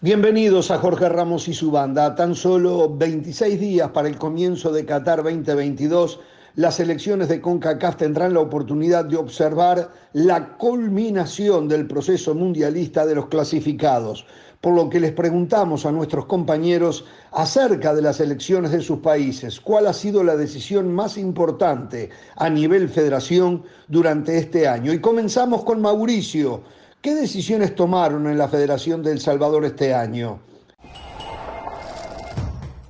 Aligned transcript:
Bienvenidos 0.00 0.70
a 0.70 0.78
Jorge 0.78 1.08
Ramos 1.08 1.48
y 1.48 1.54
su 1.54 1.72
banda. 1.72 2.14
Tan 2.14 2.36
solo 2.36 2.88
26 2.88 3.58
días 3.58 3.90
para 3.90 4.06
el 4.06 4.16
comienzo 4.16 4.70
de 4.70 4.86
Qatar 4.86 5.24
2022, 5.24 6.20
las 6.54 6.78
elecciones 6.78 7.28
de 7.28 7.40
CONCACAF 7.40 7.96
tendrán 7.96 8.34
la 8.34 8.38
oportunidad 8.38 9.06
de 9.06 9.16
observar 9.16 9.90
la 10.12 10.56
culminación 10.56 11.66
del 11.66 11.88
proceso 11.88 12.32
mundialista 12.36 13.06
de 13.06 13.16
los 13.16 13.26
clasificados, 13.26 14.24
por 14.60 14.76
lo 14.76 14.88
que 14.88 15.00
les 15.00 15.10
preguntamos 15.10 15.84
a 15.84 15.90
nuestros 15.90 16.26
compañeros 16.26 17.04
acerca 17.32 17.92
de 17.92 18.02
las 18.02 18.20
elecciones 18.20 18.70
de 18.70 18.82
sus 18.82 19.00
países, 19.00 19.60
cuál 19.60 19.88
ha 19.88 19.92
sido 19.92 20.22
la 20.22 20.36
decisión 20.36 20.94
más 20.94 21.18
importante 21.18 22.10
a 22.36 22.48
nivel 22.48 22.88
federación 22.88 23.64
durante 23.88 24.38
este 24.38 24.68
año. 24.68 24.92
Y 24.92 25.00
comenzamos 25.00 25.64
con 25.64 25.80
Mauricio 25.80 26.62
¿Qué 27.00 27.14
decisiones 27.14 27.76
tomaron 27.76 28.26
en 28.26 28.36
la 28.36 28.48
Federación 28.48 29.04
de 29.04 29.12
El 29.12 29.20
Salvador 29.20 29.64
este 29.64 29.94
año? 29.94 30.40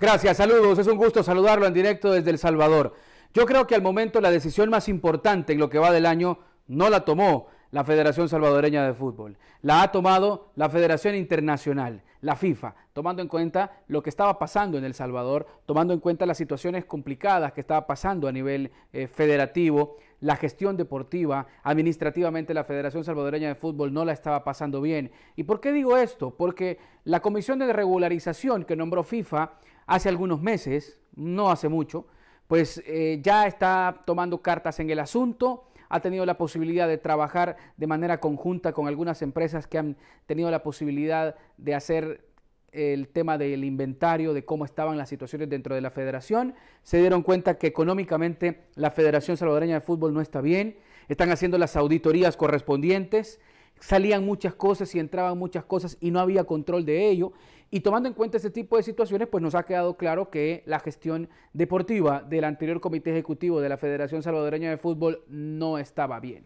Gracias, 0.01 0.39
saludos. 0.39 0.79
Es 0.79 0.87
un 0.87 0.97
gusto 0.97 1.23
saludarlo 1.23 1.66
en 1.66 1.75
directo 1.75 2.13
desde 2.13 2.30
El 2.30 2.39
Salvador. 2.39 2.95
Yo 3.35 3.45
creo 3.45 3.66
que 3.66 3.75
al 3.75 3.83
momento 3.83 4.23
la 4.23 4.30
decisión 4.30 4.71
más 4.71 4.89
importante 4.89 5.52
en 5.52 5.59
lo 5.59 5.69
que 5.69 5.79
va 5.79 5.93
del 5.93 6.07
año 6.07 6.39
no 6.69 6.89
la 6.89 7.05
tomó 7.05 7.49
la 7.71 7.85
Federación 7.85 8.29
Salvadoreña 8.29 8.87
de 8.87 8.95
Fútbol. 8.95 9.37
La 9.63 9.83
ha 9.83 9.93
tomado 9.93 10.51
la 10.57 10.69
Federación 10.69 11.15
Internacional, 11.15 12.03
la 12.21 12.35
FIFA, 12.35 12.75
tomando 12.93 13.23
en 13.23 13.29
cuenta 13.29 13.83
lo 13.87 14.03
que 14.03 14.11
estaba 14.11 14.39
pasando 14.39 14.79
en 14.79 14.85
El 14.85 14.95
Salvador, 14.95 15.47
tomando 15.67 15.95
en 15.95 16.01
cuenta 16.01 16.27
las 16.27 16.39
situaciones 16.39 16.85
complicadas 16.85 17.53
que 17.53 17.61
estaba 17.61 17.87
pasando 17.87 18.27
a 18.27 18.33
nivel 18.33 18.73
eh, 18.93 19.07
federativo, 19.07 19.97
la 20.21 20.37
gestión 20.37 20.77
deportiva, 20.77 21.47
administrativamente 21.63 22.55
la 22.55 22.65
Federación 22.65 23.05
Salvadoreña 23.05 23.49
de 23.49 23.55
Fútbol 23.55 23.93
no 23.93 24.05
la 24.05 24.13
estaba 24.13 24.43
pasando 24.43 24.80
bien. 24.80 25.13
¿Y 25.37 25.45
por 25.45 25.60
qué 25.60 25.73
digo 25.73 25.97
esto? 25.97 26.35
Porque 26.37 26.79
la 27.05 27.21
comisión 27.21 27.59
de 27.59 27.73
regularización 27.73 28.65
que 28.65 28.77
nombró 28.77 29.05
FIFA 29.05 29.53
hace 29.87 30.09
algunos 30.09 30.41
meses, 30.41 30.99
no 31.15 31.51
hace 31.51 31.69
mucho, 31.69 32.07
pues 32.49 32.82
eh, 32.87 33.21
ya 33.23 33.47
está 33.47 34.03
tomando 34.07 34.41
cartas 34.41 34.80
en 34.80 34.91
el 34.91 34.99
asunto, 34.99 35.68
ha 35.89 36.01
tenido 36.01 36.27
la 36.27 36.37
posibilidad 36.37 36.89
de 36.89 36.99
trabajar 36.99 37.57
de 37.77 37.87
manera 37.87 38.21
conjunta 38.21 38.73
con 38.73 38.89
algunas 38.89 39.23
empresas 39.23 39.67
que 39.67 39.79
han 39.79 39.97
tenido 40.27 40.51
la 40.51 40.63
posibilidad 40.63 41.37
de 41.57 41.75
hacer 41.75 42.29
el 42.73 43.09
tema 43.09 43.39
del 43.39 43.65
inventario, 43.65 44.35
de 44.35 44.45
cómo 44.45 44.65
estaban 44.65 44.99
las 44.99 45.09
situaciones 45.09 45.49
dentro 45.49 45.75
de 45.75 45.81
la 45.81 45.91
federación. 45.91 46.55
Se 46.83 46.99
dieron 46.99 47.23
cuenta 47.23 47.59
que 47.59 47.66
económicamente 47.66 48.65
la 48.75 48.91
Federación 48.91 49.37
Salvadoreña 49.37 49.75
de 49.75 49.81
Fútbol 49.81 50.13
no 50.13 50.21
está 50.21 50.41
bien. 50.41 50.77
Están 51.09 51.31
haciendo 51.31 51.57
las 51.57 51.77
auditorías 51.77 52.37
correspondientes. 52.37 53.41
Salían 53.80 54.24
muchas 54.24 54.54
cosas 54.54 54.95
y 54.95 54.98
entraban 54.98 55.38
muchas 55.38 55.65
cosas 55.65 55.96
y 56.01 56.10
no 56.10 56.21
había 56.21 56.45
control 56.45 56.84
de 56.84 57.09
ello. 57.09 57.32
Y 57.71 57.80
tomando 57.80 58.09
en 58.09 58.15
cuenta 58.15 58.38
ese 58.38 58.51
tipo 58.51 58.76
de 58.76 58.82
situaciones, 58.82 59.29
pues 59.29 59.43
nos 59.43 59.54
ha 59.54 59.65
quedado 59.65 59.96
claro 59.96 60.30
que 60.30 60.62
la 60.66 60.80
gestión 60.80 61.29
deportiva 61.52 62.23
del 62.23 62.45
anterior 62.45 62.80
comité 62.80 63.10
ejecutivo 63.10 63.60
de 63.60 63.68
la 63.68 63.76
Federación 63.76 64.22
Salvadoreña 64.22 64.70
de 64.70 64.78
Fútbol 64.78 65.22
no 65.28 65.78
estaba 65.78 66.19
bien. 66.19 66.44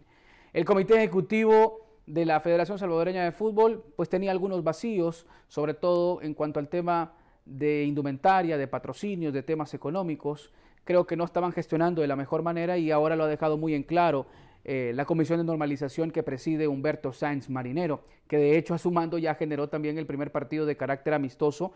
El 0.51 0.65
comité 0.65 0.95
ejecutivo 0.95 1.87
de 2.05 2.25
la 2.25 2.41
Federación 2.41 2.77
Salvadoreña 2.77 3.23
de 3.23 3.31
Fútbol 3.31 3.83
pues 3.95 4.09
tenía 4.09 4.31
algunos 4.31 4.63
vacíos, 4.63 5.25
sobre 5.47 5.73
todo 5.73 6.21
en 6.21 6.33
cuanto 6.33 6.59
al 6.59 6.67
tema 6.67 7.13
de 7.45 7.85
indumentaria, 7.85 8.57
de 8.57 8.67
patrocinios, 8.67 9.33
de 9.33 9.43
temas 9.43 9.73
económicos. 9.73 10.51
Creo 10.83 11.07
que 11.07 11.15
no 11.15 11.23
estaban 11.23 11.53
gestionando 11.53 12.01
de 12.01 12.07
la 12.07 12.17
mejor 12.17 12.43
manera 12.43 12.77
y 12.77 12.91
ahora 12.91 13.15
lo 13.15 13.23
ha 13.23 13.27
dejado 13.27 13.57
muy 13.57 13.73
en 13.73 13.83
claro 13.83 14.25
eh, 14.65 14.93
la 14.95 15.05
comisión 15.05 15.39
de 15.39 15.43
normalización 15.43 16.11
que 16.11 16.23
preside 16.23 16.67
Humberto 16.67 17.11
Sáenz 17.11 17.49
Marinero, 17.49 18.05
que 18.27 18.37
de 18.37 18.57
hecho 18.57 18.73
a 18.73 18.77
su 18.77 18.91
mando 18.91 19.17
ya 19.17 19.35
generó 19.35 19.67
también 19.67 19.97
el 19.97 20.05
primer 20.05 20.31
partido 20.31 20.65
de 20.65 20.77
carácter 20.77 21.13
amistoso 21.13 21.73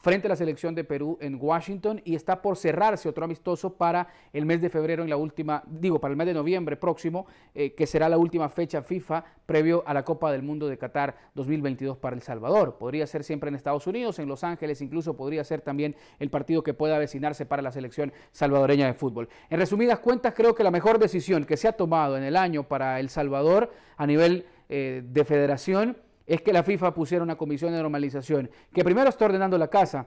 frente 0.00 0.26
a 0.26 0.30
la 0.30 0.36
selección 0.36 0.74
de 0.74 0.84
Perú 0.84 1.18
en 1.20 1.38
Washington 1.40 2.00
y 2.04 2.14
está 2.14 2.40
por 2.40 2.56
cerrarse 2.56 3.08
otro 3.08 3.24
amistoso 3.24 3.74
para 3.74 4.08
el 4.32 4.46
mes 4.46 4.60
de 4.60 4.70
febrero 4.70 5.02
en 5.02 5.10
la 5.10 5.16
última, 5.16 5.62
digo, 5.66 6.00
para 6.00 6.12
el 6.12 6.16
mes 6.16 6.26
de 6.26 6.34
noviembre 6.34 6.76
próximo, 6.76 7.26
eh, 7.54 7.74
que 7.74 7.86
será 7.86 8.08
la 8.08 8.16
última 8.16 8.48
fecha 8.48 8.82
FIFA 8.82 9.24
previo 9.44 9.82
a 9.86 9.92
la 9.92 10.04
Copa 10.04 10.32
del 10.32 10.42
Mundo 10.42 10.68
de 10.68 10.78
Qatar 10.78 11.16
2022 11.34 11.98
para 11.98 12.16
El 12.16 12.22
Salvador. 12.22 12.78
Podría 12.78 13.06
ser 13.06 13.24
siempre 13.24 13.48
en 13.48 13.54
Estados 13.54 13.86
Unidos, 13.86 14.18
en 14.18 14.28
Los 14.28 14.42
Ángeles, 14.42 14.80
incluso 14.80 15.16
podría 15.16 15.44
ser 15.44 15.60
también 15.60 15.94
el 16.18 16.30
partido 16.30 16.62
que 16.62 16.72
pueda 16.72 16.96
avecinarse 16.96 17.44
para 17.44 17.62
la 17.62 17.72
selección 17.72 18.12
salvadoreña 18.32 18.86
de 18.86 18.94
fútbol. 18.94 19.28
En 19.50 19.58
resumidas 19.58 19.98
cuentas, 19.98 20.32
creo 20.34 20.54
que 20.54 20.64
la 20.64 20.70
mejor 20.70 20.98
decisión 20.98 21.44
que 21.44 21.56
se 21.56 21.68
ha 21.68 21.72
tomado 21.72 22.16
en 22.16 22.22
el 22.22 22.36
año 22.36 22.62
para 22.62 23.00
El 23.00 23.10
Salvador 23.10 23.70
a 23.96 24.06
nivel 24.06 24.46
eh, 24.68 25.02
de 25.04 25.24
federación 25.24 25.96
es 26.30 26.42
que 26.42 26.52
la 26.52 26.62
FIFA 26.62 26.94
pusiera 26.94 27.24
una 27.24 27.36
comisión 27.36 27.72
de 27.72 27.82
normalización, 27.82 28.50
que 28.72 28.84
primero 28.84 29.08
está 29.08 29.24
ordenando 29.24 29.58
la 29.58 29.66
casa, 29.66 30.06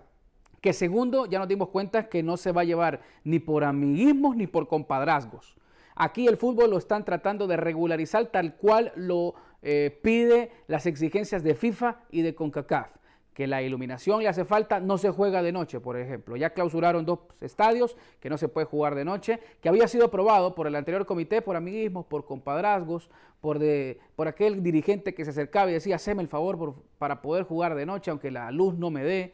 que 0.62 0.72
segundo 0.72 1.26
ya 1.26 1.38
nos 1.38 1.50
dimos 1.50 1.68
cuenta 1.68 2.08
que 2.08 2.24
no 2.24 2.38
se 2.38 2.54
va 2.54 2.62
a 2.62 2.64
llevar 2.64 3.02
ni 3.26 3.40
por 3.40 3.66
amiguismos 3.66 4.34
ni 4.38 4.48
por 4.48 4.70
compadrazgos. 4.70 5.58
Aquí 5.96 6.26
el 6.26 6.38
fútbol 6.38 6.70
lo 6.70 6.78
están 6.78 7.04
tratando 7.04 7.46
de 7.46 7.58
regularizar 7.58 8.28
tal 8.28 8.56
cual 8.56 8.94
lo 8.96 9.36
eh, 9.62 10.00
pide 10.02 10.52
las 10.68 10.86
exigencias 10.86 11.44
de 11.44 11.56
FIFA 11.56 11.98
y 12.10 12.22
de 12.22 12.34
CONCACAF 12.34 12.88
que 13.34 13.48
la 13.48 13.62
iluminación 13.62 14.22
le 14.22 14.30
hace 14.30 14.46
falta, 14.46 14.80
no 14.80 14.98
se 14.98 15.10
juega 15.10 15.42
de 15.42 15.52
noche, 15.52 15.80
por 15.80 15.98
ejemplo. 15.98 16.36
Ya 16.36 16.52
clausuraron 16.52 17.06
dos 17.06 17.20
estadios 17.42 17.98
que 18.20 18.30
no 18.30 18.38
se 18.38 18.48
puede 18.48 18.66
jugar 18.66 18.96
de 18.96 19.06
noche, 19.06 19.40
que 19.62 19.70
había 19.70 19.88
sido 19.88 20.06
aprobado 20.06 20.54
por 20.54 20.68
el 20.68 20.76
anterior 20.76 21.06
comité, 21.06 21.42
por 21.42 21.56
amiguismos, 21.56 22.06
por 22.06 22.26
compadrazgos, 22.26 23.10
por, 23.42 23.60
de, 23.60 24.00
por 24.16 24.28
aquel 24.28 24.62
dirigente 24.62 25.14
que 25.14 25.26
se 25.26 25.32
acercaba 25.32 25.70
y 25.70 25.74
decía, 25.74 25.96
haceme 25.96 26.22
el 26.22 26.28
favor 26.28 26.76
para 26.98 27.22
poder 27.22 27.44
jugar 27.44 27.76
de 27.76 27.86
noche, 27.86 28.12
aunque 28.12 28.32
la 28.32 28.52
luz 28.52 28.76
no 28.78 28.90
me 28.92 29.04
dé. 29.04 29.34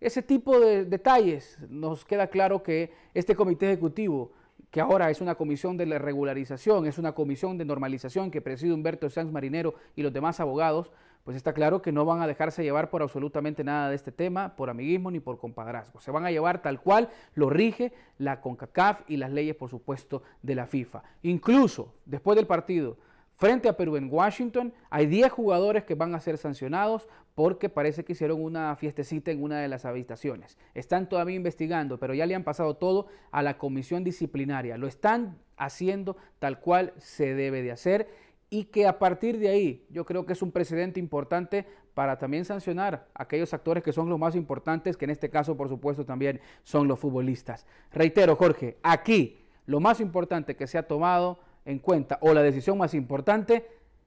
Ese 0.00 0.22
tipo 0.22 0.58
de 0.58 0.84
detalles 0.84 1.58
nos 1.68 2.04
queda 2.04 2.28
claro 2.28 2.62
que 2.62 2.92
este 3.14 3.34
comité 3.34 3.66
ejecutivo 3.66 4.32
que 4.74 4.80
ahora 4.80 5.08
es 5.08 5.20
una 5.20 5.36
comisión 5.36 5.76
de 5.76 5.84
regularización, 6.00 6.86
es 6.86 6.98
una 6.98 7.12
comisión 7.12 7.56
de 7.56 7.64
normalización 7.64 8.28
que 8.32 8.40
preside 8.40 8.72
Humberto 8.72 9.08
Sanz 9.08 9.30
Marinero 9.30 9.74
y 9.94 10.02
los 10.02 10.12
demás 10.12 10.40
abogados, 10.40 10.90
pues 11.24 11.38
está 11.38 11.54
claro 11.54 11.80
que 11.80 11.90
no 11.90 12.04
van 12.04 12.20
a 12.20 12.26
dejarse 12.26 12.62
llevar 12.62 12.90
por 12.90 13.02
absolutamente 13.02 13.64
nada 13.64 13.88
de 13.88 13.96
este 13.96 14.12
tema, 14.12 14.54
por 14.56 14.68
amiguismo 14.68 15.10
ni 15.10 15.20
por 15.20 15.38
compadrazgo. 15.38 15.98
Se 16.00 16.10
van 16.10 16.26
a 16.26 16.30
llevar 16.30 16.60
tal 16.60 16.80
cual 16.80 17.08
lo 17.34 17.48
rige 17.48 17.92
la 18.18 18.42
CONCACAF 18.42 19.00
y 19.08 19.16
las 19.16 19.32
leyes, 19.32 19.56
por 19.56 19.70
supuesto, 19.70 20.22
de 20.42 20.54
la 20.54 20.66
FIFA. 20.66 21.02
Incluso 21.22 21.94
después 22.04 22.36
del 22.36 22.46
partido 22.46 22.98
frente 23.36 23.70
a 23.70 23.76
Perú 23.76 23.96
en 23.96 24.12
Washington, 24.12 24.74
hay 24.90 25.06
10 25.06 25.32
jugadores 25.32 25.84
que 25.84 25.94
van 25.94 26.14
a 26.14 26.20
ser 26.20 26.36
sancionados 26.36 27.08
porque 27.34 27.68
parece 27.68 28.04
que 28.04 28.12
hicieron 28.12 28.42
una 28.42 28.76
fiestecita 28.76 29.30
en 29.30 29.42
una 29.42 29.60
de 29.60 29.68
las 29.68 29.86
habitaciones. 29.86 30.58
Están 30.74 31.08
todavía 31.08 31.36
investigando, 31.36 31.98
pero 31.98 32.14
ya 32.14 32.26
le 32.26 32.34
han 32.34 32.44
pasado 32.44 32.76
todo 32.76 33.06
a 33.32 33.42
la 33.42 33.56
comisión 33.56 34.04
disciplinaria. 34.04 34.76
Lo 34.76 34.86
están 34.86 35.38
haciendo 35.56 36.16
tal 36.38 36.60
cual 36.60 36.92
se 36.98 37.34
debe 37.34 37.62
de 37.62 37.72
hacer 37.72 38.08
y 38.54 38.66
que 38.66 38.86
a 38.86 39.00
partir 39.00 39.40
de 39.40 39.48
ahí 39.48 39.84
yo 39.90 40.04
creo 40.04 40.24
que 40.24 40.32
es 40.32 40.40
un 40.40 40.52
precedente 40.52 41.00
importante 41.00 41.66
para 41.92 42.20
también 42.20 42.44
sancionar 42.44 43.08
a 43.12 43.24
aquellos 43.24 43.52
actores 43.52 43.82
que 43.82 43.92
son 43.92 44.08
los 44.08 44.16
más 44.16 44.36
importantes, 44.36 44.96
que 44.96 45.06
en 45.06 45.10
este 45.10 45.28
caso 45.28 45.56
por 45.56 45.68
supuesto 45.68 46.04
también 46.04 46.40
son 46.62 46.86
los 46.86 47.00
futbolistas. 47.00 47.66
Reitero, 47.92 48.36
Jorge, 48.36 48.76
aquí 48.84 49.40
lo 49.66 49.80
más 49.80 49.98
importante 49.98 50.54
que 50.54 50.68
se 50.68 50.78
ha 50.78 50.84
tomado 50.84 51.40
en 51.64 51.80
cuenta 51.80 52.18
o 52.20 52.32
la 52.32 52.42
decisión 52.42 52.78
más 52.78 52.94
importante 52.94 53.66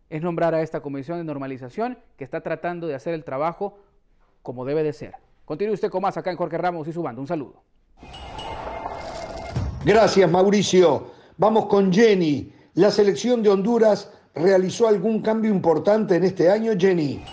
es 0.09 0.21
nombrar 0.21 0.55
a 0.55 0.61
esta 0.61 0.79
comisión 0.79 1.17
de 1.17 1.25
normalización 1.25 1.97
que 2.15 2.23
está 2.23 2.39
tratando 2.39 2.87
de 2.87 2.95
hacer 2.95 3.13
el 3.13 3.25
trabajo 3.25 3.77
como 4.43 4.63
debe 4.63 4.81
de 4.81 4.93
ser. 4.93 5.15
Continúe 5.43 5.73
usted 5.73 5.89
con 5.89 6.03
más 6.03 6.15
acá 6.15 6.31
en 6.31 6.37
Jorge 6.37 6.57
Ramos 6.57 6.87
y 6.87 6.93
su 6.93 7.03
banda. 7.03 7.19
Un 7.19 7.27
saludo. 7.27 7.63
Gracias, 9.83 10.31
Mauricio. 10.31 11.11
Vamos 11.35 11.65
con 11.65 11.91
Jenny. 11.91 12.53
La 12.75 12.91
selección 12.91 13.41
de 13.41 13.50
Honduras 13.50 14.13
realizó 14.38 14.88
algún 14.88 15.22
cambio 15.22 15.51
importante 15.51 16.16
en 16.16 16.24
este 16.24 16.50
año, 16.50 16.74
Jenny? 16.78 17.24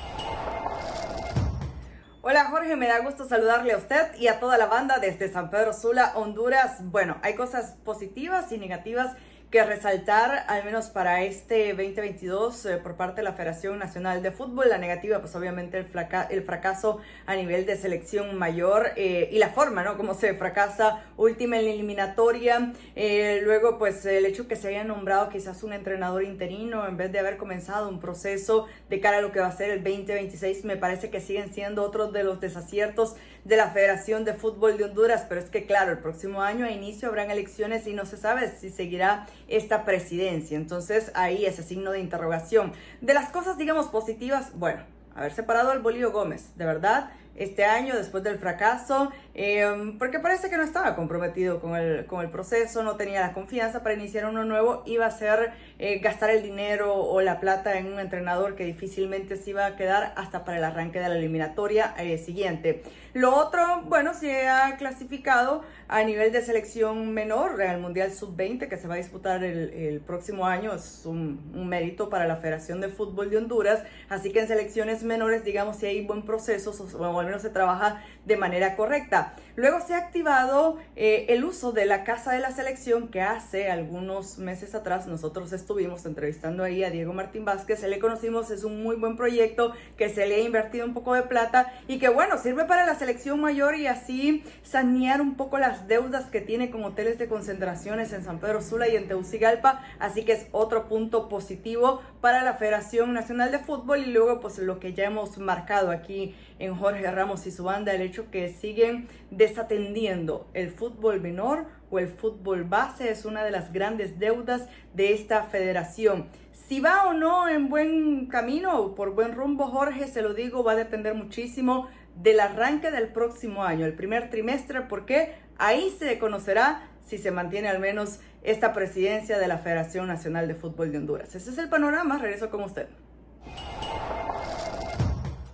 Hola 2.23 2.47
Jorge, 2.47 2.75
me 2.75 2.89
da 2.89 3.01
gusto 3.01 3.29
saludarle 3.29 3.75
a 3.75 3.77
usted 3.77 4.15
y 4.19 4.29
a 4.29 4.41
toda 4.41 4.56
la 4.56 4.67
banda 4.67 4.99
desde 4.99 5.31
San 5.31 5.51
Pedro 5.51 5.75
Sula, 5.75 6.12
Honduras. 6.15 6.79
Bueno, 6.91 7.19
hay 7.23 7.35
cosas 7.35 7.77
positivas 7.85 8.51
y 8.51 8.59
negativas 8.59 9.15
que 9.55 9.62
resaltar, 9.62 10.47
al 10.49 10.65
menos 10.65 10.87
para 10.87 11.23
este 11.23 11.69
2022, 11.75 12.67
eh, 12.67 12.77
por 12.79 12.97
parte 12.97 13.21
de 13.21 13.23
la 13.23 13.35
Federación 13.35 13.79
Nacional 13.79 14.21
de 14.21 14.33
Fútbol. 14.33 14.69
La 14.69 14.79
negativa, 14.79 15.21
pues 15.21 15.37
obviamente 15.37 15.79
el, 15.79 15.87
el 16.31 16.43
fracaso 16.43 16.99
a 17.25 17.37
nivel 17.37 17.65
de 17.65 17.77
selección 17.77 18.37
mayor 18.37 18.89
eh, 18.97 19.29
y 19.31 19.39
la 19.39 19.51
forma, 19.51 19.85
¿no? 19.85 19.97
Como 19.97 20.15
se 20.15 20.35
fracasa 20.35 21.05
última 21.17 21.56
en 21.56 21.67
la 21.67 21.71
eliminatoria. 21.71 22.73
Eh, 22.97 23.43
luego, 23.45 23.79
pues 23.79 24.05
el 24.06 24.27
hecho 24.27 24.49
que 24.49 24.56
se 24.56 24.67
haya 24.67 24.83
nombrado 24.83 25.29
quizás 25.29 25.62
un 25.62 25.73
entrenador 25.73 26.25
interino 26.25 26.89
en 26.89 26.97
vez 26.97 27.12
de 27.12 27.21
haber 27.21 27.37
comenzado 27.37 27.89
un 27.89 28.01
proceso 28.01 28.67
de 28.91 28.99
cara 28.99 29.19
a 29.19 29.21
lo 29.21 29.31
que 29.31 29.39
va 29.39 29.47
a 29.47 29.56
ser 29.56 29.71
el 29.71 29.85
2026, 29.85 30.65
me 30.65 30.77
parece 30.77 31.11
que 31.11 31.21
siguen 31.21 31.55
siendo 31.55 31.85
otros 31.85 32.12
de 32.12 32.25
los 32.25 32.41
desaciertos 32.41 33.15
de 33.44 33.56
la 33.56 33.70
Federación 33.70 34.25
de 34.25 34.35
Fútbol 34.35 34.76
de 34.76 34.85
Honduras. 34.85 35.26
Pero 35.29 35.41
es 35.41 35.50
que, 35.50 35.67
claro, 35.67 35.93
el 35.93 35.99
próximo 35.99 36.43
año 36.43 36.67
a 36.67 36.70
inicio 36.70 37.08
habrán 37.08 37.31
elecciones 37.31 37.87
y 37.87 37.94
no 37.94 38.06
se 38.06 38.17
sabe 38.17 38.50
si 38.50 38.70
seguirá 38.70 39.26
esta 39.49 39.85
presidencia. 39.85 40.56
Entonces 40.56 41.12
ahí 41.14 41.46
ese 41.46 41.62
signo 41.62 41.93
de 41.93 42.00
interrogación. 42.00 42.73
De 43.00 43.14
las 43.14 43.31
cosas, 43.31 43.58
digamos, 43.58 43.87
positivas, 43.88 44.52
bueno, 44.55 44.82
haber 45.14 45.32
separado 45.32 45.70
al 45.70 45.81
Bolío 45.81 46.12
Gómez, 46.12 46.56
de 46.56 46.64
verdad 46.64 47.11
este 47.37 47.64
año 47.64 47.96
después 47.96 48.23
del 48.23 48.38
fracaso, 48.38 49.11
em, 49.34 49.98
porque 49.98 50.19
parece 50.19 50.48
que 50.48 50.56
no 50.56 50.62
estaba 50.62 50.96
comprometido 50.96 51.60
con 51.60 51.76
el, 51.76 52.06
con 52.06 52.22
el 52.22 52.31
proceso, 52.31 52.82
no 52.82 52.96
tenía 52.96 53.20
la 53.20 53.32
confianza 53.32 53.82
para 53.82 53.94
iniciar 53.94 54.26
uno 54.26 54.44
nuevo, 54.44 54.82
iba 54.86 55.06
a 55.06 55.10
ser 55.10 55.52
eh, 55.78 55.98
gastar 55.98 56.31
el 56.31 56.42
dinero 56.42 56.94
o 56.94 57.20
la 57.20 57.40
plata 57.40 57.78
en 57.78 57.92
un 57.92 58.00
entrenador 58.00 58.54
que 58.54 58.64
difícilmente 58.64 59.36
se 59.36 59.50
iba 59.50 59.66
a 59.66 59.76
quedar 59.76 60.12
hasta 60.16 60.44
para 60.44 60.58
el 60.58 60.64
arranque 60.64 61.00
de 61.00 61.08
la 61.08 61.16
eliminatoria 61.16 61.94
eh, 61.98 62.19
siguiente. 62.19 62.82
Lo 63.12 63.36
otro, 63.36 63.82
bueno, 63.86 64.12
se 64.12 64.48
ha 64.48 64.76
clasificado 64.76 65.62
a 65.86 66.02
nivel 66.02 66.32
de 66.32 66.42
selección 66.42 67.12
menor 67.12 67.62
al 67.62 67.81
Mundial 67.81 68.12
Sub-20 68.12 68.69
que 68.69 68.76
se 68.76 68.88
va 68.88 68.94
a 68.94 68.96
disputar 68.96 69.44
el, 69.44 69.70
el 69.70 70.00
próximo 70.00 70.46
año, 70.46 70.75
es 70.75 71.02
un, 71.04 71.52
un, 71.54 71.69
mérito 71.69 72.08
para 72.10 72.26
la 72.26 72.36
Federación 72.36 72.81
de 72.81 72.88
Fútbol 72.88 73.31
de 73.31 73.36
Honduras, 73.36 73.84
así 74.08 74.32
que 74.32 74.40
en 74.40 74.48
selecciones 74.48 75.04
menores, 75.04 75.44
digamos, 75.44 75.76
si 75.76 75.86
hay 75.86 76.04
buen 76.04 76.22
proceso, 76.22 76.72
o 76.98 77.20
al 77.20 77.26
menos 77.26 77.42
se 77.42 77.50
trabaja 77.50 78.02
de 78.25 78.36
manera 78.36 78.76
correcta. 78.76 79.24
Luego 79.56 79.81
se 79.81 79.94
ha 79.94 79.99
activado 79.99 80.79
eh, 80.97 81.26
el 81.29 81.44
uso 81.44 81.71
de 81.71 81.87
la 81.87 82.03
Casa 82.03 82.32
de 82.32 82.41
la 82.41 82.50
Selección 82.50 83.06
que 83.06 83.21
hace 83.21 83.71
algunos 83.71 84.38
meses 84.38 84.75
atrás 84.75 85.06
nosotros 85.06 85.53
estuvimos 85.53 86.05
entrevistando 86.06 86.65
ahí 86.65 86.82
a 86.82 86.91
Diego 86.91 87.12
Martín 87.12 87.44
Vázquez, 87.44 87.79
se 87.79 87.88
le 87.88 88.00
conocimos, 88.00 88.50
es 88.50 88.65
un 88.65 88.82
muy 88.82 88.97
buen 88.97 89.17
proyecto 89.17 89.73
que 89.97 90.09
se 90.09 90.26
le 90.26 90.37
ha 90.37 90.41
invertido 90.41 90.85
un 90.85 90.93
poco 90.93 91.15
de 91.15 91.23
plata 91.23 91.73
y 91.87 92.00
que 92.00 92.09
bueno, 92.09 92.37
sirve 92.37 92.65
para 92.65 92.85
la 92.85 92.97
selección 92.97 93.41
mayor 93.41 93.76
y 93.76 93.87
así 93.87 94.43
sanear 94.65 95.21
un 95.21 95.37
poco 95.37 95.59
las 95.59 95.87
deudas 95.87 96.25
que 96.27 96.41
tiene 96.41 96.70
con 96.70 96.82
hoteles 96.82 97.19
de 97.19 97.29
concentraciones 97.29 98.12
en 98.12 98.25
San 98.25 98.41
Pedro 98.41 98.61
Sula 98.61 98.88
y 98.88 98.97
en 98.97 99.06
Teucigalpa, 99.06 99.85
así 100.00 100.25
que 100.25 100.32
es 100.32 100.47
otro 100.50 100.88
punto 100.88 101.29
positivo 101.29 102.03
para 102.20 102.43
la 102.43 102.55
Federación 102.55 103.12
Nacional 103.12 103.53
de 103.53 103.61
Fútbol 103.61 104.00
y 104.00 104.06
luego 104.06 104.41
pues 104.41 104.59
lo 104.59 104.81
que 104.81 104.94
ya 104.94 105.05
hemos 105.05 105.38
marcado 105.38 105.93
aquí 105.93 106.35
en 106.59 106.75
Jorge 106.75 107.09
Ramos 107.11 107.47
y 107.47 107.50
su 107.50 107.65
banda, 107.65 107.93
el 107.93 108.03
hecho 108.03 108.31
que 108.31 108.49
siguen 108.49 109.09
desatendiendo 109.31 110.49
el 110.55 110.70
fútbol 110.70 111.20
menor 111.20 111.66
o 111.90 111.99
el 111.99 112.08
fútbol 112.08 112.64
base 112.64 113.11
es 113.11 113.25
una 113.25 113.44
de 113.44 113.50
las 113.50 113.72
grandes 113.72 114.19
deudas 114.19 114.69
de 114.94 115.12
esta 115.12 115.44
federación. 115.44 116.26
Si 116.52 116.81
va 116.81 117.06
o 117.08 117.12
no 117.12 117.49
en 117.49 117.69
buen 117.69 118.26
camino, 118.26 118.94
por 118.94 119.14
buen 119.14 119.32
rumbo, 119.32 119.66
Jorge, 119.66 120.06
se 120.06 120.22
lo 120.22 120.34
digo, 120.34 120.64
va 120.64 120.72
a 120.72 120.76
depender 120.76 121.14
muchísimo 121.14 121.88
del 122.16 122.40
arranque 122.40 122.90
del 122.90 123.08
próximo 123.08 123.64
año, 123.64 123.87
el 123.87 123.94
primer 123.94 124.31
trimestre, 124.31 124.82
porque 124.82 125.34
ahí 125.58 125.94
se 125.99 126.19
conocerá 126.19 126.88
si 127.05 127.19
se 127.19 127.31
mantiene 127.31 127.69
al 127.69 127.81
menos 127.81 128.20
esta 128.43 128.72
presidencia 128.72 129.38
de 129.38 129.49
la 129.49 129.58
Federación 129.58 130.06
Nacional 130.06 130.49
de 130.49 130.55
Fútbol 130.55 130.93
de 130.93 130.99
Honduras. 130.99 131.34
Ese 131.34 131.50
es 131.50 131.58
el 131.58 131.69
panorama, 131.69 132.19
regreso 132.19 132.50
con 132.50 132.62
usted. 132.62 132.87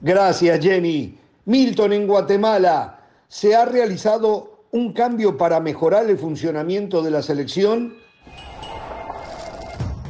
Gracias, 0.00 0.60
Jenny. 0.60 1.18
Milton, 1.44 1.92
en 1.92 2.06
Guatemala, 2.06 2.99
¿se 3.30 3.54
ha 3.54 3.64
realizado 3.64 4.66
un 4.72 4.92
cambio 4.92 5.38
para 5.38 5.60
mejorar 5.60 6.10
el 6.10 6.18
funcionamiento 6.18 7.00
de 7.00 7.12
la 7.12 7.22
selección? 7.22 7.94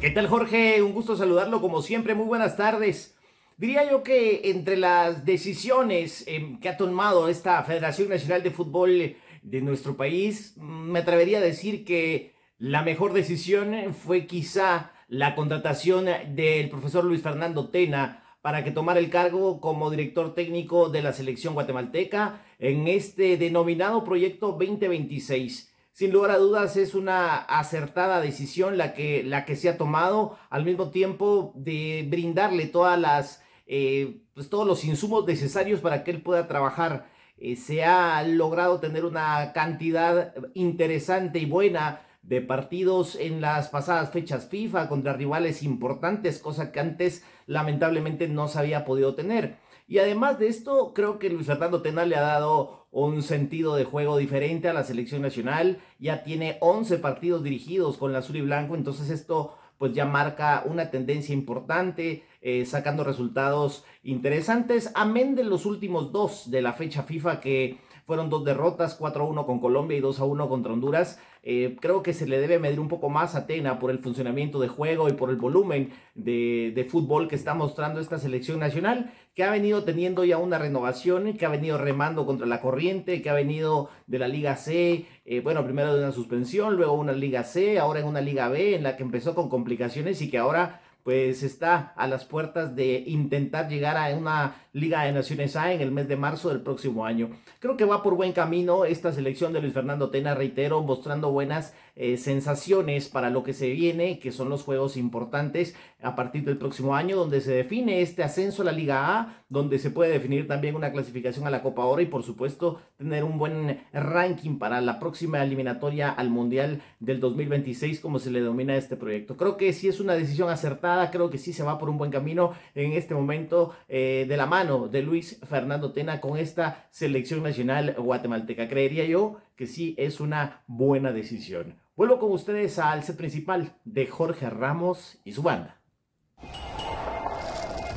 ¿Qué 0.00 0.10
tal, 0.10 0.26
Jorge? 0.26 0.80
Un 0.82 0.94
gusto 0.94 1.14
saludarlo 1.16 1.60
como 1.60 1.82
siempre. 1.82 2.14
Muy 2.14 2.24
buenas 2.24 2.56
tardes. 2.56 3.14
Diría 3.58 3.88
yo 3.88 4.02
que 4.02 4.40
entre 4.44 4.78
las 4.78 5.26
decisiones 5.26 6.24
em, 6.26 6.58
que 6.60 6.70
ha 6.70 6.78
tomado 6.78 7.28
esta 7.28 7.62
Federación 7.62 8.08
Nacional 8.08 8.42
de 8.42 8.50
Fútbol 8.52 9.16
de 9.42 9.60
nuestro 9.60 9.98
país, 9.98 10.54
me 10.56 11.00
atrevería 11.00 11.38
a 11.38 11.42
decir 11.42 11.84
que 11.84 12.32
la 12.56 12.80
mejor 12.80 13.12
decisión 13.12 13.92
fue 13.92 14.26
quizá 14.26 14.92
la 15.08 15.34
contratación 15.34 16.06
del 16.34 16.70
profesor 16.70 17.04
Luis 17.04 17.20
Fernando 17.20 17.68
Tena 17.68 18.24
para 18.40 18.64
que 18.64 18.70
tomara 18.70 18.98
el 18.98 19.10
cargo 19.10 19.60
como 19.60 19.90
director 19.90 20.34
técnico 20.34 20.88
de 20.88 21.02
la 21.02 21.12
selección 21.12 21.52
guatemalteca 21.52 22.40
en 22.60 22.88
este 22.88 23.38
denominado 23.38 24.04
proyecto 24.04 24.48
2026. 24.52 25.74
Sin 25.92 26.12
lugar 26.12 26.30
a 26.30 26.38
dudas 26.38 26.76
es 26.76 26.94
una 26.94 27.36
acertada 27.36 28.20
decisión 28.20 28.78
la 28.78 28.94
que, 28.94 29.24
la 29.24 29.44
que 29.44 29.56
se 29.56 29.68
ha 29.68 29.76
tomado 29.76 30.38
al 30.50 30.64
mismo 30.64 30.90
tiempo 30.90 31.52
de 31.56 32.06
brindarle 32.08 32.66
todas 32.66 32.98
las, 33.00 33.42
eh, 33.66 34.20
pues 34.34 34.48
todos 34.48 34.66
los 34.66 34.84
insumos 34.84 35.26
necesarios 35.26 35.80
para 35.80 36.04
que 36.04 36.12
él 36.12 36.22
pueda 36.22 36.46
trabajar. 36.46 37.08
Eh, 37.38 37.56
se 37.56 37.84
ha 37.84 38.22
logrado 38.22 38.78
tener 38.78 39.04
una 39.04 39.52
cantidad 39.52 40.34
interesante 40.54 41.38
y 41.38 41.46
buena 41.46 42.02
de 42.22 42.42
partidos 42.42 43.16
en 43.16 43.40
las 43.40 43.68
pasadas 43.68 44.10
fechas 44.10 44.48
FIFA 44.48 44.88
contra 44.88 45.14
rivales 45.14 45.62
importantes, 45.62 46.38
cosa 46.38 46.70
que 46.70 46.80
antes 46.80 47.24
lamentablemente 47.46 48.28
no 48.28 48.48
se 48.48 48.58
había 48.58 48.84
podido 48.84 49.14
tener. 49.14 49.56
Y 49.90 49.98
además 49.98 50.38
de 50.38 50.46
esto, 50.46 50.92
creo 50.94 51.18
que 51.18 51.28
Luis 51.30 51.48
Fernando 51.48 51.82
Tena 51.82 52.06
le 52.06 52.14
ha 52.14 52.20
dado 52.20 52.86
un 52.92 53.24
sentido 53.24 53.74
de 53.74 53.82
juego 53.82 54.18
diferente 54.18 54.68
a 54.68 54.72
la 54.72 54.84
selección 54.84 55.20
nacional. 55.20 55.80
Ya 55.98 56.22
tiene 56.22 56.58
11 56.60 56.98
partidos 56.98 57.42
dirigidos 57.42 57.98
con 57.98 58.12
la 58.12 58.20
azul 58.20 58.36
y 58.36 58.40
blanco, 58.40 58.76
entonces 58.76 59.10
esto 59.10 59.56
pues 59.78 59.92
ya 59.92 60.06
marca 60.06 60.62
una 60.64 60.92
tendencia 60.92 61.32
importante, 61.32 62.22
eh, 62.40 62.66
sacando 62.66 63.02
resultados 63.02 63.84
interesantes, 64.04 64.92
amén 64.94 65.34
de 65.34 65.42
los 65.42 65.66
últimos 65.66 66.12
dos 66.12 66.48
de 66.52 66.62
la 66.62 66.72
fecha 66.72 67.02
FIFA 67.02 67.40
que 67.40 67.78
fueron 68.10 68.28
dos 68.28 68.44
derrotas, 68.44 68.98
4-1 68.98 69.46
con 69.46 69.60
Colombia 69.60 69.96
y 69.96 70.00
2-1 70.00 70.48
contra 70.48 70.72
Honduras. 70.72 71.20
Eh, 71.44 71.76
creo 71.80 72.02
que 72.02 72.12
se 72.12 72.26
le 72.26 72.40
debe 72.40 72.58
medir 72.58 72.80
un 72.80 72.88
poco 72.88 73.08
más 73.08 73.36
a 73.36 73.46
Tena 73.46 73.78
por 73.78 73.92
el 73.92 74.00
funcionamiento 74.00 74.58
de 74.58 74.66
juego 74.66 75.08
y 75.08 75.12
por 75.12 75.30
el 75.30 75.36
volumen 75.36 75.92
de, 76.16 76.88
fútbol 76.90 77.28
que 77.28 77.36
está 77.36 77.54
mostrando 77.54 78.00
esta 78.00 78.18
selección 78.18 78.58
nacional, 78.58 79.12
que 79.36 79.44
ha 79.44 79.50
venido 79.52 79.84
teniendo 79.84 80.24
ya 80.24 80.38
una 80.38 80.58
renovación, 80.58 81.34
que 81.34 81.46
ha 81.46 81.50
venido 81.50 81.78
remando 81.78 82.26
contra 82.26 82.48
la 82.48 82.60
corriente, 82.60 83.22
que 83.22 83.30
ha 83.30 83.34
venido 83.34 83.90
de 84.08 84.18
la 84.18 84.26
Liga 84.26 84.56
C, 84.56 85.06
eh, 85.24 85.40
bueno, 85.40 85.62
primero 85.62 85.94
de 85.94 86.02
una 86.02 86.10
suspensión, 86.10 86.74
luego 86.74 86.94
una 86.94 87.12
Liga 87.12 87.44
C, 87.44 87.78
ahora 87.78 88.00
en 88.00 88.06
una 88.06 88.20
Liga 88.20 88.48
B, 88.48 88.74
en 88.74 88.82
la 88.82 88.96
que 88.96 89.04
empezó 89.04 89.36
con 89.36 89.48
complicaciones 89.48 90.20
y 90.20 90.28
que 90.32 90.38
ahora 90.38 90.80
pues 91.02 91.42
está 91.42 91.92
a 91.96 92.06
las 92.06 92.24
puertas 92.24 92.76
de 92.76 93.04
intentar 93.06 93.68
llegar 93.68 93.96
a 93.96 94.14
una 94.16 94.56
Liga 94.72 95.02
de 95.02 95.12
Naciones 95.12 95.56
A 95.56 95.72
en 95.72 95.80
el 95.80 95.90
mes 95.90 96.08
de 96.08 96.16
marzo 96.16 96.48
del 96.48 96.60
próximo 96.60 97.04
año. 97.04 97.30
Creo 97.58 97.76
que 97.76 97.84
va 97.84 98.02
por 98.02 98.14
buen 98.14 98.32
camino 98.32 98.84
esta 98.84 99.12
selección 99.12 99.52
de 99.52 99.60
Luis 99.60 99.72
Fernando 99.72 100.10
Tena, 100.10 100.34
reitero, 100.34 100.82
mostrando 100.82 101.32
buenas 101.32 101.74
eh, 101.96 102.16
sensaciones 102.16 103.08
para 103.08 103.30
lo 103.30 103.42
que 103.42 103.52
se 103.52 103.70
viene, 103.70 104.18
que 104.18 104.32
son 104.32 104.48
los 104.48 104.62
juegos 104.62 104.96
importantes 104.96 105.74
a 106.02 106.16
partir 106.16 106.44
del 106.44 106.56
próximo 106.56 106.94
año, 106.94 107.16
donde 107.16 107.40
se 107.40 107.52
define 107.52 108.00
este 108.00 108.22
ascenso 108.22 108.62
a 108.62 108.66
la 108.66 108.72
Liga 108.72 109.18
A, 109.18 109.42
donde 109.48 109.78
se 109.78 109.90
puede 109.90 110.12
definir 110.12 110.46
también 110.46 110.76
una 110.76 110.92
clasificación 110.92 111.46
a 111.46 111.50
la 111.50 111.62
Copa 111.62 111.84
Oro 111.84 112.00
y 112.00 112.06
por 112.06 112.22
supuesto 112.22 112.80
tener 112.96 113.24
un 113.24 113.38
buen 113.38 113.80
ranking 113.92 114.58
para 114.58 114.80
la 114.80 114.98
próxima 114.98 115.42
eliminatoria 115.42 116.10
al 116.10 116.30
Mundial 116.30 116.82
del 117.00 117.20
2026, 117.20 118.00
como 118.00 118.18
se 118.18 118.30
le 118.30 118.40
denomina 118.40 118.76
este 118.76 118.96
proyecto. 118.96 119.36
Creo 119.36 119.56
que 119.56 119.72
sí 119.72 119.88
es 119.88 120.00
una 120.00 120.14
decisión 120.14 120.48
acertada, 120.48 121.10
creo 121.10 121.30
que 121.30 121.38
sí 121.38 121.52
se 121.52 121.62
va 121.62 121.78
por 121.78 121.90
un 121.90 121.98
buen 121.98 122.10
camino 122.10 122.52
en 122.74 122.92
este 122.92 123.14
momento 123.14 123.74
eh, 123.88 124.24
de 124.28 124.36
la 124.36 124.46
mano 124.46 124.88
de 124.88 125.02
Luis 125.02 125.40
Fernando 125.48 125.92
Tena 125.92 126.20
con 126.20 126.38
esta 126.38 126.86
selección 126.90 127.42
nacional 127.42 127.94
guatemalteca. 127.98 128.68
Creería 128.68 129.04
yo 129.04 129.38
que 129.60 129.66
sí 129.66 129.94
es 129.98 130.20
una 130.20 130.62
buena 130.66 131.12
decisión. 131.12 131.78
Vuelvo 131.94 132.18
con 132.18 132.32
ustedes 132.32 132.78
al 132.78 133.02
set 133.02 133.18
principal 133.18 133.76
de 133.84 134.06
Jorge 134.06 134.48
Ramos 134.48 135.18
y 135.22 135.32
su 135.32 135.42
banda. 135.42 135.78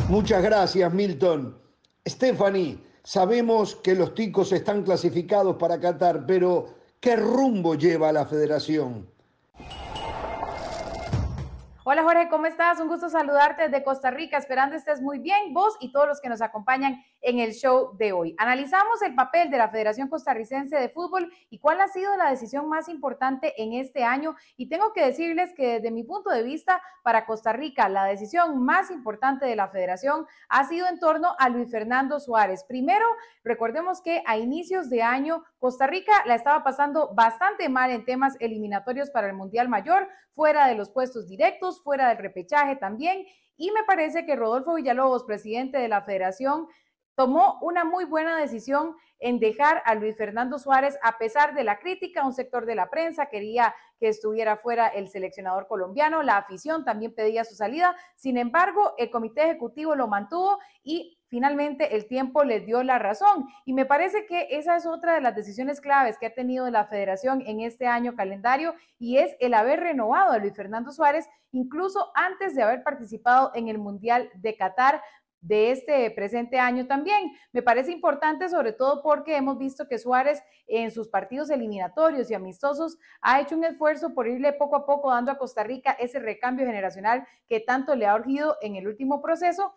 Muchas 0.10 0.44
gracias, 0.44 0.94
Milton. 0.94 1.58
Stephanie, 2.06 2.80
sabemos 3.02 3.78
que 3.78 3.96
los 3.96 4.14
ticos 4.14 4.52
están 4.52 4.84
clasificados 4.84 5.56
para 5.56 5.80
Qatar, 5.80 6.26
pero 6.26 6.66
¿qué 7.00 7.16
rumbo 7.16 7.76
lleva 7.76 8.12
la 8.12 8.26
federación? 8.26 9.10
Hola 11.86 12.04
Jorge, 12.04 12.30
¿cómo 12.30 12.46
estás? 12.46 12.80
Un 12.80 12.88
gusto 12.88 13.10
saludarte 13.10 13.64
desde 13.64 13.84
Costa 13.84 14.10
Rica, 14.10 14.38
esperando 14.38 14.74
estés 14.74 15.02
muy 15.02 15.20
bien, 15.20 15.54
vos 15.54 15.76
y 15.82 15.92
todos 15.92 16.08
los 16.08 16.22
que 16.22 16.30
nos 16.30 16.42
acompañan 16.42 17.04
en 17.20 17.40
el 17.40 17.52
show 17.52 17.98
de 17.98 18.14
hoy. 18.14 18.36
Analizamos 18.38 19.02
el 19.02 19.14
papel 19.16 19.50
de 19.50 19.58
la 19.58 19.68
Federación 19.68 20.08
Costarricense 20.08 20.78
de 20.78 20.88
Fútbol 20.88 21.30
y 21.50 21.60
cuál 21.60 21.82
ha 21.82 21.90
sido 21.90 22.16
la 22.16 22.30
decisión 22.30 22.70
más 22.70 22.88
importante 22.88 23.54
en 23.62 23.74
este 23.74 24.06
año. 24.06 24.34
Y 24.56 24.70
tengo 24.70 24.94
que 24.94 25.06
decirles 25.06 25.52
que 25.58 25.74
desde 25.74 25.92
mi 25.92 26.06
punto 26.06 26.30
de 26.30 26.44
vista, 26.44 26.82
para 27.04 27.26
Costa 27.26 27.52
Rica, 27.52 27.90
la 27.90 28.06
decisión 28.06 28.64
más 28.64 28.90
importante 28.90 29.46
de 29.46 29.58
la 29.58 29.68
Federación 29.68 30.26
ha 30.48 30.64
sido 30.64 30.88
en 30.88 31.00
torno 31.00 31.36
a 31.38 31.50
Luis 31.50 31.70
Fernando 31.70 32.22
Suárez. 32.22 32.64
Primero, 32.64 33.06
recordemos 33.44 34.02
que 34.02 34.24
a 34.26 34.38
inicios 34.38 34.90
de 34.90 35.02
año 35.02 35.44
Costa 35.60 35.86
Rica 35.86 36.14
la 36.26 36.36
estaba 36.36 36.64
pasando 36.64 37.14
bastante 37.14 37.68
mal 37.68 37.92
en 37.92 38.06
temas 38.06 38.38
eliminatorios 38.40 39.10
para 39.10 39.28
el 39.28 39.34
Mundial 39.34 39.68
Mayor, 39.68 40.08
fuera 40.32 40.68
de 40.68 40.76
los 40.76 40.90
puestos 40.90 41.28
directos 41.28 41.73
fuera 41.82 42.10
del 42.10 42.18
repechaje 42.18 42.76
también. 42.76 43.26
Y 43.56 43.72
me 43.72 43.84
parece 43.84 44.26
que 44.26 44.36
Rodolfo 44.36 44.76
Villalobos, 44.76 45.24
presidente 45.24 45.78
de 45.78 45.88
la 45.88 46.02
federación, 46.02 46.68
tomó 47.16 47.60
una 47.62 47.84
muy 47.84 48.06
buena 48.06 48.38
decisión 48.38 48.96
en 49.20 49.40
dejar 49.40 49.82
a 49.86 49.96
Luis 49.96 50.18
Fernando 50.18 50.60
Suárez, 50.60 50.98
a 51.02 51.18
pesar 51.18 51.54
de 51.54 51.64
la 51.64 51.80
crítica, 51.80 52.26
un 52.26 52.34
sector 52.34 52.66
de 52.66 52.76
la 52.76 52.90
prensa 52.90 53.28
quería 53.28 53.74
que 54.00 54.10
estuviera 54.10 54.58
fuera 54.58 54.88
el 54.88 55.08
seleccionador 55.08 55.68
colombiano, 55.68 56.24
la 56.24 56.38
afición 56.38 56.84
también 56.84 57.16
pedía 57.16 57.46
su 57.46 57.56
salida, 57.56 57.96
sin 58.16 58.38
embargo, 58.38 58.96
el 58.98 59.10
comité 59.10 59.44
ejecutivo 59.44 59.96
lo 59.96 60.08
mantuvo 60.08 60.60
y 60.84 61.18
finalmente 61.34 61.96
el 61.96 62.06
tiempo 62.06 62.44
les 62.44 62.64
dio 62.64 62.84
la 62.84 63.00
razón. 63.00 63.48
Y 63.66 63.74
me 63.74 63.88
parece 63.88 64.28
que 64.28 64.50
esa 64.52 64.76
es 64.76 64.86
otra 64.86 65.16
de 65.16 65.22
las 65.22 65.36
decisiones 65.36 65.82
claves 65.82 66.20
que 66.20 66.28
ha 66.28 66.36
tenido 66.36 66.70
la 66.70 66.86
federación 66.86 67.42
en 67.48 67.60
este 67.60 67.88
año 67.88 68.16
calendario 68.16 68.76
y 69.00 69.18
es 69.18 69.36
el 69.40 69.56
haber 69.56 69.80
renovado 69.80 70.32
a 70.32 70.38
Luis 70.38 70.56
Fernando 70.56 70.92
Suárez 70.92 71.28
incluso 71.52 72.12
antes 72.14 72.54
de 72.54 72.62
haber 72.62 72.84
participado 72.84 73.52
en 73.56 73.68
el 73.68 73.80
Mundial 73.80 74.30
de 74.36 74.56
Qatar 74.56 75.02
de 75.42 75.72
este 75.72 76.12
presente 76.12 76.60
año 76.60 76.86
también. 76.86 77.32
Me 77.52 77.64
parece 77.64 77.92
importante 77.92 78.48
sobre 78.48 78.72
todo 78.72 79.02
porque 79.02 79.36
hemos 79.36 79.58
visto 79.58 79.88
que 79.88 79.98
Suárez 79.98 80.44
en 80.68 80.92
sus 80.92 81.08
partidos 81.10 81.50
eliminatorios 81.50 82.30
y 82.30 82.36
amistosos 82.36 83.00
ha 83.22 83.42
hecho 83.42 83.56
un 83.56 83.64
esfuerzo 83.64 84.14
por 84.14 84.28
irle 84.28 84.54
poco 84.54 84.76
a 84.76 84.86
poco 84.86 85.10
dando 85.10 85.32
a 85.32 85.40
Costa 85.40 85.64
Rica 85.64 85.94
ese 85.94 86.20
recambio 86.20 86.68
generacional 86.68 87.26
que 87.50 87.60
tanto 87.60 87.96
le 87.96 88.06
ha 88.06 88.14
urgido 88.14 88.56
en 88.62 88.76
el 88.76 88.88
último 88.88 89.20
proceso 89.20 89.74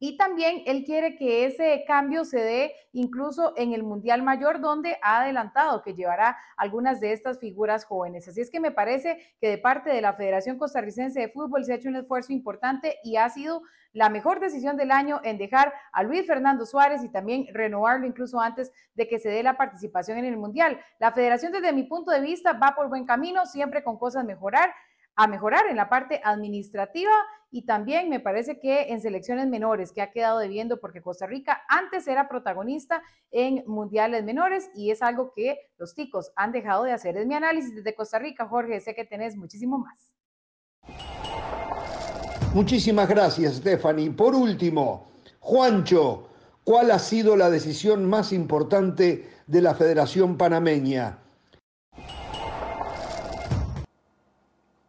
y 0.00 0.16
también 0.16 0.62
él 0.66 0.84
quiere 0.84 1.16
que 1.16 1.44
ese 1.44 1.84
cambio 1.86 2.24
se 2.24 2.38
dé 2.38 2.72
incluso 2.92 3.52
en 3.56 3.72
el 3.72 3.82
Mundial 3.82 4.22
Mayor, 4.22 4.60
donde 4.60 4.98
ha 5.02 5.20
adelantado 5.20 5.82
que 5.82 5.94
llevará 5.94 6.36
algunas 6.56 7.00
de 7.00 7.12
estas 7.12 7.40
figuras 7.40 7.84
jóvenes. 7.84 8.28
Así 8.28 8.40
es 8.40 8.50
que 8.50 8.60
me 8.60 8.70
parece 8.70 9.18
que 9.40 9.48
de 9.48 9.58
parte 9.58 9.90
de 9.90 10.00
la 10.00 10.14
Federación 10.14 10.58
Costarricense 10.58 11.20
de 11.20 11.28
Fútbol 11.28 11.64
se 11.64 11.72
ha 11.72 11.76
hecho 11.76 11.88
un 11.88 11.96
esfuerzo 11.96 12.32
importante 12.32 12.98
y 13.02 13.16
ha 13.16 13.28
sido 13.28 13.62
la 13.92 14.08
mejor 14.10 14.38
decisión 14.38 14.76
del 14.76 14.90
año 14.90 15.20
en 15.24 15.38
dejar 15.38 15.72
a 15.92 16.02
Luis 16.02 16.26
Fernando 16.26 16.66
Suárez 16.66 17.02
y 17.02 17.08
también 17.08 17.46
renovarlo 17.52 18.06
incluso 18.06 18.40
antes 18.40 18.70
de 18.94 19.08
que 19.08 19.18
se 19.18 19.30
dé 19.30 19.42
la 19.42 19.56
participación 19.56 20.18
en 20.18 20.26
el 20.26 20.36
Mundial. 20.36 20.78
La 20.98 21.12
federación 21.12 21.52
desde 21.52 21.72
mi 21.72 21.84
punto 21.84 22.10
de 22.10 22.20
vista 22.20 22.52
va 22.52 22.74
por 22.76 22.88
buen 22.88 23.06
camino, 23.06 23.46
siempre 23.46 23.82
con 23.82 23.98
cosas 23.98 24.24
mejorar 24.24 24.72
a 25.18 25.26
mejorar 25.26 25.66
en 25.68 25.76
la 25.76 25.88
parte 25.88 26.20
administrativa 26.22 27.10
y 27.50 27.66
también 27.66 28.08
me 28.08 28.20
parece 28.20 28.60
que 28.60 28.92
en 28.92 29.00
selecciones 29.00 29.48
menores 29.48 29.90
que 29.90 30.00
ha 30.00 30.12
quedado 30.12 30.38
debiendo 30.38 30.78
porque 30.78 31.02
Costa 31.02 31.26
Rica 31.26 31.60
antes 31.68 32.06
era 32.06 32.28
protagonista 32.28 33.02
en 33.32 33.64
mundiales 33.66 34.22
menores 34.22 34.70
y 34.76 34.92
es 34.92 35.02
algo 35.02 35.32
que 35.34 35.58
los 35.76 35.96
ticos 35.96 36.30
han 36.36 36.52
dejado 36.52 36.84
de 36.84 36.92
hacer. 36.92 37.16
Es 37.16 37.26
mi 37.26 37.34
análisis 37.34 37.74
desde 37.74 37.96
Costa 37.96 38.20
Rica, 38.20 38.46
Jorge, 38.46 38.78
sé 38.78 38.94
que 38.94 39.04
tenés 39.04 39.36
muchísimo 39.36 39.78
más. 39.78 40.14
Muchísimas 42.54 43.08
gracias, 43.08 43.56
Stephanie. 43.56 44.12
Por 44.12 44.36
último, 44.36 45.08
Juancho, 45.40 46.28
¿cuál 46.62 46.92
ha 46.92 47.00
sido 47.00 47.36
la 47.36 47.50
decisión 47.50 48.08
más 48.08 48.32
importante 48.32 49.28
de 49.48 49.62
la 49.62 49.74
Federación 49.74 50.38
Panameña? 50.38 51.18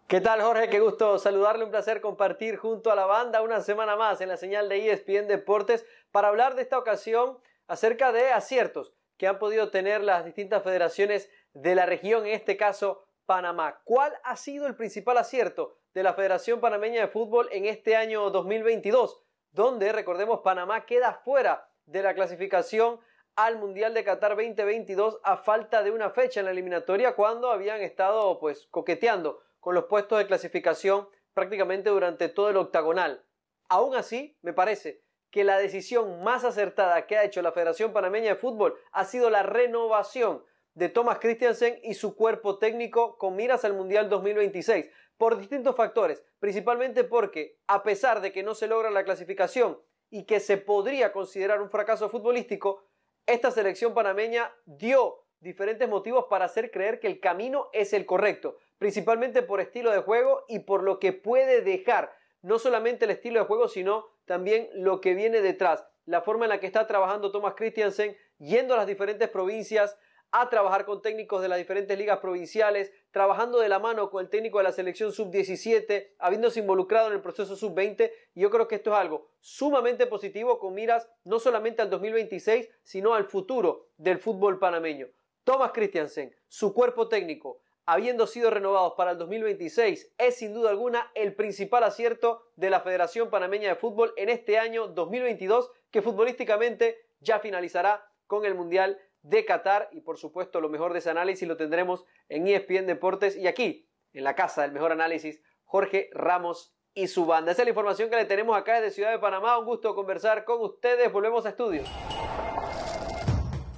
¿Qué 0.10 0.22
tal 0.22 0.42
Jorge? 0.42 0.70
Qué 0.70 0.80
gusto 0.80 1.20
saludarle, 1.20 1.66
un 1.66 1.70
placer 1.70 2.02
compartir 2.02 2.58
junto 2.58 2.92
a 2.92 2.96
la 2.96 3.06
banda 3.06 3.44
una 3.44 3.62
semana 3.62 3.96
más 3.96 4.22
en 4.22 4.30
la 4.30 4.38
señal 4.38 4.68
de 4.68 4.90
ESPN 4.90 5.28
Deportes 5.28 5.86
para 6.10 6.30
hablar 6.30 6.56
de 6.56 6.64
esta 6.64 6.80
ocasión 6.80 7.38
acerca 7.68 8.12
de 8.12 8.32
aciertos 8.32 8.96
que 9.18 9.28
han 9.28 9.38
podido 9.38 9.70
tener 9.70 10.04
las 10.04 10.26
distintas 10.26 10.64
federaciones 10.64 11.30
de 11.54 11.76
la 11.76 11.86
región, 11.86 12.26
en 12.26 12.34
este 12.34 12.58
caso 12.58 13.06
Panamá. 13.28 13.82
¿Cuál 13.84 14.12
ha 14.24 14.36
sido 14.36 14.66
el 14.66 14.76
principal 14.76 15.16
acierto 15.20 15.78
de 15.94 16.02
la 16.02 16.16
Federación 16.16 16.60
Panameña 16.60 17.02
de 17.02 17.08
Fútbol 17.10 17.48
en 17.52 17.66
este 17.66 17.96
año 17.96 18.32
2022? 18.32 19.22
Donde, 19.52 19.92
recordemos, 19.92 20.40
Panamá 20.40 20.88
queda 20.88 21.22
fuera 21.24 21.70
de 21.86 22.02
la 22.02 22.16
clasificación 22.16 23.00
al 23.36 23.60
Mundial 23.60 23.94
de 23.94 24.04
Qatar 24.04 24.32
2022 24.32 25.20
a 25.24 25.38
falta 25.38 25.84
de 25.84 25.92
una 25.92 26.10
fecha 26.10 26.40
en 26.40 26.48
la 26.48 26.52
eliminatoria 26.52 27.14
cuando 27.14 27.52
habían 27.52 27.82
estado 27.82 28.40
pues 28.40 28.66
coqueteando 28.72 29.44
con 29.60 29.76
los 29.76 29.86
puestos 29.86 30.18
de 30.18 30.28
clasificación 30.28 31.08
prácticamente 31.34 31.90
durante 31.90 32.30
todo 32.30 32.50
el 32.50 32.58
octagonal. 32.58 33.26
Aún 33.70 33.96
así, 33.96 34.38
me 34.42 34.54
parece 34.54 35.04
que 35.32 35.44
la 35.44 35.58
decisión 35.58 36.24
más 36.24 36.44
acertada 36.44 37.06
que 37.06 37.18
ha 37.18 37.24
hecho 37.24 37.42
la 37.42 37.52
Federación 37.52 37.94
Panameña 37.94 38.30
de 38.30 38.36
Fútbol 38.36 38.76
ha 38.92 39.06
sido 39.06 39.30
la 39.30 39.44
renovación 39.44 40.44
de 40.74 40.90
Thomas 40.90 41.20
Christiansen 41.20 41.80
y 41.84 41.94
su 41.94 42.16
cuerpo 42.16 42.58
técnico 42.58 43.18
con 43.18 43.36
miras 43.36 43.66
al 43.66 43.74
Mundial 43.74 44.10
2026, 44.10 44.90
por 45.18 45.38
distintos 45.38 45.76
factores, 45.76 46.24
principalmente 46.40 47.04
porque, 47.04 47.60
a 47.68 47.84
pesar 47.84 48.22
de 48.22 48.32
que 48.32 48.44
no 48.44 48.56
se 48.56 48.68
logra 48.68 48.90
la 48.90 49.04
clasificación 49.04 49.80
y 50.10 50.26
que 50.26 50.40
se 50.40 50.58
podría 50.58 51.12
considerar 51.12 51.62
un 51.62 51.70
fracaso 51.70 52.10
futbolístico, 52.10 52.86
esta 53.26 53.52
selección 53.52 53.94
panameña 53.94 54.52
dio 54.66 55.26
diferentes 55.40 55.88
motivos 55.88 56.26
para 56.30 56.46
hacer 56.46 56.72
creer 56.72 57.00
que 57.00 57.08
el 57.08 57.20
camino 57.20 57.70
es 57.74 57.94
el 57.94 58.06
correcto 58.06 58.58
principalmente 58.80 59.44
por 59.44 59.62
estilo 59.62 59.92
de 59.92 60.00
juego 60.00 60.46
y 60.48 60.60
por 60.60 60.82
lo 60.82 61.00
que 61.00 61.14
puede 61.14 61.62
dejar, 61.62 62.12
no 62.42 62.58
solamente 62.58 63.06
el 63.06 63.12
estilo 63.12 63.40
de 63.40 63.46
juego, 63.46 63.68
sino 63.68 64.08
también 64.26 64.70
lo 64.74 65.02
que 65.02 65.14
viene 65.14 65.42
detrás, 65.42 65.86
la 66.06 66.22
forma 66.22 66.46
en 66.46 66.50
la 66.50 66.60
que 66.60 66.66
está 66.66 66.88
trabajando 66.88 67.32
Thomas 67.32 67.54
Christiansen, 67.56 68.18
yendo 68.40 68.74
a 68.74 68.78
las 68.78 68.88
diferentes 68.88 69.30
provincias, 69.30 69.98
a 70.32 70.50
trabajar 70.50 70.86
con 70.86 71.02
técnicos 71.02 71.42
de 71.42 71.48
las 71.48 71.58
diferentes 71.58 71.98
ligas 71.98 72.20
provinciales, 72.20 72.94
trabajando 73.12 73.60
de 73.60 73.70
la 73.70 73.80
mano 73.80 74.10
con 74.10 74.24
el 74.24 74.30
técnico 74.30 74.60
de 74.60 74.64
la 74.64 74.72
selección 74.72 75.12
sub-17, 75.12 76.14
habiéndose 76.20 76.60
involucrado 76.60 77.08
en 77.08 77.14
el 77.14 77.22
proceso 77.22 77.56
sub-20. 77.56 78.12
Y 78.36 78.42
yo 78.42 78.52
creo 78.52 78.68
que 78.68 78.76
esto 78.76 78.92
es 78.92 78.98
algo 78.98 79.32
sumamente 79.40 80.06
positivo 80.06 80.60
con 80.60 80.76
miras 80.76 81.10
no 81.24 81.40
solamente 81.40 81.82
al 81.82 81.90
2026, 81.90 82.70
sino 82.84 83.16
al 83.16 83.26
futuro 83.26 83.90
del 83.98 84.20
fútbol 84.20 84.60
panameño. 84.60 85.08
Thomas 85.44 85.72
Christiansen, 85.72 86.36
su 86.48 86.74
cuerpo 86.74 87.08
técnico, 87.08 87.62
habiendo 87.92 88.28
sido 88.28 88.52
renovados 88.52 88.94
para 88.96 89.12
el 89.12 89.18
2026, 89.18 90.14
es 90.18 90.36
sin 90.36 90.54
duda 90.54 90.70
alguna 90.70 91.12
el 91.16 91.34
principal 91.34 91.84
acierto 91.84 92.44
de 92.56 92.70
la 92.70 92.82
Federación 92.82 93.32
Panameña 93.32 93.70
de 93.70 93.76
Fútbol 93.76 94.14
en 94.16 94.30
este 94.30 94.60
año 94.60 94.88
2022, 94.88 95.72
que 95.90 96.04
futbolísticamente 96.04 96.98
ya 97.20 97.40
finalizará 97.40 98.06
con 98.28 98.46
el 98.46 98.54
Mundial 98.54 99.00
de 99.24 99.44
Qatar 99.44 99.90
y 99.92 100.02
por 100.02 100.20
supuesto 100.20 100.62
lo 100.62 100.70
mejor 100.70 100.94
de 100.94 101.00
ese 101.00 101.10
análisis 101.10 101.48
lo 101.48 101.58
tendremos 101.58 102.06
en 102.30 102.48
ESPN 102.48 102.86
Deportes 102.86 103.36
y 103.36 103.48
aquí, 103.48 103.90
en 104.14 104.24
la 104.24 104.36
casa 104.36 104.62
del 104.62 104.72
mejor 104.72 104.92
análisis, 104.92 105.42
Jorge 105.66 106.12
Ramos 106.14 106.76
y 106.94 107.08
su 107.08 107.26
banda. 107.26 107.52
Esa 107.52 107.64
es 107.64 107.66
la 107.66 107.72
información 107.72 108.12
que 108.12 108.18
le 108.18 108.26
tenemos 108.26 108.56
acá 108.56 108.76
desde 108.76 108.92
Ciudad 108.92 109.10
de 109.10 109.18
Panamá. 109.18 109.58
Un 109.58 109.66
gusto 109.66 109.96
conversar 109.96 110.46
con 110.46 110.62
ustedes. 110.62 111.12
Volvemos 111.12 111.46
a 111.48 111.50
estudios. 111.50 111.88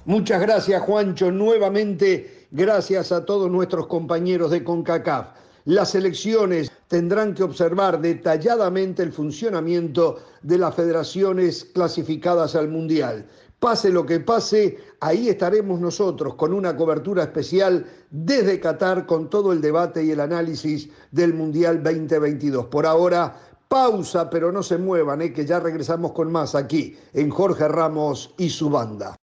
Muchas 0.04 0.40
gracias, 0.40 0.82
Juancho. 0.82 1.30
Nuevamente, 1.30 2.41
gracias 2.52 3.10
a 3.12 3.24
todos 3.24 3.50
nuestros 3.50 3.86
compañeros 3.86 4.50
de 4.50 4.62
CONCACAF. 4.62 5.28
Las 5.64 5.94
elecciones 5.94 6.70
tendrán 6.88 7.34
que 7.34 7.42
observar 7.42 8.00
detalladamente 8.00 9.02
el 9.02 9.12
funcionamiento 9.12 10.18
de 10.42 10.58
las 10.58 10.74
federaciones 10.74 11.64
clasificadas 11.64 12.54
al 12.54 12.68
Mundial. 12.68 13.26
Pase 13.58 13.90
lo 13.90 14.04
que 14.04 14.18
pase, 14.20 14.76
ahí 15.00 15.28
estaremos 15.28 15.80
nosotros 15.80 16.34
con 16.34 16.52
una 16.52 16.76
cobertura 16.76 17.22
especial 17.22 17.86
desde 18.10 18.58
Qatar 18.60 19.06
con 19.06 19.30
todo 19.30 19.52
el 19.52 19.60
debate 19.60 20.04
y 20.04 20.10
el 20.10 20.20
análisis 20.20 20.90
del 21.12 21.32
Mundial 21.32 21.82
2022. 21.82 22.66
Por 22.66 22.86
ahora, 22.86 23.36
pausa, 23.68 24.28
pero 24.28 24.50
no 24.50 24.64
se 24.64 24.78
muevan, 24.78 25.22
¿eh? 25.22 25.32
que 25.32 25.46
ya 25.46 25.60
regresamos 25.60 26.10
con 26.10 26.30
más 26.30 26.56
aquí 26.56 26.96
en 27.14 27.30
Jorge 27.30 27.68
Ramos 27.68 28.34
y 28.36 28.50
su 28.50 28.68
banda. 28.68 29.16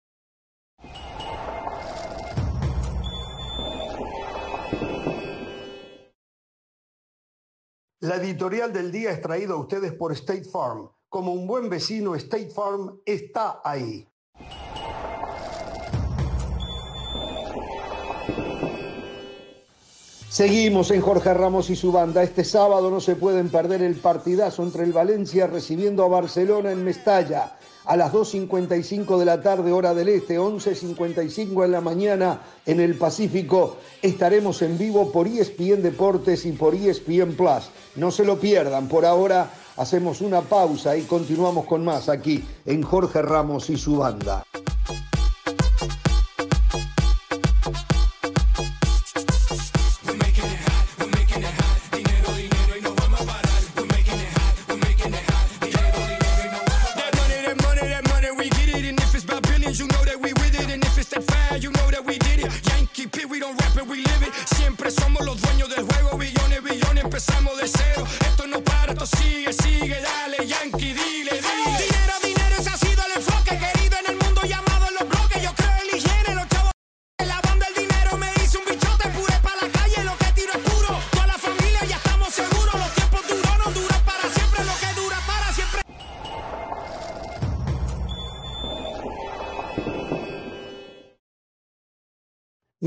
La 8.02 8.16
editorial 8.16 8.72
del 8.72 8.94
día 8.94 9.12
es 9.12 9.22
traída 9.22 9.56
a 9.56 9.58
ustedes 9.58 9.92
por 9.92 10.14
State 10.14 10.46
Farm. 10.46 10.90
Como 11.10 11.34
un 11.34 11.46
buen 11.46 11.70
vecino, 11.70 12.16
State 12.16 12.50
Farm 12.50 13.02
está 13.06 13.60
ahí. 13.62 14.08
Seguimos 20.30 20.92
en 20.92 21.02
Jorge 21.02 21.34
Ramos 21.34 21.70
y 21.70 21.76
su 21.76 21.92
banda. 21.92 22.24
Este 22.24 22.46
sábado 22.46 22.90
no 22.90 23.02
se 23.02 23.18
pueden 23.18 23.50
perder 23.50 23.82
el 23.82 23.96
partidazo 23.96 24.64
entre 24.64 24.86
el 24.86 24.94
Valencia 24.94 25.48
recibiendo 25.48 26.06
a 26.06 26.08
Barcelona 26.08 26.72
en 26.72 26.86
Mestalla 26.86 27.58
a 27.86 27.98
las 27.98 28.12
2.55 28.12 29.18
de 29.18 29.26
la 29.26 29.42
tarde, 29.42 29.72
hora 29.72 29.94
del 29.94 30.10
este, 30.10 30.40
11.55 30.40 31.66
en 31.66 31.72
la 31.72 31.82
mañana 31.82 32.42
en 32.66 32.80
el 32.80 32.96
Pacífico. 32.96 33.78
Estaremos 34.02 34.62
en 34.62 34.78
vivo 34.78 35.12
por 35.12 35.28
ESPN 35.28 35.82
Deportes 35.82 36.46
y 36.46 36.52
por 36.52 36.76
ESPN 36.76 37.34
Plus. 37.36 37.70
No 37.96 38.12
se 38.12 38.26
lo 38.26 38.40
pierdan. 38.40 38.88
Por 38.88 39.06
ahora 39.06 39.50
hacemos 39.78 40.22
una 40.22 40.42
pausa 40.42 40.96
y 40.98 41.04
continuamos 41.04 41.66
con 41.66 41.84
más 41.84 42.10
aquí 42.10 42.44
en 42.66 42.84
Jorge 42.84 43.22
Ramos 43.22 43.70
y 43.70 43.78
su 43.78 43.98
banda. 43.98 44.44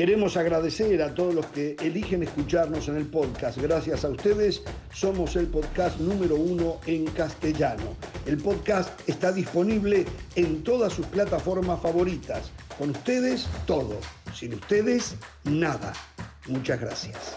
Queremos 0.00 0.38
agradecer 0.38 1.02
a 1.02 1.14
todos 1.14 1.34
los 1.34 1.44
que 1.48 1.76
eligen 1.78 2.22
escucharnos 2.22 2.88
en 2.88 2.96
el 2.96 3.04
podcast. 3.04 3.58
Gracias 3.58 4.02
a 4.02 4.08
ustedes 4.08 4.62
somos 4.94 5.36
el 5.36 5.46
podcast 5.48 6.00
número 6.00 6.36
uno 6.36 6.80
en 6.86 7.04
castellano. 7.04 7.98
El 8.24 8.38
podcast 8.38 8.98
está 9.06 9.30
disponible 9.30 10.06
en 10.36 10.64
todas 10.64 10.94
sus 10.94 11.04
plataformas 11.04 11.82
favoritas. 11.82 12.50
Con 12.78 12.92
ustedes, 12.92 13.46
todo. 13.66 13.98
Sin 14.34 14.54
ustedes, 14.54 15.16
nada. 15.44 15.92
Muchas 16.48 16.80
gracias. 16.80 17.36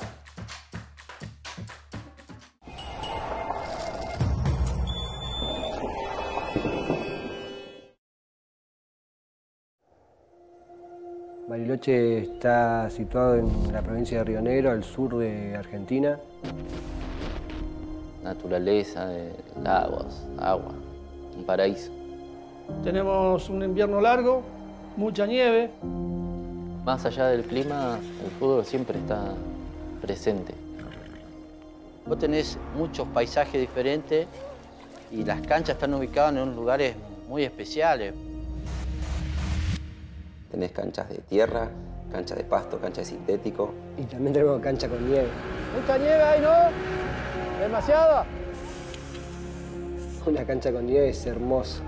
Bariloche 11.54 12.18
está 12.18 12.90
situado 12.90 13.36
en 13.36 13.72
la 13.72 13.84
provincia 13.84 14.18
de 14.18 14.24
Río 14.24 14.42
Negro, 14.42 14.72
al 14.72 14.84
sur 14.84 15.20
de 15.20 15.56
Argentina. 15.56 16.18
Naturaleza, 18.24 19.16
eh, 19.16 19.32
lagos, 19.62 20.26
agua, 20.40 20.72
un 21.38 21.44
paraíso. 21.44 21.92
Tenemos 22.84 23.52
un 23.52 23.62
invierno 23.62 24.02
largo, 24.02 24.42
mucha 24.98 25.28
nieve. 25.28 25.70
Más 26.84 27.06
allá 27.06 27.28
del 27.28 27.44
clima, 27.44 28.00
el 28.26 28.32
fútbol 28.40 28.66
siempre 28.66 28.98
está 28.98 29.36
presente. 30.02 30.56
Vos 32.08 32.18
tenés 32.18 32.58
muchos 32.76 33.08
paisajes 33.10 33.62
diferentes 33.62 34.26
y 35.12 35.24
las 35.24 35.40
canchas 35.42 35.76
están 35.76 35.94
ubicadas 35.94 36.36
en 36.36 36.56
lugares 36.56 36.96
muy 37.30 37.44
especiales. 37.44 38.16
Tenés 40.54 40.72
canchas 40.72 41.10
de 41.10 41.18
tierra, 41.18 41.68
canchas 42.12 42.38
de 42.38 42.44
pasto, 42.44 42.78
canchas 42.78 43.06
de 43.10 43.16
sintético. 43.16 43.74
Y 43.98 44.04
también 44.04 44.34
tenemos 44.34 44.62
cancha 44.62 44.88
con 44.88 45.04
nieve. 45.10 45.28
Mucha 45.76 45.98
nieve 45.98 46.22
ahí, 46.22 46.42
¿no? 46.42 47.60
Demasiada. 47.60 48.24
Una 50.24 50.46
cancha 50.46 50.72
con 50.72 50.86
nieve 50.86 51.10
es 51.10 51.26
hermoso. 51.26 51.82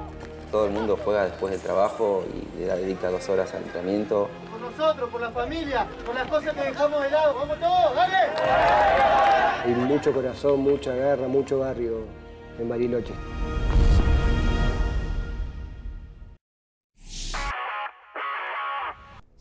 Todo 0.51 0.65
el 0.65 0.71
mundo 0.71 0.97
juega 1.05 1.25
después 1.25 1.51
del 1.51 1.61
trabajo 1.61 2.23
y 2.33 2.61
le 2.61 2.65
dedica 2.65 3.11
dos 3.11 3.29
horas 3.29 3.53
al 3.53 3.61
entrenamiento. 3.61 4.29
Por 4.49 4.61
nosotros, 4.61 5.11
por 5.11 5.21
la 5.21 5.29
familia, 5.29 5.85
por 6.03 6.15
las 6.15 6.27
cosas 6.27 6.55
que 6.55 6.61
dejamos 6.61 7.03
de 7.03 7.11
lado. 7.11 7.35
¡Vamos 7.35 7.59
todos! 7.59 7.95
¡Dale! 7.95 8.17
Hay 9.63 9.75
mucho 9.75 10.11
corazón, 10.11 10.61
mucha 10.61 10.91
guerra, 10.91 11.27
mucho 11.27 11.59
barrio 11.59 11.99
en 12.57 12.67
Bariloche. 12.67 13.13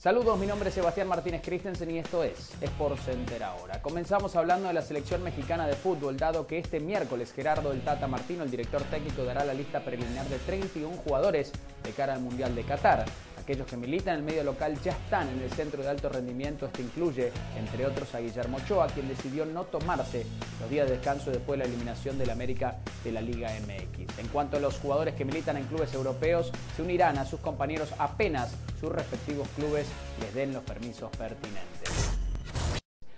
Saludos, 0.04 0.38
mi 0.38 0.46
nombre 0.46 0.68
es 0.68 0.74
Sebastián 0.74 1.08
Martínez 1.08 1.40
Christensen 1.42 1.90
y 1.90 1.96
esto 1.96 2.22
es 2.22 2.52
Sport 2.60 2.98
Center 2.98 3.42
ahora. 3.42 3.80
Comenzamos 3.80 4.36
hablando 4.36 4.68
de 4.68 4.74
la 4.74 4.82
selección 4.82 5.22
mexicana 5.22 5.66
de 5.66 5.72
fútbol, 5.72 6.18
dado 6.18 6.46
que 6.46 6.58
este 6.58 6.78
miércoles 6.78 7.32
Gerardo 7.32 7.70
del 7.70 7.80
Tata 7.80 8.06
Martino, 8.06 8.44
el 8.44 8.50
director 8.50 8.82
técnico, 8.82 9.24
dará 9.24 9.46
la 9.46 9.54
lista 9.54 9.80
preliminar 9.80 10.26
de 10.26 10.36
31 10.40 10.94
jugadores 10.98 11.52
de 11.82 11.90
cara 11.92 12.12
al 12.12 12.20
Mundial 12.20 12.54
de 12.54 12.64
Qatar. 12.64 13.06
Aquellos 13.44 13.66
que 13.66 13.76
militan 13.76 14.14
en 14.14 14.20
el 14.20 14.24
medio 14.24 14.42
local 14.42 14.74
ya 14.82 14.92
están 14.92 15.28
en 15.28 15.42
el 15.42 15.50
centro 15.50 15.82
de 15.82 15.90
alto 15.90 16.08
rendimiento. 16.08 16.64
Esto 16.64 16.80
incluye, 16.80 17.30
entre 17.58 17.84
otros, 17.84 18.14
a 18.14 18.20
Guillermo 18.20 18.56
Ochoa, 18.56 18.86
quien 18.86 19.06
decidió 19.06 19.44
no 19.44 19.64
tomarse 19.64 20.24
los 20.62 20.70
días 20.70 20.88
de 20.88 20.94
descanso 20.94 21.30
después 21.30 21.58
de 21.58 21.66
la 21.66 21.70
eliminación 21.70 22.16
del 22.16 22.30
América 22.30 22.78
de 23.04 23.12
la 23.12 23.20
Liga 23.20 23.50
MX. 23.50 24.18
En 24.18 24.28
cuanto 24.28 24.56
a 24.56 24.60
los 24.60 24.78
jugadores 24.78 25.14
que 25.14 25.26
militan 25.26 25.58
en 25.58 25.64
clubes 25.64 25.92
europeos, 25.92 26.52
se 26.74 26.80
unirán 26.80 27.18
a 27.18 27.26
sus 27.26 27.38
compañeros 27.40 27.90
apenas 27.98 28.54
sus 28.80 28.90
respectivos 28.90 29.46
clubes 29.56 29.88
les 30.22 30.32
den 30.32 30.54
los 30.54 30.62
permisos 30.62 31.10
pertinentes. 31.10 32.14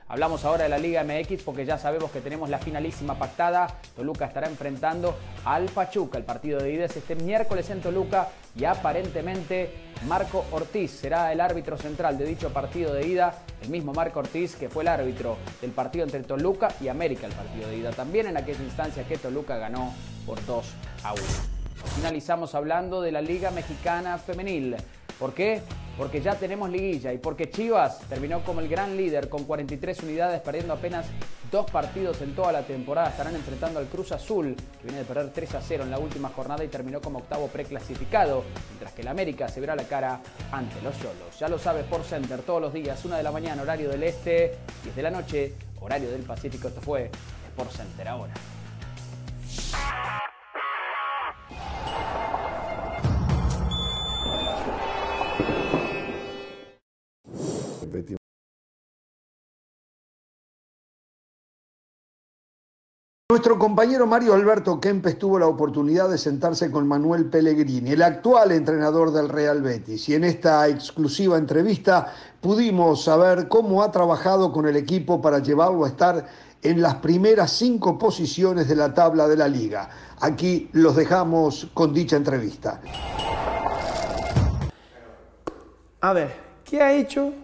Hablamos 0.09 0.45
ahora 0.45 0.65
de 0.65 0.69
la 0.69 0.79
Liga 0.79 1.05
MX 1.05 1.43
porque 1.43 1.65
ya 1.65 1.79
sabemos 1.79 2.11
que 2.11 2.21
tenemos 2.21 2.49
la 2.49 2.59
finalísima 2.59 3.17
pactada. 3.17 3.67
Toluca 3.95 4.27
estará 4.27 4.49
enfrentando 4.49 5.17
al 5.45 5.67
Pachuca. 5.67 6.19
El 6.19 6.25
partido 6.25 6.61
de 6.61 6.73
ida 6.73 6.85
es 6.85 6.97
este 6.97 7.17
miércoles 7.17 7.71
en 7.71 7.81
Toluca 7.81 8.29
y 8.59 8.65
aparentemente 8.65 9.71
Marco 10.07 10.45
Ortiz 10.51 10.91
será 10.91 11.33
el 11.33 11.41
árbitro 11.41 11.77
central 11.77 12.17
de 12.17 12.25
dicho 12.25 12.51
partido 12.53 12.95
de 12.95 13.07
ida. 13.07 13.43
El 13.63 13.71
mismo 13.71 13.93
Marco 13.93 14.21
Ortiz 14.21 14.57
que 14.57 14.69
fue 14.69 14.83
el 14.83 14.89
árbitro 14.89 15.37
del 15.61 15.73
partido 15.73 16.05
entre 16.05 16.23
Toluca 16.23 16.69
y 16.81 16.89
América, 16.89 17.27
el 17.27 17.33
partido 17.33 17.69
de 17.69 17.79
ida. 17.79 17.91
También 17.91 18.27
en 18.27 18.37
aquella 18.37 18.63
instancia 18.63 19.05
que 19.05 19.19
Toluca 19.19 19.57
ganó 19.59 19.93
por 20.25 20.45
2 20.47 20.67
a 21.05 21.13
1. 21.13 21.23
Finalizamos 21.97 22.55
hablando 22.55 23.03
de 23.03 23.13
la 23.13 23.21
Liga 23.21 23.51
Mexicana 23.51 24.19
Femenil. 24.19 24.77
¿Por 25.19 25.35
qué? 25.35 25.63
Porque 25.97 26.21
ya 26.21 26.35
tenemos 26.35 26.71
liguilla 26.71 27.13
y 27.13 27.19
porque 27.19 27.51
Chivas 27.51 28.01
terminó 28.09 28.43
como 28.45 28.61
el 28.61 28.69
gran 28.69 28.97
líder 28.97 29.29
con 29.29 29.45
43 29.45 30.03
unidades, 30.03 30.41
perdiendo 30.43 30.75
apenas 30.75 31.07
dos 31.51 31.71
partidos 31.71 32.21
en 32.21 32.35
toda 32.35 32.53
la 32.53 32.63
temporada. 32.63 33.09
Estarán 33.09 33.35
enfrentando 33.35 33.79
al 33.79 33.87
Cruz 33.87 34.13
Azul, 34.13 34.55
que 34.55 34.85
viene 34.85 34.99
de 34.99 35.05
perder 35.05 35.33
3 35.33 35.55
a 35.55 35.61
0 35.63 35.85
en 35.85 35.91
la 35.91 35.99
última 35.99 36.29
jornada 36.29 36.63
y 36.65 36.69
terminó 36.69 37.01
como 37.01 37.21
octavo 37.21 37.49
preclasificado, 37.49 38.45
mientras 38.71 38.93
que 38.93 39.03
el 39.03 39.09
América 39.09 39.49
se 39.49 39.61
verá 39.61 39.75
la 39.75 39.85
cara 39.85 40.21
ante 40.53 40.81
los 40.83 40.95
Cholos. 40.99 41.39
Ya 41.39 41.49
lo 41.49 41.59
sabes, 41.59 41.85
por 41.85 42.05
Center, 42.05 42.43
todos 42.43 42.61
los 42.61 42.73
días, 42.73 43.03
1 43.03 43.17
de 43.17 43.23
la 43.23 43.33
mañana, 43.33 43.63
horario 43.63 43.89
del 43.89 44.03
este, 44.03 44.59
10 44.85 44.97
de 44.97 45.03
la 45.03 45.11
noche, 45.11 45.55
horario 45.81 46.11
del 46.11 46.23
Pacífico. 46.23 46.69
Esto 46.69 46.81
fue 46.83 47.11
Sport 47.49 47.71
Center 47.71 48.09
ahora. 48.09 48.35
Nuestro 63.37 63.59
compañero 63.59 64.07
Mario 64.07 64.33
Alberto 64.33 64.81
Kempes 64.81 65.19
tuvo 65.19 65.39
la 65.39 65.47
oportunidad 65.47 66.09
de 66.09 66.17
sentarse 66.17 66.71
con 66.71 66.89
Manuel 66.89 67.27
Pellegrini, 67.27 67.91
el 67.91 68.01
actual 68.01 68.51
entrenador 68.51 69.13
del 69.13 69.29
Real 69.29 69.61
Betis, 69.61 70.09
y 70.09 70.15
en 70.15 70.25
esta 70.25 70.67
exclusiva 70.69 71.37
entrevista 71.37 72.15
pudimos 72.41 73.05
saber 73.05 73.47
cómo 73.47 73.83
ha 73.83 73.93
trabajado 73.93 74.53
con 74.53 74.67
el 74.67 74.75
equipo 74.75 75.21
para 75.21 75.41
llevarlo 75.41 75.85
a 75.85 75.89
estar 75.89 76.27
en 76.63 76.81
las 76.81 76.95
primeras 76.95 77.51
cinco 77.51 77.99
posiciones 77.99 78.69
de 78.69 78.77
la 78.77 78.95
tabla 78.95 79.29
de 79.29 79.37
la 79.37 79.49
liga. 79.49 79.91
Aquí 80.19 80.71
los 80.73 80.97
dejamos 80.97 81.69
con 81.75 81.93
dicha 81.93 82.17
entrevista. 82.17 82.81
A 86.01 86.13
ver, 86.15 86.35
¿qué 86.65 86.81
ha 86.81 86.95
hecho 86.95 87.35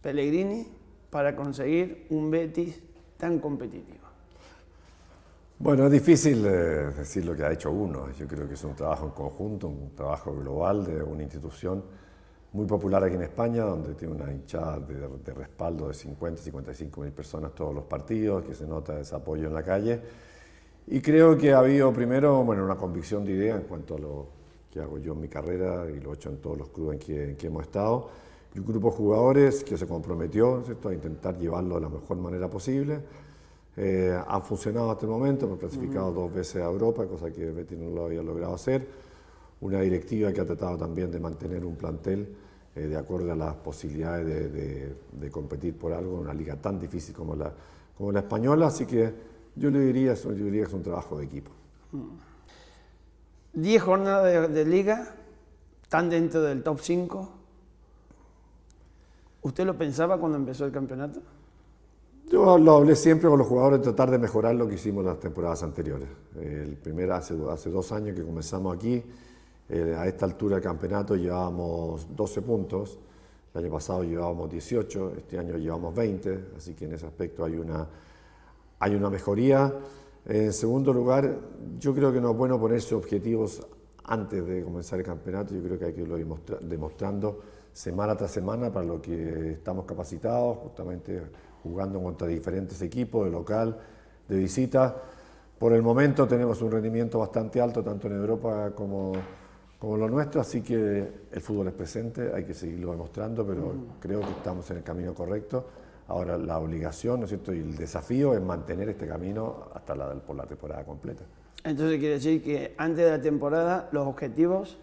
Pellegrini 0.00 0.68
para 1.10 1.36
conseguir 1.36 2.06
un 2.08 2.30
Betis 2.30 2.80
tan 3.18 3.40
competitivo? 3.40 3.99
Bueno, 5.62 5.84
es 5.84 5.92
difícil 5.92 6.42
eh, 6.46 6.90
decir 6.96 7.22
lo 7.26 7.36
que 7.36 7.44
ha 7.44 7.52
hecho 7.52 7.70
uno. 7.70 8.10
Yo 8.18 8.26
creo 8.26 8.48
que 8.48 8.54
es 8.54 8.64
un 8.64 8.74
trabajo 8.74 9.04
en 9.04 9.10
conjunto, 9.10 9.68
un 9.68 9.94
trabajo 9.94 10.34
global 10.34 10.86
de 10.86 11.02
una 11.02 11.22
institución 11.22 11.84
muy 12.54 12.64
popular 12.64 13.04
aquí 13.04 13.16
en 13.16 13.24
España, 13.24 13.64
donde 13.64 13.92
tiene 13.92 14.14
una 14.14 14.32
hinchada 14.32 14.80
de, 14.80 14.94
de 15.22 15.34
respaldo 15.34 15.88
de 15.88 15.92
50, 15.92 16.40
55 16.40 17.02
mil 17.02 17.12
personas 17.12 17.54
todos 17.54 17.74
los 17.74 17.84
partidos, 17.84 18.42
que 18.42 18.54
se 18.54 18.66
nota 18.66 18.98
ese 18.98 19.14
apoyo 19.14 19.48
en 19.48 19.52
la 19.52 19.62
calle. 19.62 20.00
Y 20.86 21.02
creo 21.02 21.36
que 21.36 21.52
ha 21.52 21.58
habido 21.58 21.92
primero 21.92 22.42
bueno, 22.42 22.64
una 22.64 22.76
convicción 22.76 23.26
de 23.26 23.32
idea 23.32 23.56
en 23.56 23.64
cuanto 23.64 23.96
a 23.96 23.98
lo 23.98 24.28
que 24.72 24.80
hago 24.80 24.96
yo 24.96 25.12
en 25.12 25.20
mi 25.20 25.28
carrera 25.28 25.84
y 25.90 26.00
lo 26.00 26.12
he 26.12 26.14
hecho 26.14 26.30
en 26.30 26.38
todos 26.38 26.56
los 26.56 26.70
clubes 26.70 26.94
en 26.94 27.00
que, 27.00 27.24
en 27.32 27.36
que 27.36 27.48
hemos 27.48 27.64
estado. 27.64 28.08
Y 28.54 28.60
un 28.60 28.64
grupo 28.64 28.90
de 28.90 28.96
jugadores 28.96 29.62
que 29.62 29.76
se 29.76 29.86
comprometió 29.86 30.62
¿cierto? 30.64 30.88
a 30.88 30.94
intentar 30.94 31.36
llevarlo 31.36 31.74
de 31.74 31.82
la 31.82 31.90
mejor 31.90 32.16
manera 32.16 32.48
posible. 32.48 33.00
Eh, 33.76 34.18
han 34.26 34.42
funcionado 34.42 34.90
hasta 34.90 35.06
el 35.06 35.12
momento, 35.12 35.46
hemos 35.46 35.58
clasificado 35.58 36.12
dos 36.12 36.32
veces 36.32 36.56
a 36.56 36.66
Europa, 36.66 37.06
cosa 37.06 37.30
que 37.30 37.50
Betty 37.50 37.76
no 37.76 37.90
lo 37.90 38.04
había 38.06 38.22
logrado 38.22 38.54
hacer. 38.54 38.86
Una 39.60 39.80
directiva 39.80 40.32
que 40.32 40.40
ha 40.40 40.46
tratado 40.46 40.76
también 40.76 41.10
de 41.10 41.20
mantener 41.20 41.64
un 41.64 41.76
plantel 41.76 42.34
eh, 42.74 42.80
de 42.82 42.96
acuerdo 42.96 43.32
a 43.32 43.36
las 43.36 43.54
posibilidades 43.56 44.26
de, 44.26 44.48
de, 44.48 44.96
de, 45.12 45.30
competir 45.30 45.76
por 45.76 45.92
algo 45.92 46.14
en 46.14 46.20
una 46.20 46.34
liga 46.34 46.56
tan 46.56 46.78
difícil 46.78 47.14
como 47.14 47.34
la, 47.34 47.52
como 47.96 48.10
la 48.12 48.20
española. 48.20 48.66
Así 48.68 48.86
que 48.86 49.12
yo 49.56 49.70
le 49.70 49.80
diría, 49.80 50.14
yo 50.14 50.30
diría 50.30 50.62
que 50.62 50.68
es 50.68 50.74
un 50.74 50.82
trabajo 50.82 51.18
de 51.18 51.24
equipo. 51.24 51.50
Diez 53.52 53.82
jornadas 53.82 54.24
de, 54.24 54.48
de 54.48 54.64
liga, 54.64 55.14
están 55.82 56.08
dentro 56.08 56.42
del 56.42 56.62
top 56.62 56.80
5. 56.80 57.32
¿Usted 59.42 59.64
lo 59.64 59.76
pensaba 59.76 60.18
cuando 60.18 60.38
empezó 60.38 60.64
el 60.64 60.72
campeonato? 60.72 61.20
Yo 62.30 62.58
lo 62.58 62.76
hablé 62.76 62.94
siempre 62.94 63.28
con 63.28 63.40
los 63.40 63.48
jugadores, 63.48 63.82
tratar 63.82 64.08
de 64.08 64.16
mejorar 64.16 64.54
lo 64.54 64.68
que 64.68 64.76
hicimos 64.76 65.04
las 65.04 65.18
temporadas 65.18 65.64
anteriores. 65.64 66.08
El 66.40 66.76
primer, 66.76 67.10
hace, 67.10 67.34
hace 67.50 67.70
dos 67.70 67.90
años 67.90 68.14
que 68.14 68.22
comenzamos 68.22 68.76
aquí, 68.76 69.02
eh, 69.68 69.96
a 69.98 70.06
esta 70.06 70.26
altura 70.26 70.54
del 70.54 70.62
campeonato 70.62 71.16
llevábamos 71.16 72.06
12 72.14 72.42
puntos, 72.42 73.00
el 73.52 73.64
año 73.64 73.72
pasado 73.72 74.04
llevábamos 74.04 74.48
18, 74.48 75.14
este 75.16 75.40
año 75.40 75.56
llevamos 75.56 75.92
20, 75.92 76.50
así 76.56 76.74
que 76.74 76.84
en 76.84 76.92
ese 76.92 77.06
aspecto 77.06 77.44
hay 77.44 77.56
una, 77.56 77.88
hay 78.78 78.94
una 78.94 79.10
mejoría. 79.10 79.74
En 80.24 80.52
segundo 80.52 80.92
lugar, 80.92 81.36
yo 81.80 81.92
creo 81.92 82.12
que 82.12 82.20
no 82.20 82.30
es 82.30 82.36
bueno 82.36 82.60
ponerse 82.60 82.94
objetivos 82.94 83.60
antes 84.04 84.46
de 84.46 84.62
comenzar 84.62 85.00
el 85.00 85.04
campeonato, 85.04 85.52
yo 85.52 85.62
creo 85.64 85.76
que 85.80 85.84
hay 85.86 85.92
que 85.94 86.02
irlo 86.02 86.16
demostrando 86.60 87.40
semana 87.72 88.16
tras 88.16 88.30
semana 88.30 88.72
para 88.72 88.86
lo 88.86 89.02
que 89.02 89.52
estamos 89.52 89.84
capacitados, 89.84 90.58
justamente 90.58 91.22
jugando 91.62 92.02
contra 92.02 92.26
diferentes 92.26 92.80
equipos 92.82 93.24
de 93.24 93.30
local, 93.30 93.78
de 94.28 94.36
visita. 94.36 94.96
Por 95.58 95.72
el 95.72 95.82
momento 95.82 96.26
tenemos 96.26 96.62
un 96.62 96.70
rendimiento 96.70 97.18
bastante 97.18 97.60
alto, 97.60 97.82
tanto 97.82 98.06
en 98.06 98.14
Europa 98.14 98.72
como, 98.74 99.12
como 99.78 99.96
lo 99.96 100.08
nuestro, 100.08 100.40
así 100.40 100.62
que 100.62 101.12
el 101.30 101.40
fútbol 101.40 101.68
es 101.68 101.74
presente, 101.74 102.32
hay 102.34 102.44
que 102.44 102.54
seguirlo 102.54 102.92
demostrando, 102.92 103.46
pero 103.46 103.74
creo 104.00 104.20
que 104.20 104.30
estamos 104.30 104.70
en 104.70 104.78
el 104.78 104.82
camino 104.82 105.14
correcto. 105.14 105.66
Ahora 106.08 106.36
la 106.36 106.58
obligación, 106.58 107.20
¿no 107.20 107.24
es 107.24 107.30
cierto? 107.30 107.52
Y 107.52 107.58
el 107.58 107.76
desafío 107.76 108.34
es 108.34 108.42
mantener 108.42 108.88
este 108.88 109.06
camino 109.06 109.68
hasta 109.74 109.94
la, 109.94 110.14
por 110.14 110.34
la 110.34 110.44
temporada 110.44 110.84
completa. 110.84 111.24
Entonces 111.62 111.98
quiere 111.98 112.14
decir 112.14 112.42
que 112.42 112.74
antes 112.78 113.04
de 113.04 113.10
la 113.10 113.20
temporada 113.20 113.88
los 113.92 114.06
objetivos 114.06 114.78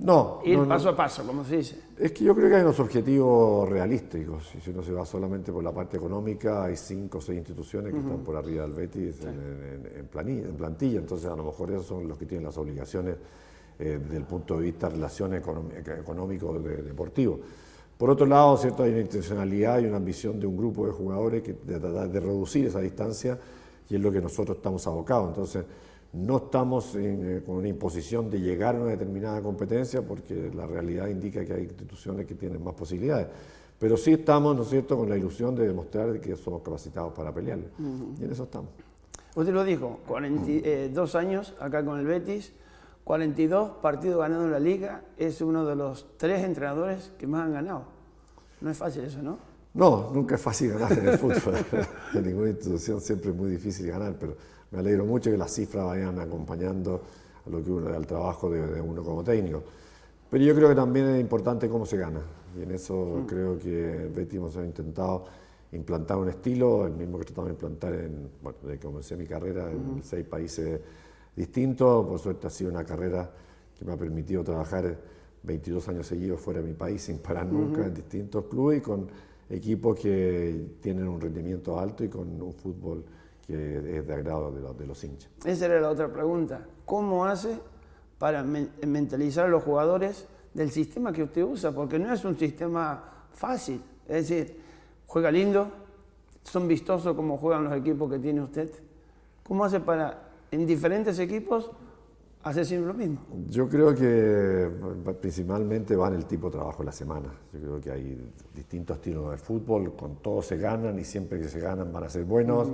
no. 0.00 0.40
Ir 0.44 0.64
paso 0.66 0.90
a 0.90 0.96
paso, 0.96 1.24
como 1.24 1.44
se 1.44 1.56
dice. 1.56 1.76
Es 1.98 2.12
que 2.12 2.24
yo 2.24 2.34
creo 2.34 2.48
que 2.48 2.56
hay 2.56 2.62
unos 2.62 2.78
objetivos 2.78 3.68
realísticos. 3.68 4.52
Si 4.62 4.70
uno 4.70 4.82
se 4.82 4.92
va 4.92 5.04
solamente 5.04 5.52
por 5.52 5.64
la 5.64 5.72
parte 5.72 5.96
económica, 5.96 6.64
hay 6.64 6.76
cinco 6.76 7.18
o 7.18 7.20
seis 7.20 7.38
instituciones 7.38 7.92
que 7.92 7.98
están 7.98 8.18
por 8.18 8.36
arriba 8.36 8.62
del 8.62 8.74
Betis 8.74 9.20
en, 9.22 10.06
planilla, 10.06 10.48
en, 10.48 10.56
plantilla. 10.56 11.00
Entonces, 11.00 11.28
a 11.28 11.34
lo 11.34 11.44
mejor 11.44 11.72
esos 11.72 11.86
son 11.86 12.06
los 12.06 12.16
que 12.16 12.26
tienen 12.26 12.46
las 12.46 12.56
obligaciones 12.56 13.16
eh, 13.78 13.98
desde 14.02 14.16
el 14.16 14.24
punto 14.24 14.56
de 14.56 14.64
vista 14.64 14.88
de 14.88 14.94
relaciones 14.94 15.42
económico 15.98 16.52
de, 16.58 16.82
deportivo. 16.82 17.40
Por 17.96 18.10
otro 18.10 18.26
lado, 18.26 18.56
¿cierto? 18.56 18.84
hay 18.84 18.92
una 18.92 19.00
intencionalidad 19.00 19.80
y 19.80 19.86
una 19.86 19.96
ambición 19.96 20.38
de 20.38 20.46
un 20.46 20.56
grupo 20.56 20.86
de 20.86 20.92
jugadores 20.92 21.42
que, 21.42 21.54
de 21.54 21.80
tratar 21.80 22.08
de 22.08 22.20
reducir 22.20 22.66
esa 22.66 22.80
distancia 22.80 23.36
y 23.90 23.96
es 23.96 24.00
lo 24.00 24.12
que 24.12 24.20
nosotros 24.20 24.58
estamos 24.58 24.86
abocados. 24.86 25.28
Entonces, 25.28 25.64
no 26.12 26.38
estamos 26.38 26.94
eh, 26.94 27.42
con 27.44 27.56
una 27.56 27.68
imposición 27.68 28.30
de 28.30 28.40
llegar 28.40 28.76
a 28.76 28.80
una 28.80 28.90
determinada 28.90 29.42
competencia 29.42 30.02
porque 30.02 30.50
la 30.54 30.66
realidad 30.66 31.08
indica 31.08 31.44
que 31.44 31.52
hay 31.52 31.62
instituciones 31.64 32.26
que 32.26 32.34
tienen 32.34 32.62
más 32.62 32.74
posibilidades. 32.74 33.28
Pero 33.78 33.96
sí 33.96 34.14
estamos, 34.14 34.56
¿no 34.56 34.62
es 34.62 34.70
cierto?, 34.70 34.96
con 34.96 35.08
la 35.08 35.16
ilusión 35.16 35.54
de 35.54 35.68
demostrar 35.68 36.20
que 36.20 36.34
somos 36.36 36.62
capacitados 36.62 37.12
para 37.12 37.32
pelear. 37.32 37.58
Y 38.18 38.24
en 38.24 38.32
eso 38.32 38.44
estamos. 38.44 38.70
Usted 39.36 39.52
lo 39.52 39.62
dijo, 39.62 40.00
42 40.08 41.14
eh, 41.14 41.18
años 41.18 41.54
acá 41.60 41.84
con 41.84 42.00
el 42.00 42.06
Betis, 42.06 42.52
42 43.04 43.70
partidos 43.80 44.18
ganados 44.18 44.46
en 44.46 44.50
la 44.50 44.58
liga, 44.58 45.02
es 45.16 45.40
uno 45.40 45.64
de 45.64 45.76
los 45.76 46.08
tres 46.16 46.42
entrenadores 46.42 47.12
que 47.18 47.26
más 47.28 47.44
han 47.44 47.52
ganado. 47.52 47.84
No 48.60 48.70
es 48.70 48.76
fácil 48.76 49.04
eso, 49.04 49.22
¿no? 49.22 49.38
No, 49.74 50.10
nunca 50.12 50.34
es 50.34 50.40
fácil 50.40 50.72
ganar 50.72 50.92
en 50.98 51.08
el 51.08 51.18
fútbol. 51.18 51.54
en 52.14 52.26
ninguna 52.26 52.50
institución 52.50 53.00
siempre 53.00 53.30
es 53.30 53.36
muy 53.36 53.50
difícil 53.50 53.86
ganar, 53.86 54.16
pero 54.18 54.36
me 54.70 54.78
alegro 54.78 55.04
mucho 55.04 55.30
que 55.30 55.36
las 55.36 55.52
cifras 55.52 55.86
vayan 55.86 56.18
acompañando 56.18 57.02
a 57.46 57.50
lo 57.50 57.62
que 57.62 57.70
uno, 57.70 57.88
al 57.88 58.06
trabajo 58.06 58.50
de, 58.50 58.80
uno 58.80 59.02
como 59.02 59.24
técnico. 59.24 59.62
Pero 60.30 60.44
yo 60.44 60.54
creo 60.54 60.68
que 60.68 60.74
también 60.74 61.08
es 61.08 61.20
importante 61.20 61.68
cómo 61.68 61.86
se 61.86 61.96
gana. 61.96 62.20
Y 62.58 62.62
en 62.62 62.72
eso 62.72 63.22
mm. 63.22 63.26
creo 63.26 63.58
que 63.58 64.10
Betty 64.14 64.36
hemos 64.36 64.54
intentado 64.56 65.24
implantar 65.72 66.18
un 66.18 66.28
estilo, 66.28 66.86
el 66.86 66.92
mismo 66.92 67.18
que 67.18 67.24
tratamos 67.24 67.48
de 67.48 67.52
implantar 67.52 67.94
en, 67.94 68.30
bueno, 68.42 68.58
desde 68.62 68.78
que 68.78 68.86
comencé 68.86 69.16
mi 69.16 69.26
carrera 69.26 69.70
en 69.70 70.02
seis 70.02 70.26
países 70.26 70.80
distintos. 71.34 72.06
Por 72.06 72.18
suerte 72.18 72.46
ha 72.46 72.50
sido 72.50 72.70
una 72.70 72.84
carrera 72.84 73.30
que 73.78 73.84
me 73.84 73.92
ha 73.92 73.96
permitido 73.96 74.42
trabajar 74.44 74.96
22 75.42 75.88
años 75.88 76.06
seguidos 76.06 76.40
fuera 76.40 76.60
de 76.60 76.66
mi 76.66 76.74
país 76.74 77.02
sin 77.02 77.18
parar 77.18 77.46
nunca 77.46 77.86
en 77.86 77.94
distintos 77.94 78.44
clubes 78.46 78.78
y 78.78 78.80
con 78.80 79.06
equipos 79.48 79.98
que 79.98 80.76
tienen 80.80 81.06
un 81.08 81.20
rendimiento 81.20 81.78
alto 81.78 82.04
y 82.04 82.08
con 82.08 82.40
un 82.40 82.52
fútbol 82.52 83.04
que 83.48 83.98
es 83.98 84.06
de 84.06 84.14
agrado 84.14 84.52
de 84.52 84.60
los, 84.60 84.78
de 84.78 84.86
los 84.86 85.02
hinchas. 85.02 85.30
Esa 85.42 85.66
era 85.66 85.80
la 85.80 85.88
otra 85.88 86.12
pregunta. 86.12 86.66
¿Cómo 86.84 87.24
hace 87.24 87.58
para 88.18 88.44
mentalizar 88.44 89.46
a 89.46 89.48
los 89.48 89.62
jugadores 89.62 90.26
del 90.52 90.70
sistema 90.70 91.14
que 91.14 91.22
usted 91.22 91.42
usa? 91.44 91.72
Porque 91.72 91.98
no 91.98 92.12
es 92.12 92.22
un 92.26 92.36
sistema 92.36 93.26
fácil. 93.32 93.82
Es 94.06 94.28
decir, 94.28 94.60
juega 95.06 95.30
lindo, 95.30 95.66
son 96.42 96.68
vistosos 96.68 97.16
como 97.16 97.38
juegan 97.38 97.64
los 97.64 97.72
equipos 97.72 98.10
que 98.10 98.18
tiene 98.18 98.42
usted. 98.42 98.70
¿Cómo 99.42 99.64
hace 99.64 99.80
para, 99.80 100.28
en 100.50 100.66
diferentes 100.66 101.18
equipos, 101.18 101.70
hacer 102.42 102.66
siempre 102.66 102.88
lo 102.88 102.94
mismo? 102.94 103.20
Yo 103.48 103.66
creo 103.66 103.94
que 103.94 104.70
principalmente 105.22 105.96
va 105.96 106.08
en 106.08 106.14
el 106.16 106.26
tipo 106.26 106.48
de 106.48 106.58
trabajo 106.58 106.80
de 106.80 106.84
la 106.84 106.92
semana. 106.92 107.32
Yo 107.54 107.60
creo 107.60 107.80
que 107.80 107.90
hay 107.92 108.30
distintos 108.54 108.98
estilos 108.98 109.30
de 109.30 109.38
fútbol, 109.38 109.96
con 109.96 110.16
todos 110.16 110.44
se 110.44 110.58
ganan 110.58 110.98
y 110.98 111.04
siempre 111.04 111.40
que 111.40 111.48
se 111.48 111.60
ganan 111.60 111.90
van 111.90 112.04
a 112.04 112.10
ser 112.10 112.24
buenos. 112.24 112.68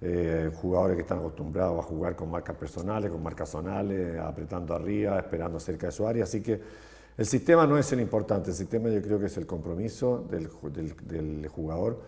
Eh, 0.00 0.52
jugadores 0.54 0.94
que 0.94 1.02
están 1.02 1.18
acostumbrados 1.18 1.80
a 1.80 1.82
jugar 1.82 2.14
con 2.14 2.30
marcas 2.30 2.54
personales, 2.56 3.10
con 3.10 3.20
marcas 3.20 3.48
zonales, 3.48 4.16
apretando 4.18 4.72
arriba, 4.72 5.18
esperando 5.18 5.58
cerca 5.58 5.86
de 5.86 5.92
su 5.92 6.06
área. 6.06 6.22
Así 6.22 6.40
que 6.40 6.60
el 7.16 7.26
sistema 7.26 7.66
no 7.66 7.76
es 7.76 7.92
el 7.92 8.00
importante, 8.00 8.50
el 8.50 8.56
sistema 8.56 8.88
yo 8.90 9.02
creo 9.02 9.18
que 9.18 9.26
es 9.26 9.36
el 9.38 9.46
compromiso 9.46 10.24
del, 10.30 10.48
del, 11.02 11.48
jugador 11.48 11.98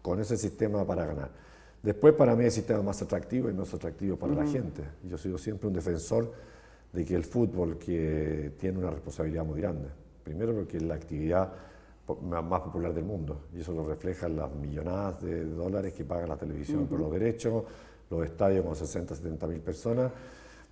con 0.00 0.20
ese 0.20 0.36
sistema 0.36 0.86
para 0.86 1.04
ganar. 1.04 1.30
Después 1.82 2.14
para 2.14 2.36
mí 2.36 2.44
el 2.44 2.52
sistema 2.52 2.82
más 2.82 3.02
atractivo 3.02 3.50
y 3.50 3.52
más 3.52 3.74
atractivo 3.74 4.16
para 4.16 4.34
la 4.34 4.46
gente. 4.46 4.84
Yo 5.02 5.18
sido 5.18 5.36
siempre 5.36 5.66
un 5.66 5.74
defensor 5.74 6.32
de 6.92 7.04
que 7.04 7.16
el 7.16 7.24
fútbol 7.24 7.78
que 7.78 8.52
tiene 8.60 8.78
una 8.78 8.90
responsabilidad 8.90 9.44
muy 9.44 9.60
grande. 9.60 9.88
Primero 10.22 10.54
porque 10.54 10.78
la 10.78 10.94
actividad 10.94 11.52
más 12.16 12.60
popular 12.60 12.92
del 12.92 13.04
mundo. 13.04 13.42
Y 13.54 13.60
eso 13.60 13.72
lo 13.72 13.86
reflejan 13.86 14.36
las 14.36 14.52
millonadas 14.54 15.22
de 15.22 15.44
dólares 15.44 15.94
que 15.94 16.04
paga 16.04 16.26
la 16.26 16.36
televisión 16.36 16.86
por 16.86 17.00
los 17.00 17.10
derechos, 17.12 17.64
los 18.10 18.24
estadios 18.24 18.64
con 18.64 18.74
60, 18.74 19.14
70 19.14 19.46
mil 19.46 19.60
personas. 19.60 20.12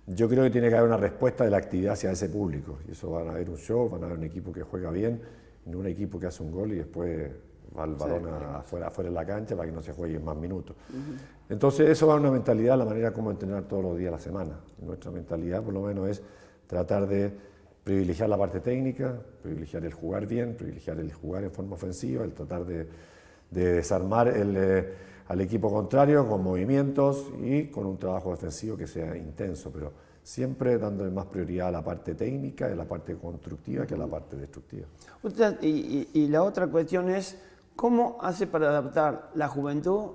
Yo 0.07 0.27
creo 0.27 0.43
que 0.43 0.49
tiene 0.49 0.69
que 0.69 0.75
haber 0.75 0.87
una 0.87 0.97
respuesta 0.97 1.43
de 1.43 1.51
la 1.51 1.57
actividad 1.57 1.93
hacia 1.93 2.11
ese 2.11 2.29
público. 2.29 2.79
Y 2.87 2.91
eso 2.91 3.11
van 3.11 3.27
a 3.27 3.31
haber 3.31 3.49
un 3.49 3.57
show, 3.57 3.89
van 3.89 4.03
a 4.03 4.05
haber 4.07 4.17
un 4.17 4.23
equipo 4.23 4.51
que 4.51 4.63
juega 4.63 4.91
bien, 4.91 5.21
no 5.65 5.79
un 5.79 5.87
equipo 5.87 6.19
que 6.19 6.27
hace 6.27 6.41
un 6.41 6.51
gol 6.51 6.71
y 6.71 6.75
después 6.77 7.31
va 7.77 7.85
el 7.85 7.95
balón 7.95 8.27
afuera, 8.27 8.87
afuera 8.87 9.09
de 9.09 9.13
la 9.13 9.25
cancha 9.25 9.55
para 9.55 9.69
que 9.69 9.75
no 9.75 9.81
se 9.81 9.93
juegue 9.93 10.19
más 10.19 10.35
minutos. 10.35 10.75
Entonces 11.47 11.89
eso 11.89 12.07
va 12.07 12.15
a 12.15 12.17
una 12.17 12.31
mentalidad, 12.31 12.77
la 12.77 12.85
manera 12.85 13.11
como 13.11 13.31
entrenar 13.31 13.63
todos 13.63 13.83
los 13.83 13.97
días 13.97 14.07
de 14.07 14.17
la 14.17 14.19
semana. 14.19 14.59
Nuestra 14.81 15.11
mentalidad 15.11 15.63
por 15.63 15.73
lo 15.73 15.81
menos 15.81 16.09
es 16.09 16.21
tratar 16.67 17.07
de 17.07 17.31
privilegiar 17.83 18.29
la 18.29 18.37
parte 18.37 18.59
técnica, 18.59 19.19
privilegiar 19.41 19.85
el 19.85 19.93
jugar 19.93 20.27
bien, 20.27 20.55
privilegiar 20.55 20.99
el 20.99 21.11
jugar 21.13 21.43
en 21.43 21.51
forma 21.51 21.75
ofensiva, 21.75 22.23
el 22.23 22.33
tratar 22.33 22.65
de, 22.65 22.87
desarmar 23.49 24.31
eh, 24.35 24.93
al 25.27 25.41
equipo 25.41 25.71
contrario 25.71 26.27
con 26.27 26.43
movimientos 26.43 27.31
y 27.41 27.67
con 27.67 27.87
un 27.87 27.97
trabajo 27.97 28.31
defensivo 28.31 28.77
que 28.77 28.85
sea 28.85 29.17
intenso, 29.17 29.71
pero 29.71 29.91
siempre 30.21 30.77
dándole 30.77 31.09
más 31.09 31.25
prioridad 31.25 31.69
a 31.69 31.71
la 31.71 31.83
parte 31.83 32.13
técnica 32.13 32.69
y 32.69 32.73
a 32.73 32.75
la 32.75 32.85
parte 32.85 33.15
constructiva 33.15 33.87
que 33.87 33.95
a 33.95 33.97
la 33.97 34.07
parte 34.07 34.35
destructiva. 34.37 34.87
y, 35.61 36.07
y 36.13 36.27
la 36.27 36.43
otra 36.43 36.67
cuestión 36.67 37.09
es, 37.09 37.41
¿cómo 37.75 38.17
hace 38.21 38.45
para 38.45 38.69
adaptar 38.69 39.31
la 39.33 39.47
juventud 39.47 40.11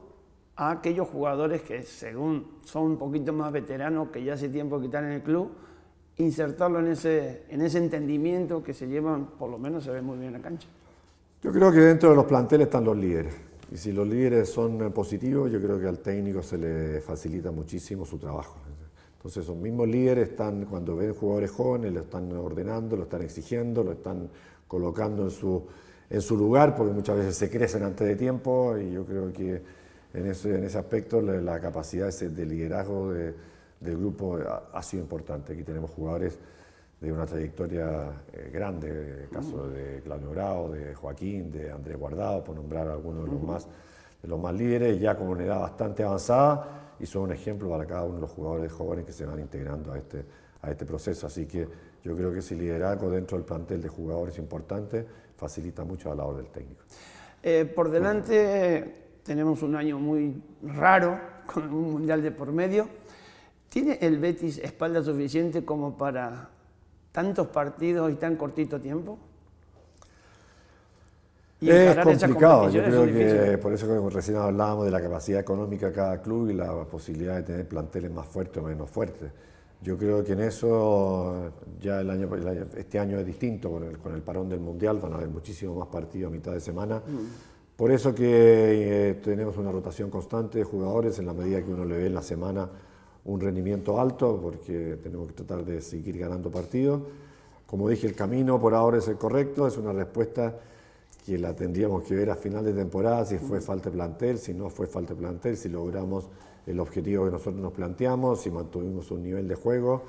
a 0.57 0.71
aquellos 0.71 1.09
jugadores 1.09 1.63
que 1.63 1.83
según 1.83 2.59
son 2.65 2.85
un 2.85 2.99
poquito 2.99 3.33
más 3.33 3.53
veteranos, 3.53 4.09
que 4.11 4.23
ya 4.23 4.35
hace 4.35 4.49
tiempo 4.49 4.79
que 4.79 4.87
están 4.87 5.05
en 5.07 5.13
el 5.13 5.23
club, 5.23 5.51
insertarlo 6.19 6.81
en 6.81 6.89
ese, 6.89 7.43
en 7.49 7.63
ese 7.63 7.79
entendimiento 7.79 8.63
que 8.63 8.75
se 8.75 8.87
llevan, 8.87 9.27
por 9.39 9.51
lo 9.51 9.59
menos 9.59 9.85
se 9.85 9.91
ve 9.91 10.03
muy 10.03 10.17
bien 10.19 10.29
en 10.29 10.35
la 10.35 10.49
cancha. 10.49 10.69
Yo 11.43 11.53
creo 11.53 11.73
que 11.73 11.81
dentro 11.81 12.11
de 12.11 12.17
los 12.17 12.25
planteles 12.25 12.67
están 12.67 12.85
los 12.85 12.97
líderes. 12.97 13.35
Y 13.73 13.77
si 13.77 13.93
los 13.93 14.07
líderes 14.07 14.49
son 14.49 14.93
positivos, 14.93 15.51
yo 15.51 15.61
creo 15.61 15.81
que 15.81 15.87
al 15.87 15.99
técnico 15.99 16.43
se 16.43 16.59
le 16.59 17.01
facilita 17.01 17.51
muchísimo 17.51 18.07
su 18.07 18.19
trabajo. 18.19 18.57
Entonces, 19.17 19.43
esos 19.43 19.57
mismos 19.57 19.89
líderes 19.89 20.31
están, 20.31 20.67
cuando 20.67 20.97
ven 20.97 21.15
jugadores 21.15 21.51
jóvenes, 21.51 21.93
lo 21.93 22.01
están 22.01 22.31
ordenando, 22.33 22.97
lo 22.97 23.05
están 23.05 23.23
exigiendo, 23.23 23.83
lo 23.83 23.93
están 23.93 24.29
colocando 24.69 25.25
en 25.25 25.31
su, 25.31 25.65
en 26.11 26.21
su 26.21 26.37
lugar, 26.37 26.77
porque 26.77 26.93
muchas 26.93 27.17
veces 27.17 27.37
se 27.37 27.51
crecen 27.51 27.83
antes 27.83 28.07
de 28.07 28.17
tiempo. 28.17 28.77
Y 28.79 28.93
yo 28.93 29.05
creo 29.05 29.33
que 29.33 29.63
en 30.13 30.27
ese, 30.27 30.57
en 30.57 30.65
ese 30.65 30.79
aspecto 30.79 31.21
la, 31.21 31.41
la 31.41 31.59
capacidad 31.59 32.13
de 32.13 32.47
liderazgo 32.47 33.13
de, 33.13 33.35
del 33.81 33.97
grupo 33.97 34.39
ha, 34.73 34.83
sido 34.83 35.03
importante. 35.03 35.53
Aquí 35.53 35.63
tenemos 35.63 35.91
jugadores 35.91 36.39
de 37.01 37.13
una 37.13 37.27
trayectoria 37.27 38.23
eh, 38.33 38.51
grande, 38.53 39.25
el 39.25 39.29
caso 39.29 39.69
de 39.69 40.01
Claudio 40.03 40.31
Grau, 40.31 40.73
de 40.73 40.95
Joaquín, 40.95 41.51
de 41.51 41.71
Andrés 41.71 41.99
Guardado, 41.99 42.43
por 42.43 42.57
nombrar 42.57 42.89
algunos 42.89 43.25
de 43.25 43.33
los, 43.33 43.43
más, 43.43 43.69
de 44.23 44.29
los 44.29 44.41
más 44.41 44.55
líderes, 44.55 44.99
ya 44.99 45.17
con 45.17 45.29
una 45.29 45.45
edad 45.45 45.61
bastante 45.61 46.03
avanzada 46.03 46.95
y 46.99 47.07
son 47.07 47.23
un 47.23 47.33
ejemplo 47.33 47.69
para 47.69 47.87
cada 47.87 48.05
uno 48.05 48.15
de 48.15 48.21
los 48.23 48.31
jugadores 48.31 48.73
jóvenes 48.73 49.05
que 49.05 49.13
se 49.13 49.27
van 49.27 49.41
integrando 49.41 49.93
a 49.93 49.99
este, 49.99 50.25
a 50.63 50.71
este 50.71 50.87
proceso. 50.87 51.27
Así 51.27 51.47
que 51.47 51.69
yo 52.03 52.17
creo 52.17 52.33
que 52.33 52.39
ese 52.39 52.55
liderazgo 52.55 53.11
dentro 53.11 53.37
del 53.37 53.45
plantel 53.45 53.83
de 53.83 53.89
jugadores 53.89 54.39
importante 54.39 55.07
facilita 55.37 55.85
mucho 55.85 56.11
a 56.13 56.15
la 56.15 56.25
hora 56.25 56.39
del 56.39 56.49
técnico. 56.49 56.83
Eh, 57.43 57.65
por 57.67 57.91
delante 57.91 59.19
tenemos 59.23 59.63
un 59.63 59.77
año 59.77 59.99
muy 59.99 60.35
raro, 60.63 61.19
con 61.47 61.65
un 61.73 61.93
mundial 61.93 62.23
de 62.23 62.31
por 62.31 62.53
medio. 62.53 62.89
¿Tiene 63.75 63.99
el 64.03 64.21
Betis 64.21 64.59
espalda 64.59 65.03
suficiente 65.03 65.65
como 65.65 65.99
para 65.99 66.49
tantos 67.11 67.49
partidos 67.49 68.13
y 68.13 68.15
tan 68.15 68.37
cortito 68.37 68.81
tiempo? 68.81 69.19
Y 71.61 71.71
es 71.71 71.97
complicado, 71.97 72.71
yo 72.71 72.85
creo 72.85 73.05
que 73.05 73.59
por 73.59 73.73
eso 73.73 73.89
que 73.89 74.15
recién 74.15 74.37
hablábamos 74.37 74.85
de 74.85 74.93
la 74.93 75.03
capacidad 75.03 75.41
económica 75.41 75.89
de 75.89 75.93
cada 75.93 76.23
club 76.23 76.51
y 76.51 76.53
la 76.53 76.85
posibilidad 76.85 77.35
de 77.35 77.43
tener 77.43 77.67
planteles 77.67 78.13
más 78.13 78.29
fuertes 78.29 78.63
o 78.63 78.67
menos 78.67 78.89
fuertes. 78.89 79.33
Yo 79.83 79.99
creo 79.99 80.23
que 80.23 80.35
en 80.35 80.43
eso 80.43 81.51
ya 81.81 82.01
el 82.01 82.11
año, 82.11 82.31
este 82.77 83.01
año 83.01 83.19
es 83.19 83.27
distinto 83.27 83.73
con 83.73 83.83
el, 83.83 83.99
con 83.99 84.15
el 84.15 84.23
parón 84.23 84.49
del 84.49 84.61
Mundial, 84.61 85.01
van 85.01 85.15
a 85.15 85.17
haber 85.17 85.31
muchísimos 85.31 85.77
más 85.77 85.89
partidos 85.89 86.31
a 86.31 86.33
mitad 86.33 86.53
de 86.53 86.61
semana. 86.61 86.99
Mm. 86.99 87.75
Por 87.77 87.91
eso 87.91 88.15
que 88.15 89.11
eh, 89.11 89.15
tenemos 89.15 89.57
una 89.57 89.73
rotación 89.73 90.11
constante 90.11 90.59
de 90.59 90.65
jugadores 90.65 91.19
en 91.19 91.27
la 91.27 91.35
medida 91.35 91.61
que 91.61 91.73
uno 91.73 91.85
le 91.85 91.97
ve 91.97 92.07
en 92.07 92.15
la 92.15 92.23
semana 92.23 92.69
un 93.25 93.41
rendimiento 93.41 94.01
alto, 94.01 94.39
porque 94.41 94.99
tenemos 95.03 95.29
que 95.29 95.35
tratar 95.35 95.65
de 95.65 95.81
seguir 95.81 96.19
ganando 96.19 96.51
partidos. 96.51 97.03
Como 97.67 97.89
dije, 97.89 98.07
el 98.07 98.15
camino 98.15 98.61
por 98.61 98.75
ahora 98.75 98.99
es 98.99 99.09
el 99.09 99.17
correcto, 99.17 99.67
es 99.67 99.77
una 99.77 99.93
respuesta 99.93 100.55
que 101.25 101.39
la 101.39 101.55
tendríamos 101.55 102.03
que 102.05 102.15
ver 102.15 102.31
a 102.31 102.37
final 102.37 102.65
de 102.65 102.75
temporada, 102.75 103.25
si 103.25 103.39
fue 103.39 103.61
falta 103.61 103.89
de 103.89 103.97
plantel, 103.97 104.39
si 104.39 104.53
no 104.53 104.69
fue 104.69 104.87
falta 104.87 105.15
de 105.15 105.21
plantel, 105.21 105.57
si 105.57 105.71
logramos 105.71 106.29
el 106.67 106.79
objetivo 106.81 107.25
que 107.25 107.31
nosotros 107.31 107.63
nos 107.63 107.73
planteamos, 107.73 108.43
si 108.43 108.51
mantuvimos 108.51 109.11
un 109.11 109.23
nivel 109.23 109.49
de 109.49 109.55
juego. 109.55 110.03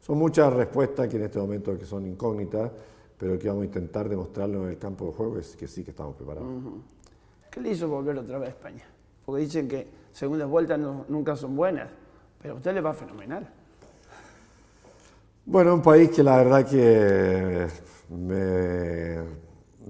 Son 0.00 0.18
muchas 0.18 0.52
respuestas 0.52 1.08
que 1.08 1.16
en 1.16 1.24
este 1.24 1.38
momento 1.38 1.78
que 1.78 1.84
son 1.84 2.06
incógnitas, 2.06 2.70
pero 3.18 3.38
que 3.38 3.48
vamos 3.48 3.62
a 3.62 3.66
intentar 3.66 4.08
demostrarlo 4.08 4.64
en 4.64 4.70
el 4.70 4.78
campo 4.78 5.06
de 5.06 5.12
juego, 5.12 5.38
es 5.38 5.54
que 5.54 5.68
sí 5.68 5.84
que 5.84 5.90
estamos 5.90 6.16
preparados. 6.16 6.48
¿Qué 7.50 7.60
le 7.60 7.70
hizo 7.70 7.86
volver 7.86 8.18
otra 8.18 8.38
vez 8.38 8.48
a 8.48 8.50
España? 8.52 8.84
Porque 9.24 9.42
dicen 9.42 9.68
que 9.68 9.86
segundas 10.10 10.48
vueltas 10.48 10.80
nunca 11.08 11.36
son 11.36 11.54
buenas, 11.54 11.88
pero 12.42 12.54
a 12.54 12.56
usted 12.56 12.74
le 12.74 12.80
va 12.80 12.92
fenomenal. 12.92 13.48
Bueno, 15.46 15.74
un 15.74 15.82
país 15.82 16.10
que 16.10 16.22
la 16.22 16.36
verdad 16.36 16.68
que 16.68 17.66
me, 18.10 19.16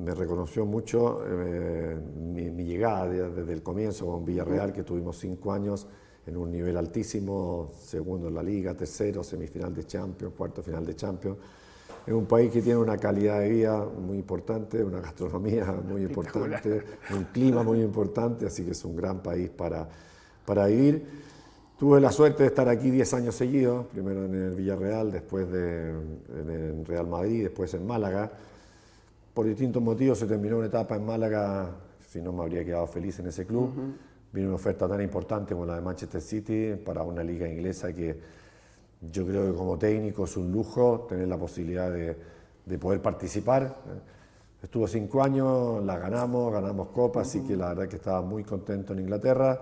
me 0.03 0.15
reconoció 0.15 0.67
mucho 0.67 1.23
eh, 1.27 1.99
mi, 2.17 2.51
mi, 2.51 2.65
llegada 2.65 3.09
desde 3.09 3.53
el 3.53 3.63
comienzo 3.63 4.07
con 4.07 4.25
Villarreal, 4.25 4.73
que 4.73 4.83
tuvimos 4.83 5.19
cinco 5.19 5.53
años 5.53 5.87
en 6.27 6.37
un 6.37 6.51
nivel 6.51 6.77
altísimo, 6.77 7.71
segundo 7.79 8.29
en 8.29 8.35
la 8.35 8.43
liga, 8.43 8.75
tercero, 8.75 9.25
semifinal 9.25 9.75
de 9.75 9.85
Champions, 9.85 10.35
cuarto 10.37 10.63
final 10.63 10.87
de 10.87 10.95
Champions. 10.95 11.39
Es 12.07 12.13
un 12.13 12.27
país 12.27 12.51
que 12.51 12.63
tiene 12.63 12.79
una 12.79 12.97
calidad 12.97 13.41
de 13.41 13.49
vida 13.49 13.85
muy 13.85 14.19
importante, 14.19 14.83
una 14.83 15.01
gastronomía 15.01 15.73
muy 15.89 16.03
importante, 16.03 16.83
un 17.15 17.25
clima 17.25 17.63
muy 17.63 17.81
importante, 17.81 18.47
así 18.47 18.65
que 18.65 18.73
es 18.73 18.85
un 18.85 18.97
gran 18.97 19.23
país 19.23 19.51
para, 19.51 19.89
para 20.45 20.67
vivir. 20.67 21.22
Tuve 21.83 22.01
la 22.01 22.13
suerte 22.13 22.45
de 22.45 22.51
estar 22.51 22.69
aquí 22.69 22.93
10 22.93 23.15
años 23.15 23.35
seguidos, 23.35 23.87
primero 23.87 24.27
en 24.27 24.35
el 24.37 24.55
Villarreal, 24.55 25.11
después 25.11 25.51
de, 25.51 25.89
en 25.89 26.49
el 26.49 26.87
Real 26.87 27.09
Madrid, 27.09 27.43
después 27.43 27.75
en 27.75 27.85
Málaga. 27.85 28.31
Por 29.35 29.47
distintos 29.47 29.83
motivos 29.83 30.17
se 30.17 30.27
terminó 30.27 30.59
una 30.59 30.67
etapa 30.67 30.95
en 30.95 31.05
Málaga, 31.05 31.71
si 32.09 32.23
no 32.23 32.33
me 32.33 32.43
habría 32.43 32.65
quedado 32.65 32.87
feliz 32.87 33.19
en 33.19 33.27
ese 33.27 33.45
club. 33.47 33.73
Vino 34.33 34.47
una 34.47 34.55
oferta 34.55 34.87
tan 34.87 35.03
importante 35.03 35.55
como 35.55 35.67
la 35.67 35.75
de 35.75 35.81
Manchester 35.81 36.21
City 36.21 36.75
para 36.77 37.03
una 37.03 37.25
liga 37.25 37.49
inglesa 37.49 37.93
que 37.93 38.17
yo 39.01 39.27
creo 39.27 39.51
que 39.51 39.59
como 39.59 39.77
técnico 39.77 40.27
es 40.27 40.37
un 40.37 40.53
lujo 40.53 41.07
tener 41.09 41.27
la 41.27 41.37
posibilidad 41.37 41.91
de, 41.91 42.17
de 42.65 42.79
poder 42.79 43.03
participar. 43.03 43.75
Estuvo 44.63 44.87
cinco 44.87 45.21
años, 45.21 45.83
la 45.85 45.99
ganamos, 45.99 46.53
ganamos 46.53 46.91
Copa, 46.91 47.23
así 47.23 47.41
que 47.41 47.57
la 47.57 47.71
verdad 47.71 47.89
que 47.89 47.97
estaba 47.97 48.23
muy 48.23 48.45
contento 48.45 48.93
en 48.93 49.01
Inglaterra. 49.01 49.61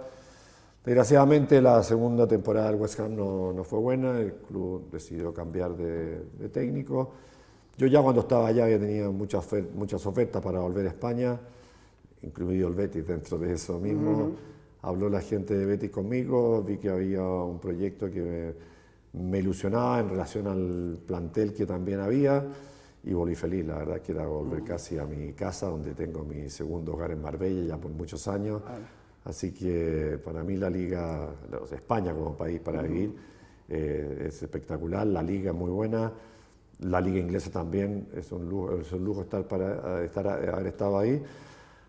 Desgraciadamente 0.85 1.61
la 1.61 1.83
segunda 1.83 2.27
temporada 2.27 2.71
del 2.71 2.81
West 2.81 2.99
Ham 3.01 3.15
no, 3.15 3.53
no 3.53 3.65
fue 3.65 3.79
buena, 3.81 4.19
el 4.19 4.33
club 4.33 4.91
decidió 4.91 5.35
cambiar 5.35 5.77
de, 5.77 6.25
de, 6.39 6.49
técnico. 6.49 7.13
Yo 7.77 7.87
ya 7.87 8.01
cuando 8.01 8.23
estaba 8.23 8.49
allá 8.49 8.65
había 8.65 8.81
tenido 8.81 9.13
muchas, 9.13 9.47
muchas 9.75 10.05
ofertas 10.07 10.43
para 10.43 10.61
volver 10.61 10.87
a 10.87 10.89
España, 10.89 11.39
incluido 12.23 12.69
el 12.69 12.75
Betis 12.75 13.07
dentro 13.07 13.37
de 13.37 13.53
eso 13.53 13.79
mismo. 13.79 14.33
Habló 14.81 15.11
la 15.11 15.21
gente 15.21 15.55
de 15.55 15.67
Betis 15.67 15.91
conmigo, 15.91 16.63
vi 16.63 16.79
que 16.79 16.89
había 16.89 17.25
un 17.25 17.59
proyecto 17.59 18.11
que 18.11 18.55
me, 19.13 19.39
ilusionaba 19.39 20.01
en 20.01 20.09
relación 20.09 20.47
al 20.47 20.99
plantel 21.07 21.53
que 21.53 21.67
también 21.67 22.01
había 22.01 22.43
y 23.05 23.13
volví 23.13 23.35
feliz, 23.35 23.67
la 23.67 23.77
verdad 23.77 24.01
que 24.01 24.13
era 24.13 24.27
volver 24.27 24.65
casi 24.65 24.97
a 24.97 25.05
mi 25.05 25.35
casa 25.35 25.67
donde 25.67 25.93
tengo 25.93 26.25
mi 26.25 26.49
segundo 26.49 26.95
hogar 26.95 27.11
en 27.11 27.21
Marbella 27.21 27.65
ya 27.65 27.77
por 27.77 27.91
muchos 27.91 28.27
años. 28.29 28.63
Así 29.25 29.53
que 29.53 30.19
para 30.25 30.43
mí 30.43 30.57
la 30.57 30.71
liga, 30.71 31.29
España 31.73 32.15
como 32.15 32.37
país 32.37 32.61
para 32.61 32.83
vivir, 32.83 33.15
eh, 33.69 34.27
es 34.29 34.43
espectacular, 34.43 35.07
la 35.07 35.23
liga 35.23 35.51
es 35.51 35.57
muy 35.57 35.71
buena, 35.71 36.13
la 36.81 37.01
liga 37.01 37.19
inglesa 37.19 37.51
también, 37.51 38.09
es 38.15 38.33
un 38.33 38.49
lujo, 38.49 38.81
es 38.81 38.91
un 38.93 39.05
lujo 39.05 39.23
estar 39.23 39.47
para, 39.47 40.03
estar, 40.03 40.27
haber 40.27 40.67
estado 40.67 40.99
ahí. 40.99 41.23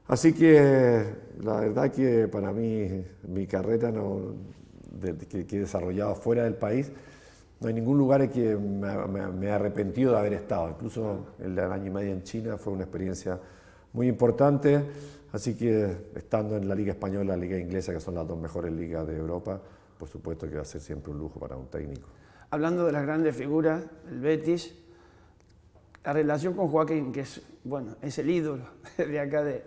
Así 0.07 0.33
que 0.33 1.05
la 1.41 1.61
verdad 1.61 1.91
que 1.91 2.27
para 2.27 2.51
mí 2.51 3.03
mi 3.27 3.47
carrera 3.47 3.91
no, 3.91 4.35
que, 5.29 5.45
he 5.49 5.59
desarrollado 5.59 6.15
fuera 6.15 6.43
del 6.43 6.55
país, 6.55 6.91
no 7.61 7.67
hay 7.67 7.73
ningún 7.73 7.97
lugar 7.97 8.21
en 8.23 8.29
que 8.29 8.55
me, 8.57 9.47
he 9.47 9.51
arrepentido 9.51 10.11
de 10.13 10.19
haber 10.19 10.33
estado. 10.33 10.69
Incluso 10.69 11.27
el 11.39 11.55
de 11.55 11.61
año 11.61 11.87
y 11.87 11.89
medio 11.91 12.11
en 12.11 12.23
China 12.23 12.57
fue 12.57 12.73
una 12.73 12.83
experiencia 12.83 13.39
muy 13.93 14.07
importante. 14.07 14.83
Así 15.31 15.55
que 15.55 16.09
estando 16.15 16.57
en 16.57 16.67
la 16.67 16.75
Liga 16.75 16.91
Española 16.91 17.35
la 17.35 17.37
Liga 17.37 17.57
Inglesa, 17.57 17.93
que 17.93 18.01
son 18.01 18.15
las 18.15 18.27
dos 18.27 18.37
mejores 18.37 18.71
ligas 18.73 19.07
de 19.07 19.15
Europa, 19.15 19.61
por 19.97 20.09
supuesto 20.09 20.49
que 20.49 20.55
va 20.55 20.63
a 20.63 20.65
ser 20.65 20.81
siempre 20.81 21.11
un 21.11 21.19
lujo 21.19 21.39
para 21.39 21.55
un 21.55 21.67
técnico. 21.67 22.07
Hablando 22.49 22.85
de 22.85 22.91
las 22.91 23.03
grandes 23.03 23.35
figuras, 23.35 23.83
el 24.09 24.19
Betis, 24.19 24.75
la 26.03 26.13
relación 26.13 26.53
con 26.53 26.67
Joaquín, 26.67 27.13
que 27.13 27.21
es, 27.21 27.41
bueno, 27.63 27.95
es 28.01 28.17
el 28.17 28.29
ídolo 28.29 28.65
de 28.97 29.19
acá 29.19 29.43
de, 29.43 29.63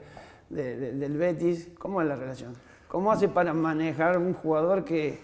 del 0.50 1.16
Betis, 1.16 1.70
¿cómo 1.78 2.02
es 2.02 2.08
la 2.08 2.16
relación? 2.16 2.54
¿Cómo 2.88 3.10
hace 3.10 3.28
para 3.28 3.54
manejar 3.54 4.18
un 4.18 4.34
jugador 4.34 4.84
que 4.84 5.18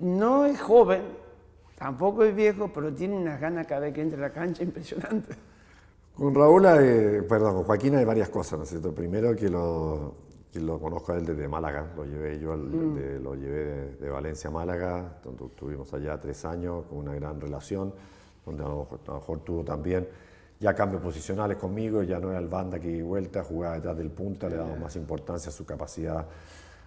no 0.00 0.46
es 0.46 0.60
joven, 0.60 1.02
tampoco 1.76 2.22
es 2.22 2.34
viejo, 2.34 2.70
pero 2.72 2.94
tiene 2.94 3.16
unas 3.16 3.40
ganas 3.40 3.66
cada 3.66 3.80
vez 3.80 3.94
que 3.94 4.02
entra 4.02 4.18
a 4.18 4.28
la 4.28 4.32
cancha 4.32 4.62
impresionante? 4.62 5.34
Con 6.18 6.34
Raúl, 6.34 6.64
eh, 6.66 7.22
perdón, 7.28 7.54
con 7.54 7.62
Joaquín 7.62 7.94
hay 7.94 8.04
varias 8.04 8.28
cosas, 8.28 8.58
¿no 8.58 8.64
es 8.64 8.70
cierto? 8.70 8.92
Primero 8.92 9.36
que 9.36 9.48
lo, 9.48 10.14
que 10.52 10.58
lo 10.58 10.80
conozco 10.80 11.12
a 11.12 11.16
él 11.16 11.24
desde 11.24 11.46
Málaga, 11.46 11.92
lo 11.96 12.04
llevé 12.04 12.40
yo, 12.40 12.56
mm. 12.56 13.22
lo 13.22 13.36
llevé 13.36 13.94
de, 14.00 14.10
Valencia 14.10 14.50
a 14.50 14.52
Málaga, 14.52 15.20
donde 15.22 15.44
estuvimos 15.44 15.94
allá 15.94 16.18
tres 16.18 16.44
años 16.44 16.86
con 16.86 16.98
una 16.98 17.14
gran 17.14 17.40
relación, 17.40 17.94
donde 18.44 18.64
a 18.64 18.66
lo 18.66 18.88
mejor 19.14 19.38
tuvo 19.44 19.62
también 19.62 20.08
ya 20.58 20.74
cambios 20.74 21.00
posicionales 21.00 21.56
conmigo, 21.56 22.02
ya 22.02 22.18
no 22.18 22.30
era 22.30 22.40
el 22.40 22.48
banda 22.48 22.80
que 22.80 23.00
vuelta, 23.00 23.44
jugaba 23.44 23.76
detrás 23.76 23.96
del 23.96 24.10
punta, 24.10 24.48
le 24.48 24.56
daba 24.56 24.74
más 24.74 24.96
importancia 24.96 25.50
a 25.50 25.52
su 25.52 25.64
capacidad, 25.64 26.26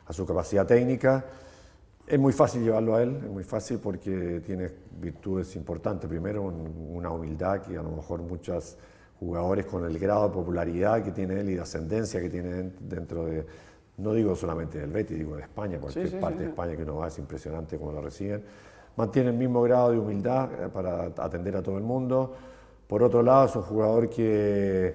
a 0.07 0.11
su 0.11 0.25
capacidad 0.25 0.67
técnica. 0.67 1.23
Es 2.05 2.19
muy 2.19 2.33
fácil 2.33 2.65
llevarlo 2.65 2.97
a 2.97 3.03
él, 3.03 3.15
es 3.23 3.31
muy 3.31 3.45
fácil 3.45 3.79
porque 3.81 4.41
tiene 4.45 4.69
virtudes 4.99 5.55
importantes. 5.55 6.09
Primero, 6.09 6.43
una 6.43 7.11
humildad 7.11 7.61
que 7.61 7.77
a 7.77 7.81
lo 7.81 7.91
mejor 7.91 8.21
muchos 8.21 8.75
jugadores 9.21 9.65
con 9.65 9.85
el 9.85 9.97
grado 9.97 10.27
de 10.27 10.33
popularidad 10.33 11.01
que 11.01 11.11
tiene 11.11 11.39
él 11.39 11.51
y 11.51 11.55
de 11.55 11.61
ascendencia 11.61 12.19
que 12.19 12.29
tiene 12.29 12.71
dentro 12.81 13.25
de, 13.25 13.45
no 13.99 14.13
digo 14.13 14.35
solamente 14.35 14.79
del 14.79 14.91
Betis, 14.91 15.17
digo 15.17 15.37
de 15.37 15.43
España, 15.43 15.79
cualquier 15.79 16.19
parte 16.19 16.43
de 16.43 16.49
España 16.49 16.75
que 16.75 16.83
uno 16.83 16.97
va 16.97 17.07
es 17.07 17.17
impresionante 17.17 17.77
cómo 17.77 17.93
lo 17.93 18.01
reciben. 18.01 18.43
Mantiene 18.97 19.29
el 19.29 19.37
mismo 19.37 19.61
grado 19.61 19.91
de 19.91 19.99
humildad 19.99 20.49
eh, 20.53 20.67
para 20.67 21.05
atender 21.05 21.55
a 21.55 21.63
todo 21.63 21.77
el 21.77 21.83
mundo 21.83 22.35
por 22.91 23.03
otro 23.03 23.23
lado, 23.23 23.45
es 23.45 23.55
un 23.55 23.61
jugador 23.61 24.09
que 24.09 24.93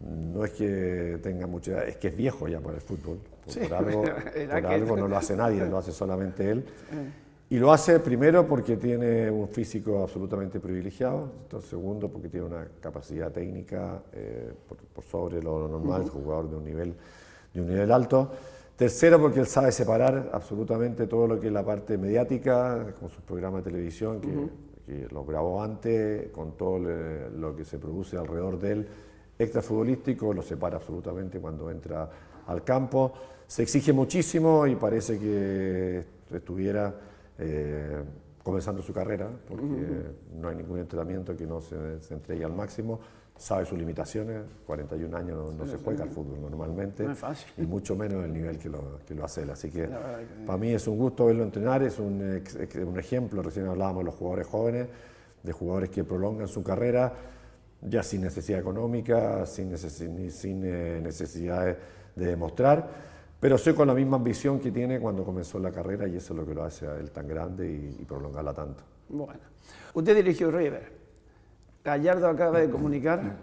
no 0.00 0.44
es 0.44 0.50
que 0.50 1.20
tenga 1.22 1.46
mucha 1.46 1.70
edad, 1.70 1.86
es 1.86 1.96
que 1.96 2.08
es 2.08 2.16
viejo 2.16 2.48
ya 2.48 2.58
para 2.58 2.74
el 2.74 2.80
fútbol. 2.80 3.20
Por, 3.44 3.72
algo, 3.72 4.02
por 4.50 4.66
algo, 4.66 4.96
no 4.96 5.06
lo 5.06 5.16
hace 5.16 5.36
nadie, 5.36 5.64
lo 5.64 5.78
hace 5.78 5.92
solamente 5.92 6.50
él. 6.50 6.64
Y 7.50 7.58
lo 7.58 7.72
hace 7.72 8.00
primero 8.00 8.46
porque 8.46 8.76
tiene 8.76 9.30
un 9.30 9.48
físico 9.48 10.02
absolutamente 10.02 10.60
privilegiado, 10.60 11.32
segundo 11.68 12.08
porque 12.08 12.28
tiene 12.28 12.46
una 12.46 12.68
capacidad 12.80 13.30
técnica 13.30 14.02
eh, 14.12 14.52
por, 14.94 15.04
sobre 15.04 15.42
lo 15.42 15.68
normal, 15.68 16.02
es 16.02 16.10
un 16.14 16.22
jugador 16.22 16.48
de 16.48 16.56
un, 16.56 16.64
nivel, 16.64 16.94
de 17.52 17.60
un 17.60 17.66
nivel 17.66 17.90
alto. 17.90 18.30
Tercero 18.76 19.20
porque 19.20 19.40
él 19.40 19.46
sabe 19.46 19.72
separar 19.72 20.30
absolutamente 20.32 21.06
todo 21.06 21.26
lo 21.26 21.38
que 21.40 21.48
es 21.48 21.52
la 21.52 21.64
parte 21.64 21.98
mediática, 21.98 22.94
con 22.98 23.08
sus 23.08 23.22
programas 23.22 23.64
de 23.64 23.70
televisión, 23.70 24.20
que 24.20 24.48
que 24.90 25.06
lo 25.12 25.24
grabó 25.24 25.62
antes, 25.62 26.30
con 26.30 26.56
todo 26.56 26.78
lo 26.78 27.54
que 27.54 27.64
se 27.64 27.78
produce 27.78 28.16
alrededor 28.16 28.58
de 28.58 28.72
él, 28.72 28.88
extrafutbolístico, 29.38 30.34
lo 30.34 30.42
separa 30.42 30.78
absolutamente 30.78 31.38
cuando 31.38 31.70
entra 31.70 32.10
al 32.46 32.64
campo. 32.64 33.12
Se 33.46 33.62
exige 33.62 33.92
muchísimo 33.92 34.66
y 34.66 34.74
parece 34.74 35.18
que 35.18 36.04
estuviera 36.34 36.92
eh, 37.40 38.02
comenzando 38.42 38.82
su 38.82 38.92
carrera, 38.92 39.30
porque 39.48 39.64
no 40.40 40.48
hay 40.48 40.56
ningún 40.56 40.78
entrenamiento 40.78 41.36
que 41.36 41.46
no 41.46 41.60
se, 41.60 42.00
se 42.00 42.14
entregue 42.14 42.44
al 42.44 42.54
máximo. 42.54 43.00
sabe 43.36 43.64
sus 43.64 43.78
limitaciones, 43.78 44.42
41 44.66 45.16
años 45.16 45.54
no, 45.54 45.66
se 45.66 45.78
juega 45.78 46.04
al 46.04 46.10
fútbol 46.10 46.40
normalmente, 46.40 47.04
No 47.04 47.12
es 47.12 47.18
fácil. 47.18 47.50
y 47.56 47.66
mucho 47.66 47.96
menos 47.96 48.24
el 48.24 48.32
nivel 48.32 48.58
que 48.58 48.68
lo, 48.68 48.98
que 49.06 49.14
lo 49.14 49.24
hace 49.24 49.42
él. 49.42 49.50
Así 49.50 49.70
que 49.70 49.88
para 50.46 50.58
mí 50.58 50.72
es 50.72 50.86
un 50.86 50.98
gusto 50.98 51.26
verlo 51.26 51.42
entrenar, 51.42 51.82
es 51.82 51.98
un, 51.98 52.42
un 52.86 52.98
ejemplo, 52.98 53.42
recién 53.42 53.66
hablábamos 53.66 54.00
de 54.00 54.04
los 54.04 54.14
jugadores 54.14 54.46
jóvenes, 54.46 54.88
de 55.42 55.52
jugadores 55.52 55.90
que 55.90 56.04
prolongan 56.04 56.48
su 56.48 56.62
carrera, 56.62 57.12
ya 57.82 58.02
sin 58.02 58.20
necesidad 58.22 58.60
económica, 58.60 59.46
sin, 59.46 59.70
ni 59.70 60.30
sin 60.30 60.62
eh, 60.64 61.00
necesidad 61.02 61.76
de 62.14 62.26
demostrar, 62.26 63.09
pero 63.40 63.58
soy 63.58 63.74
con 63.74 63.88
la 63.88 63.94
misma 63.94 64.16
ambición 64.16 64.60
que 64.60 64.70
tiene 64.70 65.00
cuando 65.00 65.24
comenzó 65.24 65.58
la 65.58 65.72
carrera 65.72 66.06
y 66.06 66.16
eso 66.16 66.34
es 66.34 66.38
lo 66.38 66.46
que 66.46 66.54
lo 66.54 66.62
hace 66.62 66.86
a 66.86 66.96
él 66.96 67.10
tan 67.10 67.26
grande 67.26 67.66
y, 67.66 68.02
y 68.02 68.04
prolongarla 68.04 68.52
tanto. 68.52 68.84
Bueno, 69.08 69.40
usted 69.94 70.14
dirigió 70.14 70.50
River. 70.50 70.92
Gallardo 71.82 72.28
acaba 72.28 72.60
de 72.60 72.70
comunicar 72.70 73.38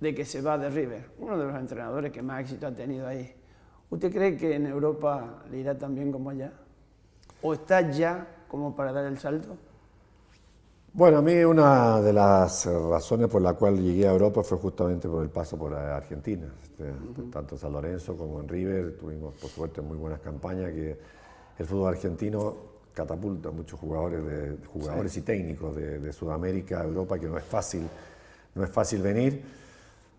de 0.00 0.14
que 0.14 0.24
se 0.24 0.40
va 0.40 0.56
de 0.56 0.70
River, 0.70 1.10
uno 1.18 1.36
de 1.36 1.44
los 1.44 1.54
entrenadores 1.56 2.10
que 2.10 2.22
más 2.22 2.40
éxito 2.40 2.66
ha 2.66 2.72
tenido 2.72 3.06
ahí. 3.06 3.34
¿Usted 3.90 4.12
cree 4.12 4.36
que 4.36 4.54
en 4.54 4.66
Europa 4.66 5.42
le 5.50 5.58
irá 5.58 5.76
tan 5.76 5.94
bien 5.94 6.10
como 6.12 6.30
allá? 6.30 6.52
¿O 7.42 7.54
está 7.54 7.90
ya 7.90 8.26
como 8.48 8.74
para 8.74 8.92
dar 8.92 9.04
el 9.06 9.18
salto? 9.18 9.56
Bueno, 10.98 11.18
a 11.18 11.22
mí 11.22 11.32
una 11.44 12.00
de 12.00 12.12
las 12.12 12.66
razones 12.66 13.28
por 13.28 13.40
la 13.40 13.54
cual 13.54 13.80
llegué 13.80 14.08
a 14.08 14.10
Europa 14.10 14.42
fue 14.42 14.58
justamente 14.58 15.08
por 15.08 15.22
el 15.22 15.30
paso 15.30 15.56
por 15.56 15.72
Argentina. 15.72 16.52
Este, 16.60 16.92
Tanto 17.30 17.54
en 17.54 17.60
San 17.60 17.72
Lorenzo 17.72 18.16
como 18.16 18.40
en 18.40 18.48
River 18.48 18.96
tuvimos, 18.98 19.34
por 19.34 19.48
suerte, 19.48 19.80
muy 19.80 19.96
buenas 19.96 20.18
campañas 20.18 20.72
que 20.72 20.98
el 21.56 21.66
fútbol 21.66 21.94
argentino 21.94 22.56
catapulta 22.92 23.50
a 23.50 23.52
muchos 23.52 23.78
jugadores, 23.78 24.24
de, 24.24 24.56
jugadores 24.66 25.16
y 25.16 25.22
técnicos 25.22 25.76
de, 25.76 26.00
de 26.00 26.12
Sudamérica 26.12 26.80
a 26.80 26.84
Europa, 26.84 27.16
que 27.16 27.28
no 27.28 27.38
es 27.38 27.44
fácil, 27.44 27.86
no 28.56 28.64
es 28.64 28.70
fácil 28.70 29.00
venir. 29.00 29.40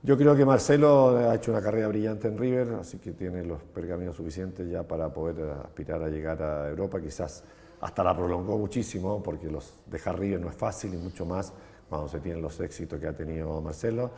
Yo 0.01 0.17
creo 0.17 0.33
que 0.33 0.45
Marcelo 0.45 1.17
ha 1.17 1.35
hecho 1.35 1.51
una 1.51 1.61
carrera 1.61 1.89
brillante 1.89 2.29
en 2.29 2.37
River, 2.37 2.75
así 2.79 2.99
que 2.99 3.11
tiene 3.11 3.43
los 3.43 3.61
pergaminos 3.63 4.15
suficientes 4.15 4.69
ya 4.69 4.83
para 4.83 5.13
poder 5.13 5.43
aspirar 5.61 6.01
a 6.01 6.07
llegar 6.07 6.41
a 6.41 6.69
Europa. 6.69 7.01
Quizás 7.01 7.43
hasta 7.81 8.03
la 8.03 8.15
prolongó 8.15 8.57
muchísimo, 8.57 9.21
porque 9.23 9.47
los 9.47 9.73
dejar 9.85 10.19
River 10.19 10.39
no 10.39 10.49
es 10.49 10.55
fácil 10.55 10.93
y 10.93 10.97
mucho 10.97 11.25
más 11.25 11.53
cuando 11.87 12.07
se 12.07 12.19
tienen 12.19 12.41
los 12.41 12.59
éxitos 12.59 12.99
que 12.99 13.07
ha 13.07 13.13
tenido 13.13 13.61
Marcelo. 13.61 14.11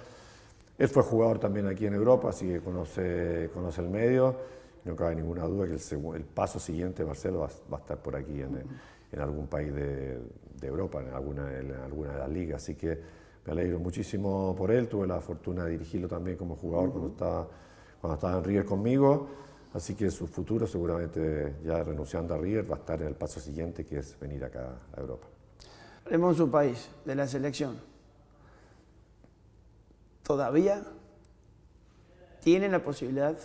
Él 0.77 0.87
fue 0.87 1.03
jugador 1.03 1.39
también 1.39 1.67
aquí 1.67 1.85
en 1.85 1.93
Europa, 1.93 2.29
así 2.29 2.47
que 2.47 2.59
conoce, 2.59 3.49
conoce 3.53 3.81
el 3.81 3.89
medio. 3.89 4.35
No 4.83 4.95
cabe 4.95 5.15
ninguna 5.15 5.43
duda 5.45 5.67
que 5.67 5.73
el, 5.73 6.15
el 6.15 6.23
paso 6.23 6.59
siguiente 6.59 7.05
Marcelo 7.05 7.41
va, 7.41 7.49
va 7.71 7.77
a 7.77 7.81
estar 7.81 7.97
por 7.97 8.15
aquí 8.15 8.41
en, 8.41 8.63
en 9.11 9.19
algún 9.19 9.45
país 9.45 9.71
de, 9.73 10.17
de 10.59 10.67
Europa, 10.67 11.01
en 11.01 11.13
alguna, 11.13 11.55
en 11.59 11.71
alguna 11.73 12.13
de 12.13 12.19
las 12.19 12.29
ligas. 12.29 12.63
Así 12.63 12.73
que 12.73 12.99
me 13.45 13.51
alegro 13.51 13.79
muchísimo 13.79 14.55
por 14.57 14.71
él. 14.71 14.87
Tuve 14.87 15.05
la 15.05 15.19
fortuna 15.19 15.65
de 15.65 15.71
dirigirlo 15.71 16.07
también 16.07 16.35
como 16.35 16.55
jugador 16.55 16.89
cuando, 16.89 17.09
estaba, 17.09 17.47
cuando 17.99 18.15
estaba 18.15 18.37
en 18.39 18.43
River 18.43 18.65
conmigo. 18.65 19.27
Así 19.73 19.95
que 19.95 20.11
su 20.11 20.27
futuro 20.27 20.67
seguramente 20.67 21.55
ya 21.63 21.81
renunciando 21.83 22.33
a 22.33 22.37
River 22.37 22.69
va 22.69 22.75
a 22.75 22.79
estar 22.79 23.01
en 23.01 23.07
el 23.07 23.15
paso 23.15 23.39
siguiente 23.39 23.85
que 23.85 23.99
es 23.99 24.19
venir 24.19 24.43
acá 24.43 24.75
a 24.95 24.99
Europa. 24.99 25.27
Hablemos 26.05 26.35
de 26.35 26.43
su 26.43 26.51
país, 26.51 26.89
de 27.05 27.15
la 27.15 27.27
selección. 27.27 27.79
¿Todavía 30.23 30.83
tiene 32.41 32.67
la 32.67 32.83
posibilidad 32.83 33.37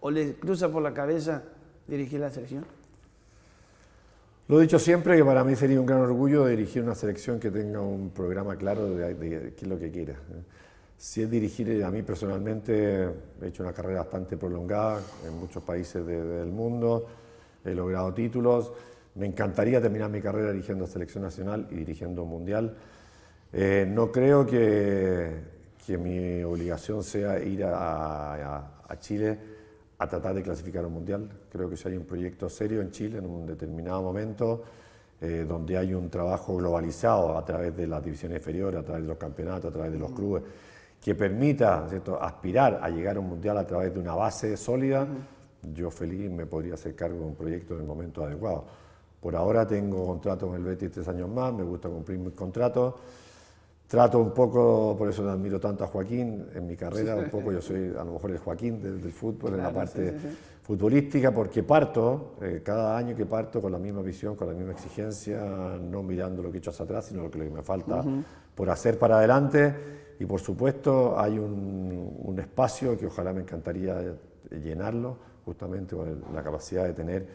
o 0.00 0.10
le 0.10 0.34
cruza 0.34 0.70
por 0.70 0.82
la 0.82 0.94
cabeza 0.94 1.42
dirigir 1.88 2.20
la 2.20 2.30
selección? 2.30 2.64
Lo 4.48 4.58
he 4.58 4.62
dicho 4.62 4.78
siempre 4.78 5.16
que 5.16 5.24
para 5.24 5.44
mí 5.44 5.56
sería 5.56 5.80
un 5.80 5.86
gran 5.86 6.00
orgullo 6.00 6.46
dirigir 6.46 6.82
una 6.82 6.94
selección 6.94 7.40
que 7.40 7.50
tenga 7.50 7.80
un 7.80 8.10
programa 8.10 8.56
claro 8.56 8.86
de, 8.86 9.14
de 9.14 9.54
qué 9.54 9.64
es 9.64 9.68
lo 9.68 9.78
que 9.78 9.90
quiere. 9.90 10.14
Si 11.02 11.20
es 11.20 11.28
dirigir, 11.28 11.82
a 11.82 11.90
mí 11.90 12.02
personalmente 12.02 13.08
he 13.42 13.46
hecho 13.48 13.64
una 13.64 13.72
carrera 13.72 14.02
bastante 14.02 14.36
prolongada 14.36 15.00
en 15.26 15.36
muchos 15.36 15.60
países 15.64 16.06
de- 16.06 16.22
del 16.22 16.52
mundo, 16.52 17.04
he 17.64 17.74
logrado 17.74 18.14
títulos, 18.14 18.72
me 19.16 19.26
encantaría 19.26 19.82
terminar 19.82 20.08
mi 20.10 20.20
carrera 20.20 20.52
dirigiendo 20.52 20.84
a 20.84 20.86
selección 20.86 21.24
nacional 21.24 21.66
y 21.72 21.74
dirigiendo 21.74 22.22
un 22.22 22.28
mundial. 22.28 22.76
Eh, 23.52 23.84
no 23.88 24.12
creo 24.12 24.46
que, 24.46 25.40
que 25.84 25.98
mi 25.98 26.40
obligación 26.44 27.02
sea 27.02 27.36
ir 27.42 27.64
a, 27.64 28.34
a- 28.58 28.82
a 28.88 28.98
Chile 29.00 29.36
a 29.98 30.08
tratar 30.08 30.36
de 30.36 30.42
clasificar 30.44 30.86
un 30.86 30.92
mundial. 30.92 31.28
Creo 31.50 31.68
que 31.68 31.76
si 31.76 31.88
hay 31.88 31.96
un 31.96 32.04
proyecto 32.04 32.48
serio 32.48 32.80
en 32.80 32.92
Chile 32.92 33.18
en 33.18 33.26
un 33.26 33.44
determinado 33.44 34.02
momento, 34.02 34.62
eh, 35.20 35.44
donde 35.48 35.76
hay 35.76 35.94
un 35.94 36.08
trabajo 36.08 36.56
globalizado 36.56 37.36
a 37.36 37.44
través 37.44 37.76
de 37.76 37.88
las 37.88 38.04
divisiones 38.04 38.38
inferiores, 38.38 38.78
a 38.80 38.84
través 38.84 39.02
de 39.02 39.08
los 39.08 39.18
campeonatos, 39.18 39.68
a 39.68 39.72
través 39.72 39.90
de 39.90 39.98
los 39.98 40.12
clubes, 40.12 40.44
que 41.02 41.16
permita 41.16 41.84
¿cierto? 41.88 42.22
aspirar 42.22 42.78
a 42.80 42.88
llegar 42.88 43.16
a 43.16 43.20
un 43.20 43.28
mundial 43.28 43.58
a 43.58 43.66
través 43.66 43.92
de 43.92 43.98
una 43.98 44.14
base 44.14 44.56
sólida, 44.56 45.04
yo 45.74 45.90
feliz 45.90 46.30
me 46.30 46.46
podría 46.46 46.74
hacer 46.74 46.94
cargo 46.94 47.18
de 47.18 47.24
un 47.26 47.34
proyecto 47.34 47.74
en 47.74 47.80
el 47.80 47.86
momento 47.86 48.24
adecuado. 48.24 48.64
Por 49.20 49.34
ahora 49.34 49.66
tengo 49.66 50.06
contrato 50.06 50.46
con 50.46 50.56
el 50.56 50.62
Betis 50.62 50.92
tres 50.92 51.08
años 51.08 51.28
más, 51.28 51.52
me 51.52 51.64
gusta 51.64 51.88
cumplir 51.88 52.18
mis 52.18 52.34
contratos. 52.34 52.94
Trato 53.88 54.18
un 54.20 54.30
poco, 54.32 54.94
por 54.96 55.08
eso 55.08 55.28
admiro 55.28 55.60
tanto 55.60 55.84
a 55.84 55.86
Joaquín 55.88 56.46
en 56.54 56.66
mi 56.66 56.76
carrera, 56.76 57.16
un 57.16 57.28
poco 57.28 57.52
yo 57.52 57.60
soy 57.60 57.92
a 57.98 58.04
lo 58.04 58.12
mejor 58.12 58.30
el 58.30 58.38
Joaquín 58.38 58.80
del, 58.80 59.02
del 59.02 59.12
fútbol 59.12 59.50
en 59.54 59.56
la 59.58 59.64
Claro, 59.64 59.74
parte 59.74 60.12
sí, 60.12 60.18
sí, 60.22 60.36
futbolística, 60.62 61.30
porque 61.32 61.62
parto, 61.64 62.36
eh, 62.40 62.62
cada 62.64 62.96
año 62.96 63.14
que 63.16 63.26
parto 63.26 63.60
con 63.60 63.70
la 63.72 63.78
misma 63.78 64.02
visión, 64.02 64.34
con 64.36 64.46
la 64.48 64.54
misma 64.54 64.72
exigencia, 64.72 65.40
no 65.80 66.02
mirando 66.02 66.42
lo 66.42 66.50
que 66.50 66.56
he 66.56 66.60
hecho 66.60 66.70
hacia 66.70 66.84
atrás, 66.84 67.06
sino 67.06 67.24
lo 67.24 67.30
que 67.30 67.38
me 67.38 67.62
falta 67.62 67.96
Ujú. 67.96 68.22
por 68.54 68.70
hacer 68.70 68.98
para 68.98 69.18
adelante. 69.18 69.74
Y 70.22 70.24
por 70.24 70.38
supuesto 70.38 71.18
hay 71.18 71.36
un, 71.36 72.16
un 72.22 72.38
espacio 72.38 72.96
que 72.96 73.06
ojalá 73.06 73.32
me 73.32 73.40
encantaría 73.40 74.14
llenarlo, 74.52 75.16
justamente 75.44 75.96
con 75.96 76.22
la 76.32 76.44
capacidad 76.44 76.84
de 76.84 76.92
tener 76.92 77.26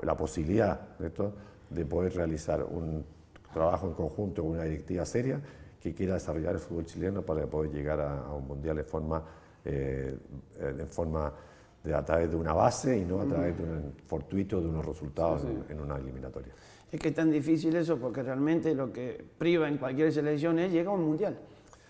la 0.00 0.16
posibilidad 0.16 0.80
¿cierto? 0.96 1.34
de 1.68 1.84
poder 1.84 2.14
realizar 2.14 2.64
un 2.64 3.04
trabajo 3.52 3.88
en 3.88 3.92
conjunto 3.92 4.40
con 4.40 4.52
una 4.52 4.62
directiva 4.64 5.04
seria 5.04 5.38
que 5.82 5.92
quiera 5.92 6.14
desarrollar 6.14 6.54
el 6.54 6.60
fútbol 6.60 6.86
chileno 6.86 7.20
para 7.20 7.44
poder 7.44 7.72
llegar 7.72 8.00
a, 8.00 8.20
a 8.20 8.32
un 8.32 8.46
mundial 8.46 8.78
en 8.78 8.86
forma, 8.86 9.22
eh, 9.66 10.16
en 10.58 10.88
forma 10.88 11.30
de, 11.84 11.92
a 11.92 12.02
través 12.02 12.30
de 12.30 12.36
una 12.36 12.54
base 12.54 12.96
y 12.96 13.04
no 13.04 13.20
a 13.20 13.26
través 13.26 13.58
de 13.58 13.64
un 13.64 13.92
fortuito 14.06 14.62
de 14.62 14.66
unos 14.66 14.86
resultados 14.86 15.42
Sí, 15.42 15.46
sí. 15.46 15.62
En, 15.68 15.76
en 15.76 15.84
una 15.84 15.98
eliminatoria. 15.98 16.54
Es 16.90 16.98
que 16.98 17.08
es 17.08 17.14
tan 17.14 17.30
difícil 17.30 17.76
eso 17.76 17.98
porque 17.98 18.22
realmente 18.22 18.74
lo 18.74 18.90
que 18.90 19.22
priva 19.36 19.68
en 19.68 19.76
cualquier 19.76 20.10
selección 20.10 20.58
es 20.58 20.72
llegar 20.72 20.94
a 20.94 20.96
un 20.96 21.04
mundial. 21.04 21.38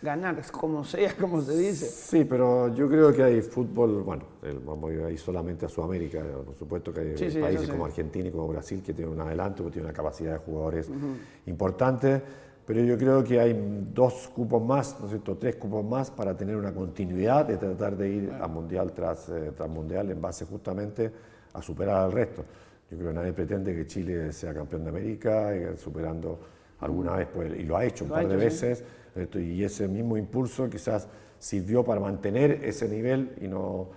Ganar, 0.02 0.40
como 0.50 0.82
sea, 0.82 1.14
como 1.14 1.42
se 1.42 1.56
dice. 1.58 1.84
Sí, 1.84 2.24
pero 2.24 2.74
yo 2.74 2.88
creo 2.88 3.12
que 3.12 3.22
hay 3.22 3.42
fútbol, 3.42 4.02
bueno, 4.02 4.22
el- 4.42 4.58
vamos 4.60 4.90
a 4.92 5.10
ir 5.10 5.18
solamente 5.18 5.66
a 5.66 5.68
Sudamérica, 5.68 6.22
por 6.46 6.54
supuesto 6.54 6.90
que 6.92 7.00
hay 7.00 7.18
Sí, 7.18 7.30
sí, 7.30 7.38
países 7.38 7.66
sí. 7.66 7.72
como 7.72 7.84
Argentina 7.84 8.28
y 8.28 8.30
como 8.30 8.48
Brasil 8.48 8.82
que 8.82 8.94
tienen 8.94 9.12
un 9.12 9.20
adelanto, 9.20 9.62
que 9.64 9.70
tienen 9.72 9.86
una 9.90 9.92
capacidad 9.94 10.32
de 10.32 10.38
jugadores 10.38 10.88
Ujú. 10.88 11.16
importante, 11.46 12.22
pero 12.66 12.80
yo 12.82 12.96
creo 12.96 13.22
que 13.22 13.40
hay 13.40 13.52
dos 13.92 14.28
cupos 14.34 14.62
más, 14.62 14.96
¿no 15.00 15.04
es 15.06 15.10
cierto?, 15.10 15.36
tres 15.36 15.56
cupos 15.56 15.84
más 15.84 16.10
para 16.10 16.34
tener 16.34 16.56
una 16.56 16.72
continuidad 16.72 17.44
de 17.44 17.58
tratar 17.58 17.94
de 17.96 18.08
ir 18.08 18.32
a 18.40 18.48
mundial 18.48 18.92
tras, 18.92 19.28
eh, 19.28 19.52
tras 19.54 19.68
mundial 19.68 20.10
en 20.10 20.20
base 20.20 20.46
justamente 20.46 21.10
a 21.52 21.60
superar 21.60 21.96
al 22.04 22.12
resto. 22.12 22.42
Yo 22.90 22.96
creo 22.96 23.10
que 23.10 23.14
nadie 23.18 23.32
pretende 23.34 23.74
que 23.74 23.86
Chile 23.86 24.32
sea 24.32 24.54
campeón 24.54 24.82
de 24.84 24.88
América, 24.90 25.54
eh, 25.54 25.76
superando 25.76 26.38
alguna 26.80 27.16
vez, 27.16 27.28
pues, 27.34 27.52
y 27.58 27.64
lo 27.64 27.76
ha 27.76 27.84
hecho 27.84 28.04
un 28.04 28.10
Lo 28.10 28.16
ha 28.16 28.18
par 28.20 28.28
de 28.28 28.34
hecho, 28.36 28.40
sí. 28.56 28.66
veces, 28.66 28.78
esto, 28.80 28.99
y 29.34 29.64
ese 29.64 29.88
mismo 29.88 30.16
impulso 30.16 30.68
quizás 30.68 31.08
sirvió 31.38 31.84
para 31.84 32.00
mantener 32.00 32.64
ese 32.64 32.88
nivel 32.88 33.34
y 33.40 33.48
no, 33.48 33.88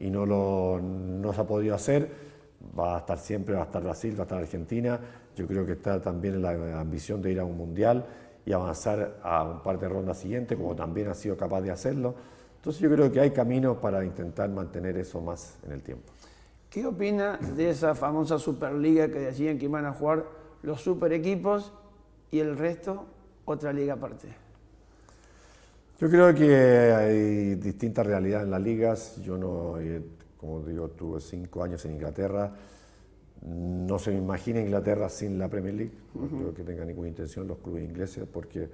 y 0.00 0.10
no, 0.10 0.26
lo, 0.26 0.80
no 0.80 1.32
se 1.32 1.40
ha 1.40 1.46
podido 1.46 1.74
hacer. 1.74 2.10
Va 2.78 2.96
a 2.96 2.98
estar 3.00 3.18
siempre, 3.18 3.54
va 3.54 3.62
a 3.62 3.64
estar 3.66 3.82
Brasil, 3.82 4.14
va 4.16 4.20
a 4.20 4.22
estar 4.22 4.38
Argentina. 4.38 5.00
Yo 5.36 5.46
creo 5.46 5.64
que 5.64 5.72
está 5.72 6.00
también 6.00 6.42
la 6.42 6.80
ambición 6.80 7.22
de 7.22 7.32
ir 7.32 7.40
a 7.40 7.44
un 7.44 7.56
mundial 7.56 8.06
y 8.44 8.52
avanzar 8.52 9.18
a 9.22 9.44
un 9.44 9.62
par 9.62 9.78
de 9.78 9.88
rondas 9.88 10.18
siguientes, 10.18 10.56
como 10.56 10.74
también 10.74 11.08
ha 11.08 11.14
sido 11.14 11.36
capaz 11.36 11.60
de 11.60 11.70
hacerlo. 11.70 12.14
Entonces 12.56 12.80
yo 12.80 12.90
creo 12.90 13.12
que 13.12 13.20
hay 13.20 13.30
caminos 13.30 13.76
para 13.78 14.04
intentar 14.04 14.48
mantener 14.48 14.96
eso 14.96 15.20
más 15.20 15.58
en 15.64 15.72
el 15.72 15.82
tiempo. 15.82 16.12
¿Qué 16.70 16.86
opina 16.86 17.36
de 17.38 17.70
esa 17.70 17.94
famosa 17.94 18.38
Superliga 18.38 19.08
que 19.08 19.18
decían 19.18 19.58
que 19.58 19.66
iban 19.66 19.86
a 19.86 19.92
jugar 19.92 20.24
los 20.62 20.80
super 20.80 21.12
equipos 21.12 21.72
y 22.30 22.40
el 22.40 22.56
resto 22.56 23.06
otra 23.44 23.72
liga 23.72 23.94
aparte? 23.94 24.45
Yo 25.98 26.10
creo 26.10 26.34
que 26.34 26.54
hay 26.92 27.54
distintas 27.54 28.06
realidades 28.06 28.44
en 28.44 28.50
las 28.50 28.62
ligas. 28.62 29.16
Yo 29.22 29.38
no, 29.38 29.78
eh, 29.80 30.02
como 30.36 30.60
digo, 30.62 30.88
tuve 30.90 31.20
cinco 31.20 31.62
años 31.62 31.84
en 31.86 31.92
Inglaterra. 31.92 32.52
No 33.46 33.98
se 33.98 34.10
me 34.10 34.18
imagina 34.18 34.60
Inglaterra 34.60 35.08
sin 35.08 35.38
la 35.38 35.48
Premier 35.48 35.74
League. 35.74 35.92
No 36.14 36.24
Ujú. 36.26 36.36
creo 36.38 36.54
que 36.54 36.64
tenga 36.64 36.84
ninguna 36.84 37.08
intención 37.08 37.46
los 37.48 37.58
clubes 37.58 37.84
ingleses 37.84 38.26
porque 38.30 38.68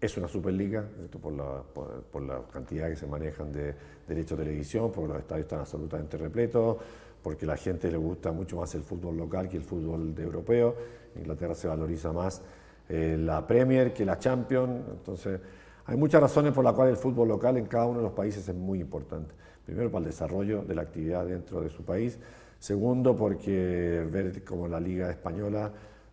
es 0.00 0.16
una 0.16 0.26
Superliga, 0.28 0.84
esto 1.04 1.18
por 1.18 1.32
la, 1.32 1.62
por, 1.62 2.02
por 2.04 2.22
la 2.22 2.40
cantidad 2.52 2.88
que 2.88 2.96
se 2.96 3.06
manejan 3.06 3.52
de 3.52 3.74
derechos 4.06 4.38
de 4.38 4.44
televisión, 4.44 4.90
porque 4.92 5.08
los 5.12 5.18
estadios 5.18 5.44
están 5.44 5.60
absolutamente 5.60 6.16
repletos, 6.16 6.76
porque 7.22 7.44
a 7.44 7.48
la 7.48 7.56
gente 7.56 7.90
le 7.90 7.96
gusta 7.98 8.30
mucho 8.32 8.56
más 8.56 8.74
el 8.74 8.82
fútbol 8.82 9.16
local 9.16 9.48
que 9.48 9.56
el 9.56 9.64
fútbol 9.64 10.14
de 10.14 10.22
europeo. 10.24 10.74
En 11.14 11.22
Inglaterra 11.22 11.54
se 11.54 11.68
valoriza 11.68 12.12
más 12.12 12.42
eh, 12.88 13.16
la 13.18 13.46
Premier 13.46 13.92
que 13.92 14.04
la 14.04 14.18
Champions. 14.18 14.82
Entonces, 14.92 15.40
Hay 15.88 15.96
muchas 15.96 16.20
razones 16.20 16.52
por 16.52 16.62
las 16.62 16.74
cuales 16.74 16.96
el 16.96 17.02
fútbol 17.02 17.28
local 17.28 17.56
en 17.56 17.64
cada 17.64 17.86
uno 17.86 18.00
de 18.00 18.04
los 18.04 18.12
países 18.12 18.46
es 18.46 18.54
muy 18.54 18.78
importante. 18.78 19.34
Primero, 19.64 19.90
para 19.90 20.04
el 20.04 20.10
desarrollo 20.10 20.62
de 20.62 20.74
la 20.74 20.82
actividad 20.82 21.24
dentro 21.24 21.62
de 21.62 21.70
su 21.70 21.82
país. 21.82 22.18
Segundo, 22.58 23.16
porque 23.16 24.06
ver 24.12 24.44
como 24.44 24.68
la 24.68 24.80
Liga 24.80 25.10
Española 25.10 25.72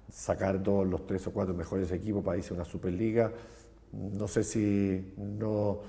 sacar 0.09 0.63
todos 0.63 0.88
los 0.88 1.05
tres 1.05 1.28
o 1.28 1.34
cuatro 1.34 1.53
mejores 1.53 1.91
equipos 1.91 2.23
para 2.23 2.38
irse 2.38 2.53
a 2.53 2.55
una 2.55 2.63
Superliga, 2.63 3.34
no 3.91 4.30
sé 4.30 4.45
si 4.45 5.13
no, 5.17 5.80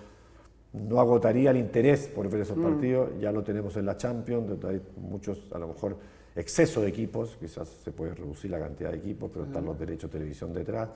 no 0.73 1.01
agotaría 1.01 1.53
el 1.53 1.59
interés 1.59 2.09
por 2.09 2.29
ver 2.29 2.41
esos 2.41 2.59
partidos. 2.59 3.11
Ya 3.21 3.31
lo 3.31 3.45
tenemos 3.45 3.77
en 3.77 3.87
la 3.87 3.97
Champions, 3.97 4.49
donde 4.49 4.69
hay 4.69 4.83
muchos, 4.97 5.47
a 5.53 5.59
lo 5.61 5.69
mejor, 5.69 5.97
exceso 6.35 6.81
de 6.81 6.89
equipos, 6.89 7.37
quizás 7.39 7.69
se 7.69 7.93
puede 7.93 8.15
reducir 8.15 8.51
la 8.51 8.59
cantidad 8.59 8.91
de 8.91 8.97
equipos, 8.97 9.31
pero 9.33 9.45
están 9.45 9.65
los 9.65 9.79
derechos 9.79 10.11
de 10.11 10.19
televisión 10.19 10.53
detrás. 10.53 10.89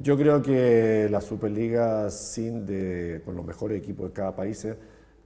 Yo 0.00 0.16
creo 0.16 0.40
que 0.40 1.08
la 1.10 1.20
Superliga, 1.20 2.08
sin 2.10 2.64
de, 2.64 3.20
con 3.24 3.34
los 3.34 3.44
mejores 3.44 3.82
equipos 3.82 4.08
de 4.08 4.12
cada 4.12 4.36
país, 4.36 4.64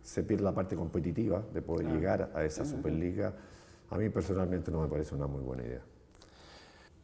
se 0.02 0.22
pierde 0.22 0.42
la 0.42 0.54
parte 0.54 0.76
competitiva 0.76 1.42
de 1.52 1.60
poder 1.60 1.88
llegar 1.88 2.30
a 2.34 2.42
esa 2.42 2.64
Superliga. 2.64 3.34
A 3.90 3.98
mí 3.98 4.08
personalmente 4.08 4.70
no 4.70 4.80
me 4.80 4.88
parece 4.88 5.14
una 5.14 5.26
muy 5.26 5.42
buena 5.42 5.62
idea. 5.64 5.82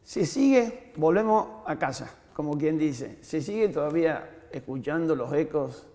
Si 0.03 0.25
sigue, 0.25 0.91
volvemos 0.95 1.61
a 1.67 1.77
casa, 1.77 2.11
como 2.33 2.57
quien 2.57 2.79
dice. 2.79 3.19
Se 3.21 3.39
sigue 3.39 3.69
todavía 3.69 4.47
escuchando 4.51 5.15
los 5.15 5.31
ecos 5.33 5.85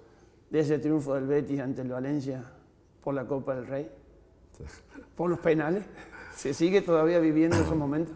de 0.50 0.60
ese 0.60 0.78
triunfo 0.78 1.14
del 1.16 1.26
Betis 1.26 1.58
ante 1.58 1.82
el 1.82 1.88
Valencia 1.88 2.44
por 3.02 3.14
la 3.14 3.26
Copa 3.26 3.56
del 3.56 3.66
Rey, 3.66 3.90
por 5.16 5.28
los 5.28 5.40
penales. 5.40 5.82
¿Se 6.36 6.54
sigue 6.54 6.82
todavía 6.82 7.18
viviendo 7.18 7.56
esos 7.56 7.76
momentos? 7.76 8.14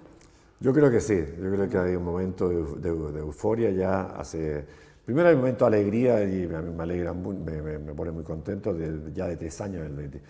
Yo 0.61 0.73
creo 0.73 0.91
que 0.91 1.01
sí, 1.01 1.25
yo 1.41 1.51
creo 1.53 1.69
que 1.69 1.79
hay 1.79 1.95
un 1.95 2.05
momento 2.05 2.49
de, 2.49 2.89
euforia 2.89 3.71
ya 3.71 4.07
hace... 4.19 4.65
Primero 5.05 5.29
hay 5.29 5.35
un 5.35 5.41
momento 5.41 5.65
de 5.65 5.77
alegría 5.77 6.25
y 6.25 6.45
a 6.53 6.61
mí 6.61 6.75
me 6.75 6.83
alegra, 6.83 7.15
me, 7.15 7.79
me, 7.79 7.95
pone 7.95 8.11
muy 8.11 8.25
contento 8.25 8.75
de, 8.75 9.13
ya 9.15 9.27
de 9.27 9.37
tres 9.37 9.61
años 9.61 9.87
el 9.87 10.21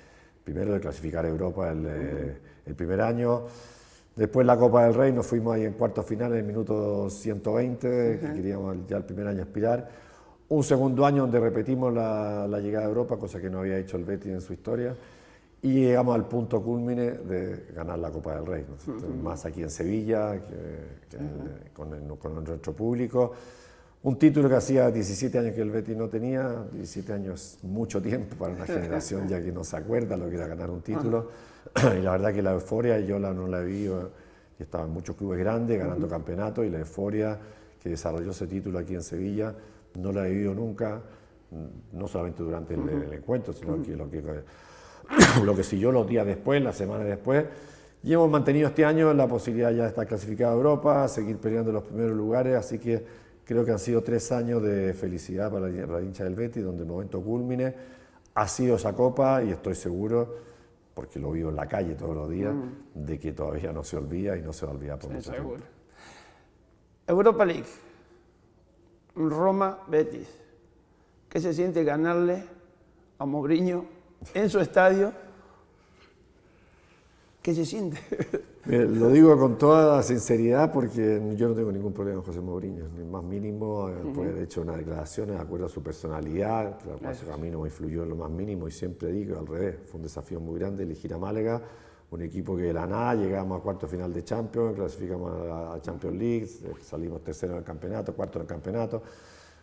Primero 0.44 0.72
de 0.72 0.80
clasificar 0.80 1.24
a 1.24 1.28
Europa 1.28 1.70
el, 1.70 1.84
eh, 1.86 2.36
el, 2.64 2.74
primer 2.74 3.00
año, 3.00 3.42
después 4.16 4.46
la 4.46 4.56
Copa 4.56 4.84
del 4.84 4.94
Rey, 4.94 5.12
nos 5.12 5.26
fuimos 5.26 5.54
ahí 5.54 5.64
en 5.64 5.74
cuartos 5.74 6.06
final 6.06 6.32
en 6.32 6.38
el 6.38 6.44
minuto 6.44 7.10
120, 7.10 8.18
que 8.20 8.32
queríamos 8.32 8.76
ya 8.86 8.98
el 8.98 9.04
primer 9.04 9.26
año 9.26 9.42
aspirar. 9.42 9.90
Un 10.48 10.64
segundo 10.64 11.04
año 11.04 11.22
donde 11.22 11.40
repetimos 11.40 11.92
la, 11.92 12.46
la 12.48 12.60
llegada 12.60 12.86
a 12.86 12.88
Europa, 12.88 13.18
cosa 13.18 13.40
que 13.40 13.50
no 13.50 13.58
había 13.58 13.76
hecho 13.78 13.98
el 13.98 14.04
Betis 14.04 14.32
en 14.32 14.40
su 14.40 14.54
historia 14.54 14.94
y 15.62 15.72
llegamos 15.72 16.14
al 16.14 16.26
punto 16.26 16.62
culmine 16.62 17.10
de 17.12 17.66
ganar 17.74 17.98
la 17.98 18.10
Copa 18.10 18.36
del 18.36 18.46
Rey, 18.46 18.64
más 19.22 19.44
aquí 19.44 19.62
en 19.62 19.70
Sevilla, 19.70 20.40
con, 21.72 22.44
nuestro 22.44 22.72
público. 22.74 23.32
Un 24.00 24.16
título 24.16 24.48
que 24.48 24.54
hacía 24.54 24.90
17 24.92 25.38
años 25.38 25.54
que 25.54 25.62
el 25.62 25.70
Betis 25.70 25.96
no 25.96 26.08
tenía, 26.08 26.64
17 26.72 27.12
años 27.12 27.58
mucho 27.62 28.00
tiempo 28.00 28.36
para 28.36 28.54
una 28.54 28.66
generación 28.66 29.26
ya 29.26 29.42
que 29.42 29.50
no 29.50 29.64
se 29.64 29.76
acuerda 29.76 30.16
lo 30.16 30.28
que 30.28 30.36
era 30.36 30.46
ganar 30.46 30.70
un 30.70 30.82
título. 30.82 31.28
Y 31.98 32.00
la 32.00 32.12
verdad 32.12 32.32
que 32.32 32.40
la 32.40 32.52
euforia 32.52 32.98
yo 33.00 33.18
la, 33.18 33.34
no 33.34 33.46
la 33.46 33.60
vi, 33.60 33.84
yo 33.84 34.10
estaba 34.58 34.84
en 34.84 34.90
muchos 34.90 35.16
clubes 35.16 35.38
grandes 35.38 35.78
ganando 35.78 36.08
campeonatos 36.08 36.64
y 36.64 36.70
la 36.70 36.78
euforia 36.78 37.38
que 37.82 37.90
desarrolló 37.90 38.30
ese 38.30 38.46
título 38.46 38.78
aquí 38.78 38.94
en 38.94 39.02
Sevilla 39.02 39.54
no 39.96 40.12
la 40.12 40.26
he 40.26 40.30
vivido 40.30 40.54
nunca, 40.54 41.02
no 41.92 42.08
solamente 42.08 42.42
durante 42.42 42.74
el, 42.74 42.88
el 42.88 43.12
encuentro, 43.12 43.52
sino 43.52 43.82
que 43.82 43.96
lo 43.96 44.08
que 44.08 44.22
lo 45.44 45.54
que 45.54 45.62
siguió 45.62 45.92
los 45.92 46.06
días 46.06 46.26
después, 46.26 46.62
las 46.62 46.76
semanas 46.76 47.06
después. 47.06 47.44
Y 48.02 48.12
hemos 48.12 48.30
mantenido 48.30 48.68
este 48.68 48.84
año 48.84 49.12
la 49.12 49.26
posibilidad 49.26 49.70
ya 49.72 49.82
de 49.82 49.88
estar 49.88 50.06
clasificado 50.06 50.52
a 50.52 50.56
Europa, 50.56 51.08
seguir 51.08 51.38
peleando 51.38 51.72
los 51.72 51.82
primeros 51.82 52.16
lugares, 52.16 52.56
así 52.56 52.78
que 52.78 53.04
creo 53.44 53.64
que 53.64 53.72
han 53.72 53.78
sido 53.78 54.02
tres 54.02 54.30
años 54.30 54.62
de 54.62 54.94
felicidad 54.94 55.50
para 55.50 55.68
la 55.68 56.00
hincha 56.00 56.24
del 56.24 56.34
Betis, 56.34 56.62
donde 56.62 56.82
el 56.82 56.88
momento 56.88 57.20
culmine 57.20 57.74
ha 58.34 58.46
sido 58.46 58.76
esa 58.76 58.94
copa 58.94 59.42
y 59.42 59.50
estoy 59.50 59.74
seguro, 59.74 60.36
porque 60.94 61.18
lo 61.18 61.32
vivo 61.32 61.50
en 61.50 61.56
la 61.56 61.66
calle 61.66 61.94
todos 61.94 62.14
los 62.14 62.30
días, 62.30 62.54
mm. 62.54 63.04
de 63.04 63.18
que 63.18 63.32
todavía 63.32 63.72
no 63.72 63.82
se 63.82 63.96
olvida 63.96 64.36
y 64.36 64.42
no 64.42 64.52
se 64.52 64.64
va 64.64 64.72
a 64.72 64.74
olvidar 64.74 64.98
por 64.98 65.10
mucho 65.10 65.32
tiempo. 65.32 65.56
Europa 67.06 67.44
League, 67.44 67.66
Roma, 69.16 69.80
Betis. 69.88 70.28
¿Qué 71.28 71.40
se 71.40 71.52
siente 71.52 71.82
ganarle 71.82 72.44
a 73.18 73.26
Mourinho 73.26 73.97
en 74.34 74.50
su 74.50 74.60
estadio, 74.60 75.12
¿qué 77.42 77.54
se 77.54 77.64
siente? 77.64 77.98
lo 78.66 79.08
digo 79.08 79.38
con 79.38 79.56
toda 79.56 80.02
sinceridad 80.02 80.70
porque 80.72 81.34
yo 81.36 81.48
no 81.48 81.54
tengo 81.54 81.72
ningún 81.72 81.92
problema 81.92 82.18
con 82.18 82.26
José 82.26 82.40
Mourinho, 82.40 82.86
ni 82.96 83.04
más 83.04 83.22
mínimo, 83.22 83.84
uh 83.84 83.88
-huh. 83.88 84.18
haber 84.18 84.42
hecho 84.42 84.60
unas 84.60 84.76
declaraciones 84.76 85.36
de 85.36 85.42
acuerdo 85.42 85.66
a 85.66 85.68
su 85.68 85.82
personalidad, 85.82 86.78
a 87.32 87.36
mí 87.38 87.50
no 87.50 87.60
me 87.60 87.68
influyó 87.68 88.02
en 88.02 88.10
lo 88.10 88.16
más 88.16 88.30
mínimo 88.30 88.68
y 88.68 88.70
siempre 88.70 89.10
digo 89.10 89.38
al 89.38 89.46
revés, 89.46 89.76
fue 89.86 89.96
un 89.96 90.02
desafío 90.02 90.40
muy 90.40 90.58
grande 90.58 90.82
elegir 90.82 91.14
a 91.14 91.18
Málaga, 91.18 91.62
un 92.10 92.22
equipo 92.22 92.56
que 92.56 92.62
de 92.62 92.72
la 92.72 92.86
nada 92.86 93.14
llegamos 93.14 93.58
a 93.60 93.62
cuarto 93.62 93.86
final 93.86 94.12
de 94.12 94.24
Champions, 94.24 94.74
clasificamos 94.74 95.32
a 95.50 95.78
Champions 95.80 96.16
League, 96.16 96.48
salimos 96.82 97.22
tercero 97.22 97.52
en 97.52 97.58
el 97.58 97.64
campeonato, 97.64 98.14
cuarto 98.14 98.38
en 98.38 98.42
el 98.42 98.48
campeonato 98.48 99.02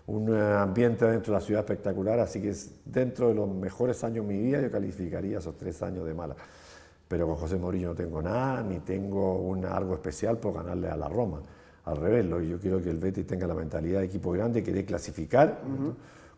un 0.07 0.33
ambiente 0.33 1.05
dentro 1.05 1.33
de 1.33 1.39
la 1.39 1.45
ciudad 1.45 1.61
espectacular, 1.61 2.19
así 2.19 2.41
que 2.41 2.49
es 2.49 2.71
dentro 2.85 3.29
de 3.29 3.35
los 3.35 3.49
mejores 3.49 4.03
años 4.03 4.27
de 4.27 4.33
mi 4.33 4.41
vida 4.41 4.61
yo 4.61 4.69
calificaría 4.69 5.39
esos 5.39 5.57
tres 5.57 5.81
años 5.81 6.05
de 6.05 6.13
mala. 6.13 6.35
Pero 7.07 7.27
con 7.27 7.35
José 7.35 7.55
Mourinho 7.57 7.89
no 7.89 7.95
tengo 7.95 8.21
nada, 8.21 8.61
ni 8.63 8.79
tengo 8.79 9.39
un, 9.39 9.65
algo 9.65 9.93
especial 9.93 10.37
por 10.37 10.53
ganarle 10.53 10.89
a 10.89 10.97
la 10.97 11.07
Roma. 11.07 11.41
Al 11.85 11.97
revés, 11.97 12.25
yo 12.47 12.59
quiero 12.59 12.81
que 12.81 12.89
el 12.89 12.97
Betis 12.97 13.27
tenga 13.27 13.45
la 13.45 13.53
mentalidad 13.53 13.99
de 13.99 14.05
equipo 14.05 14.31
grande, 14.31 14.63
querer 14.63 14.85
clasificar, 14.85 15.61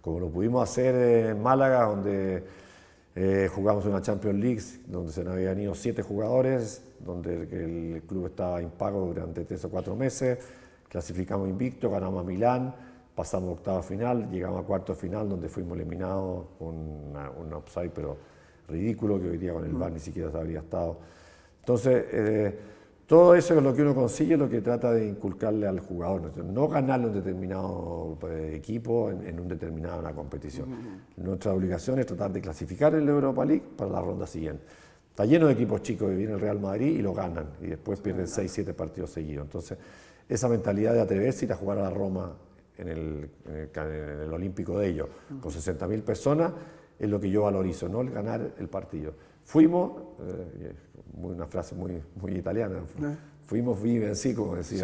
como 0.01 0.19
lo 0.19 0.29
pudimos 0.29 0.69
hacer 0.69 1.29
en 1.29 1.41
Málaga, 1.41 1.85
donde 1.85 2.43
eh, 3.15 3.49
jugamos 3.53 3.85
una 3.85 4.01
Champions 4.01 4.39
League, 4.39 4.61
donde 4.87 5.13
se 5.13 5.23
nos 5.23 5.33
habían 5.33 5.57
ido 5.57 5.73
siete 5.73 6.01
jugadores, 6.01 6.83
donde 6.99 7.43
el 7.43 8.03
club 8.03 8.27
estaba 8.27 8.61
impago 8.61 9.05
durante 9.05 9.45
tres 9.45 9.63
o 9.63 9.69
cuatro 9.69 9.95
meses, 9.95 10.39
clasificamos 10.89 11.47
invicto, 11.47 11.89
ganamos 11.89 12.23
a 12.23 12.27
Milán, 12.27 12.75
pasamos 13.17 13.49
a 13.49 13.53
octava 13.53 13.81
final, 13.81 14.29
llegamos 14.29 14.63
a 14.63 14.63
cuarto 14.63 14.93
final 14.93 15.27
donde 15.27 15.49
fuimos 15.49 15.75
eliminados 15.75 16.45
con 16.59 16.75
un 16.75 17.53
upside 17.53 17.89
pero 17.89 18.15
ridículo 18.67 19.19
que 19.19 19.29
hoy 19.29 19.37
día 19.39 19.53
con 19.53 19.65
el 19.65 19.71
VAR 19.71 19.91
ni 19.91 19.99
siquiera 19.99 20.29
se 20.29 20.37
habría 20.37 20.59
estado. 20.59 20.99
Entonces, 21.61 22.05
eh, 22.11 22.59
todo 23.07 23.33
eso 23.33 23.57
es 23.57 23.63
lo 23.63 23.73
que 23.73 23.81
uno 23.81 23.95
consigue, 23.95 24.37
lo 24.37 24.47
que 24.47 24.61
trata 24.61 24.91
de 24.91 25.07
inculcarle 25.07 25.65
al 25.65 25.79
jugador, 25.79 26.31
no 26.45 26.67
ganarle 26.67 27.07
un 27.07 27.13
determinado 27.13 28.19
eh, 28.29 28.53
equipo 28.55 29.09
en, 29.09 29.25
en 29.25 29.39
una 29.39 29.55
determinada 29.55 30.13
competición. 30.13 30.69
Nuestra 31.15 31.53
obligación 31.53 31.97
es 31.97 32.05
tratar 32.05 32.31
de 32.31 32.39
clasificar 32.39 32.93
el 32.93 33.09
Europa 33.09 33.43
League 33.45 33.63
para 33.75 33.89
la 33.89 34.01
ronda 34.01 34.27
siguiente. 34.27 34.63
Está 35.09 35.25
lleno 35.25 35.47
de 35.47 35.53
equipos 35.53 35.81
chicos 35.81 36.07
que 36.07 36.15
viene 36.15 36.33
el 36.33 36.39
Real 36.39 36.59
Madrid 36.59 36.99
y 36.99 37.01
lo 37.01 37.15
ganan 37.15 37.47
y 37.63 37.65
después 37.65 37.99
pierden 37.99 38.27
6, 38.27 38.51
7 38.51 38.75
partidos 38.75 39.09
seguidos. 39.09 39.45
Entonces, 39.45 39.75
esa 40.29 40.47
mentalidad 40.47 40.93
de 40.93 41.01
atreverse 41.01 41.45
a 41.45 41.47
ir 41.47 41.53
a 41.53 41.55
jugar 41.55 41.79
a 41.79 41.83
la 41.83 41.89
Roma 41.89 42.35
en 42.77 42.87
el, 42.87 43.29
en 43.45 44.21
el, 44.21 44.33
Olímpico 44.33 44.79
de 44.79 44.89
ellos, 44.89 45.07
con 45.41 45.51
60.000 45.51 46.01
personas, 46.03 46.51
es 46.99 47.09
lo 47.09 47.19
que 47.19 47.29
yo 47.29 47.43
valorizo, 47.43 47.87
no 47.89 48.01
el 48.01 48.09
ganar 48.09 48.53
el 48.57 48.67
partido. 48.67 49.13
Fuimos, 49.43 50.01
eh, 50.21 50.73
una 51.21 51.47
frase 51.47 51.75
muy, 51.75 52.01
muy 52.15 52.35
italiana, 52.35 52.81
fuimos 53.45 53.81
viven 53.81 54.15
sí, 54.15 54.33
como 54.33 54.55
decía. 54.55 54.83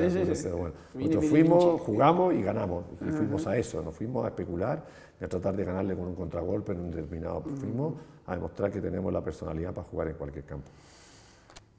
Bueno, 0.51 0.73
nosotros 0.93 1.25
fuimos, 1.25 1.81
jugamos 1.81 2.33
y 2.33 2.41
ganamos. 2.41 2.85
Y 3.01 3.11
fuimos 3.11 3.45
a 3.45 3.57
eso, 3.57 3.81
nos 3.81 3.95
fuimos 3.95 4.25
a 4.25 4.29
especular 4.29 4.83
y 5.19 5.23
a 5.23 5.27
tratar 5.27 5.55
de 5.55 5.65
ganarle 5.65 5.95
con 5.95 6.07
un 6.07 6.15
contragolpe 6.15 6.71
en 6.71 6.79
un 6.79 6.91
determinado. 6.91 7.41
Fuimos 7.41 7.95
a 8.25 8.35
demostrar 8.35 8.71
que 8.71 8.79
tenemos 8.79 9.11
la 9.11 9.23
personalidad 9.23 9.73
para 9.73 9.87
jugar 9.87 10.07
en 10.07 10.15
cualquier 10.15 10.45
campo. 10.45 10.69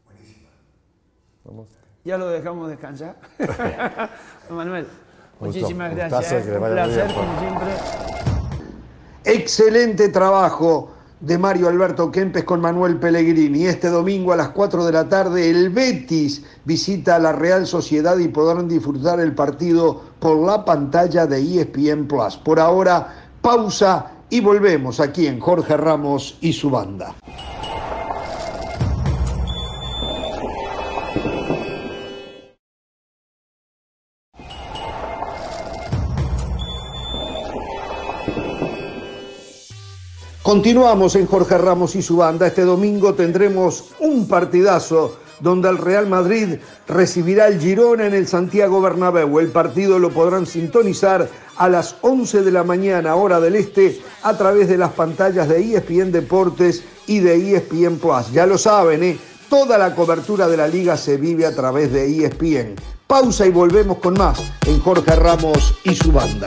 Buenísima. 0.05 0.49
Vamos. 1.45 1.69
Ya 2.05 2.19
lo 2.19 2.29
dejamos 2.29 2.69
descansar. 2.69 3.17
Manuel. 4.51 4.87
Muchísimas 5.41 5.95
gracias. 5.95 6.33
Un 6.33 6.59
placer, 6.59 7.15
como 7.15 7.39
siempre. 7.41 7.69
Excelente 9.25 10.09
trabajo 10.11 10.91
de 11.21 11.39
Mario 11.39 11.69
Alberto 11.69 12.11
Kempes 12.11 12.45
con 12.45 12.61
Manuel 12.61 12.99
Pellegrini. 12.99 13.67
Este 13.67 13.89
domingo 13.89 14.33
a 14.33 14.37
las 14.37 14.51
4 14.51 14.85
de 14.85 14.93
la 14.93 15.09
tarde 15.09 15.49
el 15.49 15.71
Betis 15.71 16.45
visita 16.65 17.17
a 17.17 17.19
la 17.19 17.33
Real 17.33 17.67
Sociedad 17.67 18.19
y 18.19 18.29
podrán 18.29 18.69
disfrutar 18.69 19.21
el 19.21 19.35
partido 19.35 20.03
por 20.19 20.37
la 20.37 20.65
pantalla 20.65 21.27
de 21.27 21.41
ESPN 21.41 22.07
Plus. 22.07 22.37
Por 22.37 22.61
ahora, 22.61 23.29
pausa 23.41 24.13
y 24.29 24.41
volvemos 24.41 25.01
aquí 25.01 25.27
en 25.27 25.41
Jorge 25.41 25.77
Ramos 25.77 26.37
y 26.41 26.53
su 26.53 26.69
banda. 26.69 27.15
Continuamos 40.45 41.17
en 41.17 41.27
Jorge 41.27 41.57
Ramos 41.57 41.97
y 41.97 42.03
su 42.03 42.19
banda. 42.19 42.47
Este 42.47 42.67
domingo 42.67 43.15
tendremos 43.15 43.93
un 43.99 44.29
partidazo 44.29 45.17
donde 45.41 45.71
el 45.71 45.79
Real 45.79 46.07
Madrid 46.07 46.57
recibirá 46.87 47.49
el 47.49 47.59
Girona 47.59 48.05
en 48.05 48.13
el 48.13 48.29
Santiago 48.29 48.83
Bernabéu. 48.83 49.39
El 49.41 49.49
partido 49.49 49.99
lo 49.99 50.11
podrán 50.11 50.45
sintonizar 50.45 51.31
a 51.57 51.69
las 51.71 51.97
11 52.03 52.43
de 52.43 52.51
la 52.51 52.63
mañana, 52.63 53.15
hora 53.15 53.41
del 53.41 53.57
este, 53.57 53.99
a 54.23 54.37
través 54.37 54.69
de 54.69 54.77
las 54.77 54.93
pantallas 54.93 55.49
de 55.49 55.77
ESPN 55.77 56.13
Deportes 56.13 56.85
y 57.07 57.21
de 57.21 57.57
ESPN 57.57 57.97
Plus. 57.97 58.31
Ya 58.31 58.45
lo 58.45 58.59
saben, 58.59 59.03
¿eh? 59.03 59.19
Toda 59.49 59.79
la 59.79 59.95
cobertura 59.95 60.47
de 60.47 60.59
la 60.59 60.69
liga 60.69 60.99
se 60.99 61.17
vive 61.17 61.47
a 61.47 61.55
través 61.55 61.91
de 61.91 62.05
ESPN. 62.05 62.75
Pausa 63.07 63.47
y 63.47 63.51
volvemos 63.51 63.97
con 63.97 64.13
más 64.13 64.43
en 64.67 64.79
Jorge 64.81 65.17
Ramos 65.17 65.75
y 65.85 65.95
su 65.95 66.13
banda. 66.13 66.45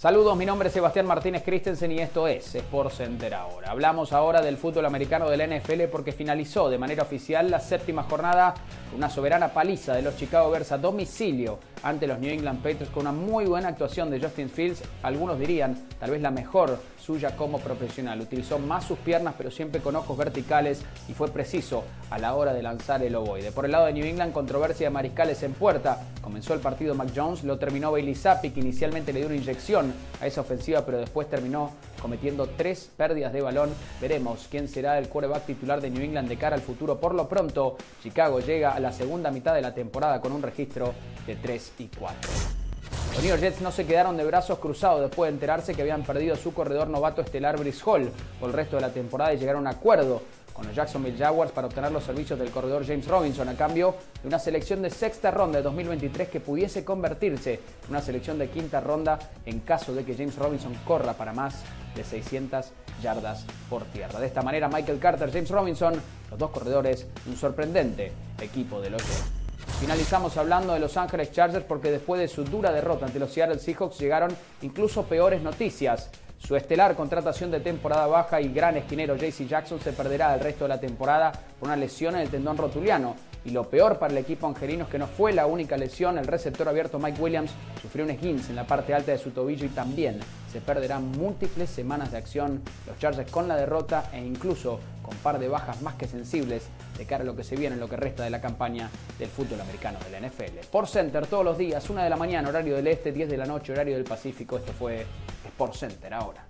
Saludos, 0.00 0.34
mi 0.34 0.46
nombre 0.46 0.68
es 0.68 0.72
Sebastián 0.72 1.04
Martínez 1.04 1.42
Christensen 1.44 1.92
y 1.92 1.98
esto 1.98 2.26
es 2.26 2.54
Sport 2.54 2.90
Center 2.90 3.34
ahora. 3.34 3.70
Hablamos 3.70 4.14
ahora 4.14 4.40
del 4.40 4.56
fútbol 4.56 4.86
americano 4.86 5.28
de 5.28 5.36
la 5.36 5.46
NFL 5.46 5.90
porque 5.92 6.12
finalizó 6.12 6.70
de 6.70 6.78
manera 6.78 7.02
oficial 7.02 7.50
la 7.50 7.60
séptima 7.60 8.04
jornada, 8.04 8.54
una 8.96 9.10
soberana 9.10 9.48
paliza 9.48 9.92
de 9.92 10.00
los 10.00 10.16
Chicago 10.16 10.50
Bears 10.50 10.72
a 10.72 10.78
domicilio 10.78 11.58
ante 11.82 12.06
los 12.06 12.18
New 12.18 12.32
England 12.32 12.62
Patriots 12.62 12.88
con 12.88 13.02
una 13.02 13.12
muy 13.12 13.44
buena 13.44 13.68
actuación 13.68 14.10
de 14.10 14.18
Justin 14.18 14.48
Fields, 14.48 14.82
algunos 15.02 15.38
dirían 15.38 15.76
tal 15.98 16.12
vez 16.12 16.22
la 16.22 16.30
mejor 16.30 16.78
suya 17.00 17.36
como 17.36 17.58
profesional. 17.58 18.20
Utilizó 18.20 18.58
más 18.58 18.84
sus 18.84 18.98
piernas 18.98 19.34
pero 19.36 19.50
siempre 19.50 19.80
con 19.80 19.96
ojos 19.96 20.16
verticales 20.16 20.82
y 21.08 21.14
fue 21.14 21.28
preciso 21.28 21.84
a 22.10 22.18
la 22.18 22.34
hora 22.34 22.52
de 22.52 22.62
lanzar 22.62 23.02
el 23.02 23.14
ovoide. 23.14 23.52
Por 23.52 23.64
el 23.64 23.72
lado 23.72 23.86
de 23.86 23.92
New 23.92 24.04
England, 24.04 24.32
controversia 24.32 24.86
de 24.86 24.90
mariscales 24.90 25.42
en 25.42 25.52
puerta. 25.52 25.98
Comenzó 26.20 26.54
el 26.54 26.60
partido 26.60 26.94
Mac 26.94 27.10
Jones, 27.14 27.44
lo 27.44 27.58
terminó 27.58 27.92
Bailey 27.92 28.14
Zappi 28.14 28.50
que 28.50 28.60
inicialmente 28.60 29.12
le 29.12 29.20
dio 29.20 29.28
una 29.28 29.36
inyección 29.36 29.92
a 30.20 30.26
esa 30.26 30.42
ofensiva 30.42 30.84
pero 30.84 30.98
después 30.98 31.28
terminó 31.28 31.72
cometiendo 32.00 32.46
tres 32.56 32.90
pérdidas 32.96 33.32
de 33.32 33.40
balón. 33.40 33.70
Veremos 34.00 34.46
quién 34.50 34.68
será 34.68 34.98
el 34.98 35.08
quarterback 35.08 35.46
titular 35.46 35.80
de 35.80 35.90
New 35.90 36.02
England 36.02 36.28
de 36.28 36.36
cara 36.36 36.56
al 36.56 36.62
futuro. 36.62 36.98
Por 36.98 37.14
lo 37.14 37.28
pronto, 37.28 37.76
Chicago 38.02 38.40
llega 38.40 38.72
a 38.72 38.80
la 38.80 38.92
segunda 38.92 39.30
mitad 39.30 39.54
de 39.54 39.62
la 39.62 39.74
temporada 39.74 40.20
con 40.20 40.32
un 40.32 40.42
registro 40.42 40.94
de 41.26 41.36
3 41.36 41.72
y 41.78 41.86
4. 41.88 42.59
Los 43.08 43.22
New 43.22 43.28
York 43.28 43.40
Jets 43.40 43.60
no 43.60 43.72
se 43.72 43.86
quedaron 43.86 44.16
de 44.16 44.24
brazos 44.24 44.58
cruzados 44.58 45.00
después 45.00 45.28
de 45.30 45.34
enterarse 45.34 45.74
que 45.74 45.82
habían 45.82 46.04
perdido 46.04 46.36
su 46.36 46.54
corredor 46.54 46.88
novato 46.88 47.20
estelar 47.20 47.58
Brice 47.58 47.82
Hall 47.84 48.10
por 48.38 48.50
el 48.50 48.56
resto 48.56 48.76
de 48.76 48.82
la 48.82 48.90
temporada 48.90 49.34
y 49.34 49.38
llegaron 49.38 49.66
a 49.66 49.70
un 49.70 49.76
acuerdo 49.76 50.22
con 50.52 50.66
los 50.66 50.76
Jacksonville 50.76 51.18
Jaguars 51.18 51.52
para 51.52 51.66
obtener 51.66 51.90
los 51.90 52.04
servicios 52.04 52.38
del 52.38 52.50
corredor 52.50 52.86
James 52.86 53.06
Robinson 53.06 53.48
a 53.48 53.54
cambio 53.54 53.94
de 54.22 54.28
una 54.28 54.38
selección 54.38 54.82
de 54.82 54.90
sexta 54.90 55.30
ronda 55.30 55.58
de 55.58 55.62
2023 55.64 56.28
que 56.28 56.40
pudiese 56.40 56.84
convertirse 56.84 57.54
en 57.54 57.90
una 57.90 58.02
selección 58.02 58.38
de 58.38 58.48
quinta 58.48 58.80
ronda 58.80 59.18
en 59.46 59.60
caso 59.60 59.94
de 59.94 60.04
que 60.04 60.14
James 60.14 60.36
Robinson 60.36 60.74
corra 60.86 61.14
para 61.14 61.32
más 61.32 61.62
de 61.94 62.04
600 62.04 62.66
yardas 63.02 63.44
por 63.68 63.84
tierra. 63.84 64.20
De 64.20 64.26
esta 64.26 64.42
manera, 64.42 64.68
Michael 64.68 64.98
Carter, 64.98 65.32
James 65.32 65.50
Robinson, 65.50 65.94
los 66.30 66.38
dos 66.38 66.50
corredores, 66.50 67.06
un 67.26 67.36
sorprendente 67.36 68.12
equipo 68.40 68.80
de 68.80 68.90
los 68.90 69.02
Jets. 69.02 69.39
Finalizamos 69.78 70.36
hablando 70.36 70.74
de 70.74 70.80
Los 70.80 70.96
Ángeles 70.96 71.32
Chargers 71.32 71.64
porque 71.64 71.90
después 71.90 72.20
de 72.20 72.28
su 72.28 72.44
dura 72.44 72.72
derrota 72.72 73.06
ante 73.06 73.18
los 73.18 73.32
Seattle 73.32 73.58
Seahawks 73.58 73.98
llegaron 73.98 74.34
incluso 74.62 75.04
peores 75.04 75.42
noticias. 75.42 76.10
Su 76.38 76.56
estelar 76.56 76.96
contratación 76.96 77.50
de 77.50 77.60
temporada 77.60 78.06
baja 78.06 78.40
y 78.40 78.52
gran 78.52 78.76
esquinero 78.76 79.16
JC 79.16 79.46
Jackson 79.46 79.78
se 79.80 79.92
perderá 79.92 80.34
el 80.34 80.40
resto 80.40 80.64
de 80.64 80.68
la 80.68 80.80
temporada 80.80 81.32
por 81.58 81.68
una 81.68 81.76
lesión 81.76 82.14
en 82.14 82.22
el 82.22 82.30
tendón 82.30 82.56
rotuliano. 82.56 83.14
Y 83.44 83.50
lo 83.50 83.68
peor 83.68 83.98
para 83.98 84.12
el 84.12 84.18
equipo 84.18 84.46
angelino 84.46 84.84
es 84.84 84.90
que 84.90 84.98
no 84.98 85.06
fue 85.06 85.32
la 85.32 85.46
única 85.46 85.76
lesión. 85.76 86.18
El 86.18 86.26
receptor 86.26 86.68
abierto 86.68 86.98
Mike 86.98 87.20
Williams 87.20 87.52
sufrió 87.80 88.04
un 88.04 88.10
esguince 88.10 88.50
en 88.50 88.56
la 88.56 88.66
parte 88.66 88.94
alta 88.94 89.12
de 89.12 89.18
su 89.18 89.30
tobillo 89.30 89.64
y 89.64 89.70
también 89.70 90.20
se 90.52 90.60
perderán 90.60 91.10
múltiples 91.12 91.70
semanas 91.70 92.10
de 92.10 92.18
acción. 92.18 92.60
Los 92.86 92.98
Chargers 92.98 93.30
con 93.30 93.48
la 93.48 93.56
derrota 93.56 94.10
e 94.12 94.18
incluso 94.18 94.80
con 95.02 95.16
par 95.18 95.38
de 95.38 95.48
bajas 95.48 95.80
más 95.80 95.94
que 95.94 96.06
sensibles 96.06 96.64
de 96.98 97.06
cara 97.06 97.22
a 97.22 97.26
lo 97.26 97.34
que 97.34 97.44
se 97.44 97.56
viene 97.56 97.74
en 97.74 97.80
lo 97.80 97.88
que 97.88 97.96
resta 97.96 98.24
de 98.24 98.30
la 98.30 98.40
campaña 98.40 98.90
del 99.18 99.28
fútbol 99.28 99.60
americano 99.60 99.98
de 100.04 100.20
la 100.20 100.28
NFL. 100.28 100.66
Por 100.70 100.86
Center 100.86 101.26
todos 101.26 101.44
los 101.44 101.56
días, 101.56 101.88
1 101.88 102.02
de 102.02 102.10
la 102.10 102.16
mañana, 102.16 102.48
horario 102.48 102.76
del 102.76 102.88
este, 102.88 103.10
10 103.10 103.30
de 103.30 103.36
la 103.38 103.46
noche, 103.46 103.72
horario 103.72 103.94
del 103.94 104.04
Pacífico. 104.04 104.58
Esto 104.58 104.72
fue 104.72 105.06
Sport 105.46 105.74
Center 105.74 106.12
ahora. 106.12 106.44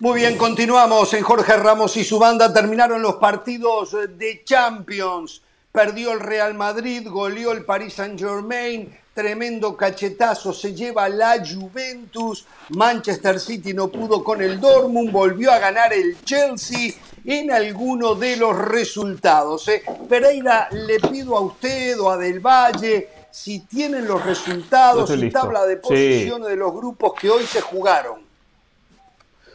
Muy 0.00 0.20
bien, 0.20 0.36
continuamos 0.36 1.14
en 1.14 1.22
Jorge 1.22 1.56
Ramos 1.56 1.96
y 1.96 2.02
su 2.02 2.18
banda. 2.18 2.52
Terminaron 2.52 3.00
los 3.00 3.14
partidos 3.14 3.96
de 4.18 4.42
Champions. 4.44 5.40
Perdió 5.70 6.10
el 6.10 6.18
Real 6.18 6.52
Madrid, 6.54 7.06
goleó 7.08 7.52
el 7.52 7.64
Paris 7.64 7.94
Saint 7.94 8.18
Germain, 8.18 8.92
tremendo 9.14 9.76
cachetazo, 9.76 10.52
se 10.52 10.74
lleva 10.74 11.08
la 11.08 11.36
Juventus, 11.44 12.44
Manchester 12.70 13.38
City 13.38 13.72
no 13.72 13.86
pudo 13.86 14.24
con 14.24 14.42
el 14.42 14.60
Dortmund, 14.60 15.12
volvió 15.12 15.52
a 15.52 15.60
ganar 15.60 15.92
el 15.92 16.20
Chelsea 16.24 16.92
en 17.24 17.52
alguno 17.52 18.16
de 18.16 18.36
los 18.36 18.58
resultados. 18.58 19.68
¿eh? 19.68 19.84
Pereira, 20.08 20.68
le 20.72 20.98
pido 20.98 21.36
a 21.36 21.40
usted 21.40 22.00
o 22.00 22.10
a 22.10 22.16
Del 22.16 22.40
Valle 22.40 23.08
si 23.30 23.60
tienen 23.60 24.08
los 24.08 24.24
resultados 24.24 25.08
y 25.10 25.30
tabla 25.30 25.66
de 25.66 25.76
posiciones 25.76 26.48
de 26.48 26.56
los 26.56 26.72
grupos 26.72 27.14
que 27.14 27.30
hoy 27.30 27.44
se 27.46 27.60
jugaron. 27.60 28.23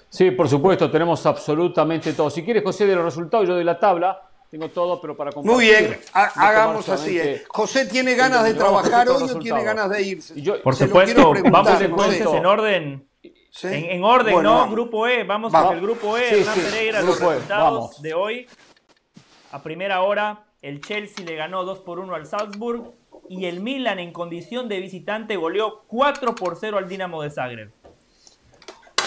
Sí, 0.09 0.31
por 0.31 0.49
supuesto, 0.49 0.89
tenemos 0.89 1.25
absolutamente 1.25 2.13
todo. 2.13 2.29
Si 2.29 2.43
quieres, 2.43 2.63
José, 2.63 2.85
de 2.85 2.95
los 2.95 3.05
resultados, 3.05 3.47
yo 3.47 3.53
doy 3.53 3.63
la 3.63 3.79
tabla. 3.79 4.23
Tengo 4.49 4.69
todo, 4.69 4.99
pero 4.99 5.15
para 5.15 5.31
compartir. 5.31 5.55
Muy 5.55 5.65
bien, 5.65 5.99
hagamos 6.13 6.89
así. 6.89 7.19
¿eh? 7.19 7.43
José 7.49 7.85
tiene 7.85 8.15
ganas 8.15 8.43
de 8.43 8.55
trabajar 8.55 9.07
hoy 9.07 9.29
o 9.29 9.37
tiene 9.37 9.63
ganas 9.63 9.89
de 9.91 10.01
irse. 10.01 10.33
por 10.63 10.75
supuesto, 10.75 11.33
vamos 11.51 11.79
entonces 11.81 12.25
en 12.25 12.45
orden. 12.45 13.09
En, 13.63 14.03
orden, 14.03 14.41
¿no? 14.41 14.69
Grupo 14.69 15.07
E, 15.07 15.23
vamos, 15.23 15.51
con 15.51 15.73
el 15.73 15.81
grupo 15.81 16.17
E, 16.17 16.39
Hernán 16.39 16.59
Pereira, 16.59 17.01
los 17.01 17.19
e, 17.21 17.29
resultados 17.29 18.01
de 18.01 18.13
hoy. 18.13 18.47
A 19.51 19.61
primera 19.61 20.01
hora, 20.01 20.45
el 20.61 20.81
Chelsea 20.81 21.25
le 21.25 21.35
ganó 21.35 21.65
2 21.65 21.79
por 21.79 21.99
1 21.99 22.13
al 22.13 22.25
Salzburg 22.25 22.93
y 23.27 23.45
el 23.45 23.59
Milan 23.59 23.99
en 23.99 24.11
condición 24.13 24.67
de 24.69 24.79
visitante 24.79 25.35
goleó 25.35 25.83
4 25.87 26.35
por 26.35 26.57
0 26.57 26.77
al 26.77 26.87
Dinamo 26.87 27.21
de 27.21 27.29
Zagreb. 27.31 27.71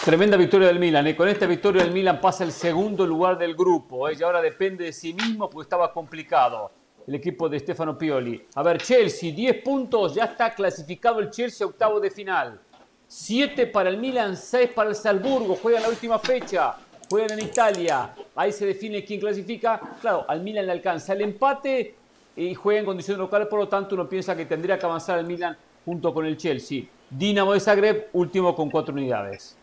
Tremenda 0.05 0.37
victoria 0.37 0.67
del 0.67 0.81
Milan. 0.81 1.07
¿eh? 1.07 1.15
Con 1.15 1.29
esta 1.29 1.47
victoria 1.47 1.85
el 1.85 1.93
Milan 1.93 2.21
pasa 2.21 2.43
el 2.43 2.51
segundo 2.51 3.07
lugar 3.07 3.39
del 3.39 3.55
grupo. 3.55 4.09
¿eh? 4.09 4.17
Y 4.19 4.23
ahora 4.25 4.43
depende 4.43 4.87
de 4.87 4.93
sí 4.93 5.15
mismo 5.15 5.49
porque 5.49 5.67
estaba 5.67 5.93
complicado 5.93 6.73
el 7.07 7.15
equipo 7.15 7.49
de 7.49 7.61
Stefano 7.61 7.97
Pioli. 7.97 8.45
A 8.57 8.65
ver, 8.65 8.83
Chelsea, 8.83 9.33
10 9.33 9.63
puntos. 9.63 10.17
Ya 10.17 10.25
está 10.25 10.53
clasificado 10.53 11.21
el 11.21 11.31
Chelsea 11.31 11.65
octavo 11.65 12.01
de 12.01 12.11
final. 12.11 12.61
7 13.07 13.69
para 13.69 13.91
el 13.91 13.99
Milan, 13.99 14.37
6 14.37 14.71
para 14.75 14.91
el 14.91 14.97
Salzburgo. 14.97 15.55
Juegan 15.55 15.83
la 15.83 15.91
última 15.91 16.19
fecha. 16.19 16.75
Juegan 17.09 17.39
en 17.39 17.45
Italia. 17.47 18.13
Ahí 18.35 18.51
se 18.51 18.67
define 18.67 19.05
quién 19.05 19.21
clasifica. 19.21 19.81
Claro, 20.01 20.25
al 20.27 20.41
Milan 20.41 20.67
le 20.67 20.73
alcanza 20.73 21.13
el 21.13 21.21
empate 21.21 21.95
y 22.35 22.55
juega 22.55 22.81
en 22.81 22.87
condiciones 22.87 23.21
locales. 23.21 23.47
Por 23.47 23.61
lo 23.61 23.69
tanto, 23.69 23.95
uno 23.95 24.09
piensa 24.09 24.35
que 24.35 24.47
tendría 24.47 24.77
que 24.77 24.85
avanzar 24.85 25.21
el 25.21 25.27
Milan 25.27 25.57
junto 25.85 26.13
con 26.13 26.27
el 26.27 26.37
Chelsea. 26.37 26.87
Dinamo 27.09 27.53
de 27.53 27.61
Zagreb, 27.61 28.09
último 28.15 28.53
con 28.57 28.69
4 28.69 28.93
unidades. 28.93 29.62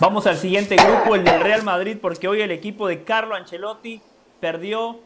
Vamos 0.00 0.26
al 0.26 0.36
siguiente 0.36 0.76
grupo, 0.76 1.14
el 1.14 1.24
del 1.24 1.40
Real 1.40 1.62
Madrid, 1.62 1.98
porque 2.00 2.26
hoy 2.26 2.40
el 2.40 2.50
equipo 2.50 2.88
de 2.88 3.04
Carlo 3.04 3.36
Ancelotti 3.36 4.00
perdió 4.40 4.98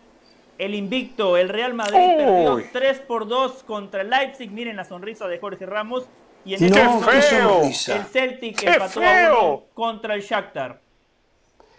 el 0.57 0.75
invicto. 0.75 1.37
El 1.37 1.51
Real 1.51 1.75
Madrid 1.75 2.17
perdió 2.17 2.63
3 2.73 3.01
por 3.01 3.29
2 3.29 3.65
contra 3.65 4.01
el 4.01 4.11
Leipzig. 4.11 4.51
Miren 4.51 4.77
la 4.77 4.85
sonrisa 4.85 5.29
de 5.29 5.39
Jorge 5.39 5.67
Ramos. 5.67 6.07
Y 6.45 6.55
en 6.55 6.65
este 6.65 6.81
feo! 7.21 7.63
el 7.63 8.05
Celtic 8.05 8.63
empató 8.63 9.03
a 9.03 9.39
1 9.39 9.65
contra 9.75 10.15
el 10.15 10.23
Shakhtar. 10.23 10.81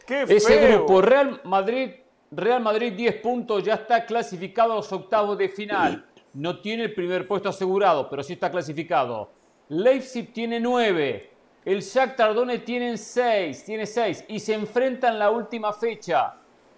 Ese 0.08 0.68
grupo, 0.68 1.02
Real 1.02 1.42
Madrid, 1.46 1.92
Real 2.32 2.62
Madrid 2.62 2.94
10 2.94 3.16
puntos, 3.22 3.64
ya 3.64 3.76
está 3.76 4.06
clasificado 4.06 4.74
a 4.74 4.76
los 4.78 4.92
octavos 4.92 5.38
de 5.38 5.50
final. 5.50 6.06
No 6.34 6.60
tiene 6.60 6.84
el 6.84 6.94
primer 6.94 7.28
puesto 7.28 7.50
asegurado, 7.50 8.08
pero 8.08 8.22
sí 8.22 8.34
está 8.34 8.52
clasificado. 8.52 9.32
Leipzig 9.70 10.32
tiene 10.32 10.60
9. 10.60 11.39
El 11.66 11.82
Shakhtar 11.82 12.34
Donetsk 12.34 12.66
tiene 12.66 12.98
6, 12.98 13.66
tiene 13.66 13.86
6 13.86 14.26
y 14.30 14.40
se 14.40 14.54
enfrentan 14.54 15.14
en 15.14 15.20
la 15.20 15.30
última 15.30 15.74
fecha. 15.74 16.36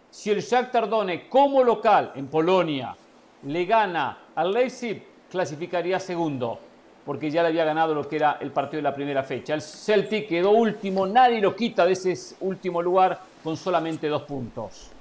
Si 0.09 0.31
el 0.31 0.41
Shakhtar 0.41 0.89
Donetsk 0.89 1.29
como 1.29 1.63
local 1.63 2.11
en 2.15 2.27
Polonia 2.27 2.95
le 3.43 3.65
gana 3.65 4.17
al 4.35 4.51
Leipzig, 4.51 5.03
clasificaría 5.29 5.99
segundo. 5.99 6.59
porque 7.05 7.31
ya 7.31 7.41
le 7.41 7.49
había 7.49 7.65
ganado 7.65 7.93
lo 7.93 8.07
que 8.07 8.17
era 8.17 8.37
el 8.41 8.51
partido 8.51 8.77
de 8.77 8.83
la 8.83 8.93
primera 8.93 9.23
fecha. 9.23 9.53
El 9.53 9.61
Celtic 9.61 10.27
quedó 10.27 10.51
último, 10.51 11.07
nadie 11.07 11.41
lo 11.41 11.55
quita 11.55 11.85
de 11.85 11.93
ese 11.93 12.35
último 12.41 12.81
lugar 12.81 13.19
con 13.43 13.57
solamente 13.57 14.07
dos 14.07 14.23
puntos. 14.23 14.91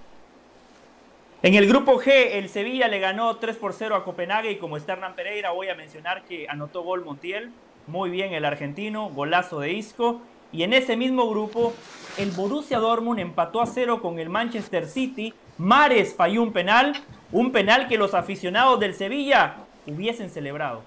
En 1.42 1.54
el 1.54 1.66
grupo 1.66 2.00
G, 2.00 2.10
el 2.32 2.48
Sevilla 2.48 2.88
le 2.88 2.98
ganó 2.98 3.36
3 3.36 3.56
por 3.56 3.72
0 3.72 3.96
a 3.96 4.04
Copenhague 4.04 4.50
y 4.50 4.56
como 4.56 4.76
está 4.76 4.92
Hernán 4.92 5.14
Pereira, 5.14 5.50
voy 5.50 5.68
a 5.68 5.74
mencionar 5.74 6.22
que 6.24 6.46
anotó 6.48 6.82
gol 6.82 7.04
Montiel, 7.04 7.50
muy 7.86 8.10
bien 8.10 8.32
el 8.32 8.44
argentino, 8.44 9.10
golazo 9.10 9.60
de 9.60 9.72
Isco. 9.72 10.20
Y 10.52 10.62
en 10.62 10.72
ese 10.72 10.96
mismo 10.96 11.28
grupo, 11.30 11.72
el 12.18 12.30
Borussia 12.32 12.78
Dortmund 12.78 13.20
empató 13.20 13.60
a 13.60 13.66
cero 13.66 14.02
con 14.02 14.18
el 14.18 14.28
Manchester 14.28 14.86
City. 14.86 15.32
Mares 15.58 16.14
falló 16.14 16.42
un 16.42 16.52
penal, 16.52 16.94
un 17.30 17.52
penal 17.52 17.86
que 17.88 17.96
los 17.96 18.14
aficionados 18.14 18.80
del 18.80 18.94
Sevilla 18.94 19.56
hubiesen 19.86 20.30
celebrado. 20.30 20.82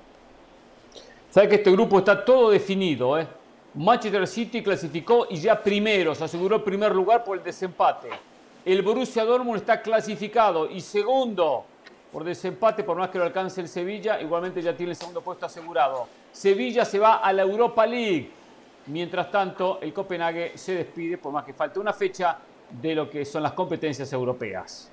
Sabe 1.30 1.50
que 1.50 1.56
este 1.56 1.72
grupo 1.72 2.00
está 2.00 2.24
todo 2.24 2.52
definido, 2.52 3.18
¿eh? 3.18 3.28
Manchester 3.76 4.28
City 4.28 4.62
clasificó 4.62 5.26
y 5.30 5.38
ya 5.38 5.62
primero, 5.62 6.14
se 6.14 6.24
aseguró 6.24 6.58
el 6.58 6.62
primer 6.62 6.94
lugar 6.94 7.24
por 7.24 7.38
el 7.38 7.44
desempate. 7.44 8.10
El 8.64 8.82
Borussia 8.84 9.26
Dortmund 9.26 9.58
está 9.58 9.82
clasificado 9.82 10.70
y 10.70 10.80
segundo 10.80 11.66
por 12.14 12.24
desempate, 12.24 12.84
por 12.84 12.95
más 12.95 13.09
que 13.09 13.18
lo 13.18 13.24
alcance 13.24 13.59
el 13.59 13.68
Sevilla, 13.68 14.22
igualmente 14.22 14.61
ya 14.61 14.78
tiene 14.78 14.91
el 14.91 14.95
segundo 14.95 15.22
puesto 15.22 15.47
asegurado. 15.47 16.07
Sevilla 16.32 16.86
se 16.86 16.99
va 16.99 17.16
a 17.16 17.34
la 17.34 17.41
Europa 17.41 17.88
League. 17.88 18.30
Mientras 18.86 19.32
tanto, 19.32 19.80
el 19.82 19.91
Copenhague 19.91 20.51
se 20.55 20.76
despide, 20.76 21.18
por 21.18 21.34
más 21.34 21.43
que 21.43 21.53
falte 21.53 21.80
una 21.80 21.91
fecha, 21.91 22.38
de 22.70 22.93
lo 22.93 23.09
que 23.09 23.26
son 23.26 23.41
las 23.41 23.53
competencias 23.53 24.14
europeas. 24.14 24.91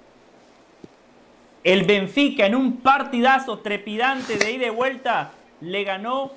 El 1.63 1.85
Benfica 1.85 2.47
en 2.47 2.55
un 2.55 2.79
partidazo 2.79 3.59
trepidante 3.59 4.39
de 4.39 4.53
ida 4.53 4.67
y 4.67 4.71
vuelta 4.71 5.33
le 5.61 5.85
ganó 5.85 6.31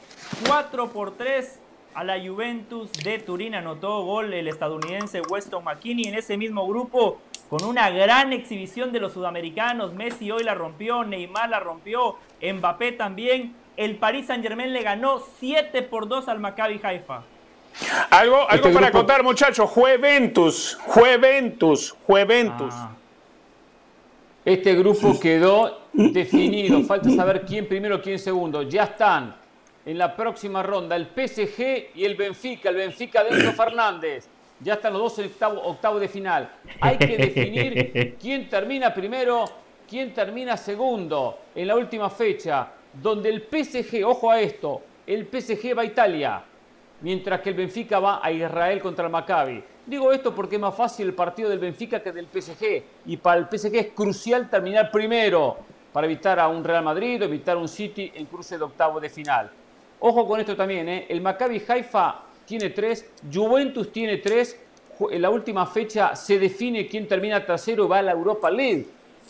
4 0.45 0.89
por 0.89 1.15
3 1.15 1.59
a 1.95 2.03
la 2.03 2.19
Juventus 2.19 2.91
de 2.91 3.19
Turín. 3.19 3.55
Anotó 3.55 4.03
gol 4.03 4.33
el 4.33 4.47
estadounidense 4.47 5.21
Weston 5.21 5.63
McKinney 5.63 6.05
en 6.05 6.15
ese 6.15 6.37
mismo 6.37 6.67
grupo 6.67 7.19
con 7.49 7.63
una 7.65 7.89
gran 7.89 8.33
exhibición 8.33 8.91
de 8.91 8.99
los 8.99 9.13
sudamericanos. 9.13 9.93
Messi 9.93 10.31
hoy 10.31 10.43
la 10.43 10.55
rompió, 10.55 11.03
Neymar 11.03 11.49
la 11.49 11.59
rompió, 11.59 12.17
Mbappé 12.41 12.93
también. 12.93 13.55
El 13.77 13.97
Paris 13.97 14.27
Saint 14.27 14.43
Germain 14.43 14.71
le 14.71 14.83
ganó 14.83 15.21
7 15.39 15.81
por 15.83 16.07
2 16.07 16.27
al 16.27 16.39
Maccabi 16.39 16.79
Haifa. 16.81 17.23
Algo, 18.11 18.49
algo 18.49 18.67
este 18.67 18.69
para 18.69 18.91
contar, 18.91 19.23
muchachos. 19.23 19.69
Juventus, 19.69 20.77
Juventus, 20.85 21.95
Juventus. 22.05 22.73
Ah. 22.75 22.91
Este 24.45 24.75
grupo 24.75 25.19
quedó 25.19 25.81
definido. 25.93 26.81
Falta 26.83 27.09
saber 27.09 27.45
quién 27.45 27.67
primero, 27.67 28.01
quién 28.01 28.19
segundo. 28.19 28.61
Ya 28.63 28.83
están 28.83 29.42
en 29.86 29.97
la 29.97 30.15
próxima 30.15 30.63
ronda 30.63 30.95
el 30.95 31.07
PSG 31.07 31.95
y 31.95 32.05
el 32.05 32.15
Benfica, 32.15 32.69
el 32.69 32.75
Benfica 32.75 33.23
de 33.23 33.31
Enzo 33.31 33.51
Fernández. 33.63 34.27
Ya 34.59 34.75
están 34.75 34.93
los 34.93 35.01
dos 35.01 35.19
en 35.19 35.25
octavo, 35.25 35.61
octavo 35.61 35.99
de 35.99 36.07
final. 36.07 36.49
Hay 36.79 36.97
que 36.97 37.17
definir 37.17 38.15
quién 38.21 38.47
termina 38.47 38.93
primero, 38.93 39.45
quién 39.89 40.13
termina 40.13 40.55
segundo 40.55 41.39
en 41.53 41.67
la 41.67 41.75
última 41.75 42.09
fecha, 42.09 42.71
donde 42.93 43.29
el 43.29 43.41
PSG, 43.41 44.05
ojo 44.05 44.31
a 44.31 44.39
esto, 44.39 44.81
el 45.05 45.27
PSG 45.27 45.77
va 45.77 45.81
a 45.81 45.86
Italia, 45.86 46.43
mientras 47.01 47.41
que 47.41 47.49
el 47.49 47.55
Benfica 47.55 47.99
va 47.99 48.21
a 48.23 48.31
Israel 48.31 48.81
contra 48.81 49.05
el 49.05 49.11
Maccabi. 49.11 49.63
Digo 49.86 50.13
esto 50.13 50.34
porque 50.34 50.55
es 50.55 50.61
más 50.61 50.75
fácil 50.75 51.07
el 51.07 51.13
partido 51.13 51.49
del 51.49 51.59
Benfica 51.59 52.01
que 52.01 52.13
del 52.13 52.27
PSG, 52.27 52.84
y 53.05 53.17
para 53.17 53.39
el 53.41 53.47
PSG 53.51 53.75
es 53.75 53.88
crucial 53.88 54.49
terminar 54.49 54.89
primero 54.91 55.57
para 55.91 56.07
evitar 56.07 56.39
a 56.39 56.47
un 56.47 56.63
Real 56.63 56.84
Madrid 56.84 57.21
o 57.21 57.25
evitar 57.25 57.57
un 57.57 57.67
City 57.67 58.11
en 58.15 58.25
cruce 58.27 58.57
de 58.57 58.63
octavo 58.63 58.99
de 59.01 59.09
final. 59.09 59.51
Ojo 60.06 60.28
con 60.28 60.38
esto 60.38 60.54
también, 60.54 60.89
¿eh? 60.89 61.06
el 61.08 61.22
Maccabi 61.22 61.64
Haifa 61.66 62.24
tiene 62.45 62.72
tres, 62.72 63.10
Juventus 63.34 63.89
tiene 63.89 64.18
tres, 64.18 64.60
en 65.10 65.22
la 65.22 65.30
última 65.30 65.66
fecha 65.66 66.14
se 66.14 66.38
define 66.38 66.89
quién 66.89 67.08
termina 67.08 67.45
tercero 67.45 67.86
y 67.86 67.88
va 67.88 67.99
a 67.99 68.01
la 68.01 68.12
Europa 68.12 68.51
League. 68.51 68.86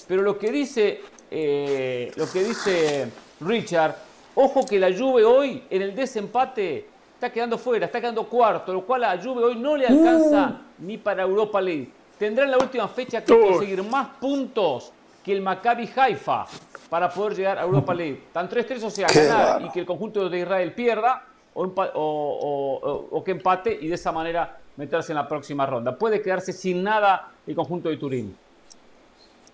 Pero 0.07 0.23
lo 0.23 0.35
que 0.39 0.51
dice, 0.51 1.01
eh, 1.29 2.11
lo 2.15 2.27
que 2.27 2.43
dice 2.43 3.07
Richard, 3.41 3.97
ojo 4.33 4.65
que 4.65 4.79
la 4.79 4.91
Juve 4.91 5.23
hoy 5.23 5.61
en 5.69 5.83
el 5.83 5.93
desempate 5.93 6.87
está 7.13 7.31
quedando 7.31 7.59
fuera, 7.59 7.85
está 7.85 8.01
quedando 8.01 8.27
cuarto, 8.27 8.73
lo 8.73 8.83
cual 8.83 9.03
a 9.03 9.15
la 9.15 9.21
Juve 9.21 9.43
hoy 9.43 9.55
no 9.55 9.77
le 9.77 9.85
alcanza 9.85 10.59
uh. 10.59 10.83
ni 10.83 10.97
para 10.97 11.21
Europa 11.21 11.61
League. 11.61 11.91
Tendrá 12.17 12.45
en 12.45 12.51
la 12.51 12.57
última 12.57 12.87
fecha 12.87 13.23
que 13.23 13.39
conseguir 13.39 13.83
más 13.83 14.07
puntos 14.19 14.91
que 15.23 15.33
el 15.33 15.41
Maccabi 15.41 15.87
Haifa 15.95 16.47
para 16.93 17.11
poder 17.11 17.35
llegar 17.35 17.57
a 17.57 17.63
Europa 17.69 17.91
League. 17.91 18.25
Tan 18.31 18.47
3-3, 18.47 18.83
o 18.83 18.89
sea, 18.91 19.07
ganar 19.07 19.63
y 19.63 19.71
que 19.71 19.79
el 19.79 19.85
conjunto 19.87 20.29
de 20.29 20.39
Israel 20.41 20.75
pierda 20.75 21.25
o, 21.55 23.23
que 23.25 23.31
empate 23.31 23.75
y 23.81 23.87
de 23.87 23.95
esa 23.95 24.11
manera 24.11 24.59
meterse 24.77 25.11
en 25.11 25.15
la 25.15 25.27
próxima 25.27 25.65
ronda. 25.65 25.97
Puede 25.97 26.21
quedarse 26.21 26.53
sin 26.53 26.83
nada 26.83 27.31
el 27.47 27.55
conjunto 27.55 27.89
de 27.89 27.97
Turín. 27.97 28.37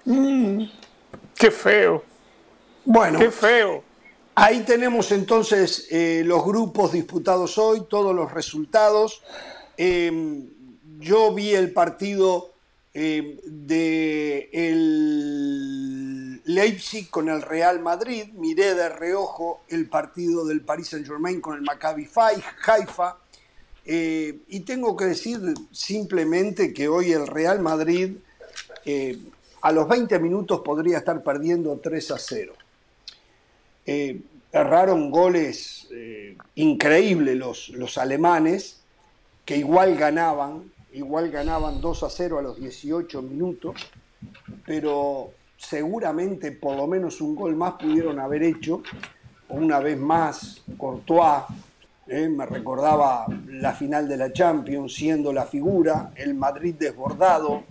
Mm, 0.03 0.63
qué 1.33 1.49
feo. 1.49 2.03
Bueno. 2.83 3.17
Qué 3.17 3.31
feo. 3.31 3.83
Ahí 4.35 4.65
tenemos 4.65 5.09
entonces 5.13 5.87
eh, 5.91 6.23
los 6.25 6.43
grupos 6.43 6.91
disputados 6.91 7.57
hoy, 7.57 7.85
todos 7.89 8.13
los 8.13 8.33
resultados. 8.33 9.23
Em, 9.77 10.45
yo 10.99 11.33
vi 11.33 11.55
el 11.55 11.71
partido 11.71 12.51
eh, 12.93 13.39
de 13.45 14.49
el 14.51 15.98
Leipzig 16.49 17.11
con 17.11 17.29
el 17.29 17.43
Real 17.43 17.79
Madrid, 17.79 18.33
miré 18.33 18.73
de 18.73 18.89
reojo 18.89 19.61
el 19.69 19.87
partido 19.87 20.45
del 20.47 20.61
Paris 20.61 20.87
Saint 20.89 21.05
Germain 21.05 21.39
con 21.41 21.55
el 21.55 21.61
Maccabi 21.61 22.09
Haifa 22.65 23.17
eh, 23.85 24.39
y 24.47 24.61
tengo 24.61 24.97
que 24.97 25.05
decir 25.05 25.39
simplemente 25.71 26.73
que 26.73 26.87
hoy 26.87 27.11
el 27.11 27.27
Real 27.27 27.59
Madrid 27.59 28.13
eh, 28.83 29.19
a 29.61 29.71
los 29.71 29.87
20 29.87 30.17
minutos 30.17 30.61
podría 30.61 30.97
estar 30.97 31.21
perdiendo 31.21 31.77
3 31.77 32.11
a 32.11 32.17
0. 32.17 32.53
erraron 34.51 35.11
goles 35.11 35.87
increíbles 36.55 37.37
los, 37.37 37.69
los 37.69 37.99
alemanes 37.99 38.81
que 39.45 39.57
igual 39.57 39.95
ganaban 39.97 40.71
igual 40.93 41.29
ganaban 41.29 41.79
2 41.79 42.03
a 42.03 42.09
0 42.09 42.39
a 42.39 42.41
los 42.41 42.59
18 42.59 43.21
minutos, 43.21 43.75
pero 44.65 45.31
seguramente 45.59 46.53
por 46.53 46.75
lo 46.77 46.87
menos 46.87 47.19
un 47.21 47.35
gol 47.35 47.55
más 47.55 47.73
pudieron 47.73 48.19
haber 48.19 48.43
hecho. 48.43 48.81
Una 49.49 49.79
vez 49.79 49.97
más, 49.97 50.61
Courtois 50.77 51.43
eh, 52.07 52.29
me 52.29 52.45
recordaba 52.45 53.25
la 53.47 53.73
final 53.73 54.07
de 54.07 54.17
la 54.17 54.31
Champions 54.31 54.93
siendo 54.95 55.33
la 55.33 55.45
figura, 55.45 56.11
el 56.15 56.33
Madrid 56.33 56.75
desbordado, 56.79 57.63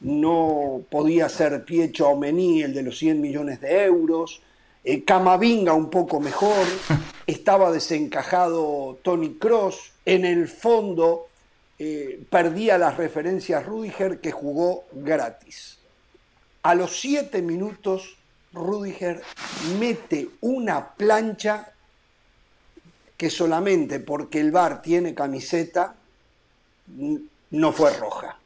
no 0.00 0.80
podía 0.90 1.28
ser 1.28 1.64
Piecho 1.64 2.08
Omení 2.08 2.62
el 2.62 2.74
de 2.74 2.82
los 2.82 2.98
100 2.98 3.20
millones 3.20 3.60
de 3.60 3.84
euros, 3.84 4.40
eh, 4.82 5.04
Camavinga 5.04 5.74
un 5.74 5.90
poco 5.90 6.20
mejor, 6.20 6.66
estaba 7.26 7.70
desencajado 7.70 8.98
Tony 9.02 9.34
Cross, 9.34 9.92
en 10.04 10.24
el 10.24 10.48
fondo 10.48 11.28
eh, 11.78 12.24
perdía 12.30 12.78
las 12.78 12.96
referencias 12.96 13.66
Rudiger 13.66 14.20
que 14.20 14.32
jugó 14.32 14.84
gratis. 14.92 15.78
A 16.66 16.74
los 16.74 16.98
siete 16.98 17.42
minutos, 17.42 18.16
Rudiger 18.52 19.22
mete 19.78 20.30
una 20.40 20.94
plancha 20.94 21.72
que 23.16 23.30
solamente 23.30 24.00
porque 24.00 24.40
el 24.40 24.50
VAR 24.50 24.82
tiene 24.82 25.14
camiseta 25.14 25.94
no 27.52 27.72
fue 27.72 27.96
roja. 27.96 28.40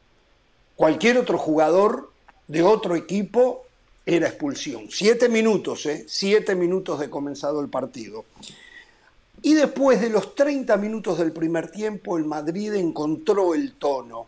Cualquier 0.77 1.17
otro 1.17 1.39
jugador 1.39 2.13
de 2.47 2.63
otro 2.63 2.95
equipo 2.95 3.65
era 4.05 4.29
expulsión. 4.29 4.91
Siete 4.91 5.31
minutos, 5.31 5.87
¿eh? 5.87 6.05
Siete 6.07 6.55
minutos 6.55 7.01
de 7.01 7.09
comenzado 7.09 7.63
el 7.63 7.71
partido. 7.71 8.27
Y 9.41 9.55
después 9.55 9.99
de 9.99 10.11
los 10.11 10.35
30 10.35 10.77
minutos 10.77 11.17
del 11.17 11.33
primer 11.33 11.71
tiempo, 11.71 12.19
el 12.19 12.27
Madrid 12.27 12.75
encontró 12.75 13.55
el 13.55 13.73
tono. 13.77 14.27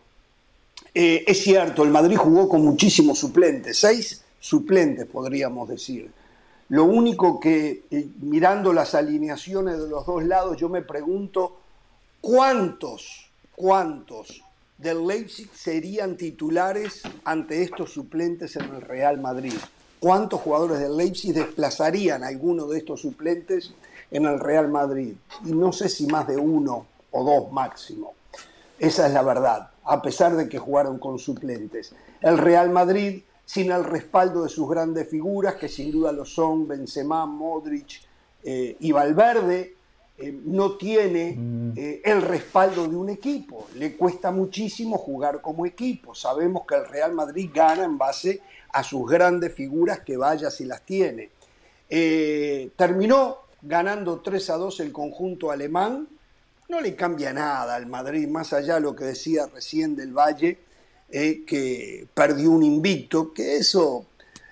Eh, 0.93 1.23
es 1.27 1.43
cierto, 1.43 1.83
el 1.83 1.89
Madrid 1.89 2.17
jugó 2.17 2.47
con 2.47 2.63
muchísimos 2.63 3.19
suplentes, 3.19 3.79
seis 3.79 4.23
suplentes 4.39 5.05
podríamos 5.05 5.69
decir. 5.69 6.11
Lo 6.69 6.85
único 6.85 7.39
que, 7.39 7.83
eh, 7.91 8.07
mirando 8.21 8.73
las 8.73 8.95
alineaciones 8.95 9.79
de 9.79 9.87
los 9.87 10.05
dos 10.05 10.23
lados, 10.23 10.57
yo 10.57 10.69
me 10.69 10.81
pregunto 10.81 11.57
cuántos, 12.21 13.29
cuántos 13.55 14.41
del 14.77 15.05
Leipzig 15.05 15.49
serían 15.53 16.17
titulares 16.17 17.01
ante 17.23 17.63
estos 17.63 17.91
suplentes 17.91 18.55
en 18.55 18.63
el 18.63 18.81
Real 18.81 19.19
Madrid. 19.19 19.53
¿Cuántos 19.99 20.41
jugadores 20.41 20.79
del 20.79 20.97
Leipzig 20.97 21.33
desplazarían 21.33 22.23
a 22.23 22.27
alguno 22.27 22.67
de 22.67 22.79
estos 22.79 23.01
suplentes 23.01 23.73
en 24.13 24.25
el 24.25 24.39
Real 24.39 24.69
Madrid. 24.69 25.15
Y 25.43 25.51
no 25.51 25.73
sé 25.73 25.89
si 25.89 26.05
más 26.05 26.27
de 26.27 26.37
uno 26.37 26.85
o 27.11 27.23
dos 27.23 27.51
máximo. 27.51 28.13
Esa 28.79 29.07
es 29.07 29.13
la 29.13 29.23
verdad, 29.23 29.69
a 29.85 30.01
pesar 30.01 30.35
de 30.35 30.47
que 30.49 30.57
jugaron 30.59 30.97
con 30.99 31.19
suplentes. 31.19 31.93
El 32.21 32.37
Real 32.37 32.69
Madrid, 32.69 33.21
sin 33.45 33.71
el 33.71 33.83
respaldo 33.83 34.43
de 34.43 34.49
sus 34.49 34.69
grandes 34.69 35.09
figuras, 35.09 35.55
que 35.55 35.67
sin 35.67 35.91
duda 35.91 36.11
lo 36.11 36.25
son 36.25 36.67
Benzema, 36.67 37.25
Modric 37.25 38.01
eh, 38.43 38.77
y 38.79 38.91
Valverde, 38.91 39.75
eh, 40.17 40.39
no 40.45 40.73
tiene 40.77 41.35
Mm. 41.35 41.71
eh, 41.75 42.01
el 42.05 42.21
respaldo 42.21 42.87
de 42.87 42.95
un 42.95 43.09
equipo. 43.09 43.67
Le 43.75 43.95
cuesta 43.97 44.31
muchísimo 44.31 44.97
jugar 44.97 45.41
como 45.41 45.65
equipo. 45.65 46.13
Sabemos 46.15 46.65
que 46.67 46.75
el 46.75 46.85
Real 46.87 47.13
Madrid 47.13 47.49
gana 47.53 47.83
en 47.83 47.97
base 47.97 48.41
a 48.71 48.83
sus 48.83 49.09
grandes 49.09 49.53
figuras 49.53 49.99
que 50.01 50.15
vaya 50.17 50.49
si 50.49 50.65
las 50.65 50.81
tiene. 50.83 51.29
Terminó 52.75 53.37
ganando 53.61 54.19
3 54.19 54.49
a 54.49 54.57
2 54.57 54.79
el 54.81 54.91
conjunto 54.91 55.51
alemán. 55.51 56.07
No 56.69 56.81
le 56.81 56.95
cambia 56.95 57.33
nada 57.33 57.75
al 57.75 57.85
Madrid, 57.85 58.27
más 58.27 58.53
allá 58.53 58.75
de 58.75 58.81
lo 58.81 58.95
que 58.95 59.05
decía 59.05 59.47
recién 59.47 59.95
del 59.95 60.13
Valle, 60.13 60.59
eh, 61.09 61.43
que 61.45 62.07
perdió 62.13 62.51
un 62.51 62.63
invicto, 62.63 63.33
que 63.33 63.57
eso 63.57 64.07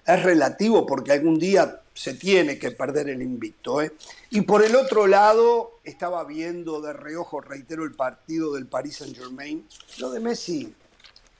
es 0.05 0.23
relativo 0.23 0.85
porque 0.85 1.13
algún 1.13 1.39
día 1.39 1.81
se 1.93 2.13
tiene 2.13 2.57
que 2.57 2.71
perder 2.71 3.09
el 3.09 3.21
invicto. 3.21 3.81
¿eh? 3.81 3.93
Y 4.29 4.41
por 4.41 4.63
el 4.63 4.75
otro 4.75 5.07
lado, 5.07 5.79
estaba 5.83 6.23
viendo 6.23 6.81
de 6.81 6.93
reojo, 6.93 7.41
reitero, 7.41 7.83
el 7.83 7.93
partido 7.93 8.53
del 8.53 8.65
Paris 8.65 8.97
Saint 8.97 9.17
Germain. 9.17 9.67
Lo 9.97 10.11
de 10.11 10.19
Messi, 10.19 10.73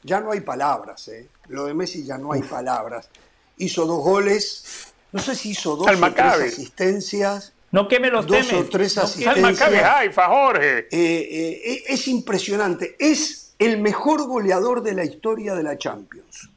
ya 0.04 0.20
no 0.20 0.32
hay 0.32 0.42
palabras. 0.42 1.08
¿eh? 1.08 1.28
Lo 1.48 1.66
de 1.66 1.74
Messi 1.74 2.04
ya 2.04 2.18
no 2.18 2.34
hay 2.34 2.42
palabras. 2.42 3.10
Hizo 3.58 3.86
dos 3.86 4.04
goles, 4.04 4.94
no 5.12 5.20
sé 5.20 5.36
si 5.36 5.52
hizo 5.52 5.76
dos 5.76 5.88
o 5.88 6.12
tres 6.12 6.54
asistencias. 6.54 7.54
No 7.72 7.88
queme 7.88 8.10
los 8.10 8.28
dos 8.28 8.48
temes. 8.48 8.66
o 8.66 8.70
tres 8.70 8.96
No 8.98 9.04
asistencias. 9.04 10.16
Jorge. 10.28 10.80
Eh, 10.80 10.90
eh, 10.92 11.84
es 11.88 12.08
impresionante. 12.08 12.96
Es 13.00 13.54
el 13.60 13.80
mejor 13.80 14.28
goleador 14.28 14.82
de 14.84 14.94
la 14.94 15.06
historia 15.06 15.56
de 15.56 15.64
la 15.64 15.78
Champions. 15.78 16.50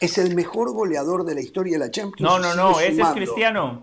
Es 0.00 0.16
el 0.16 0.34
mejor 0.34 0.72
goleador 0.72 1.24
de 1.24 1.34
la 1.34 1.40
historia 1.40 1.74
de 1.74 1.84
la 1.86 1.90
Champions. 1.90 2.20
No, 2.20 2.38
no, 2.38 2.54
no, 2.54 2.80
ese 2.80 3.02
es. 3.02 3.08
Cristiano. 3.08 3.82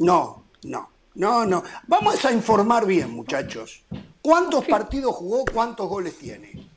No, 0.00 0.44
no, 0.64 0.90
no, 1.14 1.46
no. 1.46 1.62
Vamos 1.86 2.24
a 2.24 2.32
informar 2.32 2.86
bien, 2.86 3.10
muchachos. 3.10 3.84
¿Cuántos 4.20 4.64
partidos 4.66 5.14
jugó? 5.14 5.44
¿Cuántos 5.52 5.88
goles 5.88 6.18
tiene? 6.18 6.71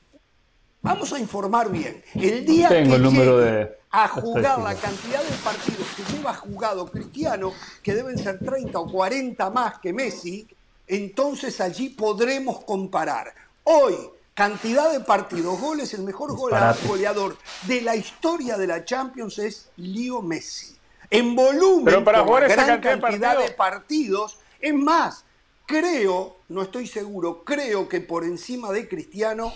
Vamos 0.86 1.12
a 1.12 1.18
informar 1.18 1.68
bien. 1.68 2.00
El 2.14 2.46
día 2.46 2.68
Tengo 2.68 2.90
que 2.90 2.96
el 2.96 3.02
número 3.02 3.40
llegue 3.40 3.50
de 3.54 3.76
a 3.90 4.06
jugar 4.06 4.60
la 4.60 4.74
cantidad 4.76 5.20
de 5.20 5.36
partidos 5.42 5.86
que 5.96 6.12
lleva 6.12 6.32
jugado 6.34 6.86
Cristiano, 6.86 7.52
que 7.82 7.92
deben 7.92 8.16
ser 8.16 8.38
30 8.38 8.78
o 8.78 8.86
40 8.92 9.50
más 9.50 9.78
que 9.80 9.92
Messi, 9.92 10.46
entonces 10.86 11.60
allí 11.60 11.88
podremos 11.88 12.62
comparar. 12.64 13.34
Hoy, 13.64 13.96
cantidad 14.34 14.92
de 14.92 15.00
partidos, 15.00 15.58
goles, 15.60 15.92
el 15.94 16.02
mejor 16.02 16.30
Disparate. 16.32 16.86
goleador 16.86 17.36
de 17.66 17.80
la 17.80 17.96
historia 17.96 18.56
de 18.56 18.68
la 18.68 18.84
Champions 18.84 19.38
es 19.40 19.70
Leo 19.76 20.22
Messi. 20.22 20.76
En 21.10 21.34
volumen, 21.34 21.84
Pero 21.86 22.04
para 22.04 22.18
por 22.18 22.28
jugar 22.28 22.42
la 22.42 22.54
esa 22.54 22.64
gran 22.64 22.80
cantidad 22.80 22.94
de 22.94 23.00
cantidad 23.00 23.30
de 23.38 23.50
partidos- 23.54 23.56
partidos, 23.56 24.38
es 24.60 24.74
más, 24.74 25.24
creo, 25.66 26.36
no 26.48 26.62
estoy 26.62 26.86
seguro, 26.86 27.42
creo 27.44 27.88
que 27.88 28.00
por 28.00 28.22
encima 28.24 28.70
de 28.70 28.86
Cristiano, 28.88 29.52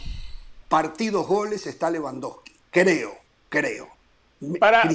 partidos, 0.71 1.27
goles 1.27 1.67
está 1.67 1.91
Lewandowski. 1.91 2.53
Creo, 2.71 3.19
creo. 3.49 3.89
Para, 4.59 4.89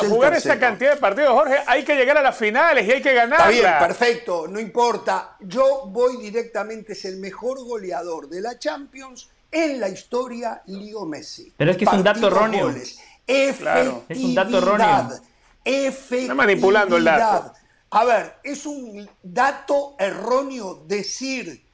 jugar 0.00 0.34
esa 0.34 0.58
cantidad 0.58 0.94
de 0.94 1.00
partidos, 1.00 1.30
Jorge, 1.30 1.56
hay 1.66 1.84
que 1.84 1.94
llegar 1.94 2.18
a 2.18 2.22
las 2.22 2.36
finales 2.36 2.86
y 2.86 2.90
hay 2.90 3.00
que 3.00 3.10
Está 3.10 3.26
ganarla. 3.26 3.48
bien, 3.48 3.72
perfecto, 3.78 4.46
no 4.46 4.60
importa. 4.60 5.36
Yo 5.40 5.86
voy 5.86 6.18
directamente, 6.18 6.92
es 6.92 7.04
el 7.06 7.16
mejor 7.16 7.64
goleador 7.64 8.28
de 8.28 8.42
la 8.42 8.58
Champions 8.58 9.30
en 9.50 9.80
la 9.80 9.88
historia, 9.88 10.60
Leo 10.66 11.06
Messi. 11.06 11.54
Pero 11.56 11.70
es 11.70 11.76
que 11.78 11.84
es 11.84 11.92
un 11.92 12.02
dato 12.02 12.26
erróneo. 12.26 12.66
goles, 12.66 12.98
Efectividad. 13.26 14.02
Es 14.08 14.18
un 14.18 14.34
dato 14.34 14.58
erróneo. 14.58 15.20
Está 15.64 16.34
manipulando 16.34 16.96
el 16.96 17.04
dato. 17.04 17.54
A 17.92 18.04
ver, 18.04 18.34
es 18.42 18.66
un 18.66 19.08
dato 19.22 19.94
erróneo 19.98 20.84
decir 20.86 21.64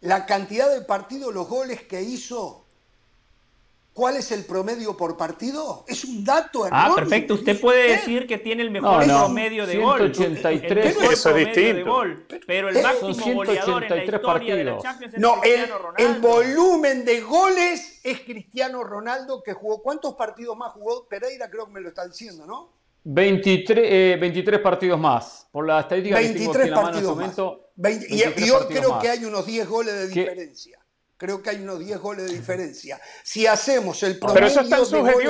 la 0.00 0.26
cantidad 0.26 0.70
de 0.70 0.82
partidos, 0.82 1.32
los 1.32 1.48
goles 1.48 1.82
que 1.82 2.02
hizo. 2.02 2.63
¿Cuál 3.94 4.16
es 4.16 4.32
el 4.32 4.44
promedio 4.44 4.96
por 4.96 5.16
partido? 5.16 5.84
Es 5.86 6.04
un 6.04 6.24
dato. 6.24 6.66
Ah, 6.68 6.92
perfecto. 6.96 7.34
Usted 7.34 7.60
puede 7.60 7.92
decir 7.92 8.26
que 8.26 8.38
tiene 8.38 8.64
el 8.64 8.72
mejor 8.72 9.06
No, 9.06 9.12
no. 9.20 9.24
promedio 9.26 9.66
de 9.68 9.78
gol. 9.78 10.12
183. 10.12 10.86
El 10.86 10.94
mejor 10.98 11.12
Eso 11.14 11.28
es 11.30 11.34
de 11.36 11.44
distinto. 11.44 11.90
gol. 11.92 12.26
Pero 12.44 12.68
el 12.70 12.82
máximo 12.82 13.14
son 13.14 13.34
goleador 13.34 13.84
en 13.84 13.90
la 13.90 13.94
183 13.96 14.20
historia 14.20 14.56
de 14.56 14.64
la 14.64 14.72
partidos. 14.72 14.82
Champions 14.82 15.14
es 15.14 15.20
No, 15.20 15.34
el, 15.36 15.40
Cristiano 15.40 15.76
el 15.76 15.82
Ronaldo. 16.08 16.28
volumen 16.28 17.04
de 17.04 17.20
goles 17.20 18.00
es 18.02 18.20
Cristiano 18.22 18.82
Ronaldo 18.82 19.42
que 19.44 19.52
jugó. 19.52 19.80
¿Cuántos 19.80 20.14
partidos 20.16 20.56
más 20.56 20.72
jugó? 20.72 21.06
Pereira 21.06 21.48
creo 21.48 21.66
que 21.66 21.72
me 21.72 21.80
lo 21.80 21.90
está 21.90 22.04
diciendo, 22.04 22.44
¿no? 22.46 22.72
23, 23.04 23.78
eh, 23.88 24.16
23 24.20 24.60
partidos 24.60 24.98
más. 24.98 25.46
Por 25.52 25.66
la 25.68 25.78
estadística 25.80 26.16
que 26.18 26.30
tengo 26.30 26.50
aquí 26.52 26.58
23 26.60 26.64
en 26.66 26.70
la 26.72 26.76
mano 26.82 26.88
en 26.88 26.94
este 26.96 27.06
partidos 27.06 27.16
más. 27.16 27.38
momento. 27.38 27.70
Veinte- 27.76 28.06
y, 28.08 28.18
23 28.22 28.48
y 28.48 28.50
partidos 28.50 28.78
creo 28.80 28.90
más. 28.90 29.02
que 29.02 29.08
hay 29.10 29.24
unos 29.24 29.46
10 29.46 29.68
goles 29.68 30.08
de 30.08 30.14
¿Qué? 30.14 30.50
Creo 31.16 31.42
que 31.42 31.50
hay 31.50 31.62
unos 31.62 31.78
10 31.78 31.98
goles 32.00 32.26
de 32.30 32.36
diferencia. 32.36 33.00
Si 33.22 33.46
hacemos 33.46 34.02
el 34.02 34.18
promedio 34.18 34.46
es 34.46 34.54
de 34.54 34.62
goles 34.62 34.88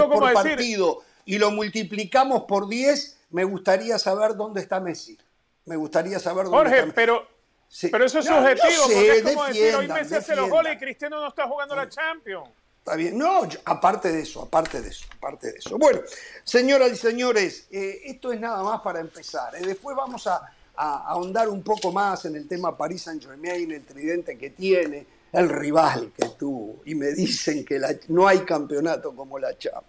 por 0.08 0.22
decir- 0.24 0.34
partido 0.34 1.02
y 1.26 1.38
lo 1.38 1.50
multiplicamos 1.50 2.44
por 2.44 2.68
10, 2.68 3.18
me 3.30 3.44
gustaría 3.44 3.98
saber 3.98 4.34
dónde 4.36 4.60
está 4.60 4.80
Messi. 4.80 5.18
Me 5.66 5.76
gustaría 5.76 6.18
saber 6.18 6.44
dónde 6.44 6.58
Jorge, 6.58 6.74
está 6.74 6.84
Messi. 6.86 6.94
pero, 6.96 7.28
Sí. 7.68 7.88
pero 7.88 8.04
eso 8.04 8.18
es 8.18 8.26
No, 8.26 8.36
subjetivo, 8.38 8.86
sé, 8.86 8.94
porque 8.94 9.10
es 9.16 9.22
como 9.22 9.44
decir, 9.46 9.74
hoy 9.76 9.88
Messi 9.88 10.14
hace 10.14 10.36
los 10.36 10.48
goles 10.50 10.74
y 10.74 10.78
Cristiano 10.78 11.20
no 11.20 11.28
está 11.28 11.46
jugando 11.48 11.74
la 11.76 11.88
Champions. 11.88 12.48
Está 12.78 12.96
bien. 12.96 13.16
No, 13.16 13.48
yo- 13.48 13.58
aparte 13.64 14.12
de 14.12 14.20
eso, 14.20 14.42
aparte 14.42 14.80
de 14.82 14.88
eso, 14.90 15.06
aparte 15.16 15.52
de 15.52 15.58
eso. 15.58 15.78
Bueno, 15.78 16.00
señoras 16.44 16.92
y 16.92 16.96
señores, 16.96 17.66
eh, 17.70 18.02
esto 18.04 18.30
es 18.32 18.38
nada 18.40 18.62
más 18.62 18.80
para 18.82 19.00
empezar. 19.00 19.54
eh. 19.56 19.60
Después 19.64 19.96
vamos 19.96 20.26
a, 20.26 20.36
a- 20.76 21.08
ahondar 21.08 21.48
un 21.48 21.62
poco 21.62 21.90
más 21.92 22.24
en 22.26 22.36
el 22.36 22.46
tema 22.46 22.76
Paris 22.76 23.02
Saint 23.02 23.24
Germain, 23.24 23.70
el 23.72 23.84
tridente 23.84 24.36
que 24.36 24.50
tiene, 24.50 25.06
el 25.34 25.48
rival 25.48 26.12
que 26.16 26.28
tuvo. 26.38 26.76
Y 26.86 26.94
me 26.94 27.12
dicen 27.12 27.64
que 27.64 27.78
la- 27.78 27.94
no 28.08 28.26
hay 28.26 28.38
campeonato 28.40 29.14
como 29.14 29.38
la 29.38 29.56
Champions. 29.58 29.84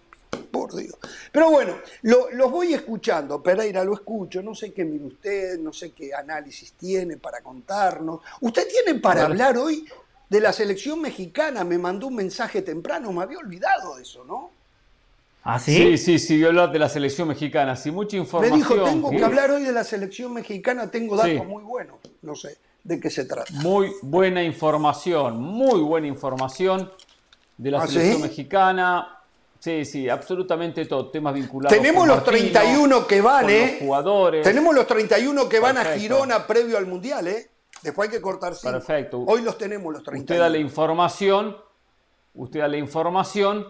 Por 0.50 0.74
Dios. 0.74 0.94
Pero 1.32 1.50
bueno, 1.50 1.76
lo- 2.02 2.30
los 2.32 2.50
voy 2.50 2.72
escuchando. 2.74 3.42
Pereira 3.42 3.84
lo 3.84 3.94
escucho. 3.94 4.42
No 4.42 4.54
sé 4.54 4.72
qué 4.72 4.84
mire 4.84 5.04
usted, 5.04 5.58
no 5.58 5.72
sé 5.72 5.90
qué 5.92 6.14
análisis 6.14 6.72
tiene 6.72 7.16
para 7.18 7.40
contarnos. 7.42 8.20
¿Usted 8.40 8.66
tiene 8.68 8.98
para 9.00 9.22
Vale. 9.22 9.32
hablar 9.34 9.58
hoy 9.58 9.86
de 10.28 10.40
la 10.40 10.52
selección 10.52 11.00
mexicana? 11.00 11.62
Me 11.64 11.76
mandó 11.78 12.06
un 12.06 12.16
mensaje 12.16 12.62
temprano. 12.62 13.12
Me 13.12 13.22
había 13.22 13.38
olvidado 13.38 13.96
de 13.96 14.02
eso, 14.02 14.24
¿no? 14.24 14.50
¿Ah, 15.44 15.58
Sí, 15.60 15.96
sí? 15.96 15.98
sí, 15.98 16.18
sí, 16.18 16.44
hablar 16.44 16.72
de 16.72 16.78
la 16.80 16.88
selección 16.88 17.28
mexicana. 17.28 17.76
Sí, 17.76 17.90
mucha 17.90 18.16
Me 18.16 18.22
información. 18.22 18.58
dijo, 18.58 18.74
tengo 18.84 19.10
que 19.10 19.24
hablar 19.24 19.50
hoy 19.52 19.62
de 19.62 19.72
la 19.72 19.84
selección 19.84 20.32
mexicana. 20.32 20.90
Tengo 20.90 21.16
datos 21.16 21.32
Sí. 21.32 21.40
muy 21.46 21.62
buenos. 21.62 21.96
No 22.22 22.34
sé 22.34 22.56
de 22.86 23.00
qué 23.00 23.10
se 23.10 23.24
trata. 23.24 23.52
Muy 23.54 23.92
buena 24.02 24.42
información, 24.42 25.40
muy 25.40 25.80
buena 25.80 26.06
información 26.06 26.90
de 27.56 27.70
la 27.72 27.82
¿Ah, 27.82 27.86
selección 27.86 28.16
sí? 28.16 28.22
mexicana. 28.22 29.12
Sí, 29.58 29.84
sí, 29.84 30.08
absolutamente 30.08 30.84
todo. 30.86 31.10
Temas 31.10 31.34
vinculados. 31.34 31.76
Tenemos 31.76 32.00
con 32.02 32.08
los 32.08 32.18
Martino, 32.18 32.52
31 32.52 33.06
que 33.06 33.20
van, 33.20 33.50
¿eh? 33.50 33.78
Jugadores. 33.80 34.44
Tenemos 34.44 34.74
los 34.74 34.86
31 34.86 35.48
que 35.48 35.58
van 35.58 35.78
a. 35.78 35.84
Girona 35.96 36.46
previo 36.46 36.78
al 36.78 36.86
Mundial, 36.86 37.26
¿eh? 37.26 37.50
Después 37.82 38.08
hay 38.08 38.16
que 38.16 38.22
cortar 38.22 38.54
cinco. 38.54 38.72
Perfecto. 38.72 39.24
Hoy 39.26 39.42
los 39.42 39.58
tenemos 39.58 39.92
los 39.92 40.00
Usted 40.02 40.12
31. 40.12 40.42
da 40.42 40.48
la 40.48 40.58
información, 40.58 41.56
usted 42.34 42.60
da 42.60 42.68
la 42.68 42.76
información, 42.76 43.66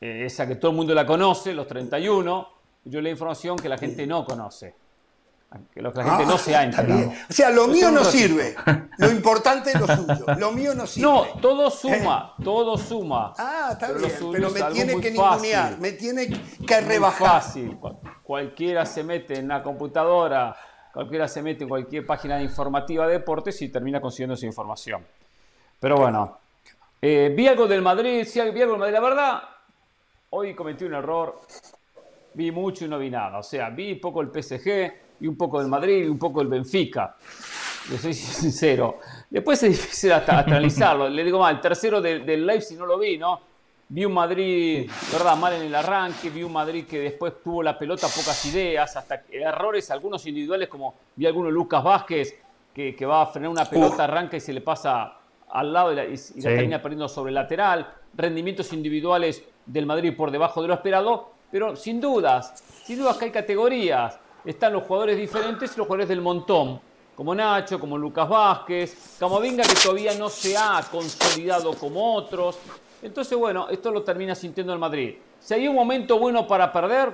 eh, 0.00 0.22
esa 0.26 0.46
que 0.46 0.54
todo 0.54 0.70
el 0.70 0.76
mundo 0.76 0.94
la 0.94 1.04
conoce, 1.04 1.52
los 1.52 1.66
31. 1.66 2.48
Yo 2.84 3.00
la 3.00 3.10
información 3.10 3.56
que 3.56 3.68
la 3.68 3.76
gente 3.76 4.06
no 4.06 4.24
conoce. 4.24 4.74
Que 5.72 5.80
la 5.80 5.90
gente 5.90 6.10
Ah, 6.10 6.22
no 6.26 6.36
se 6.36 6.54
ha 6.54 6.62
enterado. 6.64 7.10
O 7.28 7.32
sea, 7.32 7.48
lo 7.50 7.66
Yo 7.66 7.72
mío 7.72 7.90
no 7.90 8.00
ratito. 8.04 8.10
sirve. 8.12 8.54
Lo 8.98 9.10
importante 9.10 9.70
es 9.70 9.80
lo 9.80 9.86
suyo. 9.86 10.26
Lo 10.38 10.52
mío 10.52 10.74
no 10.74 10.86
sirve. 10.86 11.08
No, 11.08 11.24
todo 11.40 11.70
suma, 11.70 12.34
todo 12.44 12.76
suma. 12.76 13.32
Ah, 13.38 13.70
está 13.72 13.86
Pero 13.86 13.98
bien, 14.00 14.12
pero 14.32 14.50
me 14.50 14.62
tiene 14.74 15.00
que 15.00 15.10
ningunear, 15.10 15.78
me 15.78 15.92
tiene 15.92 16.28
que 16.66 16.80
rebajar. 16.82 17.28
fácil. 17.42 17.76
Cual- 17.78 17.96
Cualquiera 18.22 18.84
se 18.84 19.02
mete 19.02 19.38
en 19.38 19.48
la 19.48 19.62
computadora, 19.62 20.54
cualquiera 20.92 21.26
se 21.26 21.40
mete 21.40 21.62
en 21.64 21.70
cualquier 21.70 22.04
página 22.04 22.42
informativa 22.42 23.06
de 23.06 23.14
deportes 23.14 23.60
y 23.62 23.68
termina 23.70 24.02
consiguiendo 24.02 24.34
esa 24.34 24.44
información. 24.44 25.02
Pero 25.80 25.96
bueno, 25.96 26.38
eh, 27.00 27.32
vi 27.34 27.48
algo 27.48 27.66
del 27.66 27.80
Madrid, 27.80 28.26
sí, 28.26 28.38
vi 28.50 28.60
algo 28.60 28.72
del 28.72 28.80
Madrid. 28.80 28.92
La 28.94 29.00
verdad, 29.00 29.42
hoy 30.30 30.54
cometí 30.54 30.84
un 30.84 30.92
error. 30.92 31.40
Vi 32.34 32.50
mucho 32.52 32.84
y 32.84 32.88
no 32.88 32.98
vi 32.98 33.08
nada. 33.08 33.38
O 33.38 33.42
sea, 33.42 33.70
vi 33.70 33.94
poco 33.94 34.20
el 34.20 34.28
PSG 34.30 35.07
y 35.20 35.26
un 35.26 35.36
poco 35.36 35.58
del 35.60 35.68
Madrid 35.68 36.04
y 36.04 36.08
un 36.08 36.18
poco 36.18 36.40
del 36.40 36.48
Benfica. 36.48 37.16
Le 37.90 37.98
soy 37.98 38.14
sincero. 38.14 38.98
Después 39.30 39.62
es 39.62 39.70
difícil 39.70 40.12
hasta, 40.12 40.38
hasta 40.38 40.50
analizarlo. 40.56 41.08
Le 41.08 41.24
digo 41.24 41.38
mal, 41.38 41.56
el 41.56 41.60
tercero 41.60 42.00
del, 42.00 42.24
del 42.24 42.46
Leipzig 42.46 42.78
no 42.78 42.86
lo 42.86 42.98
vi, 42.98 43.18
¿no? 43.18 43.40
Vi 43.90 44.04
un 44.04 44.12
Madrid, 44.12 44.90
¿verdad? 45.12 45.34
Mal 45.36 45.54
en 45.54 45.62
el 45.62 45.74
arranque, 45.74 46.28
vi 46.28 46.42
un 46.42 46.52
Madrid 46.52 46.84
que 46.86 46.98
después 46.98 47.32
tuvo 47.42 47.62
la 47.62 47.78
pelota, 47.78 48.06
pocas 48.08 48.44
ideas, 48.44 48.94
hasta 48.96 49.22
errores, 49.30 49.90
algunos 49.90 50.26
individuales, 50.26 50.68
como 50.68 50.94
vi 51.16 51.24
alguno 51.24 51.50
Lucas 51.50 51.82
Vázquez, 51.82 52.34
que, 52.74 52.94
que 52.94 53.06
va 53.06 53.22
a 53.22 53.26
frenar 53.26 53.48
una 53.50 53.64
pelota, 53.64 54.04
arranca 54.04 54.36
y 54.36 54.40
se 54.40 54.52
le 54.52 54.60
pasa 54.60 55.14
al 55.50 55.72
lado 55.72 55.92
y 55.92 55.96
la, 55.96 56.04
y- 56.04 56.08
y 56.08 56.12
la 56.12 56.16
Sí. 56.16 56.40
termina 56.42 56.82
perdiendo 56.82 57.08
sobre 57.08 57.30
el 57.30 57.36
lateral. 57.36 57.90
Rendimientos 58.14 58.74
individuales 58.74 59.42
del 59.64 59.86
Madrid 59.86 60.14
por 60.14 60.30
debajo 60.30 60.60
de 60.60 60.68
lo 60.68 60.74
esperado, 60.74 61.30
pero 61.50 61.74
sin 61.74 61.98
dudas, 61.98 62.62
sin 62.84 62.98
dudas 62.98 63.16
que 63.16 63.24
hay 63.24 63.30
categorías. 63.30 64.18
Están 64.48 64.72
los 64.72 64.84
jugadores 64.84 65.18
diferentes 65.18 65.74
y 65.74 65.76
los 65.76 65.86
jugadores 65.86 66.08
del 66.08 66.22
montón. 66.22 66.80
como 67.14 67.34
Nacho, 67.34 67.78
como 67.78 67.98
Lucas 67.98 68.26
Vázquez, 68.26 69.16
Camavinga 69.20 69.62
que 69.62 69.74
todavía 69.74 70.14
no 70.14 70.30
se 70.30 70.56
ha 70.56 70.82
consolidado 70.90 71.74
como 71.74 72.14
otros. 72.14 72.58
Entonces, 73.02 73.36
bueno, 73.36 73.68
esto 73.68 73.90
lo 73.90 74.02
termina 74.02 74.34
sintiendo 74.34 74.72
el 74.72 74.78
Madrid. 74.78 75.16
Si 75.38 75.52
hay 75.52 75.68
un 75.68 75.74
momento 75.74 76.18
bueno 76.18 76.46
para 76.46 76.72
perder, 76.72 77.12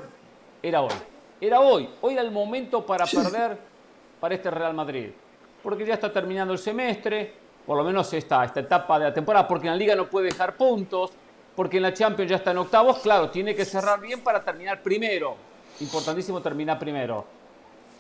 era 0.62 0.82
hoy. 0.82 0.93
Era 1.41 1.59
hoy. 1.59 1.91
Hoy 2.03 2.12
era 2.12 2.22
el 2.22 2.30
momento 2.30 2.87
para 2.87 3.05
perder 3.05 3.59
para 4.20 4.37
este 4.37 4.49
Real 4.53 4.74
Madrid. 4.74 5.11
Porque 5.61 5.85
ya 5.85 5.95
está 5.95 6.12
terminando 6.12 6.53
el 6.53 6.61
semestre, 6.61 7.35
por 7.66 7.76
lo 7.76 7.82
menos 7.82 8.12
esta, 8.12 8.45
esta 8.45 8.61
etapa 8.61 8.97
de 9.01 9.07
la 9.07 9.12
temporada, 9.12 9.49
porque 9.49 9.66
en 9.66 9.72
la 9.72 9.76
liga 9.76 9.97
no 9.97 10.09
puede 10.09 10.26
dejar 10.26 10.57
puntos, 10.57 11.11
porque 11.57 11.78
en 11.78 11.82
la 11.82 11.93
Champions 11.93 12.30
ya 12.30 12.37
está 12.37 12.53
en 12.53 12.59
octavos, 12.59 12.99
claro, 12.99 13.28
tiene 13.28 13.57
que 13.57 13.64
cerrar 13.64 14.01
bien 14.01 14.20
para 14.20 14.45
terminar 14.45 14.80
primero. 14.80 15.53
Importantísimo 15.81 16.41
terminar 16.41 16.79
primero. 16.79 17.25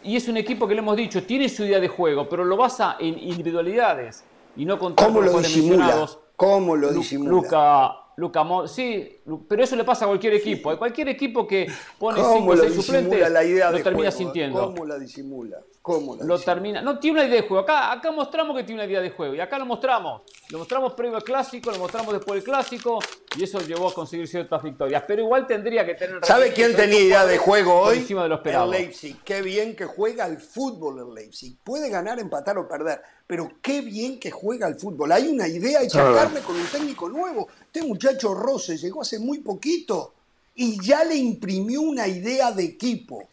Y 0.02 0.16
es 0.16 0.28
un 0.28 0.36
equipo 0.36 0.68
que 0.68 0.74
le 0.74 0.80
hemos 0.80 0.96
dicho, 0.96 1.24
tiene 1.24 1.48
su 1.48 1.64
idea 1.64 1.80
de 1.80 1.88
juego, 1.88 2.28
pero 2.28 2.44
lo 2.44 2.56
basa 2.56 2.96
en 3.00 3.18
individualidades 3.18 4.22
y 4.56 4.64
no 4.64 4.78
con 4.78 4.94
¿Cómo 4.94 5.20
lo 5.20 5.38
disimula? 5.38 6.08
¿Cómo 6.36 6.76
lo 6.76 6.92
disimula? 6.92 7.30
Luca, 7.30 8.03
Luca 8.16 8.44
sí, 8.68 9.20
pero 9.48 9.64
eso 9.64 9.74
le 9.74 9.84
pasa 9.84 10.04
a 10.04 10.08
cualquier 10.08 10.34
equipo. 10.34 10.70
A 10.70 10.78
cualquier 10.78 11.08
equipo 11.08 11.46
que 11.46 11.66
pone 11.98 12.20
5 12.22 12.46
o 12.46 12.56
6 12.56 12.74
suplentes 12.74 13.30
la 13.30 13.44
idea 13.44 13.70
lo 13.70 13.82
termina 13.82 14.10
juego? 14.10 14.16
sintiendo. 14.16 14.60
¿Cómo 14.66 14.84
la 14.86 14.98
disimula? 14.98 15.58
¿Cómo 15.82 16.16
la 16.16 16.24
Lo 16.24 16.34
disimula? 16.36 16.54
termina. 16.54 16.82
No, 16.82 16.98
tiene 16.98 17.18
una 17.18 17.28
idea 17.28 17.42
de 17.42 17.48
juego. 17.48 17.64
Acá, 17.64 17.90
acá 17.92 18.12
mostramos 18.12 18.56
que 18.56 18.62
tiene 18.62 18.82
una 18.82 18.90
idea 18.90 19.00
de 19.00 19.10
juego. 19.10 19.34
Y 19.34 19.40
acá 19.40 19.58
lo 19.58 19.66
mostramos. 19.66 20.22
Lo 20.50 20.58
mostramos 20.58 20.94
previo 20.94 21.16
al 21.16 21.24
clásico, 21.24 21.70
lo 21.70 21.78
mostramos 21.78 22.12
después 22.14 22.36
del 22.36 22.44
clásico. 22.44 23.00
Y 23.36 23.42
eso 23.42 23.58
llevó 23.60 23.88
a 23.88 23.94
conseguir 23.94 24.28
ciertas 24.28 24.62
victorias. 24.62 25.02
Pero 25.08 25.22
igual 25.22 25.46
tendría 25.46 25.84
que 25.84 25.94
tener. 25.94 26.24
¿Sabe 26.24 26.52
quién 26.52 26.76
tenía 26.76 27.00
idea 27.00 27.26
de 27.26 27.38
juego 27.38 27.74
hoy? 27.80 27.98
encima 27.98 28.22
de 28.22 28.28
lo 28.28 28.42
el. 28.42 28.70
Leipzig. 28.70 29.22
Qué 29.24 29.42
bien 29.42 29.74
que 29.74 29.86
juega 29.86 30.26
el 30.26 30.38
fútbol 30.38 31.00
el 31.00 31.14
Leipzig. 31.14 31.58
Puede 31.64 31.90
ganar, 31.90 32.20
empatar 32.20 32.56
o 32.58 32.68
perder, 32.68 33.02
pero 33.26 33.52
qué 33.62 33.80
bien 33.80 34.18
que 34.20 34.30
juega 34.30 34.66
el 34.68 34.74
fútbol. 34.76 35.10
Hay 35.12 35.28
una 35.28 35.48
idea 35.48 35.82
hecha 35.82 36.08
Ah. 36.08 36.14
carne 36.14 36.40
con 36.40 36.56
un 36.56 36.66
técnico 36.66 37.08
nuevo. 37.08 37.48
Este 37.60 37.82
muchacho 37.82 38.34
Rose 38.34 38.76
llegó 38.76 39.02
hace 39.02 39.18
muy 39.18 39.38
poquito 39.38 40.12
y 40.54 40.80
ya 40.84 41.04
le 41.04 41.16
imprimió 41.16 41.80
una 41.80 42.06
idea 42.06 42.52
de 42.52 42.64
equipo. 42.64 43.26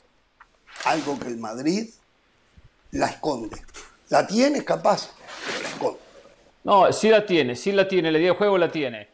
Algo 0.85 1.19
que 1.19 1.27
el 1.27 1.37
Madrid 1.37 1.89
la 2.91 3.07
esconde. 3.07 3.57
La 4.09 4.25
tiene 4.25 4.63
capaz, 4.63 5.09
pero 5.45 5.61
la 5.61 5.69
esconde. 5.69 5.99
No, 6.63 6.93
sí 6.93 7.09
la 7.09 7.25
tiene, 7.25 7.55
sí 7.55 7.71
la 7.71 7.87
tiene, 7.87 8.11
la 8.11 8.17
idea 8.19 8.31
de 8.31 8.37
juego 8.37 8.57
la 8.57 8.71
tiene. 8.71 9.07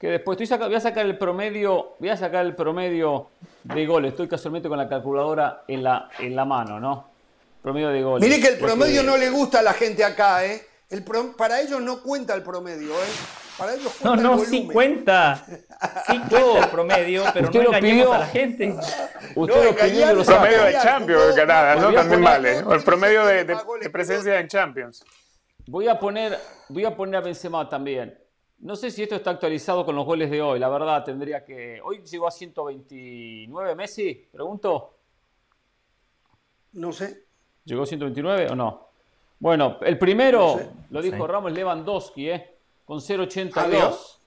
Que 0.00 0.08
después 0.08 0.34
estoy 0.36 0.46
saca- 0.46 0.66
voy 0.66 0.74
a 0.74 0.80
sacar 0.80 1.06
el 1.06 1.16
promedio, 1.16 1.94
voy 1.98 2.08
a 2.10 2.16
sacar 2.16 2.44
el 2.44 2.54
promedio 2.54 3.28
de 3.62 3.86
goles. 3.86 4.10
Estoy 4.12 4.28
casualmente 4.28 4.68
con 4.68 4.76
la 4.78 4.88
calculadora 4.88 5.64
en 5.68 5.82
la, 5.82 6.10
en 6.18 6.36
la 6.36 6.44
mano, 6.44 6.78
¿no? 6.80 7.13
Promedio 7.64 7.88
de 7.88 8.02
goles. 8.02 8.28
Mire 8.28 8.42
que 8.42 8.48
el 8.48 8.58
promedio 8.58 9.02
no 9.02 9.16
le 9.16 9.30
gusta 9.30 9.60
a 9.60 9.62
la 9.62 9.72
gente 9.72 10.04
acá, 10.04 10.44
¿eh? 10.44 10.62
El 10.90 11.02
pro- 11.02 11.34
para 11.34 11.62
ellos 11.62 11.80
no 11.80 12.02
cuenta 12.02 12.34
el 12.34 12.42
promedio, 12.42 12.92
¿eh? 12.92 13.06
Para 13.56 13.72
ellos 13.74 13.90
No, 14.02 14.10
cuenta 14.10 14.22
no, 14.22 14.34
el 14.42 14.46
sí 14.46 14.68
cuenta. 14.70 15.46
Sí 16.06 16.18
cuenta 16.28 16.58
el 16.58 16.68
promedio, 16.68 17.24
pero 17.32 17.46
Usted 17.46 17.58
no 17.60 17.64
lo 17.64 17.68
engañemos 17.76 18.02
pidió. 18.04 18.12
a 18.12 18.18
la 18.18 18.26
gente. 18.26 18.68
Usted 19.34 19.56
No, 19.56 19.64
lo 19.64 19.74
pidió 19.76 20.12
los 20.14 20.26
Promedio 20.26 20.62
de 20.64 20.72
Champions, 20.74 21.22
jugó- 21.22 21.34
Canadá, 21.36 21.74
¿no? 21.76 21.92
También 21.94 22.22
vale. 22.22 22.62
O 22.64 22.74
el 22.74 22.82
promedio 22.84 23.24
de, 23.24 23.44
de- 23.44 23.56
de 23.80 23.90
presencia 23.90 24.38
en 24.38 24.46
Champions. 24.48 25.02
Voy 25.66 25.88
a 25.88 25.98
poner, 25.98 26.38
voy 26.68 26.84
a 26.84 26.94
poner 26.94 27.16
a 27.16 27.20
Benzema 27.22 27.66
también. 27.66 28.18
No 28.58 28.76
sé 28.76 28.90
si 28.90 29.02
esto 29.02 29.14
está 29.14 29.30
actualizado 29.30 29.86
con 29.86 29.96
los 29.96 30.04
goles 30.04 30.30
de 30.30 30.42
hoy. 30.42 30.58
La 30.58 30.68
verdad, 30.68 31.02
tendría 31.02 31.42
que. 31.46 31.80
Hoy 31.82 32.02
llegó 32.04 32.28
a 32.28 32.30
129 32.30 33.74
Messi, 33.74 34.28
pregunto. 34.30 34.98
No 36.72 36.92
sé. 36.92 37.24
¿Llegó 37.64 37.82
a 37.82 37.86
129 37.86 38.48
o 38.50 38.54
no? 38.56 38.88
Bueno, 39.38 39.78
el 39.82 39.98
primero, 39.98 40.40
No 40.52 40.58
sé. 40.58 40.70
lo 40.90 41.02
dijo 41.02 41.16
Sí. 41.16 41.22
Ramos 41.26 41.52
Lewandowski, 41.52 42.30
¿eh? 42.30 42.50
Con 42.84 43.00
0.82. 43.00 43.56
Adiós. 43.56 44.20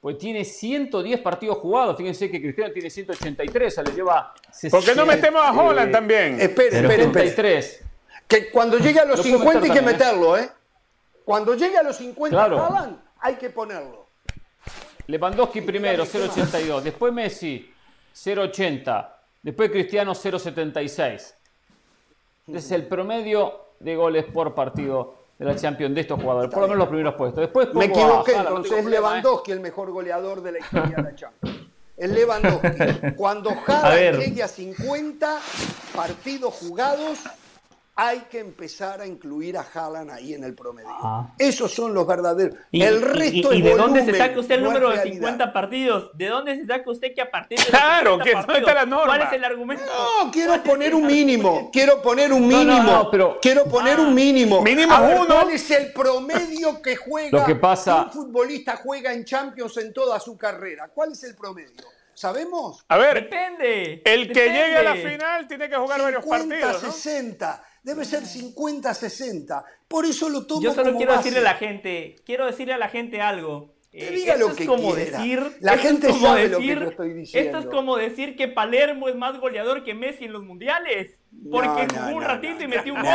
Pues 0.00 0.16
tiene 0.18 0.44
110 0.44 1.20
partidos 1.20 1.58
jugados. 1.58 1.96
Fíjense 1.96 2.30
que 2.30 2.40
Cristiano 2.40 2.72
tiene 2.72 2.88
183, 2.90 3.72
o 3.72 3.74
sea, 3.74 3.84
le 3.84 3.92
lleva 3.96 4.32
¿Por 4.70 4.84
qué 4.84 4.94
no 4.94 5.04
60, 5.04 5.04
metemos 5.06 5.42
a 5.42 5.52
Holland 5.52 5.88
eh, 5.88 5.92
también? 5.92 6.40
Espere, 6.40 6.68
espere. 6.76 7.04
73. 7.04 7.84
Que 8.28 8.50
cuando 8.50 8.78
llegue 8.78 9.00
a 9.00 9.04
los 9.04 9.18
Lo 9.18 9.22
puedo 9.22 9.38
50 9.38 9.58
hay 9.58 9.70
que 9.70 9.76
también, 9.76 9.98
meterlo, 9.98 10.36
¿eh? 10.38 10.50
Cuando 11.24 11.54
llegue 11.54 11.76
a 11.78 11.82
los 11.82 11.96
50 11.96 12.36
Claro. 12.36 12.62
Haaland, 12.64 12.98
hay 13.20 13.34
que 13.36 13.50
ponerlo. 13.50 14.06
Lewandowski 15.06 15.62
primero, 15.62 16.04
0.82. 16.04 16.82
Después 16.82 17.12
Messi, 17.12 17.72
0.80. 18.14 19.08
Después 19.42 19.70
Cristiano, 19.70 20.12
0.76. 20.14 21.34
Ese 22.48 22.58
es 22.58 22.72
el 22.72 22.86
promedio 22.86 23.60
de 23.80 23.94
goles 23.94 24.24
por 24.24 24.54
partido 24.54 25.14
de 25.38 25.44
la 25.44 25.54
Champions 25.54 25.94
de 25.94 26.00
estos 26.00 26.20
jugadores. 26.20 26.50
Por 26.50 26.62
lo 26.62 26.68
menos 26.68 26.78
los 26.78 26.88
primeros 26.88 27.14
puestos. 27.14 27.40
Después 27.42 27.72
Me 27.74 27.84
a 27.84 27.88
equivoqué, 27.88 28.32
no 28.34 28.40
entonces 28.40 28.78
es 28.78 28.86
¿eh? 28.86 28.90
Lewandowski 28.90 29.52
el 29.52 29.60
mejor 29.60 29.90
goleador 29.90 30.42
de 30.42 30.52
la 30.52 30.58
historia 30.58 30.96
de 30.96 31.02
la 31.02 31.14
Champions. 31.14 31.58
Es 31.96 32.10
Lewandowski. 32.10 33.12
Cuando 33.16 33.50
A 33.66 33.88
ver. 33.90 34.18
llegue 34.18 34.42
a 34.42 34.48
50 34.48 35.38
partidos 35.94 36.54
jugados, 36.54 37.18
hay 38.00 38.20
que 38.30 38.38
empezar 38.38 39.00
a 39.00 39.06
incluir 39.08 39.58
a 39.58 39.66
Haaland 39.74 40.12
ahí 40.12 40.32
en 40.32 40.44
el 40.44 40.54
promedio. 40.54 40.88
Ah. 41.02 41.34
Esos 41.36 41.74
son 41.74 41.92
los 41.92 42.06
verdaderos. 42.06 42.56
Y, 42.70 42.80
el 42.82 42.94
y- 42.94 42.98
resto 43.00 43.52
y- 43.52 43.56
y 43.56 43.58
es 43.58 43.64
de 43.64 43.74
dónde 43.74 44.04
se 44.04 44.14
saca 44.16 44.38
usted 44.38 44.54
el 44.54 44.62
no 44.62 44.68
número 44.68 44.90
de 44.90 44.94
realidad. 44.94 45.14
50 45.16 45.52
partidos? 45.52 46.10
¿De 46.14 46.26
dónde 46.28 46.56
se 46.58 46.66
saca 46.66 46.88
usted 46.88 47.12
que 47.12 47.22
a 47.22 47.28
partir 47.28 47.58
de 47.58 47.64
los 47.64 47.70
Claro, 47.70 48.10
50 48.12 48.24
que 48.24 48.30
¿dónde 48.30 48.46
partidos? 48.46 48.68
está 48.68 48.74
la 48.80 48.86
norma? 48.86 49.06
¿Cuál 49.06 49.22
es 49.22 49.32
el 49.32 49.44
argumento? 49.44 49.84
No, 49.84 50.30
quiero 50.30 50.62
poner 50.62 50.94
un 50.94 51.06
mínimo. 51.08 51.70
Quiero 51.72 52.00
poner 52.00 52.32
un 52.32 52.48
No, 52.48 52.62
no, 52.62 52.72
mínimo. 52.72 52.92
no, 52.92 53.10
pero- 53.10 53.38
Quiero 53.42 53.64
poner 53.64 53.98
un 53.98 54.14
mínimo. 54.14 54.62
Mínimo 54.62 54.92
A 54.94 55.00
ver, 55.00 55.16
uno. 55.18 55.26
¿Cuál 55.34 55.50
es 55.50 55.68
el 55.72 55.92
promedio 55.92 56.80
que 56.80 56.94
juega 56.94 57.36
Lo 57.40 57.44
que 57.44 57.56
pasa- 57.56 58.04
un 58.04 58.12
futbolista 58.12 58.76
juega 58.76 59.12
en 59.12 59.24
Champions 59.24 59.76
en 59.78 59.92
toda 59.92 60.20
su 60.20 60.38
carrera? 60.38 60.88
¿Cuál 60.94 61.10
es 61.12 61.24
el 61.24 61.34
promedio? 61.34 61.82
¿Sabemos? 62.14 62.84
A 62.88 62.96
ver, 62.96 63.14
Depende. 63.24 64.02
el 64.04 64.26
que 64.32 64.40
depende. 64.40 64.58
llegue 64.58 64.76
a 64.76 64.82
la 64.82 64.94
final 64.94 65.46
tiene 65.48 65.68
que 65.68 65.76
jugar 65.76 66.00
varios 66.02 66.22
50, 66.24 66.48
partidos, 66.60 66.82
¿no? 66.82 66.92
60. 66.92 67.64
Debe 67.82 68.04
ser 68.04 68.26
50, 68.26 68.92
60. 68.92 69.64
Por 69.86 70.04
eso 70.04 70.28
lo 70.28 70.46
tomo 70.46 70.62
Yo 70.62 70.72
solo 70.72 70.86
como 70.86 70.96
quiero 70.98 71.12
base. 71.12 71.24
decirle 71.24 71.48
a 71.48 71.52
la 71.52 71.58
gente, 71.58 72.16
quiero 72.24 72.46
decirle 72.46 72.74
a 72.74 72.78
la 72.78 72.88
gente 72.88 73.20
algo. 73.20 73.74
Que 73.98 74.08
Eh, 74.08 74.10
diga 74.12 74.34
esto 74.34 74.46
lo 74.46 74.52
es 74.52 74.56
que 74.58 74.66
como 74.66 74.94
quiera. 74.94 75.18
decir, 75.18 75.38
La 75.60 75.72
esto 75.74 75.86
es 75.86 75.90
gente 75.92 76.06
como 76.08 76.20
sabe 76.20 76.48
lo 76.48 76.58
que 76.58 76.64
decir- 76.66 76.78
yo 76.80 76.88
estoy 76.90 77.12
diciendo. 77.14 77.58
Esto 77.58 77.68
es 77.68 77.74
como 77.74 77.96
decir 77.96 78.36
que 78.36 78.46
Palermo 78.48 79.08
es 79.08 79.16
más 79.16 79.40
goleador 79.40 79.82
que 79.82 79.94
Messi 79.94 80.26
en 80.26 80.32
los 80.32 80.44
mundiales. 80.44 81.18
Porque 81.50 81.68
No, 81.68 81.92
no, 81.94 82.00
jugó 82.06 82.16
un 82.16 82.22
no, 82.22 82.28
ratito 82.28 82.54
no, 82.58 82.62
y 82.62 82.68
metió 82.68 82.94
un 82.94 83.00
no, 83.00 83.04
gol. 83.04 83.14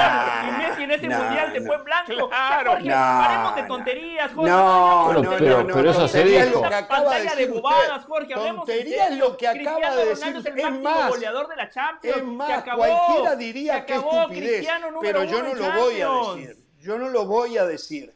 y 0.49 0.57
Messi 0.57 0.83
en 0.83 0.91
ese 0.91 1.07
no, 1.07 1.17
mundial 1.23 1.51
se 1.53 1.59
no. 1.61 1.65
fue 1.65 1.75
en 1.77 1.83
blanco. 1.83 2.29
Claro. 2.29 2.71
Jorge, 2.71 2.89
No, 2.89 2.95
paremos 2.95 3.55
de 3.55 3.61
no. 3.61 3.67
tonterías, 3.67 4.31
Jorge. 4.33 4.51
No, 4.51 5.05
vayamos 5.07 5.35
Pero- 5.39 5.67
pero- 5.67 5.91
eso 5.91 6.07
se 6.07 6.23
dijo. 6.25 6.61
que 6.61 6.69
pantalla 6.69 7.17
de 7.17 7.23
decir 7.37 7.49
bobadas, 7.49 7.97
usted. 7.97 8.07
Jorge. 8.07 8.33
Tontería 8.35 9.07
es 9.07 9.17
lo 9.17 9.37
que 9.37 9.47
acaba 9.47 9.77
Cristiano 9.77 9.95
de 9.95 10.05
decir. 10.05 10.35
es 10.35 10.45
el 10.45 10.53
máximo 10.55 10.79
más, 10.81 11.09
goleador 11.09 11.47
de 11.47 11.55
la 11.55 11.69
Champions. 11.69 12.17
Es 12.17 12.23
más, 12.23 12.47
se 12.47 12.53
acabó. 12.53 12.77
cualquiera 12.77 13.35
diría 13.37 13.73
se 13.79 13.85
que 13.85 13.93
acabó. 13.93 14.11
estupidez, 14.21 14.51
Cristiano 14.57 14.91
número 14.91 15.19
pero 15.19 15.23
yo 15.31 15.43
no 15.43 15.53
lo 15.55 15.71
voy 15.71 16.01
a 16.01 16.35
decir. 16.35 16.57
Yo 16.79 16.97
no 16.99 17.07
lo 17.09 17.25
voy 17.25 17.57
a 17.57 17.65
decir. 17.65 18.13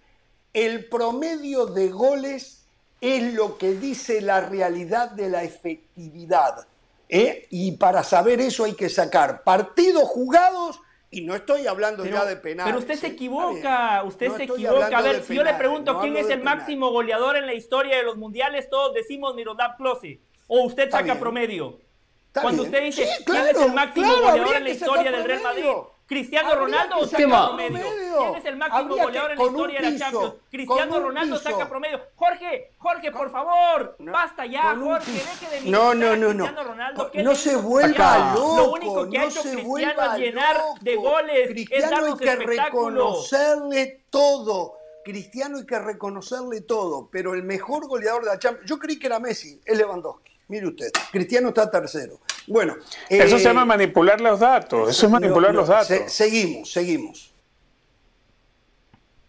El 0.54 0.90
promedio 0.90 1.66
de 1.68 1.90
goles 1.90 2.57
es 3.02 3.34
lo 3.34 3.58
que 3.58 3.74
dice 3.74 4.22
la 4.22 4.42
realidad 4.42 5.12
de 5.12 5.30
la 5.30 5.44
efectividad. 5.44 6.68
¿eh? 7.10 7.48
Y 7.50 7.74
para 7.74 8.04
saber 8.04 8.42
eso 8.42 8.64
hay 8.66 8.74
que 8.74 8.90
sacar 8.90 9.44
partidos 9.44 10.04
jugados 10.04 10.80
y 11.10 11.22
no 11.22 11.36
estoy 11.36 11.68
hablando 11.68 12.04
Pero, 12.04 12.18
ya 12.18 12.26
de 12.26 12.36
penales. 12.36 12.70
pero 12.74 12.80
usted 12.80 12.96
se 12.96 13.08
¿eh? 13.08 13.12
equivoca, 13.12 14.04
usted 14.04 14.28
No 14.28 14.38
se 14.38 14.44
equivoca. 14.44 14.98
A 14.98 15.02
ver, 15.02 15.24
si 15.24 15.36
yo 15.36 15.44
le 15.44 15.54
pregunto 15.54 15.94
no 15.94 16.02
quién 16.02 16.18
es 16.18 16.30
el 16.30 16.40
penales. 16.40 16.60
máximo 16.62 16.92
goleador 16.92 17.38
en 17.38 17.46
la 17.46 17.54
historia 17.54 17.96
de 17.98 18.04
los 18.04 18.18
mundiales, 18.18 18.70
todos 18.70 18.94
decimos 18.94 19.34
Miroslav 19.36 19.78
Klose. 19.78 20.20
O 20.48 20.64
usted 20.64 20.90
saca 20.92 21.16
promedio. 21.20 21.80
Está 22.28 22.42
Cuando 22.42 22.64
bien. 22.64 22.74
usted 22.74 22.84
dice 22.86 23.06
Sí, 23.06 23.24
quién 23.26 23.48
es 23.48 23.62
el 23.62 23.74
máximo 23.74 24.06
claro, 24.08 24.22
goleador 24.22 24.56
en 24.58 24.64
la 24.64 24.70
historia 24.70 25.12
del 25.12 25.24
Real 25.24 25.42
Madrid. 25.44 25.64
Cristiano 26.08 26.56
Ronaldo 26.56 27.00
o 27.00 27.06
saca 27.06 27.48
promedio. 27.48 27.86
¿Quién 28.18 28.36
es 28.36 28.46
el 28.46 28.56
máximo 28.56 28.80
Habría 28.80 29.04
goleador 29.04 29.32
en 29.32 29.38
la 29.38 29.44
historia 29.44 29.82
de 29.82 29.92
la 29.92 30.00
Champions? 30.00 30.34
Cristiano 30.50 31.00
Ronaldo 31.02 31.38
saca 31.38 31.70
promedio. 31.70 32.02
Jorge, 32.16 32.72
Jorge, 32.78 33.12
por 33.12 33.30
favor, 33.30 33.96
basta 34.00 34.46
ya, 34.46 34.76
Jorge, 34.76 35.12
deje 35.12 35.50
de 35.64 35.70
No, 35.70 35.94
minimizar 35.94 35.96
no, 35.96 36.08
a 36.08 36.16
no, 36.16 36.34
no. 36.34 36.44
Cristiano 36.46 36.64
Ronaldo. 36.64 37.12
¿Qué 37.12 37.24
No 37.24 37.36
se 37.36 37.56
vuelva 37.58 38.34
loco. 38.34 38.56
Lo 38.56 38.72
único 38.72 39.10
que 39.10 39.18
ha 39.18 39.22
no 39.24 39.28
hecho 39.28 39.42
Cristiano 39.42 40.14
es 40.14 40.20
llenar 40.20 40.62
de 40.80 40.96
goles, 40.96 41.40
es 41.40 41.48
Cristiano 41.50 41.90
darnos 41.92 42.22
hay 42.22 42.28
que 42.28 42.36
reconocerle 42.38 44.04
todo. 44.10 44.78
Cristiano 45.04 45.58
hay 45.58 45.66
que 45.66 45.80
reconocerle 45.80 46.62
todo. 46.62 47.10
Pero 47.12 47.34
el 47.34 47.44
mejor 47.44 47.86
goleador 47.86 48.24
de 48.24 48.30
la 48.30 48.40
Champions, 48.40 48.70
yo 48.70 48.80
creí 48.80 48.98
que 48.98 49.08
era 49.08 49.20
Messi, 49.20 49.60
es 49.66 49.78
Lewandowski. 49.78 50.27
Mire 50.50 50.68
usted, 50.68 50.92
Cristiano 51.12 51.50
está 51.50 51.70
tercero. 51.70 52.20
Bueno, 52.48 52.76
Eso 53.10 53.36
eh, 53.36 53.40
se 53.40 53.46
llama 53.46 53.66
manipular 53.66 54.22
los 54.22 54.40
datos. 54.40 54.90
Eso 54.90 55.06
es 55.08 55.12
manipular 55.12 55.52
no, 55.54 55.60
los 55.60 55.68
datos. 55.68 55.88
se- 55.88 56.08
seguimos, 56.10 56.72
seguimos. 56.72 57.34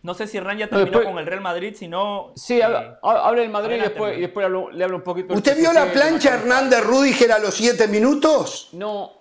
No 0.01 0.15
sé 0.15 0.29
si 0.29 0.39
Ran 0.39 0.57
ya 0.57 0.69
terminó 0.69 0.87
después- 0.87 1.07
con 1.07 1.19
el 1.19 1.27
Real 1.27 1.41
Madrid, 1.41 1.75
si 1.77 1.89
no... 1.89 2.33
Sí, 2.37 2.61
eh, 2.61 2.63
habla, 2.63 3.01
habla 3.03 3.41
del 3.43 3.51
Madrid 3.51 3.77
y 3.77 3.81
después, 3.81 4.11
y 4.11 4.15
Hernán. 4.15 4.21
después 4.23 4.47
hablo- 4.47 4.71
le 4.71 4.85
hablo 4.85 4.97
un 4.99 5.03
poquito 5.03 5.35
¿Usted 5.35 5.57
vio 5.57 5.73
la 5.73 5.91
plancha. 5.93 6.35
Hernández 6.35 6.85
Rudiger 6.85 7.33
a 7.33 7.39
los 7.41 7.55
siete 7.55 7.89
minutos? 7.89 8.69
No, 8.73 9.15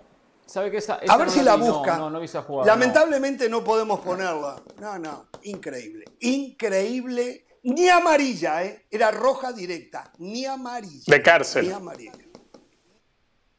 ¿Sabe 0.46 0.70
que 0.72 0.78
esa, 0.78 1.00
a 1.06 1.18
ver 1.18 1.30
si 1.30 1.42
la, 1.42 1.56
busca. 1.56 1.98
No, 1.98 2.10
no, 2.12 2.64
Lamentablemente 2.64 3.50
no. 3.50 3.64
podemos 3.66 4.00
ponerla. 4.00 4.62
No, 4.80 4.98
no, 5.00 5.26
increíble. 5.44 6.06
Increíble. 6.22 7.47
Ni 7.68 7.90
amarilla, 7.90 8.64
¿eh? 8.64 8.86
Era 8.90 9.12
roja 9.12 9.52
directa. 9.52 10.14
Ni 10.20 10.46
amarilla. 10.46 11.04
De 11.06 11.22
cárcel. 11.22 11.68
Ni 11.68 11.74
amarilla. 11.74 12.14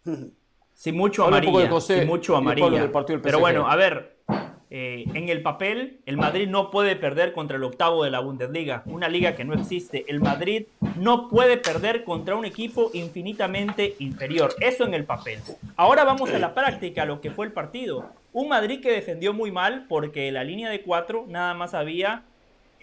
Sin 0.72 0.96
mucho 0.96 1.26
amarilla. 1.26 1.80
sin 1.80 2.06
mucho 2.06 2.34
amarilla. 2.34 2.90
Pero 3.22 3.40
bueno, 3.40 3.68
a 3.68 3.76
ver, 3.76 4.20
eh, 4.70 5.04
en 5.12 5.28
el 5.28 5.42
papel, 5.42 6.00
el 6.06 6.16
Madrid 6.16 6.48
no 6.48 6.70
puede 6.70 6.94
perder 6.94 7.32
contra 7.32 7.56
el 7.56 7.64
octavo 7.64 8.04
de 8.04 8.11
la 8.11 8.20
Bundesliga, 8.20 8.84
una 8.86 9.09
liga 9.09 9.34
que 9.34 9.44
no 9.44 9.54
existe. 9.54 10.04
El 10.09 10.20
Madrid 10.20 10.66
no 10.96 11.28
puede 11.28 11.56
perder 11.56 12.04
contra 12.04 12.36
un 12.36 12.44
equipo 12.44 12.90
infinitamente 12.94 13.96
inferior. 13.98 14.54
Eso 14.61 14.84
en 14.84 14.94
el 14.94 15.04
papel. 15.04 15.40
Ahora 15.76 16.04
vamos 16.04 16.30
a 16.30 16.38
la 16.38 16.54
práctica, 16.54 17.02
a 17.02 17.06
lo 17.06 17.20
que 17.20 17.32
fue 17.32 17.44
el 17.44 17.52
partido. 17.52 18.09
Un 18.32 18.48
Madrid 18.48 18.80
que 18.80 18.92
defendió 18.92 19.34
muy 19.34 19.50
mal 19.50 19.86
porque 19.88 20.28
en 20.28 20.34
la 20.34 20.44
línea 20.44 20.70
de 20.70 20.80
cuatro 20.82 21.26
nada 21.28 21.52
más 21.54 21.74
había 21.74 22.22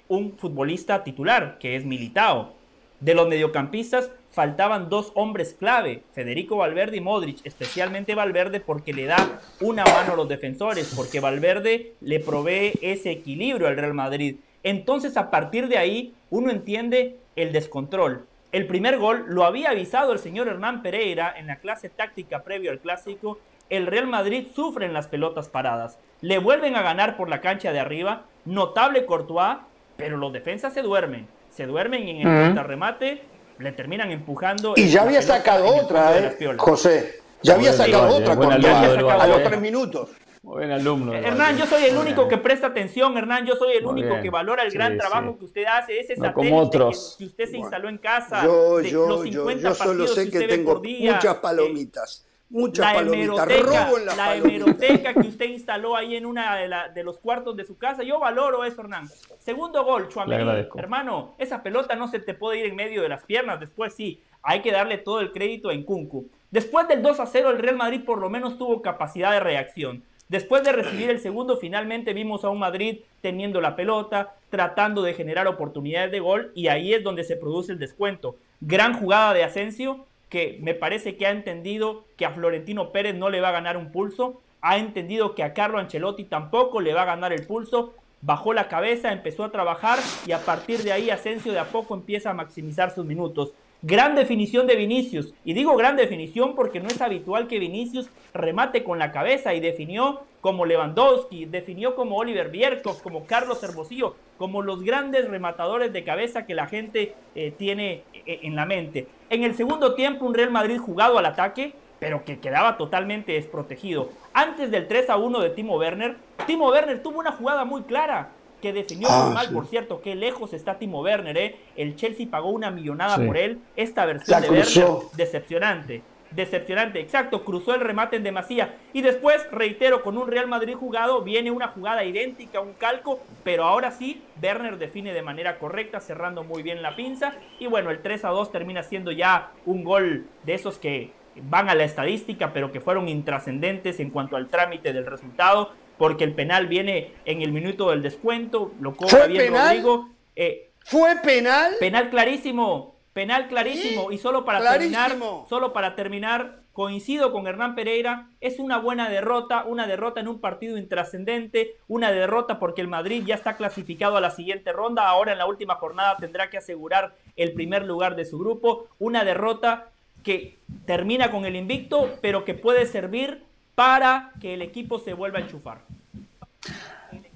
un 0.08 0.38
futbolista 0.38 1.04
titular, 1.04 1.58
que 1.60 1.76
es 1.76 1.86
Militao. 1.86 2.54
De 3.00 3.14
los 3.14 3.28
mediocampistas 3.28 4.12
faltaban 4.32 4.90
dos 4.90 5.12
hombres 5.16 5.56
clave, 5.58 6.04
Federico 6.14 6.58
Valverde 6.58 6.98
y 6.98 7.02
Modric, 7.02 7.40
especialmente 7.46 8.16
Valverde 8.16 8.60
porque 8.60 8.94
le 8.94 9.06
da 9.06 9.42
una 9.62 9.84
mano 9.84 10.14
a 10.14 10.16
los 10.16 10.28
defensores, 10.28 10.94
porque 10.96 11.20
Valverde 11.20 11.94
le 12.02 12.20
provee 12.20 12.74
ese 12.82 13.12
equilibrio 13.12 13.68
al 13.68 13.78
Real 13.78 13.94
Madrid. 13.94 14.38
Entonces 14.64 15.16
a 15.18 15.30
partir 15.30 15.68
de 15.68 15.78
ahí 15.78 16.14
uno 16.30 16.52
entiende 16.52 17.18
el 17.36 17.52
descontrol. 17.54 18.26
El 18.52 18.68
primer 18.68 18.98
gol 18.98 19.26
lo 19.28 19.46
había 19.46 19.72
avisado 19.72 20.14
el 20.14 20.20
señor 20.20 20.48
Hernán 20.48 20.82
Pereira 20.82 21.34
en 21.38 21.48
la 21.48 21.58
clase 21.58 21.90
táctica 21.90 22.44
previo 22.44 22.72
al 22.72 22.80
clásico. 22.80 23.38
El 23.70 23.86
Real 23.86 24.08
Madrid 24.08 24.48
sufre 24.56 24.86
en 24.86 24.94
las 24.94 25.08
pelotas 25.08 25.50
paradas. 25.50 26.00
Le 26.22 26.40
vuelven 26.40 26.76
a 26.76 26.82
ganar 26.82 27.18
por 27.18 27.30
la 27.30 27.42
cancha 27.42 27.74
de 27.74 27.80
arriba. 27.80 28.24
Notable 28.46 29.06
Courtois, 29.06 29.58
pero 29.96 30.18
los 30.18 30.34
defensas 30.34 30.74
se 30.74 30.82
duermen. 30.82 31.28
Se 31.50 31.66
duermen 31.66 32.08
en 32.08 32.28
el 32.28 32.64
remate 32.64 33.22
le 33.60 33.72
terminan 33.72 34.12
empujando. 34.12 34.74
Y 34.76 34.90
ya 34.90 35.04
había 35.04 35.22
sacado 35.22 35.68
otra, 35.68 36.18
¿eh? 36.18 36.38
José. 36.58 37.22
Ya 37.42 37.56
había 37.56 37.74
sacado 37.74 38.16
otra 38.16 38.36
con 38.36 38.52
a 38.52 39.28
los 39.28 39.44
tres 39.44 39.60
minutos. 39.60 40.10
Buen 40.42 40.72
alumno. 40.72 41.12
Hernán, 41.12 41.58
yo 41.58 41.66
soy 41.66 41.86
el 41.86 41.98
único 41.98 42.28
que 42.28 42.38
presta 42.38 42.68
atención, 42.68 43.18
Hernán, 43.18 43.48
yo 43.48 43.56
soy 43.56 43.78
el 43.78 43.86
único 43.86 44.22
que 44.22 44.30
valora 44.30 44.64
el 44.64 44.72
gran 44.72 44.96
trabajo 44.98 45.38
que 45.40 45.46
usted 45.46 45.66
hace, 45.66 46.00
ese 46.00 46.16
no 46.18 46.34
como 46.34 46.60
otros. 46.60 47.16
Que, 47.18 47.26
usted 47.26 47.50
se 47.50 47.58
instaló 47.58 47.90
en 47.90 47.98
casa. 47.98 48.44
Yo, 48.44 48.80
yo, 48.82 49.26
yo, 49.26 49.50
yo 49.52 49.74
solo 49.74 50.08
sé 50.08 50.30
que, 50.30 50.48
tengo 50.48 50.82
muchas 50.84 51.36
palomitas. 51.36 52.28
Muchas 52.56 52.94
la 52.94 53.02
hemeroteca, 53.02 53.90
la, 54.16 54.36
hemeroteca 54.38 55.14
que 55.14 55.28
usted 55.28 55.50
instaló 55.50 55.94
ahí 55.98 56.16
en 56.16 56.26
una 56.26 56.56
de, 56.56 56.74
de, 56.94 57.04
los 57.04 57.18
cuartos 57.18 57.58
de 57.58 57.66
su 57.66 57.78
casa. 57.78 58.02
Yo 58.02 58.18
valoro 58.18 58.64
eso, 58.64 58.80
Hernán. 58.80 59.10
Segundo 59.40 59.84
gol, 59.84 60.08
Chuamení. 60.08 60.66
Hermano, 60.78 61.36
esa 61.38 61.62
pelota 61.62 61.98
no 61.98 62.08
se 62.08 62.20
te 62.20 62.34
puede 62.34 62.60
ir 62.60 62.68
en 62.68 62.78
medio 62.78 63.02
de 63.02 63.10
las 63.10 63.26
piernas. 63.26 63.60
Después 63.60 63.94
sí, 63.94 64.22
hay 64.42 64.62
que 64.62 64.72
darle 64.72 64.98
todo 64.98 65.20
el 65.20 65.34
crédito 65.34 65.70
a 65.70 65.74
Nkunku. 65.74 66.30
Después 66.50 66.88
del 66.88 67.02
2 67.02 67.20
a 67.20 67.26
0, 67.26 67.50
el 67.50 67.60
Real 67.60 67.76
Madrid 67.76 68.06
por 68.06 68.20
lo 68.20 68.30
menos 68.30 68.58
tuvo 68.58 68.82
capacidad 68.82 69.34
de 69.34 69.42
reacción. 69.42 70.06
Después 70.30 70.64
de 70.64 70.72
recibir 70.72 71.10
el 71.10 71.20
segundo, 71.20 71.58
finalmente 71.58 72.14
vimos 72.14 72.46
a 72.46 72.50
un 72.50 72.60
Madrid 72.60 73.02
teniendo 73.20 73.60
la 73.60 73.76
pelota, 73.76 74.36
tratando 74.50 75.02
de 75.02 75.14
generar 75.14 75.46
oportunidades 75.48 76.10
de 76.10 76.22
gol 76.22 76.54
y 76.56 76.70
ahí 76.70 76.94
es 76.94 77.04
donde 77.04 77.26
se 77.26 77.36
produce 77.36 77.74
el 77.74 77.80
descuento. 77.80 78.38
Gran 78.62 78.94
jugada 78.94 79.34
de 79.34 79.44
Asensio, 79.44 80.06
que 80.36 80.58
me 80.60 80.74
parece 80.74 81.16
que 81.16 81.26
ha 81.26 81.32
entendido 81.32 82.04
que 82.18 82.26
a 82.26 82.32
Florentino 82.32 82.92
Pérez 82.92 83.16
no 83.16 83.30
le 83.30 83.40
va 83.40 83.48
a 83.48 83.54
ganar 83.54 83.78
un 83.78 83.94
pulso, 83.94 84.42
ha 84.60 84.76
entendido 84.76 85.34
que 85.34 85.44
a 85.44 85.54
Carlo 85.54 85.78
Ancelotti 85.78 86.26
tampoco 86.26 86.82
le 86.82 86.94
va 86.94 87.04
a 87.04 87.06
ganar 87.06 87.32
el 87.32 87.48
pulso, 87.48 87.94
bajó 88.20 88.52
la 88.52 88.68
cabeza, 88.68 89.14
empezó 89.14 89.46
a 89.46 89.52
trabajar 89.54 89.98
y 90.28 90.34
a 90.34 90.40
partir 90.40 90.84
de 90.84 90.92
ahí 90.92 91.10
Asensio 91.10 91.54
de 91.54 91.60
a 91.60 91.70
poco 91.70 91.94
empieza 91.96 92.32
a 92.32 92.34
maximizar 92.34 92.94
sus 92.94 93.06
minutos. 93.06 93.54
Gran 93.88 94.16
definición 94.16 94.66
de 94.66 94.76
Vinicius. 94.76 95.36
Y 95.44 95.54
digo 95.54 95.76
gran 95.76 95.96
definición 95.96 96.56
porque 96.56 96.80
no 96.80 96.88
es 96.88 97.00
habitual 97.02 97.48
que 97.48 97.60
Vinicius 97.60 98.10
remate 98.34 98.84
con 98.84 98.98
la 98.98 99.12
cabeza 99.12 99.54
y 99.54 99.60
definió 99.60 100.22
como 100.42 100.66
Lewandowski, 100.66 101.46
definió 101.46 101.96
como 101.96 102.18
Oliver 102.18 102.50
Bierkov, 102.50 103.04
como 103.04 103.28
Carlos 103.28 103.62
Hermosillo, 103.62 104.16
como 104.40 104.64
los 104.64 104.82
grandes 104.82 105.30
rematadores 105.30 105.94
de 105.94 106.04
cabeza 106.04 106.48
que 106.48 106.56
la 106.56 106.66
gente 106.66 107.14
eh, 107.36 107.54
tiene 107.56 108.02
eh, 108.26 108.40
en 108.42 108.56
la 108.56 108.66
mente. 108.66 109.06
En 109.30 109.44
el 109.44 109.54
segundo 109.54 109.94
tiempo 109.94 110.26
un 110.26 110.34
Real 110.34 110.50
Madrid 110.50 110.80
jugado 110.80 111.20
al 111.20 111.28
ataque, 111.28 111.76
pero 112.00 112.26
que 112.26 112.40
quedaba 112.40 112.78
totalmente 112.78 113.34
desprotegido. 113.34 114.10
Antes 114.34 114.72
del 114.72 114.88
3 114.88 115.12
a 115.12 115.18
1 115.18 115.42
de 115.42 115.52
Timo 115.52 115.78
Werner, 115.78 116.16
Timo 116.48 116.70
Werner 116.70 117.04
tuvo 117.04 117.20
una 117.20 117.34
jugada 117.34 117.66
muy 117.66 117.84
clara 117.84 118.32
que 118.66 118.74
definió 118.74 119.08
muy 119.08 119.18
ah, 119.30 119.32
mal, 119.32 119.50
por 119.52 119.68
cierto, 119.68 120.02
qué 120.02 120.16
lejos 120.16 120.52
está 120.52 120.80
Timo 120.80 121.04
Werner, 121.04 121.38
¿eh? 121.38 121.56
El 121.76 121.96
Chelsea 121.96 122.26
pagó 122.28 122.50
una 122.50 122.72
millonada 122.72 123.24
por 123.24 123.38
él. 123.38 123.60
Esta 123.76 124.08
versión 124.08 124.42
de 124.42 124.50
Werner, 124.50 124.88
decepcionante. 125.16 126.02
Decepcionante, 126.32 127.00
exacto, 127.00 127.46
cruzó 127.46 127.76
el 127.76 127.82
remate 127.82 128.16
en 128.16 128.24
demasía. 128.24 128.74
Y 128.92 129.04
después, 129.04 129.46
reitero, 129.52 130.02
con 130.02 130.18
un 130.18 130.28
Real 130.28 130.48
Madrid 130.48 130.74
jugado, 130.74 131.22
viene 131.22 131.52
una 131.52 131.68
jugada 131.68 132.04
idéntica, 132.06 132.60
un 132.60 132.74
calco, 132.74 133.20
pero 133.44 133.66
ahora 133.66 133.92
sí, 133.92 134.24
Werner 134.42 134.80
define 134.80 135.14
de 135.14 135.22
manera 135.22 135.60
correcta, 135.60 136.00
cerrando 136.00 136.44
muy 136.44 136.64
bien 136.64 136.82
la 136.82 136.96
pinza. 136.96 137.36
Y 137.60 137.68
bueno, 137.68 137.92
el 137.92 138.02
3 138.02 138.26
a 138.26 138.30
2 138.30 138.52
termina 138.52 138.82
siendo 138.82 139.12
ya 139.12 139.52
un 139.68 139.84
gol 139.84 140.26
de 140.44 140.56
esos 140.56 140.80
que 140.80 141.12
van 141.36 141.70
a 141.70 141.76
la 141.76 141.84
estadística, 141.84 142.52
pero 142.52 142.72
que 142.72 142.82
fueron 142.82 143.10
intrascendentes 143.10 144.00
en 144.00 144.10
cuanto 144.10 144.36
al 144.38 144.48
trámite 144.48 144.92
del 144.92 145.06
resultado 145.06 145.70
porque 145.98 146.24
el 146.24 146.34
penal 146.34 146.68
viene 146.68 147.14
en 147.26 147.42
el 147.42 147.52
minuto 147.52 147.90
del 147.90 148.02
descuento, 148.02 148.72
lo 148.80 148.96
cobra 148.96 149.28
bien 149.28 149.54
Rodrigo. 149.54 150.10
Eh, 150.36 150.70
¿Fue 150.80 151.16
penal? 151.24 151.74
Penal 151.80 152.10
clarísimo, 152.10 152.96
penal 153.14 153.48
clarísimo. 153.48 154.12
Y 154.12 154.18
solo 154.18 154.46
para 154.46 154.72
terminar, 154.72 155.16
solo 155.50 155.74
para 155.74 155.96
terminar, 155.96 156.60
coincido 156.74 157.32
con 157.32 157.48
Hernán 157.48 157.74
Pereira, 157.74 158.28
es 158.42 158.60
una 158.60 158.78
buena 158.78 159.10
derrota, 159.10 159.64
una 159.66 159.88
derrota 159.88 160.20
en 160.20 160.28
un 160.28 160.42
partido 160.42 160.78
intrascendente, 160.78 161.78
una 161.88 162.12
derrota 162.12 162.60
porque 162.60 162.82
el 162.82 162.90
Madrid 162.90 163.24
ya 163.26 163.36
está 163.36 163.56
clasificado 163.56 164.18
a 164.18 164.22
la 164.22 164.30
siguiente 164.30 164.74
ronda, 164.74 165.08
ahora 165.08 165.32
en 165.32 165.38
la 165.38 165.48
última 165.48 165.76
jornada 165.76 166.18
tendrá 166.18 166.50
que 166.50 166.58
asegurar 166.58 167.16
el 167.38 167.54
primer 167.54 167.86
lugar 167.86 168.18
de 168.18 168.26
su 168.26 168.38
grupo, 168.38 168.88
una 169.00 169.24
derrota 169.24 169.88
que 170.24 170.58
termina 170.86 171.32
con 171.32 171.46
el 171.46 171.56
invicto, 171.56 172.18
pero 172.22 172.44
que 172.44 172.56
puede 172.56 172.86
servir 172.88 173.44
para 173.76 174.32
que 174.42 174.54
el 174.54 174.62
equipo 174.62 175.00
se 175.00 175.14
vuelva 175.14 175.40
a 175.40 175.42
enchufar? 175.42 175.80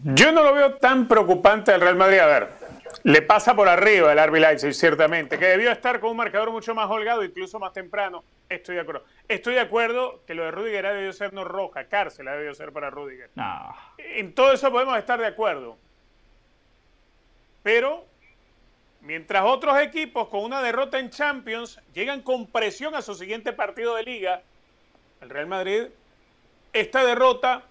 Yo 0.03 0.31
no 0.31 0.43
lo 0.43 0.53
veo 0.53 0.75
tan 0.75 1.07
preocupante 1.07 1.71
al 1.71 1.81
Real 1.81 1.97
Madrid. 1.97 2.19
A 2.19 2.25
ver, 2.25 2.49
le 3.03 3.21
pasa 3.21 3.55
por 3.55 3.67
arriba 3.67 4.11
el 4.11 4.27
RB 4.27 4.39
Leipzig, 4.39 4.73
ciertamente, 4.73 5.37
que 5.37 5.45
debió 5.45 5.71
estar 5.71 5.99
con 5.99 6.11
un 6.11 6.17
marcador 6.17 6.51
mucho 6.51 6.73
más 6.73 6.89
holgado, 6.89 7.23
incluso 7.23 7.59
más 7.59 7.73
temprano. 7.73 8.23
Estoy 8.47 8.75
de 8.75 8.81
acuerdo. 8.81 9.03
Estoy 9.27 9.55
de 9.55 9.59
acuerdo 9.59 10.21
que 10.25 10.33
lo 10.33 10.43
de 10.43 10.51
Rudiger 10.51 10.85
ha 10.85 10.93
debido 10.93 11.13
ser 11.13 11.33
no 11.33 11.43
roja, 11.43 11.85
cárcel 11.85 12.27
ha 12.27 12.33
debido 12.33 12.55
ser 12.55 12.71
para 12.71 12.89
Rudiger. 12.89 13.29
En 13.97 14.33
todo 14.33 14.53
eso 14.53 14.71
podemos 14.71 14.97
estar 14.97 15.19
de 15.19 15.27
acuerdo. 15.27 15.77
Pero 17.61 18.05
mientras 19.01 19.43
otros 19.45 19.77
equipos 19.79 20.29
con 20.29 20.43
una 20.43 20.61
derrota 20.61 20.97
en 20.97 21.09
Champions 21.09 21.79
llegan 21.93 22.21
con 22.21 22.47
presión 22.47 22.95
a 22.95 23.01
su 23.01 23.13
siguiente 23.13 23.53
partido 23.53 23.95
de 23.95 24.03
liga, 24.03 24.41
el 25.21 25.29
Real 25.29 25.47
Madrid 25.47 25.87
esta 26.73 27.03
derrota 27.03 27.63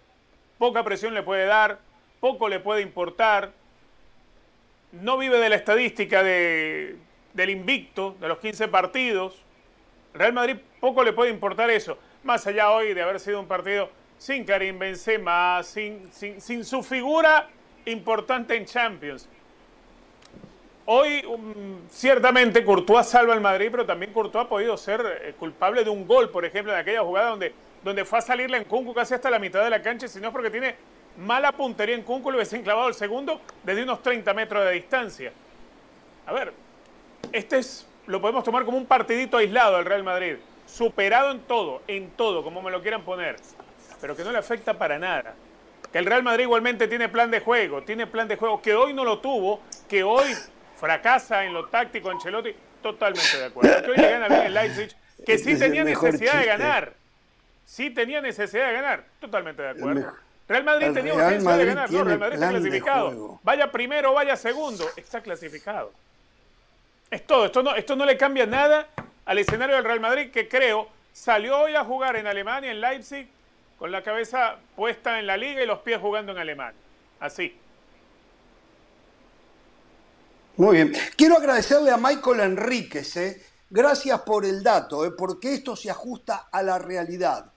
poca 0.59 0.83
presión 0.83 1.15
le 1.15 1.23
puede 1.23 1.47
dar, 1.47 1.79
poco 2.21 2.49
le 2.49 2.61
puede 2.61 2.83
importar, 2.83 3.53
no 4.93 5.19
vive 5.19 5.39
de 5.39 5.49
la 5.49 5.57
estadística 5.57 6.23
de, 6.23 6.97
del 7.35 7.51
invicto, 7.51 8.17
de 8.21 8.29
los 8.29 8.39
15 8.39 8.69
partidos. 8.69 9.43
Real 10.15 10.33
Madrid 10.33 10.57
poco 10.81 11.05
le 11.05 11.13
puede 11.13 11.31
importar 11.31 11.71
eso, 11.71 11.99
más 12.25 12.47
allá 12.47 12.71
hoy 12.71 12.95
de 12.95 13.03
haber 13.03 13.21
sido 13.21 13.41
un 13.41 13.47
partido 13.47 13.91
sin 14.19 14.45
Karim 14.45 14.79
Benzema, 14.79 15.63
sin, 15.63 16.13
sin, 16.13 16.41
sin 16.41 16.65
su 16.65 16.83
figura 16.83 17.49
importante 17.85 18.57
en 18.57 18.65
Champions. 18.65 19.29
Hoy, 20.87 21.25
um, 21.27 21.87
ciertamente, 21.91 22.65
Courtois 22.65 23.07
salva 23.07 23.35
al 23.35 23.43
Madrid, 23.43 23.69
pero 23.71 23.85
también 23.85 24.13
Courtois 24.13 24.47
ha 24.47 24.49
podido 24.49 24.77
ser 24.77 25.21
eh, 25.23 25.35
culpable 25.39 25.85
de 25.85 25.91
un 25.91 26.07
gol, 26.07 26.31
por 26.31 26.47
ejemplo, 26.47 26.73
en 26.73 26.79
aquella 26.79 27.03
jugada 27.03 27.31
donde 27.31 27.53
donde 27.83 28.05
fue 28.05 28.19
a 28.19 28.23
salirle 28.23 28.57
en 28.59 28.65
Kunku 28.65 28.95
casi 28.95 29.15
hasta 29.15 29.31
la 29.31 29.39
mitad 29.39 29.63
de 29.63 29.71
la 29.71 29.83
cancha, 29.83 30.09
sino 30.09 30.33
porque 30.33 30.51
tiene 30.51 30.75
mala 31.19 31.53
puntería 31.53 31.95
en 31.95 32.03
Kunku, 32.03 32.31
le 32.31 32.39
hubiese 32.39 32.57
enclavado 32.57 32.89
el 32.89 32.95
segundo 32.95 33.41
desde 33.63 33.83
unos 33.83 34.03
30 34.03 34.33
metros 34.35 34.65
de 34.65 34.73
distancia. 34.73 35.33
A 36.27 36.33
ver, 36.33 36.53
este 37.33 37.59
es, 37.59 37.87
lo 38.07 38.21
podemos 38.21 38.45
tomar 38.45 38.65
como 38.65 38.77
un 38.77 38.87
partidito 38.87 39.37
aislado 39.39 39.77
del 39.77 39.85
Real 39.85 40.05
Madrid, 40.05 40.37
superado 40.67 41.31
en 41.31 41.41
todo, 41.41 41.83
en 41.89 42.11
todo, 42.11 42.43
como 42.43 42.63
me 42.63 42.71
lo 42.71 42.83
quieran 42.83 43.03
poner, 43.03 43.37
pero 44.01 44.15
que 44.15 44.25
no 44.25 44.33
le 44.33 44.39
afecta 44.39 44.75
para 44.75 44.99
nada. 44.99 45.35
Que 45.93 45.99
el 45.99 46.07
Real 46.07 46.23
Madrid 46.23 46.45
igualmente 46.45 46.87
tiene 46.87 47.09
plan 47.09 47.31
de 47.31 47.41
juego, 47.41 47.83
tiene 47.83 48.07
plan 48.07 48.29
de 48.29 48.37
juego, 48.37 48.61
que 48.61 48.75
hoy 48.75 48.93
no 48.93 49.05
lo 49.05 49.21
tuvo, 49.21 49.61
que 49.89 50.03
hoy 50.03 50.35
fracasa 50.77 51.45
en 51.45 51.55
lo 51.55 51.67
táctico 51.69 52.11
Ancelotti, 52.11 52.55
totalmente 52.83 53.39
de 53.39 53.45
acuerdo. 53.47 53.83
Que 53.83 53.91
hoy 53.91 53.97
le 53.97 54.11
gana 54.11 54.29
bien 54.29 54.43
el 54.43 54.55
Leipzig, 54.55 54.95
que 55.25 55.39
sí 55.39 55.59
tenía 55.59 55.85
necesidad 55.85 56.39
de 56.39 56.47
ganar 56.47 56.98
sí 57.69 57.91
tenía 57.91 58.21
necesidad 58.23 58.69
de 58.69 58.73
ganar. 58.73 59.05
Totalmente 59.21 59.63
de 59.63 59.69
acuerdo. 59.69 60.15
Real 60.49 60.65
Madrid 60.65 60.93
tenía 60.95 61.15
urgencia 61.15 61.57
de 61.57 61.65
ganar. 61.67 61.91
No, 61.93 62.05
Real 62.05 62.19
Madrid 62.19 62.35
está 62.35 62.49
clasificado. 62.49 63.41
Vaya 63.43 63.71
primero, 63.71 64.15
vaya 64.15 64.35
segundo. 64.37 64.89
Está 64.97 65.21
clasificado. 65.21 65.93
Es 67.11 67.27
todo. 67.27 67.45
Esto 67.45 67.63
no, 67.63 67.75
esto 67.77 67.95
no 67.95 68.07
le 68.07 68.17
cambia 68.17 68.47
nada 68.47 68.89
al 69.27 69.39
escenario 69.39 69.77
del 69.77 69.85
Real 69.85 70.01
Madrid 70.01 70.31
que 70.31 70.49
creo 70.49 70.89
salió 71.13 71.59
hoy 71.59 71.75
a 71.75 71.85
jugar 71.85 72.17
en 72.17 72.27
Alemania, 72.27 72.71
en 72.71 72.81
Leipzig, 72.81 73.29
con 73.79 73.93
la 73.93 74.03
cabeza 74.03 74.57
puesta 74.75 75.19
en 75.19 75.27
la 75.27 75.37
liga 75.37 75.63
y 75.63 75.67
los 75.67 75.81
pies 75.81 76.01
jugando 76.01 76.33
en 76.33 76.39
Alemania. 76.39 76.81
Así. 77.21 77.55
Muy 80.57 80.77
bien. 80.77 80.95
Quiero 81.17 81.37
agradecerle 81.37 81.91
a 81.91 81.99
Michael 81.99 82.41
Enríquez. 82.41 83.17
¿eh? 83.17 83.43
Gracias 83.69 84.21
por 84.23 84.47
el 84.47 84.63
dato, 84.63 85.05
¿eh? 85.05 85.11
porque 85.11 85.55
esto 85.55 85.77
se 85.77 85.91
ajusta 85.91 86.49
a 86.51 86.63
la 86.63 86.79
realidad. 86.79 87.53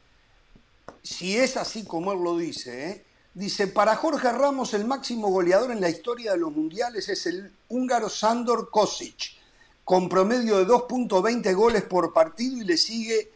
Si 1.03 1.37
es 1.37 1.57
así 1.57 1.83
como 1.83 2.11
él 2.13 2.23
lo 2.23 2.37
dice, 2.37 2.89
¿eh? 2.89 3.05
dice, 3.33 3.67
para 3.67 3.95
Jorge 3.95 4.31
Ramos 4.31 4.73
el 4.73 4.85
máximo 4.85 5.29
goleador 5.29 5.71
en 5.71 5.81
la 5.81 5.89
historia 5.89 6.31
de 6.31 6.37
los 6.37 6.51
mundiales 6.51 7.09
es 7.09 7.25
el 7.25 7.51
húngaro 7.69 8.09
Sandor 8.09 8.69
Kosic, 8.69 9.33
con 9.83 10.09
promedio 10.09 10.57
de 10.57 10.67
2.20 10.67 11.55
goles 11.55 11.83
por 11.83 12.13
partido 12.13 12.57
y 12.57 12.65
le 12.65 12.77
sigue 12.77 13.31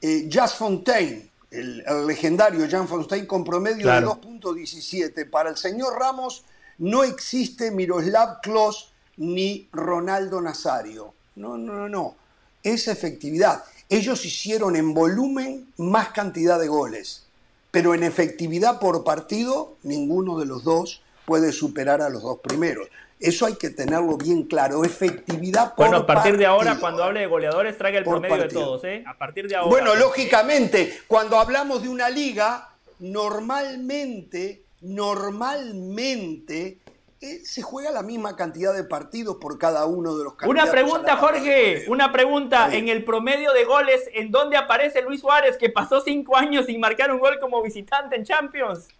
eh, 0.00 0.28
Jas 0.30 0.54
Fontaine, 0.54 1.30
el, 1.50 1.84
legendario 2.06 2.66
Jan 2.68 2.88
Fontaine 2.88 3.26
con 3.26 3.44
promedio 3.44 3.86
de 3.86 4.00
2.17. 4.00 5.28
Para 5.30 5.50
el 5.50 5.56
señor 5.56 5.98
Ramos 5.98 6.44
no 6.78 7.04
existe 7.04 7.70
Miroslav 7.70 8.40
Klos 8.40 8.92
ni 9.16 9.68
Ronaldo 9.72 10.40
Nazario. 10.40 11.14
No, 11.36 11.56
no, 11.56 11.88
no. 11.88 12.16
Es 12.62 12.88
efectividad. 12.88 13.64
Ellos 13.88 14.24
hicieron 14.24 14.74
en 14.76 14.94
volumen 14.94 15.68
más 15.76 16.08
cantidad 16.08 16.58
de 16.58 16.66
goles, 16.68 17.26
pero 17.70 17.94
en 17.94 18.02
efectividad 18.02 18.80
por 18.80 19.04
partido 19.04 19.76
ninguno 19.82 20.38
de 20.38 20.46
los 20.46 20.64
dos 20.64 21.02
puede 21.24 21.52
superar 21.52 22.00
a 22.02 22.08
los 22.08 22.22
dos 22.22 22.40
primeros. 22.40 22.88
Eso 23.18 23.46
hay 23.46 23.54
que 23.54 23.70
tenerlo 23.70 24.18
bien 24.18 24.42
claro. 24.42 24.84
Efectividad 24.84 25.74
por 25.74 25.86
Bueno, 25.86 26.02
a 26.02 26.06
partir 26.06 26.36
de 26.36 26.44
ahora, 26.46 26.78
cuando 26.78 27.02
hable 27.02 27.20
de 27.20 27.26
goleadores, 27.26 27.78
traiga 27.78 27.98
el 27.98 28.04
promedio 28.04 28.36
de 28.36 28.48
todos, 28.48 28.84
¿eh? 28.84 29.04
A 29.06 29.16
partir 29.16 29.48
de 29.48 29.56
ahora. 29.56 29.70
Bueno, 29.70 29.94
lógicamente, 29.94 31.00
cuando 31.06 31.38
hablamos 31.38 31.82
de 31.82 31.88
una 31.88 32.10
liga, 32.10 32.68
normalmente, 32.98 34.64
normalmente 34.82 36.78
se 37.20 37.62
juega 37.62 37.90
la 37.90 38.02
misma 38.02 38.36
cantidad 38.36 38.74
de 38.74 38.84
partidos 38.84 39.36
por 39.36 39.58
cada 39.58 39.86
uno 39.86 40.16
de 40.16 40.24
los 40.24 40.34
candidatos. 40.34 40.64
Una 40.64 40.70
pregunta, 40.70 41.16
Jorge, 41.16 41.84
una 41.88 42.12
pregunta. 42.12 42.74
En 42.74 42.88
el 42.88 43.04
promedio 43.04 43.52
de 43.52 43.64
goles, 43.64 44.02
¿en 44.12 44.30
dónde 44.30 44.56
aparece 44.56 45.02
Luis 45.02 45.20
Suárez, 45.20 45.56
que 45.56 45.70
pasó 45.70 46.00
cinco 46.00 46.36
años 46.36 46.66
sin 46.66 46.80
marcar 46.80 47.10
un 47.12 47.18
gol 47.18 47.38
como 47.40 47.62
visitante 47.62 48.16
en 48.16 48.24
Champions? 48.24 48.88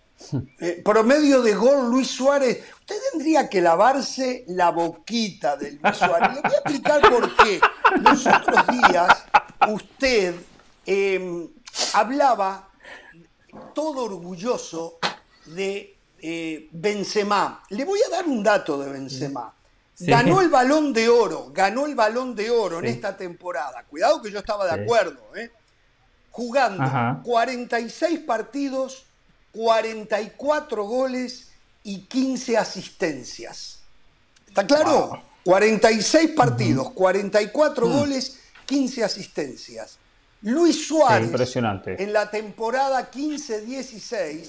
Eh, 0.60 0.80
promedio 0.82 1.42
de 1.42 1.54
gol, 1.54 1.90
Luis 1.90 2.08
Suárez. 2.08 2.64
Usted 2.80 2.96
tendría 3.12 3.50
que 3.50 3.60
lavarse 3.60 4.44
la 4.48 4.70
boquita 4.70 5.58
del 5.58 5.78
Luis 5.82 5.96
Suárez. 5.98 6.36
Le 6.36 6.40
voy 6.40 6.52
a 6.52 6.56
explicar 6.56 7.00
por 7.02 7.36
qué. 7.36 7.60
Los 8.00 8.26
otros 8.26 8.66
días, 8.68 9.26
usted 9.68 10.34
em, 10.86 11.46
hablaba 11.92 12.70
todo 13.74 14.04
orgulloso 14.04 14.98
de 15.44 15.95
eh, 16.20 16.68
Benzema. 16.72 17.62
Le 17.70 17.84
voy 17.84 18.00
a 18.06 18.10
dar 18.10 18.26
un 18.26 18.42
dato 18.42 18.78
de 18.78 18.90
Benzema. 18.90 19.52
Ganó 19.98 20.42
el 20.42 20.50
balón 20.50 20.92
de 20.92 21.08
oro, 21.08 21.50
ganó 21.52 21.86
el 21.86 21.94
balón 21.94 22.34
de 22.34 22.50
oro 22.50 22.80
en 22.80 22.86
esta 22.86 23.16
temporada. 23.16 23.84
Cuidado 23.84 24.20
que 24.20 24.30
yo 24.30 24.40
estaba 24.40 24.66
de 24.66 24.82
acuerdo. 24.82 25.34
¿eh? 25.34 25.50
Jugando 26.30 27.22
46 27.22 28.20
partidos 28.20 29.06
44 29.56 30.84
goles 30.84 31.48
y 31.82 32.00
15 32.02 32.58
asistencias. 32.58 33.80
¿Está 34.46 34.66
claro? 34.66 35.22
46 35.44 36.30
partidos, 36.32 36.90
44 36.90 37.86
mm. 37.86 37.92
goles, 37.92 38.38
15 38.66 39.04
asistencias. 39.04 39.98
Luis 40.42 40.86
Suárez, 40.86 41.28
impresionante. 41.28 42.02
en 42.02 42.12
la 42.12 42.30
temporada 42.30 43.10
15-16, 43.10 44.48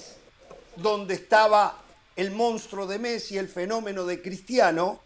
donde 0.82 1.14
estaba 1.14 1.82
el 2.16 2.30
monstruo 2.30 2.86
de 2.86 2.98
Messi, 2.98 3.38
el 3.38 3.48
fenómeno 3.48 4.04
de 4.04 4.20
Cristiano, 4.20 5.00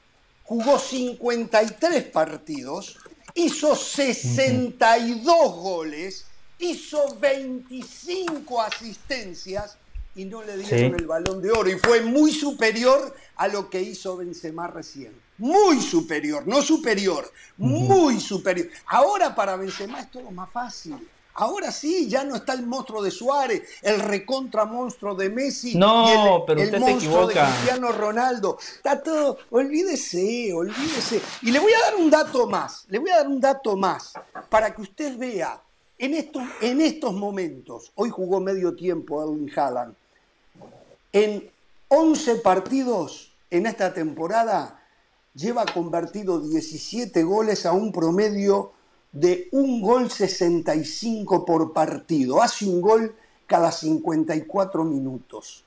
jugó 0.45 0.79
53 0.79 2.05
partidos, 2.05 2.97
hizo 3.35 3.77
62 3.77 5.27
goles, 5.57 6.27
hizo 6.59 7.17
25 7.19 8.61
asistencias 8.63 9.77
y 10.15 10.25
no 10.25 10.43
le 10.43 10.57
dieron 10.59 10.99
el 10.99 11.07
balón 11.07 11.41
de 11.41 11.51
oro. 11.51 11.71
Y 11.71 11.79
fue 11.79 12.03
muy 12.03 12.33
superior 12.33 13.15
a 13.37 13.49
lo 13.49 13.71
que 13.71 13.81
hizo 13.81 14.17
Benzema 14.17 14.67
recién. 14.69 15.13
Muy 15.39 15.81
superior, 15.81 16.47
no 16.47 16.63
superior, 16.63 17.31
muy 17.57 18.21
superior. 18.21 18.69
Ahora 18.87 19.35
para 19.35 19.57
Benzema 19.57 20.01
es 20.01 20.11
todo 20.11 20.31
más 20.31 20.51
fácil. 20.51 20.97
Ahora 21.35 21.73
sí, 21.73 22.09
ya 22.09 22.25
no 22.25 22.37
está 22.37 22.53
el 22.53 22.67
monstruo 22.67 23.03
de 23.03 23.11
Suárez, 23.11 23.63
el 23.81 24.01
recontra 24.01 24.65
monstruo 24.65 25.15
de 25.15 25.31
Messi 25.31 25.75
no, 25.75 26.07
y 26.07 26.11
el, 26.11 26.43
pero 26.47 26.61
el 26.61 26.81
monstruo 26.81 27.27
de 27.27 27.35
Cristiano 27.35 27.91
Ronaldo. 27.93 28.59
Está 28.61 29.03
todo, 29.03 29.39
olvídese, 29.51 30.53
olvídese. 30.53 31.23
Y 31.43 31.51
le 31.51 31.59
voy 31.59 31.73
a 31.73 31.91
dar 31.91 31.97
un 31.97 32.11
dato 32.11 32.47
más, 32.47 32.85
le 32.89 32.99
voy 32.99 33.11
a 33.11 33.19
dar 33.19 33.29
un 33.29 33.41
dato 33.41 33.77
más 33.77 34.13
para 34.51 34.75
que 34.75 34.83
usted 34.83 35.17
vea. 35.17 35.61
En 35.99 36.15
estos, 36.15 36.43
en 36.61 36.81
estos 36.81 37.15
momentos, 37.15 37.93
hoy 37.95 38.11
jugó 38.11 38.41
medio 38.41 38.75
tiempo 38.75 39.23
Erling 39.23 39.53
Haaland, 39.57 39.95
en 41.13 41.51
11 41.89 42.37
partidos 42.37 43.33
en 43.51 43.67
esta 43.67 43.93
temporada 43.93 44.83
lleva 45.35 45.65
convertido 45.67 46.41
17 46.41 47.23
goles 47.23 47.67
a 47.67 47.73
un 47.73 47.93
promedio 47.93 48.73
de 49.13 49.49
un 49.53 49.81
gol 49.81 50.11
65 50.11 51.45
por 51.45 51.73
partido. 51.73 52.43
Hace 52.43 52.65
un 52.65 52.81
gol 52.81 53.15
cada 53.47 53.71
54 53.71 54.85
minutos. 54.85 55.65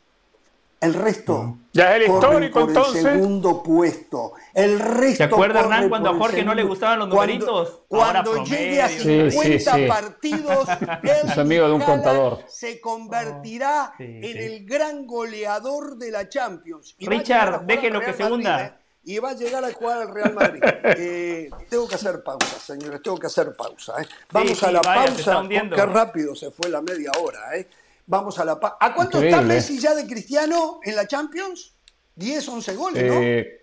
El 0.82 0.94
resto 0.94 1.58
ya 1.72 1.96
es 1.96 2.04
el 2.04 2.14
histórico 2.14 2.60
por 2.60 2.70
entonces. 2.70 3.06
el 3.06 3.14
segundo 3.14 3.64
puesto. 3.64 4.34
El 4.54 4.80
resto 4.80 5.18
¿Se 5.18 5.24
acuerda 5.24 5.62
Hernán 5.62 5.90
cuando 5.90 6.10
a 6.10 6.16
Jorge 6.16 6.44
no 6.44 6.54
le 6.54 6.64
gustaban 6.64 7.00
los 7.00 7.08
numeritos? 7.08 7.82
Cuando, 7.88 8.44
llegue 8.44 8.82
a 8.82 8.90
50 8.90 9.88
partidos, 9.88 10.68
es 11.04 11.38
amigo 11.38 11.68
de 11.68 11.74
un 11.74 11.82
contador. 11.82 12.44
Se 12.48 12.80
convertirá 12.82 13.94
en 13.98 14.38
el 14.38 14.66
gran 14.66 15.08
goleador 15.08 15.98
de 15.98 16.12
la 16.12 16.28
Champions. 16.30 16.96
Richard, 17.00 17.66
déjelo 17.66 18.02
que 18.02 18.14
se 18.14 18.26
hunda. 18.26 18.80
¿Eh? 19.06 19.12
y 19.14 19.20
va 19.20 19.30
a 19.30 19.34
llegar 19.34 19.64
a 19.64 19.72
jugar 19.72 20.02
al 20.02 20.14
Real 20.14 20.34
Madrid. 20.34 20.62
Eh, 20.98 21.50
tengo 21.70 21.88
que 21.88 21.96
hacer 21.96 22.24
pausa, 22.24 22.60
señores, 22.60 23.02
tengo 23.02 23.18
que 23.18 23.28
hacer 23.28 23.54
pausa. 23.56 24.02
¿eh? 24.02 24.08
Vamos 24.32 24.64
a 24.64 24.72
la 24.72 24.82
pausa. 24.82 25.44
Qué 25.50 25.86
rápido 25.86 26.36
se 26.36 26.52
fue 26.52 26.70
la 26.70 26.82
media 26.82 27.12
hora. 27.20 27.58
¿eh? 27.58 27.68
Vamos 28.06 28.38
a 28.40 28.46
la 28.46 28.60
paz. 28.60 28.74
¿A 28.80 28.94
cuánto 28.94 29.22
está 29.22 29.42
Messi 29.42 29.80
ya 29.80 29.94
de 29.96 30.06
Cristiano 30.06 30.80
en 30.84 30.96
la 30.96 31.08
Champions? 31.08 31.74
10, 32.16 32.48
11 32.48 32.76
goles, 32.76 33.04
¿no? 33.04 33.22
Eh, 33.22 33.60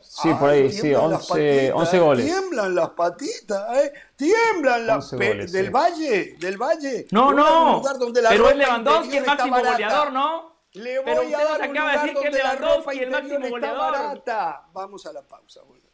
sí, 0.00 0.32
por 0.34 0.50
ahí, 0.50 0.72
sí, 0.72 0.92
11, 0.92 1.72
11 1.72 1.98
goles. 1.98 2.26
Tiemblan 2.26 2.74
las 2.74 2.90
patitas, 2.90 3.76
¿eh? 3.76 3.92
Tiemblan 4.16 4.86
las 4.86 5.12
goles, 5.12 5.52
del 5.52 5.70
Valle, 5.70 6.36
del 6.40 6.56
Valle. 6.56 7.06
No, 7.12 7.32
no. 7.32 7.82
Pero 8.28 8.50
es 8.50 8.56
Lewandowski 8.56 9.18
el 9.18 9.26
máximo 9.26 9.56
goleador, 9.56 10.12
¿no? 10.12 10.53
Le 10.74 10.98
voy 10.98 11.04
Pero 11.04 11.20
a 11.20 11.24
usted 11.24 11.38
dar 11.38 11.48
nos 11.48 11.58
un 11.58 11.76
acaba 11.76 11.92
de 11.92 11.98
decir 11.98 12.20
que 12.20 12.28
es 12.28 12.34
Lewandowski 12.34 12.98
el 12.98 13.10
máximo 13.10 13.48
goleador. 13.48 13.92
Barata. 13.92 14.66
Vamos 14.72 15.06
a 15.06 15.12
la 15.12 15.22
pausa. 15.22 15.62
Bueno. 15.62 15.84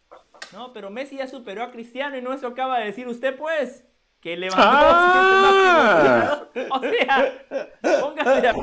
No, 0.53 0.73
pero 0.73 0.91
Messi 0.91 1.19
ya 1.19 1.29
superó 1.29 1.63
a 1.63 1.71
Cristiano 1.71 2.17
y 2.17 2.23
no 2.23 2.33
eso 2.33 2.47
acaba 2.47 2.79
de 2.79 2.87
decir 2.87 3.07
usted, 3.07 3.37
pues 3.37 3.85
que 4.21 4.37
levantó 4.37 4.63
ah. 4.67 6.45
O 6.71 6.81
sea, 6.81 7.47
póngase 8.01 8.49
a... 8.49 8.55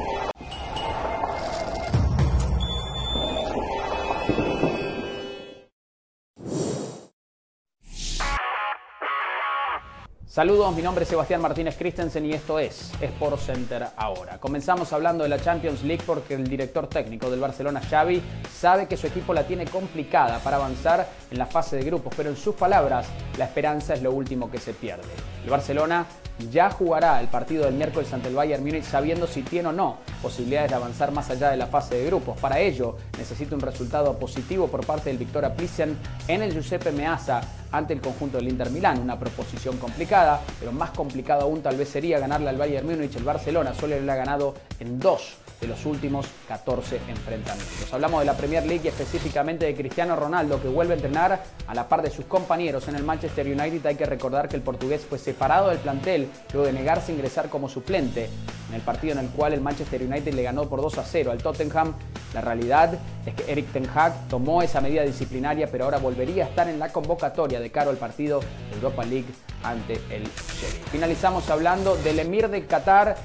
Saludos, 10.37 10.75
mi 10.75 10.83
nombre 10.83 11.01
es 11.01 11.09
Sebastián 11.09 11.41
Martínez 11.41 11.75
Christensen 11.75 12.23
y 12.23 12.33
esto 12.33 12.59
es 12.59 12.91
Sport 13.01 13.39
Center 13.39 13.87
ahora. 13.97 14.37
Comenzamos 14.37 14.93
hablando 14.93 15.23
de 15.23 15.29
la 15.29 15.41
Champions 15.41 15.81
League 15.81 16.03
porque 16.05 16.35
el 16.35 16.47
director 16.47 16.85
técnico 16.85 17.31
del 17.31 17.39
Barcelona, 17.39 17.81
Xavi, 17.81 18.21
sabe 18.53 18.87
que 18.87 18.97
su 18.97 19.07
equipo 19.07 19.33
la 19.33 19.47
tiene 19.47 19.65
complicada 19.65 20.37
para 20.37 20.57
avanzar 20.57 21.09
en 21.31 21.39
la 21.39 21.47
fase 21.47 21.77
de 21.77 21.85
grupos, 21.85 22.13
pero 22.15 22.29
en 22.29 22.37
sus 22.37 22.53
palabras, 22.53 23.07
la 23.35 23.45
esperanza 23.45 23.95
es 23.95 24.03
lo 24.03 24.11
último 24.11 24.51
que 24.51 24.59
se 24.59 24.75
pierde. 24.75 25.07
El 25.43 25.49
Barcelona 25.49 26.05
ya 26.51 26.69
jugará 26.69 27.19
el 27.19 27.27
partido 27.27 27.65
del 27.65 27.73
miércoles 27.73 28.11
ante 28.13 28.29
el 28.29 28.35
Bayern 28.35 28.63
Múnich 28.63 28.83
sabiendo 28.83 29.27
si 29.27 29.41
tiene 29.41 29.69
o 29.69 29.71
no 29.71 29.97
posibilidades 30.21 30.69
de 30.69 30.75
avanzar 30.75 31.11
más 31.11 31.29
allá 31.29 31.49
de 31.49 31.57
la 31.57 31.67
fase 31.67 31.95
de 31.95 32.05
grupos. 32.05 32.39
Para 32.39 32.59
ello 32.59 32.97
necesita 33.17 33.55
un 33.55 33.61
resultado 33.61 34.17
positivo 34.17 34.67
por 34.67 34.85
parte 34.85 35.09
del 35.09 35.17
Victoria 35.17 35.53
Plissen 35.53 35.97
en 36.27 36.41
el 36.41 36.53
Giuseppe 36.53 36.91
Meazza 36.91 37.41
ante 37.71 37.93
el 37.93 38.01
conjunto 38.01 38.37
del 38.37 38.47
Inter 38.47 38.69
Milán. 38.69 38.99
Una 38.99 39.19
proposición 39.19 39.77
complicada, 39.77 40.41
pero 40.59 40.71
más 40.71 40.91
complicado 40.91 41.41
aún 41.41 41.61
tal 41.61 41.75
vez 41.75 41.89
sería 41.89 42.19
ganarle 42.19 42.49
al 42.49 42.57
Bayern 42.57 42.87
Múnich 42.87 43.15
el 43.15 43.23
Barcelona. 43.23 43.73
Solo 43.73 43.99
le 43.99 44.11
ha 44.11 44.15
ganado 44.15 44.53
en 44.79 44.99
dos 44.99 45.37
de 45.59 45.67
los 45.67 45.85
últimos 45.85 46.27
14 46.47 46.97
enfrentamientos. 47.07 47.91
Hablamos 47.91 48.19
de 48.19 48.25
la 48.25 48.35
Premier 48.35 48.65
League 48.65 48.81
y 48.85 48.87
específicamente 48.87 49.65
de 49.65 49.75
Cristiano 49.75 50.15
Ronaldo 50.15 50.61
que 50.61 50.67
vuelve 50.67 50.93
a 50.93 50.97
entrenar 50.97 51.43
a 51.67 51.73
la 51.73 51.87
par 51.87 52.01
de 52.01 52.09
sus 52.09 52.25
compañeros 52.25 52.87
en 52.87 52.95
el 52.95 53.03
Manchester 53.03 53.47
United. 53.47 53.85
Hay 53.85 53.95
que 53.95 54.05
recordar 54.05 54.47
que 54.47 54.55
el 54.55 54.61
portugués 54.61 55.05
fue 55.07 55.17
separado 55.17 55.69
del 55.69 55.79
plantel 55.79 56.29
luego 56.53 56.67
de 56.67 56.73
negarse 56.73 57.11
a 57.11 57.15
ingresar 57.15 57.49
como 57.49 57.69
suplente 57.69 58.29
en 58.69 58.75
el 58.75 58.81
partido 58.81 59.13
en 59.13 59.19
el 59.19 59.29
cual 59.29 59.53
el 59.53 59.61
Manchester 59.61 60.01
United 60.01 60.33
le 60.33 60.43
ganó 60.43 60.67
por 60.67 60.81
2 60.81 60.97
a 60.97 61.03
0 61.03 61.31
al 61.31 61.39
Tottenham. 61.39 61.93
La 62.33 62.41
realidad 62.41 62.99
es 63.25 63.33
que 63.33 63.51
Eric 63.51 63.71
Ten 63.71 63.87
Hag 63.93 64.27
tomó 64.27 64.61
esa 64.61 64.81
medida 64.81 65.03
disciplinaria 65.03 65.67
pero 65.71 65.85
ahora 65.85 65.97
volvería 65.97 66.45
a 66.45 66.49
estar 66.49 66.67
en 66.67 66.77
la 66.77 66.91
convocatoria 66.91 67.59
de 67.59 67.71
caro 67.71 67.89
al 67.89 67.97
partido 67.97 68.41
Europa 68.73 69.03
League 69.05 69.27
ante 69.63 69.93
el 70.09 70.23
Chelsea. 70.23 70.85
Finalizamos 70.91 71.49
hablando 71.49 71.95
del 71.97 72.19
Emir 72.19 72.49
de 72.49 72.65
Qatar 72.65 73.15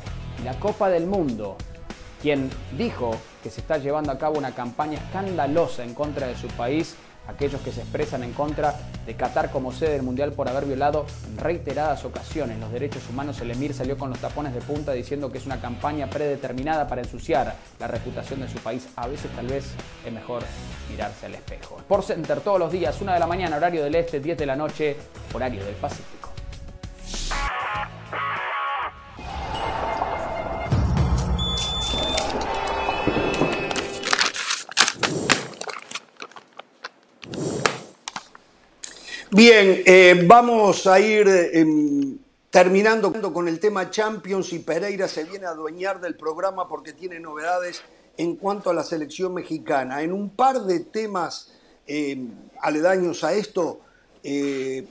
y 0.40 0.44
la 0.44 0.54
Copa 0.58 0.88
del 0.88 1.06
Mundo 1.06 1.56
quien 2.22 2.48
dijo 2.78 3.10
que 3.42 3.50
se 3.50 3.60
está 3.60 3.78
llevando 3.78 4.12
a 4.12 4.18
cabo 4.18 4.38
una 4.38 4.54
campaña 4.54 4.98
escandalosa 4.98 5.82
en 5.82 5.92
contra 5.92 6.28
de 6.28 6.36
su 6.36 6.46
país, 6.46 6.94
aquellos 7.26 7.60
que 7.62 7.72
se 7.72 7.80
expresan 7.80 8.22
en 8.22 8.32
contra 8.32 8.74
de 9.04 9.14
Qatar 9.14 9.50
como 9.50 9.72
sede 9.72 9.90
del 9.90 10.02
Mundial 10.02 10.32
por 10.32 10.48
haber 10.48 10.64
violado 10.64 11.04
en 11.26 11.38
reiteradas 11.38 12.04
ocasiones 12.04 12.60
los 12.60 12.70
derechos 12.72 13.02
humanos. 13.10 13.40
El 13.40 13.50
Emir 13.50 13.74
salió 13.74 13.98
con 13.98 14.10
los 14.10 14.20
tapones 14.20 14.54
de 14.54 14.60
punta 14.60 14.92
diciendo 14.92 15.32
que 15.32 15.38
es 15.38 15.46
una 15.46 15.60
campaña 15.60 16.08
predeterminada 16.08 16.86
para 16.86 17.02
ensuciar 17.02 17.56
la 17.80 17.88
reputación 17.88 18.40
de 18.40 18.48
su 18.48 18.58
país. 18.58 18.88
A 18.94 19.08
veces 19.08 19.30
tal 19.34 19.48
vez 19.48 19.66
es 20.06 20.12
mejor 20.12 20.44
mirarse 20.88 21.26
al 21.26 21.34
espejo. 21.34 21.78
Sport 21.78 22.06
Center 22.06 22.40
todos 22.40 22.60
los 22.60 22.70
días, 22.70 23.00
1 23.00 23.12
de 23.12 23.18
la 23.18 23.26
mañana, 23.26 23.56
horario 23.56 23.82
del 23.82 23.96
este, 23.96 24.20
10 24.20 24.38
de 24.38 24.46
la 24.46 24.54
noche, 24.54 24.96
horario 25.34 25.64
del 25.64 25.74
Pacífico. 25.74 26.21
Bien, 39.34 39.82
eh, 39.86 40.24
vamos 40.26 40.86
a 40.86 41.00
ir 41.00 41.26
em, 41.26 42.18
terminando 42.50 43.10
con 43.32 43.48
el 43.48 43.58
tema 43.58 43.88
Champions 43.88 44.52
y 44.52 44.58
Pereira 44.58 45.08
se 45.08 45.24
viene 45.24 45.46
a 45.46 45.52
adueñar 45.52 46.02
del 46.02 46.16
programa 46.16 46.68
porque 46.68 46.92
tiene 46.92 47.18
novedades 47.18 47.80
en 48.18 48.36
cuanto 48.36 48.68
a 48.68 48.74
la 48.74 48.84
selección 48.84 49.32
mexicana. 49.32 50.02
En 50.02 50.12
un 50.12 50.28
par 50.28 50.60
de 50.64 50.80
temas 50.80 51.50
em, 51.86 52.28
aledaños 52.60 53.24
a 53.24 53.32
esto, 53.32 53.80
eh, 54.22 54.86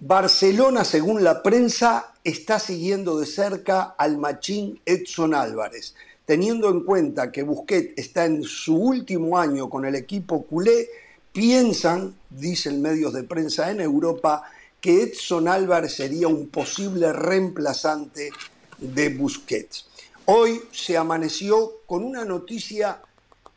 Barcelona, 0.00 0.82
según 0.82 1.22
la 1.22 1.42
prensa, 1.42 2.14
está 2.24 2.58
siguiendo 2.58 3.18
de 3.18 3.26
cerca 3.26 3.94
al 3.98 4.16
machín 4.16 4.80
Edson 4.86 5.34
Álvarez. 5.34 5.94
Teniendo 6.24 6.70
en 6.70 6.80
cuenta 6.80 7.30
que 7.30 7.42
Busquets 7.42 7.92
está 7.98 8.24
en 8.24 8.42
su 8.42 8.74
último 8.74 9.36
año 9.36 9.68
con 9.68 9.84
el 9.84 9.96
equipo 9.96 10.46
culé, 10.46 10.88
piensan, 11.36 12.14
dicen 12.30 12.80
medios 12.80 13.12
de 13.12 13.22
prensa 13.22 13.70
en 13.70 13.82
Europa, 13.82 14.44
que 14.80 15.02
Edson 15.02 15.48
Álvarez 15.48 15.94
sería 15.94 16.28
un 16.28 16.48
posible 16.48 17.12
reemplazante 17.12 18.30
de 18.78 19.10
Busquets. 19.10 19.86
Hoy 20.24 20.62
se 20.72 20.96
amaneció 20.96 21.82
con 21.84 22.04
una 22.04 22.24
noticia 22.24 23.02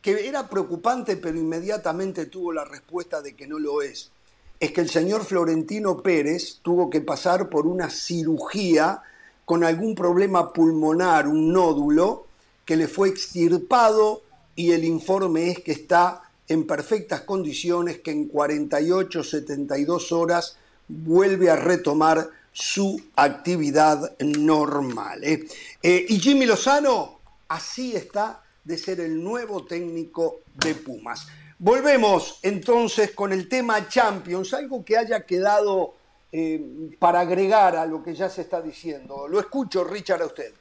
que 0.02 0.28
era 0.28 0.50
preocupante, 0.50 1.16
pero 1.16 1.40
inmediatamente 1.40 2.26
tuvo 2.26 2.52
la 2.52 2.66
respuesta 2.66 3.22
de 3.22 3.34
que 3.34 3.48
no 3.48 3.60
lo 3.60 3.82
es. 3.82 4.12
Es 4.60 4.74
que 4.74 4.82
el 4.82 4.90
señor 4.90 5.24
Florentino 5.24 6.04
Pérez 6.04 6.60
tuvo 6.62 6.90
que 6.90 7.00
pasar 7.00 7.48
por 7.48 7.66
una 7.66 7.90
cirugía 7.90 9.02
con 9.46 9.64
algún 9.64 9.96
problema 9.96 10.52
pulmonar, 10.52 11.30
un 11.30 11.54
nódulo, 11.54 12.28
que 12.66 12.76
le 12.76 12.90
fue 12.90 13.08
extirpado 13.08 14.22
y 14.54 14.72
el 14.72 14.84
informe 14.84 15.52
es 15.52 15.60
que 15.62 15.72
está 15.72 16.29
en 16.50 16.66
perfectas 16.66 17.22
condiciones, 17.22 18.00
que 18.00 18.12
en 18.12 18.28
48, 18.28 19.24
72 19.24 20.12
horas 20.12 20.58
vuelve 20.88 21.50
a 21.50 21.56
retomar 21.56 22.30
su 22.52 23.02
actividad 23.16 24.18
normal. 24.20 25.24
¿eh? 25.24 25.48
Eh, 25.82 26.06
y 26.10 26.20
Jimmy 26.20 26.46
Lozano, 26.46 27.20
así 27.48 27.96
está 27.96 28.44
de 28.64 28.78
ser 28.78 29.00
el 29.00 29.24
nuevo 29.24 29.64
técnico 29.66 30.42
de 30.56 30.76
Pumas. 30.76 31.28
Volvemos 31.60 32.40
entonces 32.42 33.12
con 33.12 33.32
el 33.32 33.48
tema 33.48 33.88
Champions, 33.88 34.54
algo 34.54 34.84
que 34.84 34.98
haya 34.98 35.26
quedado 35.26 35.94
eh, 36.32 36.96
para 36.98 37.22
agregar 37.22 37.76
a 37.76 37.86
lo 37.86 38.02
que 38.02 38.16
ya 38.16 38.30
se 38.30 38.42
está 38.42 38.62
diciendo. 38.62 39.28
Lo 39.28 39.40
escucho, 39.40 39.84
Richard, 39.84 40.22
a 40.24 40.26
usted. 40.26 40.54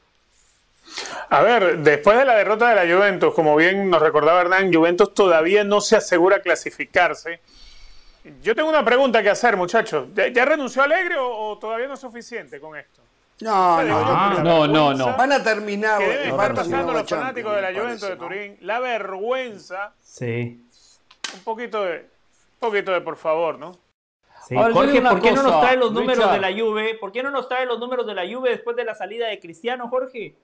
A 1.31 1.43
ver, 1.43 1.79
después 1.79 2.19
de 2.19 2.25
la 2.25 2.35
derrota 2.35 2.69
de 2.71 2.87
la 2.87 2.95
Juventus, 2.95 3.35
como 3.35 3.55
bien 3.57 3.91
nos 3.91 4.01
recordaba 4.01 4.41
Hernán, 4.41 4.73
Juventus 4.73 5.13
todavía 5.15 5.65
no 5.65 5.81
se 5.81 5.97
asegura 5.97 6.41
clasificarse. 6.41 7.41
Yo 8.43 8.55
tengo 8.55 8.69
una 8.69 8.85
pregunta 8.85 9.23
que 9.23 9.31
hacer, 9.31 9.57
muchachos. 9.57 10.09
¿Ya, 10.15 10.45
renunció 10.45 10.83
Alegre 10.83 11.17
o, 11.19 11.57
todavía 11.59 11.89
no 11.89 11.95
es 11.95 12.01
suficiente 12.01 12.61
con 12.61 12.77
esto? 12.77 13.03
No, 13.41 13.83
no, 13.85 14.67
no, 14.67 14.95
no, 14.95 15.17
Van 15.17 15.33
a 15.33 15.43
terminar. 15.43 16.01
Que 16.01 16.09
deben 16.09 16.31
estar 16.31 16.55
pasando 16.55 16.93
los 16.93 17.09
fanáticos 17.09 17.55
de 17.55 17.63
la 17.63 17.73
Juventus 17.73 18.09
de 18.09 18.17
Turín. 18.17 18.57
La 18.61 18.81
vergüenza. 18.81 19.93
Sí. 20.03 20.65
Un 21.35 21.41
poquito 21.45 21.85
de, 21.85 21.99
un 21.99 22.59
poquito 22.59 22.93
de 22.93 23.01
por 23.01 23.17
favor, 23.17 23.59
¿no? 23.59 23.77
Sí. 24.47 24.57
Jorge, 24.57 25.03
¿por 25.03 25.21
qué 25.21 25.33
no 25.33 25.43
nos 25.43 25.61
trae 25.61 25.77
los 25.77 25.93
números 25.93 26.33
de 26.33 26.41
la 26.41 26.53
Juve? 26.53 26.95
¿Por 26.95 27.13
qué 27.13 27.23
no 27.23 27.31
nos 27.31 27.49
trae 27.49 27.67
los 27.67 27.79
números 27.79 28.07
de 28.07 28.15
la 28.15 28.27
Juve 28.27 28.51
después 28.51 28.75
de 28.77 28.85
la 28.85 28.95
salida 28.95 29.29
de 29.29 29.39
Cristiano, 29.39 29.89
Jorge? 29.89 30.35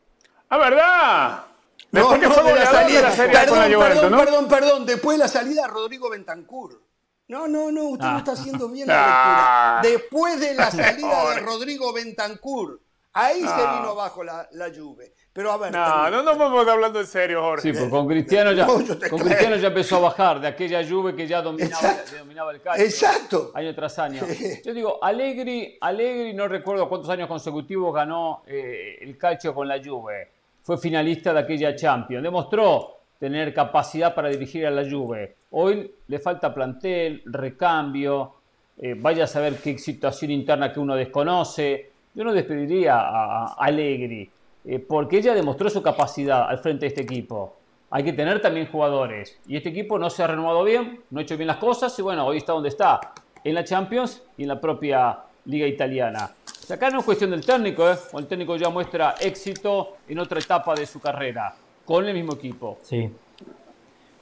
¡Ah, 0.54 0.58
verdad! 0.58 1.44
Después 1.90 2.20
no, 2.20 2.28
que 2.28 2.32
fue 2.32 2.52
de 2.52 2.58
la 2.60 2.66
salida, 2.66 3.10
perdón, 3.10 3.58
perdón, 3.58 4.18
perdón, 4.18 4.48
perdón, 4.48 4.86
después 4.86 5.18
de 5.18 5.24
la 5.24 5.28
salida 5.28 5.66
Rodrigo 5.66 6.10
Bentancur. 6.10 6.80
No, 7.26 7.48
no, 7.48 7.72
no, 7.72 7.84
usted 7.88 8.06
no 8.06 8.18
está 8.18 8.32
ah. 8.32 8.34
haciendo 8.34 8.68
bien 8.68 8.86
la 8.86 9.80
lectura. 9.80 9.80
Después 9.82 10.40
de 10.40 10.54
la 10.54 10.70
salida 10.70 11.30
de 11.30 11.40
Rodrigo 11.40 11.92
Bentancur, 11.92 12.80
ahí 13.12 13.40
se 13.40 13.46
vino 13.46 13.90
abajo 13.90 14.22
la, 14.22 14.48
la 14.52 14.70
Juve. 14.72 15.12
Pero 15.32 15.50
a 15.50 15.56
ver. 15.56 15.72
No, 15.72 16.10
no 16.10 16.22
nos 16.22 16.38
vamos 16.38 16.68
hablando 16.68 17.00
en 17.00 17.06
serio, 17.06 17.42
Jorge. 17.42 17.72
Sí, 17.72 17.76
pues 17.76 17.90
con 17.90 18.06
Cristiano 18.06 18.52
ya, 18.52 18.66
con 19.10 19.20
Cristiano 19.20 19.56
ya 19.56 19.68
empezó 19.68 19.96
a 19.96 20.00
bajar 20.00 20.40
de 20.40 20.46
aquella 20.46 20.86
Juve 20.88 21.16
que 21.16 21.26
ya 21.26 21.42
dominaba, 21.42 21.96
dominaba 22.16 22.52
el 22.52 22.60
calcio. 22.60 22.84
Exacto. 22.84 23.50
Año 23.54 23.74
tras 23.74 23.98
año. 23.98 24.22
Yo 24.64 24.72
digo, 24.72 25.02
Allegri, 25.02 25.78
Allegri 25.80 26.32
no 26.32 26.46
recuerdo 26.46 26.88
cuántos 26.88 27.10
años 27.10 27.26
consecutivos 27.26 27.92
ganó 27.92 28.44
eh, 28.46 28.98
el 29.00 29.18
calcio 29.18 29.52
con 29.52 29.66
la 29.66 29.82
Juve 29.82 30.33
fue 30.64 30.78
finalista 30.78 31.32
de 31.32 31.40
aquella 31.40 31.76
Champions. 31.76 32.22
Demostró 32.22 32.96
tener 33.18 33.52
capacidad 33.52 34.14
para 34.14 34.30
dirigir 34.30 34.66
a 34.66 34.70
la 34.70 34.82
Juve. 34.88 35.36
Hoy 35.50 35.92
le 36.08 36.18
falta 36.18 36.52
plantel, 36.52 37.22
recambio, 37.26 38.34
eh, 38.78 38.96
vaya 38.98 39.24
a 39.24 39.26
saber 39.26 39.56
qué 39.58 39.78
situación 39.78 40.30
interna 40.30 40.72
que 40.72 40.80
uno 40.80 40.96
desconoce. 40.96 41.90
Yo 42.14 42.24
no 42.24 42.32
despediría 42.32 42.96
a, 42.96 43.54
Allegri, 43.58 44.28
eh, 44.64 44.78
porque 44.78 45.18
ella 45.18 45.34
demostró 45.34 45.68
su 45.68 45.82
capacidad 45.82 46.48
al 46.48 46.58
frente 46.58 46.86
de 46.86 46.88
este 46.88 47.02
equipo. 47.02 47.56
Hay 47.90 48.02
que 48.02 48.14
tener 48.14 48.40
también 48.40 48.66
jugadores. 48.66 49.38
Y 49.46 49.56
este 49.56 49.68
equipo 49.68 49.98
no 49.98 50.08
se 50.08 50.22
ha 50.22 50.26
renovado 50.26 50.64
bien, 50.64 51.00
no 51.10 51.20
ha 51.20 51.22
hecho 51.22 51.36
bien 51.36 51.46
las 51.46 51.58
cosas 51.58 51.96
y 51.98 52.02
bueno, 52.02 52.26
hoy 52.26 52.38
está 52.38 52.54
donde 52.54 52.70
está, 52.70 53.12
en 53.44 53.54
la 53.54 53.64
Champions 53.64 54.22
y 54.38 54.42
en 54.42 54.48
la 54.48 54.60
propia 54.60 55.18
Liga 55.44 55.66
Italiana. 55.66 56.30
Acá 56.70 56.90
no 56.90 57.00
es 57.00 57.04
cuestión 57.04 57.30
del 57.30 57.44
técnico, 57.44 57.90
¿eh? 57.90 57.96
el 58.16 58.26
técnico 58.26 58.56
ya 58.56 58.68
muestra 58.68 59.14
éxito 59.20 59.96
en 60.08 60.18
otra 60.18 60.40
etapa 60.40 60.74
de 60.74 60.86
su 60.86 61.00
carrera, 61.00 61.54
con 61.84 62.06
el 62.06 62.14
mismo 62.14 62.34
equipo. 62.34 62.78
Sí. 62.82 63.10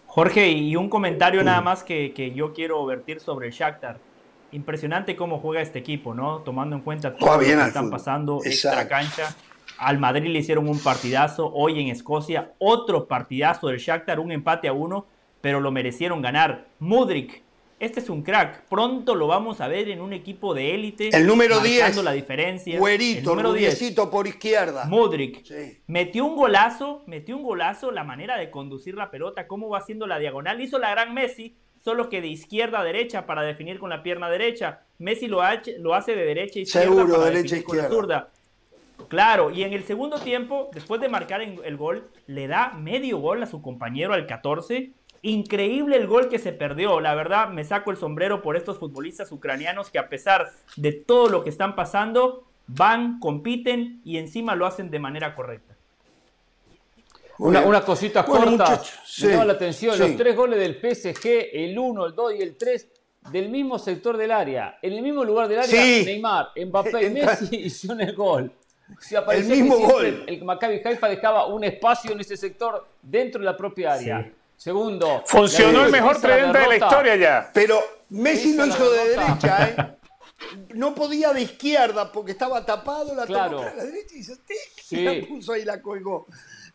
Jorge, 0.07 0.51
y 0.51 0.77
un 0.77 0.89
comentario 0.89 1.43
nada 1.43 1.61
más 1.61 1.83
que, 1.83 2.33
yo 2.35 2.53
quiero 2.53 2.85
vertir 2.85 3.21
sobre 3.21 3.47
el 3.47 3.53
Shakhtar. 3.53 3.99
Impresionante 4.51 5.17
cómo 5.17 5.39
juega 5.39 5.63
este 5.63 5.79
equipo, 5.79 6.13
¿no? 6.15 6.41
Tomando 6.41 6.77
en 6.77 6.83
cuenta 6.83 7.17
todo 7.17 7.35
lo 7.35 7.41
que 7.41 7.53
están 7.53 7.91
pasando 7.91 8.41
extra 8.45 8.87
cancha. 8.87 9.35
Al 9.79 9.99
Madrid 9.99 10.31
le 10.31 10.41
hicieron 10.41 10.69
un 10.69 10.79
partidazo, 10.79 11.51
hoy 11.55 11.81
en 11.81 11.89
Escocia 11.89 12.53
otro 12.59 13.07
partidazo 13.07 13.69
del 13.69 13.79
Shakhtar, 13.79 14.21
un 14.21 14.33
empate 14.33 14.69
a 14.69 14.75
uno, 14.75 15.07
pero 15.41 15.61
lo 15.61 15.71
merecieron 15.71 16.21
ganar. 16.21 16.67
Mudrik 16.79 17.43
este 17.83 17.99
es 17.99 18.09
un 18.09 18.23
crack. 18.23 18.69
Pronto 18.69 19.17
lo 19.17 19.27
vamos 19.27 19.61
a 19.61 19.67
ver 19.67 19.89
en 19.89 20.01
un 20.01 20.13
equipo 20.13 20.55
de 20.55 20.73
élite. 20.73 21.09
El 21.13 21.27
número 21.27 21.59
10. 21.59 21.97
la 22.05 22.13
diferencia. 22.13 22.79
Güerito, 22.79 23.19
el 23.19 23.37
número 23.37 23.53
10 23.53 23.95
por 24.09 24.29
izquierda. 24.29 24.85
Mudrik. 24.85 25.45
Metió 25.89 26.25
un 26.25 26.37
golazo, 26.37 27.03
metió 27.07 27.37
un 27.37 27.43
golazo, 27.43 27.91
la 27.91 28.05
manera 28.05 28.39
de 28.39 28.53
conducir 28.53 28.95
la 28.95 29.11
pelota, 29.11 29.49
cómo 29.49 29.69
va 29.69 29.79
haciendo 29.79 30.07
la 30.07 30.21
diagonal. 30.21 30.61
Hizo 30.61 30.79
la 30.79 30.93
gran 30.93 31.13
Messi, 31.13 31.57
solo 31.81 32.09
que 32.09 32.21
de 32.21 32.29
izquierda 32.29 32.79
a 32.79 32.85
derecha 32.85 33.27
para 33.27 33.43
definir 33.43 33.81
con 33.81 33.91
la 33.91 34.05
pierna 34.05 34.31
derecha. 34.31 34.83
Messi 34.99 35.27
lo, 35.27 35.41
lo 35.81 35.95
hace 35.95 36.15
de 36.15 36.25
derecha 36.25 36.61
a 36.61 36.63
izquierda 36.63 36.89
Seguro, 36.89 37.15
para 37.15 37.25
derecha 37.25 37.57
definir 37.57 37.65
con 37.65 37.77
la 37.79 37.89
zurda. 37.89 38.31
Claro, 39.09 39.51
y 39.51 39.65
en 39.65 39.73
el 39.73 39.83
segundo 39.83 40.21
tiempo, 40.21 40.71
después 40.73 41.01
de 41.01 41.09
marcar 41.09 41.43
el 41.43 41.77
gol, 41.77 42.09
le 42.29 42.47
da 42.47 42.75
medio 42.75 43.19
gol 43.19 43.43
a 43.43 43.47
su 43.47 43.61
compañero 43.61 44.15
al 44.15 44.29
14 44.29 44.93
Increíble 45.23 45.97
el 45.97 46.09
gol 46.09 46.29
que 46.29 46.39
se 46.39 46.53
perdió. 46.53 47.01
La 47.01 47.15
verdad, 47.15 47.49
me 47.49 47.65
saco 47.65 47.93
el 47.93 47.97
sombrero 47.97 48.43
por 48.43 48.57
estos 48.57 48.79
futbolistas 48.79 49.31
ucranianos 49.31 49.91
que 49.91 49.99
a 49.99 50.09
pesar 50.09 50.51
de 50.77 50.93
todo 50.93 51.29
lo 51.29 51.45
que 51.45 51.51
están 51.51 51.77
pasando, 51.77 52.45
van, 52.67 53.21
compiten 53.21 54.01
y 54.05 54.19
encima 54.19 54.57
lo 54.57 54.67
hacen 54.67 54.91
de 54.91 54.99
manera 54.99 55.35
correcta. 55.35 55.77
Una, 57.39 57.81
cosita 57.81 58.25
corta, 58.25 58.81
me 59.23 59.29
llama 59.29 59.45
la 59.45 59.53
atención, 59.55 59.99
los 59.99 60.17
tres 60.17 60.37
goles 60.37 60.61
del 60.61 60.75
PSG, 60.75 61.49
el 61.53 61.77
1, 61.77 62.07
el 62.07 62.15
2 62.15 62.35
y 62.39 62.43
el 62.43 62.57
3, 62.57 62.89
del 63.31 63.49
mismo 63.49 63.79
sector 63.79 64.17
del 64.17 64.31
área, 64.31 64.79
en 64.83 64.93
el 64.93 65.03
mismo 65.03 65.25
lugar 65.25 65.49
del 65.49 65.61
área, 65.61 66.05
Neymar, 66.05 66.51
Mbappé 66.57 67.07
y 67.07 67.11
Messi 67.11 67.57
hicieron 67.65 68.01
el 68.01 68.15
gol. 68.15 68.53
el 69.33 69.45
mismo 69.45 69.79
gol. 69.79 70.25
El 70.27 70.45
Maccabi 70.45 70.83
Haifa 70.85 71.09
dejaba 71.09 71.47
un 71.47 71.65
espacio 71.65 72.13
en 72.13 72.21
ese 72.21 72.37
sector 72.37 72.87
dentro 73.01 73.41
de 73.41 73.47
la 73.47 73.57
propia 73.57 73.95
área. 73.95 74.31
Segundo, 74.63 75.25
funcionó 75.27 75.87
el 75.87 75.91
mejor 75.91 76.21
tridente 76.21 76.57
de 76.57 76.67
la 76.69 76.77
historia 76.77 77.17
ya. 77.17 77.51
Pero 77.53 77.83
Messi 78.11 78.55
lo 78.55 78.65
hizo 78.65 78.93
de 78.93 79.09
derecha, 79.09 79.69
¿eh? 79.69 79.99
No 80.75 80.95
podía 80.95 81.33
de 81.33 81.43
izquierda 81.43 82.13
porque 82.13 82.31
estaba 82.31 82.65
tapado, 82.65 83.13
la 83.13 83.27
claro. 83.27 83.57
tomó 83.57 83.69
a 83.69 83.75
la 83.75 83.85
derecha 83.85 84.15
y, 84.15 84.23
se, 84.23 85.03
la 85.03 85.27
puso 85.27 85.53
ahí 85.53 85.65
la 85.65 85.83
colgó. 85.83 86.29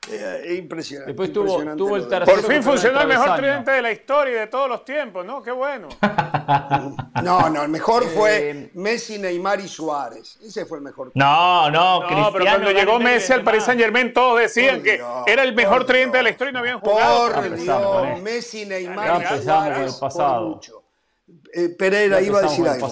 Eh, 0.09 0.55
impresionante. 0.59 1.11
Después 1.11 1.33
tuvo, 1.33 1.75
tuvo 1.75 1.97
el 1.97 2.07
tercero. 2.07 2.41
Por 2.41 2.51
fin 2.51 2.63
funcionó 2.63 3.01
el 3.01 3.07
mejor 3.07 3.35
tridente 3.35 3.71
de 3.71 3.81
la 3.81 3.91
historia 3.91 4.33
y 4.33 4.39
de 4.39 4.47
todos 4.47 4.69
los 4.69 4.85
tiempos, 4.85 5.25
¿no? 5.25 5.41
Qué 5.41 5.51
bueno. 5.51 5.89
no, 7.23 7.49
no, 7.49 7.63
el 7.63 7.69
mejor 7.69 8.05
fue 8.05 8.49
eh, 8.49 8.71
Messi, 8.75 9.17
Neymar 9.17 9.59
y 9.59 9.67
Suárez. 9.67 10.37
Ese 10.41 10.65
fue 10.65 10.77
el 10.77 10.83
mejor. 10.83 11.11
No, 11.13 11.69
no, 11.69 12.09
no 12.09 12.31
pero 12.31 12.45
cuando 12.45 12.71
llegó 12.71 12.99
Messi 12.99 13.33
al 13.33 13.43
Paris 13.43 13.63
Saint 13.63 13.81
Germain, 13.81 14.13
todos 14.13 14.39
decían 14.39 14.81
que 14.81 15.03
era 15.25 15.43
el 15.43 15.53
mejor 15.53 15.85
tridente 15.85 16.17
de 16.17 16.23
la 16.23 16.29
historia 16.29 16.51
y 16.51 16.53
no 16.53 16.59
habían 16.59 16.79
jugado. 16.79 17.33
Por 17.33 17.55
Dios, 17.55 18.21
Messi, 18.21 18.65
Neymar 18.65 19.21
y 19.21 19.43
Suárez. 19.43 19.95
Pasado. 19.95 20.61
Eh, 21.53 21.69
Pereira 21.69 22.21
iba 22.21 22.39
a 22.39 22.41
decir 22.43 22.67
algo. 22.67 22.87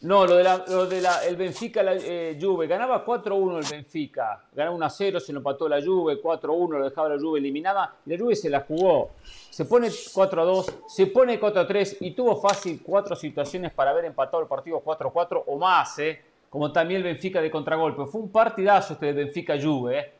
No, 0.00 0.24
lo 0.26 0.36
de, 0.36 0.44
la, 0.44 0.64
lo 0.68 0.86
de 0.86 1.00
la, 1.00 1.24
el 1.24 1.34
Benfica, 1.34 1.82
la 1.82 1.96
eh, 1.96 2.38
Juve, 2.40 2.68
ganaba 2.68 3.04
4-1 3.04 3.58
el 3.58 3.68
Benfica, 3.68 4.44
ganaba 4.52 4.76
1-0, 4.76 5.18
se 5.18 5.32
lo 5.32 5.38
empató 5.38 5.68
la 5.68 5.82
Juve, 5.82 6.22
4-1, 6.22 6.78
lo 6.78 6.84
dejaba 6.84 7.08
la 7.08 7.18
Juve 7.18 7.40
eliminada, 7.40 7.96
la 8.04 8.16
Juve 8.16 8.36
se 8.36 8.48
la 8.48 8.60
jugó, 8.60 9.10
se 9.24 9.64
pone 9.64 9.88
4-2, 9.88 10.84
se 10.86 11.06
pone 11.08 11.40
4-3 11.40 11.96
y 11.98 12.12
tuvo 12.12 12.36
fácil 12.40 12.80
cuatro 12.80 13.16
situaciones 13.16 13.72
para 13.72 13.90
haber 13.90 14.04
empatado 14.04 14.40
el 14.40 14.48
partido 14.48 14.80
4-4 14.84 15.42
o 15.48 15.58
más, 15.58 15.98
eh, 15.98 16.22
como 16.48 16.70
también 16.70 16.98
el 16.98 17.04
Benfica 17.04 17.40
de 17.40 17.50
contragolpe. 17.50 18.06
Fue 18.06 18.20
un 18.20 18.30
partidazo 18.30 18.92
este 18.92 19.06
de 19.06 19.24
Benfica-Juve, 19.24 19.98
eh, 19.98 20.12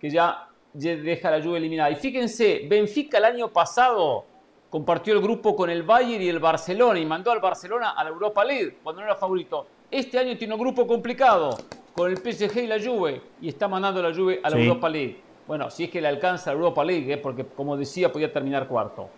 que 0.00 0.08
ya 0.08 0.48
deja 0.72 1.30
la 1.30 1.42
Juve 1.44 1.58
eliminada. 1.58 1.90
Y 1.90 1.96
fíjense, 1.96 2.66
Benfica 2.66 3.18
el 3.18 3.26
año 3.26 3.52
pasado 3.52 4.24
compartió 4.70 5.14
el 5.14 5.20
grupo 5.20 5.54
con 5.54 5.70
el 5.70 5.82
Bayern 5.82 6.22
y 6.22 6.28
el 6.28 6.38
Barcelona 6.38 6.98
y 6.98 7.06
mandó 7.06 7.30
al 7.30 7.40
Barcelona 7.40 7.90
a 7.90 8.04
la 8.04 8.10
Europa 8.10 8.44
League 8.44 8.78
cuando 8.82 9.02
no 9.02 9.06
era 9.06 9.16
favorito. 9.16 9.66
Este 9.90 10.18
año 10.18 10.36
tiene 10.36 10.54
un 10.54 10.60
grupo 10.60 10.86
complicado 10.86 11.56
con 11.94 12.10
el 12.10 12.18
PSG 12.18 12.58
y 12.58 12.66
la 12.66 12.82
Juve 12.82 13.22
y 13.40 13.48
está 13.48 13.68
mandando 13.68 14.00
a 14.00 14.10
la 14.10 14.14
Juve 14.14 14.40
a 14.42 14.50
la 14.50 14.58
Europa 14.58 14.88
League. 14.88 15.20
Bueno, 15.46 15.70
si 15.70 15.84
es 15.84 15.90
que 15.90 16.00
le 16.00 16.08
alcanza 16.08 16.50
la 16.50 16.58
Europa 16.58 16.84
League, 16.84 17.12
¿eh? 17.12 17.16
porque 17.18 17.44
como 17.44 17.76
decía, 17.76 18.12
podía 18.12 18.32
terminar 18.32 18.66
cuarto. 18.66 19.08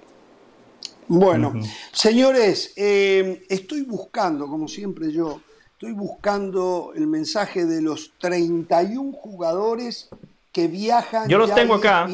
Bueno, 1.09 1.55
señores, 1.91 2.75
eh, 2.77 3.47
estoy 3.49 3.83
buscando, 3.83 4.47
como 4.47 4.69
siempre 4.69 5.11
yo, 5.11 5.41
estoy 5.73 5.93
buscando 5.93 6.93
el 6.95 7.07
mensaje 7.07 7.65
de 7.65 7.81
los 7.81 8.13
31 8.19 9.13
jugadores 9.13 10.11
que 10.53 10.69
viajan. 10.69 11.27
Yo 11.29 11.39
los 11.39 11.55
tengo 11.55 11.75
acá 11.75 12.07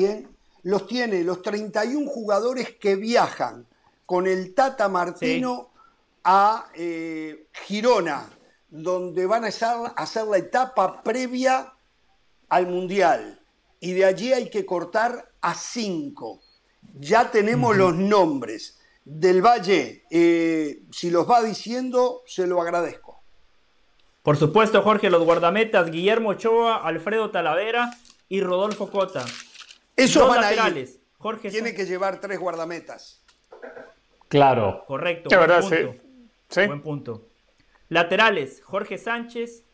los 0.65 0.87
tiene 0.87 1.23
los 1.23 1.43
31 1.43 2.11
jugadores 2.11 2.75
que 2.81 2.97
viajan 2.97 3.67
con 4.07 4.27
el 4.27 4.55
Tata 4.55 4.89
Martino 4.89 5.71
a 6.25 6.69
eh, 6.75 7.47
Girona, 7.53 8.29
donde 8.69 9.27
van 9.27 9.45
a 9.45 9.49
hacer, 9.49 10.27
la 10.27 10.39
etapa 10.39 11.03
previa 11.03 11.73
al 12.49 12.67
Mundial. 12.67 13.41
Y 13.81 13.93
de 13.93 14.05
allí 14.07 14.33
hay 14.33 14.49
que 14.49 14.65
cortar 14.65 15.31
a 15.43 15.55
cinco. 15.55 16.41
Ya 16.99 17.31
tenemos 17.31 17.77
los 17.77 17.95
nombres. 17.95 18.81
Del 19.05 19.43
Valle, 19.43 20.05
eh, 20.11 20.83
si 20.91 21.11
los 21.11 21.29
va 21.29 21.43
diciendo, 21.43 22.23
se 22.27 22.47
lo 22.47 22.63
agradezco. 22.63 23.21
Por 24.23 24.39
supuesto, 24.39 24.81
Jorge, 24.81 25.11
los 25.11 25.25
guardametas 25.25 25.91
Guillermo 25.91 26.31
Ochoa, 26.31 26.77
Alfredo 26.77 27.31
Talavera 27.31 27.91
y 28.31 28.41
Rodolfo 28.41 28.91
Cota. 28.91 29.27
Esos 29.97 30.29
van 30.29 30.41
laterales. 30.41 31.01
Jorge 31.19 31.51
Tiene 31.51 31.75
que 31.75 31.87
llevar 31.87 32.21
tres 32.21 32.39
guardametas. 32.39 33.25
Claro. 34.29 34.85
Correcto. 34.87 35.29
Buen, 35.29 35.41
verdad, 35.41 35.61
punto. 35.61 35.95
Sí. 36.49 36.67
buen 36.67 36.83
punto. 36.83 37.29
Laterales, 37.89 38.63
Jorge 38.65 38.99
Sánchez, 38.99 39.65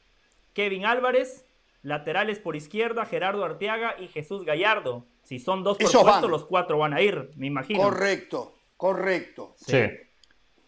Kevin 0.53 0.87
Álvarez. 0.87 1.47
Laterales 1.83 2.39
por 2.39 2.57
izquierda, 2.57 3.07
Gerardo 3.07 3.43
Arteaga 3.43 3.97
y 3.99 4.09
Jesús 4.09 4.45
Gallardo. 4.45 5.07
Si 5.23 5.39
son 5.39 5.63
dos 5.63 5.79
por 5.79 5.91
puesto, 5.91 6.29
los 6.29 6.45
cuatro 6.45 6.77
van 6.77 6.93
a 6.93 7.01
ir, 7.01 7.31
me 7.37 7.47
imagino. 7.47 7.81
Correcto, 7.83 8.55
correcto. 8.77 9.55
Sí. 9.57 9.89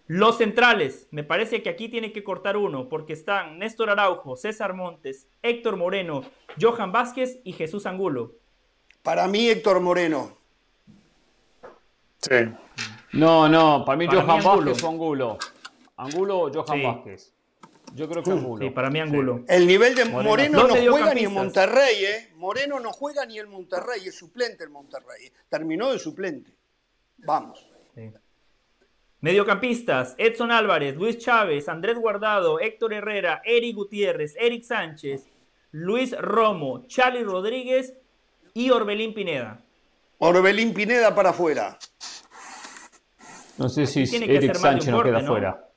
Los 0.07 0.39
centrales, 0.39 1.09
me 1.11 1.23
parece 1.23 1.62
que 1.62 1.69
aquí 1.69 1.89
tiene 1.89 2.12
que 2.12 2.24
cortar 2.24 2.57
uno, 2.57 2.89
porque 2.89 3.12
están 3.12 3.59
Néstor 3.59 3.91
Araujo, 3.91 4.37
César 4.37 4.74
Montes, 4.74 5.29
Héctor 5.43 5.77
Moreno, 5.77 6.23
Johan 6.61 6.93
Vázquez 6.93 7.41
y 7.45 7.53
Jesús 7.53 7.87
Angulo. 7.87 8.33
Para 9.03 9.27
mí, 9.27 9.49
Héctor 9.49 9.81
Moreno. 9.81 10.39
Sí. 12.20 12.37
No, 13.12 13.49
no, 13.49 13.85
para 13.85 13.99
mí 13.99 14.07
Johan 14.07 14.27
Vázquez 14.43 14.83
o 14.83 14.89
Angulo. 14.89 15.39
Angulo 15.97 16.39
o 16.39 16.53
Johan 16.53 16.83
Vázquez. 16.83 17.35
Yo 17.95 18.09
creo 18.09 18.23
que 18.23 18.31
Angulo. 18.31 18.65
Sí, 18.65 18.70
para 18.70 18.89
mí 18.89 19.01
Angulo. 19.01 19.45
El 19.49 19.66
nivel 19.66 19.95
de 19.95 20.07
Moreno, 20.07 20.66
no 20.66 20.74
juega 20.74 21.12
ni 21.12 21.24
en 21.24 21.33
Monterrey, 21.33 22.05
¿eh? 22.05 22.33
Moreno 22.37 22.81
no 22.81 22.93
juega 22.93 23.27
ni 23.27 23.39
en 23.39 23.51
Monterrey, 23.51 24.07
es 24.07 24.16
suplente 24.16 24.65
el 24.65 24.70
Monterrey. 24.70 25.31
Terminó 25.49 25.93
de 25.93 25.99
suplente. 25.99 26.57
Vamos. 27.19 27.69
Mediocampistas, 29.20 30.15
Edson 30.19 30.51
Álvarez, 30.51 30.97
Luis 30.97 31.19
Chávez, 31.19 31.69
Andrés 31.69 31.97
Guardado, 31.97 32.59
Héctor 32.59 32.95
Herrera, 32.95 33.43
Eric 33.45 33.77
Gutiérrez, 33.77 34.35
Eric 34.37 34.65
Sánchez, 34.65 35.29
Luis 35.70 36.16
Romo, 36.19 36.87
Charlie 36.87 37.23
Rodríguez 37.23 37.95
y 38.55 38.70
Orbelín 38.70 39.15
Pineda. 39.15 39.61
Orbelín 40.19 40.73
Pineda 40.73 41.15
para 41.15 41.31
afuera. 41.31 41.79
No 43.59 43.69
sé 43.69 43.87
si 43.87 44.03
Eric 44.16 44.55
Sánchez 44.55 44.89
no 44.91 45.03
queda 45.03 45.19
afuera. 45.19 45.69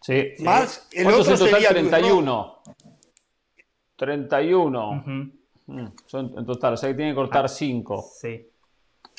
Sí. 0.00 0.34
Más, 0.40 0.88
el 0.92 1.06
otro 1.08 1.36
sería 1.36 1.70
31. 1.70 2.62
31. 3.96 5.04
Mm, 5.66 5.86
son 6.06 6.34
en 6.36 6.46
total, 6.46 6.74
o 6.74 6.76
sea 6.76 6.88
que 6.88 6.94
tiene 6.94 7.10
que 7.12 7.16
cortar 7.16 7.48
5. 7.48 8.10
Sí. 8.20 8.48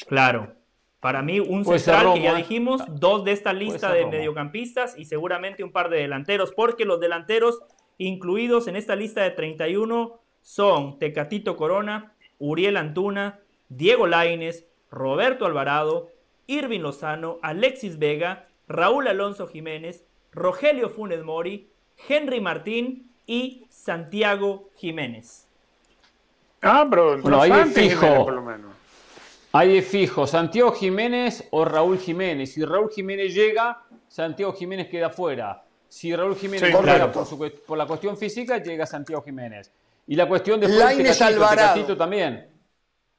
Claro. 0.07 0.55
Para 0.99 1.23
mí, 1.23 1.39
un 1.39 1.65
central 1.65 2.13
que 2.13 2.21
ya 2.21 2.35
dijimos, 2.35 2.83
dos 2.87 3.23
de 3.23 3.31
esta 3.31 3.53
lista 3.53 3.91
de 3.91 4.05
mediocampistas 4.05 4.97
y 4.97 5.05
seguramente 5.05 5.63
un 5.63 5.71
par 5.71 5.89
de 5.89 5.97
delanteros, 5.97 6.51
porque 6.51 6.85
los 6.85 6.99
delanteros 6.99 7.59
incluidos 7.97 8.67
en 8.67 8.75
esta 8.75 8.95
lista 8.95 9.21
de 9.23 9.31
31 9.31 10.19
son 10.41 10.99
Tecatito 10.99 11.55
Corona, 11.55 12.13
Uriel 12.41 12.75
Antuna, 12.75 13.39
Diego 13.69 14.07
Laines, 14.07 14.65
Roberto 14.89 15.45
Alvarado, 15.45 16.09
Irving 16.47 16.81
Lozano, 16.81 17.37
Alexis 17.41 17.99
Vega, 17.99 18.47
Raúl 18.67 19.07
Alonso 19.07 19.47
Jiménez, 19.47 20.03
Rogelio 20.33 20.89
Funes 20.89 21.23
Mori, 21.23 21.69
Henry 22.09 22.41
Martín 22.41 23.11
y 23.27 23.65
Santiago 23.69 24.69
Jiménez. 24.75 25.47
Ah, 26.61 26.85
pero 26.89 27.21
bueno, 27.21 27.41
ahí 27.41 27.51
es 27.51 27.73
fijo. 27.73 28.25
por 28.25 28.33
lo 28.33 28.41
menos. 28.41 28.71
Ahí 29.53 29.77
es 29.77 29.87
fijo, 29.87 30.25
Santiago 30.25 30.71
Jiménez 30.71 31.47
o 31.51 31.63
Raúl 31.63 31.99
Jiménez. 31.99 32.53
Si 32.53 32.63
Raúl 32.65 32.89
Jiménez 32.89 33.33
llega, 33.33 33.83
Santiago 34.07 34.53
Jiménez 34.53 34.87
queda 34.87 35.09
fuera. 35.09 35.63
Si 35.87 36.15
Raúl 36.15 36.35
Jiménez 36.35 36.73
llega 36.73 37.11
por, 37.11 37.51
por, 37.65 37.77
la 37.77 37.85
cuestión 37.85 38.17
física, 38.17 38.57
llega 38.57 38.85
Santiago 38.85 39.21
Jiménez. 39.21 39.71
Y 40.07 40.15
la 40.15 40.27
cuestión 40.27 40.59
de 40.59 40.67
Tecatito, 40.67 41.95
también. 41.95 42.49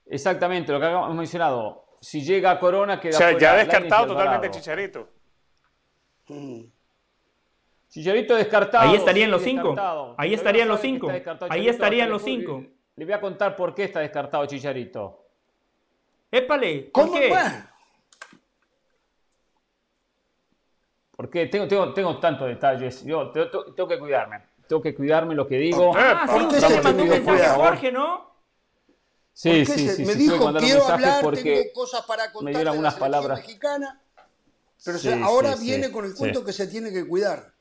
Exactamente, 0.06 0.72
lo 0.72 0.80
que 0.80 0.86
hemos 0.86 1.14
mencionado. 1.14 1.86
Si 2.00 2.22
llega 2.22 2.50
a 2.50 2.58
Corona, 2.58 3.00
queda 3.00 3.16
O 3.16 3.18
sea, 3.18 3.38
ya 3.38 3.52
ha 3.52 3.56
descartado 3.56 4.08
totalmente 4.08 4.50
Chicharito. 4.50 5.08
Chicharito 7.88 8.34
descartado. 8.34 8.88
Ahí 8.90 8.96
estarían 8.96 9.30
los 9.30 9.42
cinco. 9.42 9.74
Ahí 10.18 10.34
estarían 10.34 10.68
los 10.68 10.80
cinco. 10.80 11.08
Ahí 11.48 11.68
estarían 11.68 12.10
los 12.10 12.22
cinco. 12.22 12.64
Le 12.96 13.04
voy 13.04 13.14
a 13.14 13.20
contar 13.20 13.56
por 13.56 13.74
qué 13.74 13.84
está 13.84 14.00
descartado 14.00 14.44
Chicharito. 14.46 15.26
Épale, 16.30 16.90
¿por 16.92 17.04
¿Cómo 17.04 17.14
qué? 17.14 17.32
Porque 21.14 21.46
tengo, 21.46 21.68
tengo, 21.68 21.92
tengo 21.92 22.18
tantos 22.18 22.48
detalles. 22.48 23.04
Yo 23.04 23.30
tengo 23.30 23.88
que 23.88 23.98
cuidarme 23.98 24.51
tengo 24.72 24.82
que 24.82 24.94
cuidarme 24.94 25.34
lo 25.34 25.46
que 25.46 25.58
digo. 25.58 25.92
Ah, 25.94 26.26
sí, 26.26 26.44
usted 26.46 26.68
le 26.76 26.80
mandó 26.82 27.02
un 27.02 27.08
mensaje 27.10 27.44
a 27.44 27.54
Jorge, 27.56 27.92
¿no? 27.92 28.32
Sí, 29.34 29.66
sí, 29.66 29.88
sí, 29.90 30.04
me 30.06 30.14
dijo, 30.14 30.52
quiero 30.54 30.86
hablar, 30.86 31.22
tengo 31.34 31.60
cosas 31.74 32.02
para 32.06 32.32
contar 32.32 32.44
me 32.44 32.58
dieron 32.58 32.78
unas 32.78 32.94
la 32.94 33.00
palabras. 33.00 33.38
mexicana, 33.40 34.00
pero 34.82 34.98
Sí, 34.98 35.10
ahora 35.22 35.56
sí, 35.56 35.66
viene 35.66 35.86
sí, 35.88 35.92
con 35.92 36.06
el 36.06 36.14
cuento 36.14 36.40
sí. 36.40 36.46
que 36.46 36.52
se 36.54 36.66
tiene 36.68 36.90
que 36.90 37.06
cuidar. 37.06 37.52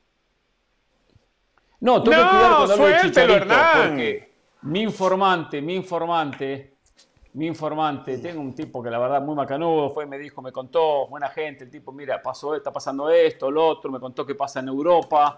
No, 1.80 2.02
tengo 2.02 2.16
No, 2.16 2.22
que 2.22 2.30
cuidar 2.30 2.68
de 2.68 2.76
suéltelo, 2.76 3.08
Chicharito, 3.08 3.34
Hernán. 3.36 3.88
porque 3.88 4.32
mi 4.62 4.80
informante, 4.80 5.60
mi 5.60 5.74
informante, 5.74 6.74
mi 7.34 7.46
informante, 7.46 8.18
tengo 8.18 8.40
un 8.40 8.54
tipo 8.54 8.82
que 8.82 8.88
la 8.90 8.98
verdad 8.98 9.20
muy 9.20 9.34
macanudo, 9.34 9.90
fue, 9.90 10.06
me 10.06 10.16
dijo, 10.18 10.40
me 10.40 10.52
contó, 10.52 11.08
buena 11.08 11.28
gente, 11.28 11.64
el 11.64 11.70
tipo, 11.70 11.92
mira, 11.92 12.22
pasó, 12.22 12.54
está 12.54 12.72
pasando 12.72 13.10
esto, 13.10 13.50
lo 13.50 13.66
otro, 13.66 13.90
me 13.90 14.00
contó 14.00 14.24
qué 14.24 14.34
pasa 14.34 14.60
en 14.60 14.68
Europa 14.68 15.36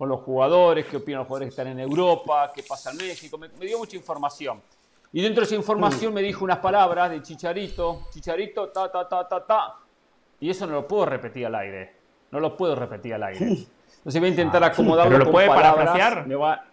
con 0.00 0.08
los 0.08 0.20
jugadores, 0.22 0.86
qué 0.86 0.96
opinan 0.96 1.18
los 1.18 1.26
jugadores 1.28 1.48
que 1.48 1.60
están 1.60 1.66
en 1.66 1.78
Europa, 1.78 2.50
qué 2.54 2.62
pasa 2.62 2.90
en 2.90 2.96
México, 2.96 3.36
me, 3.36 3.48
me 3.50 3.66
dio 3.66 3.76
mucha 3.76 3.96
información. 3.96 4.62
Y 5.12 5.20
dentro 5.20 5.42
de 5.42 5.44
esa 5.44 5.56
información 5.56 6.14
me 6.14 6.22
dijo 6.22 6.42
unas 6.42 6.56
palabras 6.56 7.10
de 7.10 7.20
Chicharito, 7.20 8.04
Chicharito, 8.10 8.70
ta, 8.70 8.90
ta, 8.90 9.06
ta, 9.06 9.28
ta, 9.28 9.44
ta, 9.44 9.74
y 10.40 10.48
eso 10.48 10.66
no 10.66 10.72
lo 10.72 10.88
puedo 10.88 11.04
repetir 11.04 11.44
al 11.44 11.54
aire, 11.54 11.92
no 12.30 12.40
lo 12.40 12.56
puedo 12.56 12.74
repetir 12.74 13.12
al 13.12 13.24
aire. 13.24 13.44
Entonces 13.44 14.20
voy 14.20 14.28
a 14.28 14.30
intentar 14.30 14.64
acomodarlo 14.64 15.10
¿Pero 15.10 15.18
lo 15.18 15.24
con 15.26 15.32
puede 15.32 15.48
palabras, 15.48 15.74
parafrasear? 15.90 16.26
me 16.26 16.34
va- 16.34 16.64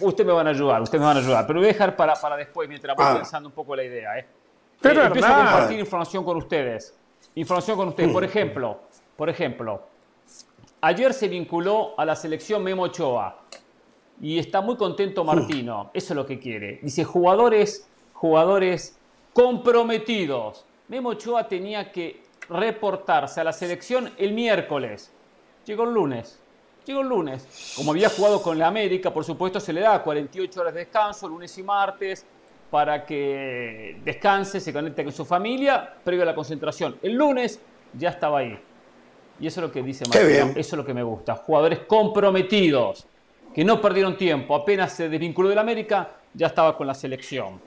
Ustedes 0.00 0.26
me 0.26 0.32
van 0.32 0.46
a 0.46 0.50
ayudar, 0.50 0.80
ustedes 0.80 0.98
me 0.98 1.06
van 1.08 1.18
a 1.18 1.20
ayudar, 1.20 1.46
pero 1.46 1.58
voy 1.58 1.68
a 1.68 1.72
dejar 1.74 1.94
para, 1.94 2.14
para 2.14 2.38
después, 2.38 2.66
mientras 2.70 2.96
voy 2.96 3.04
Ah. 3.06 3.14
pensando 3.16 3.50
un 3.50 3.54
poco 3.54 3.76
la 3.76 3.84
idea. 3.84 4.18
¿eh? 4.18 4.26
Pero, 4.80 5.02
Eh, 5.02 5.06
empiezo 5.08 5.28
a 5.28 5.36
compartir 5.36 5.78
información 5.78 6.24
con 6.24 6.38
ustedes. 6.38 6.94
Información 7.34 7.76
con 7.76 7.88
ustedes. 7.88 8.10
Por 8.10 8.24
ejemplo, 8.24 8.80
por 9.14 9.28
ejemplo, 9.28 9.91
ayer 10.82 11.14
se 11.14 11.28
vinculó 11.28 11.94
a 11.96 12.04
la 12.04 12.14
selección 12.14 12.62
Memo 12.62 12.82
Ochoa 12.82 13.38
y 14.20 14.38
está 14.38 14.60
muy 14.60 14.76
contento 14.76 15.24
Martino. 15.24 15.90
Eso 15.94 16.12
es 16.12 16.16
lo 16.16 16.26
que 16.26 16.38
quiere. 16.38 16.80
Dice 16.82 17.04
jugadores, 17.04 17.88
jugadores 18.12 18.98
comprometidos. 19.32 20.66
Memo 20.88 21.10
Ochoa 21.10 21.48
tenía 21.48 21.90
que 21.90 22.22
reportarse 22.48 23.40
a 23.40 23.44
la 23.44 23.52
selección 23.52 24.10
el 24.18 24.32
miércoles. 24.32 25.10
Llegó 25.64 25.84
el 25.84 25.94
lunes. 25.94 26.38
Llegó 26.84 27.00
el 27.00 27.08
lunes. 27.08 27.74
Como 27.76 27.92
había 27.92 28.08
jugado 28.08 28.42
con 28.42 28.58
la 28.58 28.66
América, 28.66 29.12
por 29.12 29.24
supuesto, 29.24 29.60
se 29.60 29.72
le 29.72 29.80
da 29.80 30.02
48 30.02 30.60
horas 30.60 30.74
de 30.74 30.80
descanso, 30.80 31.28
lunes 31.28 31.56
y 31.56 31.62
martes, 31.62 32.26
para 32.70 33.06
que 33.06 34.00
descanse, 34.04 34.58
se 34.58 34.72
conecte 34.72 35.04
con 35.04 35.12
su 35.12 35.24
familia, 35.24 35.94
previo 36.02 36.24
a 36.24 36.26
la 36.26 36.34
concentración. 36.34 36.96
El 37.02 37.14
lunes 37.14 37.60
ya 37.96 38.10
estaba 38.10 38.38
ahí. 38.38 38.58
Y 39.42 39.48
eso 39.48 39.60
es 39.60 39.66
lo 39.66 39.72
que 39.72 39.82
dice 39.82 40.04
Martino. 40.04 40.52
Eso 40.54 40.56
es 40.56 40.72
lo 40.74 40.86
que 40.86 40.94
me 40.94 41.02
gusta. 41.02 41.34
Jugadores 41.34 41.80
comprometidos, 41.80 43.04
que 43.52 43.64
no 43.64 43.80
perdieron 43.80 44.16
tiempo. 44.16 44.54
Apenas 44.54 44.92
se 44.92 45.08
desvinculó 45.08 45.48
del 45.48 45.58
América, 45.58 46.12
ya 46.32 46.46
estaba 46.46 46.76
con 46.76 46.86
la 46.86 46.94
selección. 46.94 47.60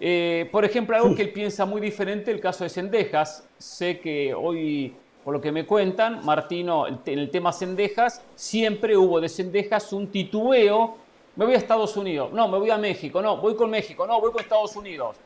Eh, 0.00 0.48
por 0.50 0.64
ejemplo, 0.64 0.96
algo 0.96 1.14
que 1.14 1.20
él 1.20 1.32
piensa 1.34 1.66
muy 1.66 1.82
diferente, 1.82 2.30
el 2.30 2.40
caso 2.40 2.64
de 2.64 2.70
Sendejas. 2.70 3.46
Sé 3.58 4.00
que 4.00 4.32
hoy, 4.32 4.94
por 5.22 5.34
lo 5.34 5.42
que 5.42 5.52
me 5.52 5.66
cuentan, 5.66 6.24
Martino, 6.24 6.86
en 6.86 7.18
el 7.18 7.30
tema 7.30 7.52
Sendejas, 7.52 8.22
siempre 8.34 8.96
hubo 8.96 9.20
de 9.20 9.28
Sendejas 9.28 9.92
un 9.92 10.06
titubeo. 10.06 10.96
Me 11.36 11.44
voy 11.44 11.52
a 11.52 11.58
Estados 11.58 11.98
Unidos, 11.98 12.32
no, 12.32 12.48
me 12.48 12.56
voy 12.56 12.70
a 12.70 12.78
México, 12.78 13.20
no, 13.20 13.36
voy 13.36 13.54
con 13.56 13.68
México, 13.68 14.06
no, 14.06 14.18
voy 14.22 14.32
con 14.32 14.40
Estados 14.40 14.74
Unidos. 14.74 15.16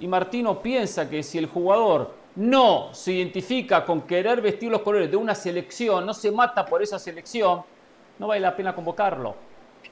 Y 0.00 0.08
Martino 0.08 0.60
piensa 0.60 1.08
que 1.08 1.22
si 1.22 1.38
el 1.38 1.46
jugador 1.46 2.18
no 2.36 2.90
se 2.92 3.12
identifica 3.12 3.84
con 3.84 4.02
querer 4.02 4.40
vestir 4.40 4.70
los 4.70 4.82
colores 4.82 5.10
de 5.10 5.16
una 5.16 5.34
selección, 5.34 6.06
no 6.06 6.14
se 6.14 6.30
mata 6.30 6.64
por 6.64 6.82
esa 6.82 6.98
selección, 6.98 7.62
no 8.18 8.26
vale 8.28 8.40
la 8.40 8.54
pena 8.56 8.74
convocarlo. 8.74 9.34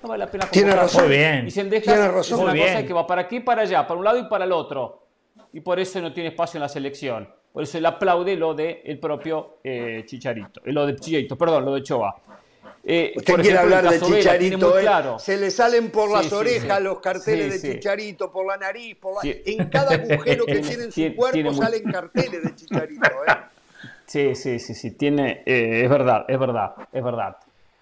No 0.02 0.08
vale 0.10 0.24
la 0.24 0.30
pena 0.30 0.46
Tiene 0.50 0.70
convocarlo. 0.70 0.92
razón. 0.92 1.08
Muy 1.08 1.16
bien. 1.16 1.48
Y 1.48 1.50
Tiene 1.80 2.08
razón. 2.08 2.20
es 2.20 2.32
una 2.32 2.50
Muy 2.52 2.60
cosa 2.60 2.72
bien. 2.74 2.86
que 2.86 2.92
va 2.92 3.06
para 3.06 3.22
aquí 3.22 3.36
y 3.36 3.40
para 3.40 3.62
allá, 3.62 3.86
para 3.86 3.98
un 3.98 4.04
lado 4.04 4.18
y 4.18 4.24
para 4.28 4.44
el 4.44 4.52
otro. 4.52 5.02
Y 5.52 5.60
por 5.60 5.80
eso 5.80 6.00
no 6.00 6.12
tiene 6.12 6.28
espacio 6.28 6.58
en 6.58 6.62
la 6.62 6.68
selección. 6.68 7.28
Por 7.52 7.62
eso 7.62 7.78
él 7.78 7.86
aplaude 7.86 8.36
lo 8.36 8.54
del 8.54 8.80
el 8.84 8.98
propio 9.00 9.56
eh, 9.64 10.04
Chicharito. 10.06 10.60
eh, 10.64 10.72
Lo 10.72 10.86
de 10.86 10.94
Chicharito, 10.96 11.36
perdón, 11.36 11.64
lo 11.64 11.74
de 11.74 11.82
Choa. 11.82 12.14
Eh, 12.84 13.12
Usted 13.16 13.34
quiere 13.34 13.50
ejemplo, 13.50 13.76
hablar 13.76 13.92
de 13.92 14.00
Chicharito, 14.00 14.78
¿eh? 14.78 14.82
claro. 14.82 15.18
se 15.18 15.36
le 15.36 15.50
salen 15.50 15.90
por 15.90 16.08
Sí, 16.08 16.14
las 16.14 16.26
sí, 16.26 16.34
orejas 16.34 16.78
sí. 16.78 16.84
los 16.84 17.00
carteles 17.00 17.62
de. 17.62 17.72
Chicharito, 17.74 18.30
por 18.32 18.46
la 18.46 18.56
nariz, 18.56 18.96
por 18.96 19.14
la- 19.24 19.30
en 19.44 19.68
cada 19.68 19.94
agujero 19.94 20.46
que 20.46 20.58
tiene 20.60 20.84
en 20.84 20.92
su 20.92 21.14
cuerpo 21.16 21.32
tiene 21.32 21.50
muy- 21.50 21.58
salen 21.58 21.82
carteles 21.90 22.42
de 22.42 22.54
Chicharito. 22.54 23.04
¿eh? 23.06 23.32
Sí, 24.06 24.34
sí, 24.34 24.58
sí, 24.58 24.74
sí, 24.74 24.92
tiene, 24.92 25.42
es 25.44 25.88
verdad, 25.90 26.24
es 26.28 26.38
verdad, 26.38 26.72
es 26.92 27.04
verdad. 27.04 27.36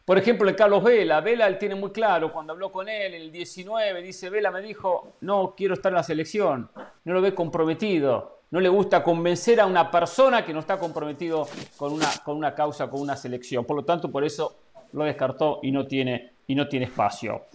Por 0.04 0.18
ejemplo, 0.18 0.48
el 0.48 0.54
Carlos 0.56 0.82
Vela, 0.84 1.20
Vela 1.20 1.46
él 1.48 1.58
tiene 1.58 1.74
muy 1.74 1.90
claro, 1.90 2.32
cuando 2.32 2.52
habló 2.52 2.70
con 2.70 2.88
él 2.88 3.14
en 3.14 3.22
el 3.22 3.32
19, 3.32 4.02
dice, 4.02 4.30
Vela 4.30 4.50
me 4.50 4.60
dijo, 4.62 5.14
no 5.20 5.54
quiero 5.56 5.74
estar 5.74 5.90
en 5.90 5.96
la 5.96 6.02
selección, 6.04 6.70
no 7.04 7.12
lo 7.14 7.20
ve 7.20 7.34
comprometido, 7.34 8.40
no 8.50 8.60
le 8.60 8.68
gusta 8.68 9.02
convencer 9.02 9.60
a 9.60 9.66
una 9.66 9.90
persona 9.90 10.44
que 10.44 10.52
no 10.52 10.60
está 10.60 10.78
comprometido 10.78 11.48
con 11.76 11.92
una, 11.92 12.06
con 12.24 12.36
una 12.36 12.54
causa, 12.54 12.88
con 12.88 13.00
una 13.00 13.16
selección. 13.16 13.64
Por 13.64 13.74
lo 13.76 13.84
tanto, 13.84 14.10
por 14.10 14.24
eso 14.24 14.56
lo 14.92 15.04
descartó 15.04 15.60
y 15.62 15.70
no 15.70 15.86
tiene, 15.86 16.32
y 16.46 16.54
no 16.54 16.68
tiene 16.68 16.86
espacio. 16.86 17.46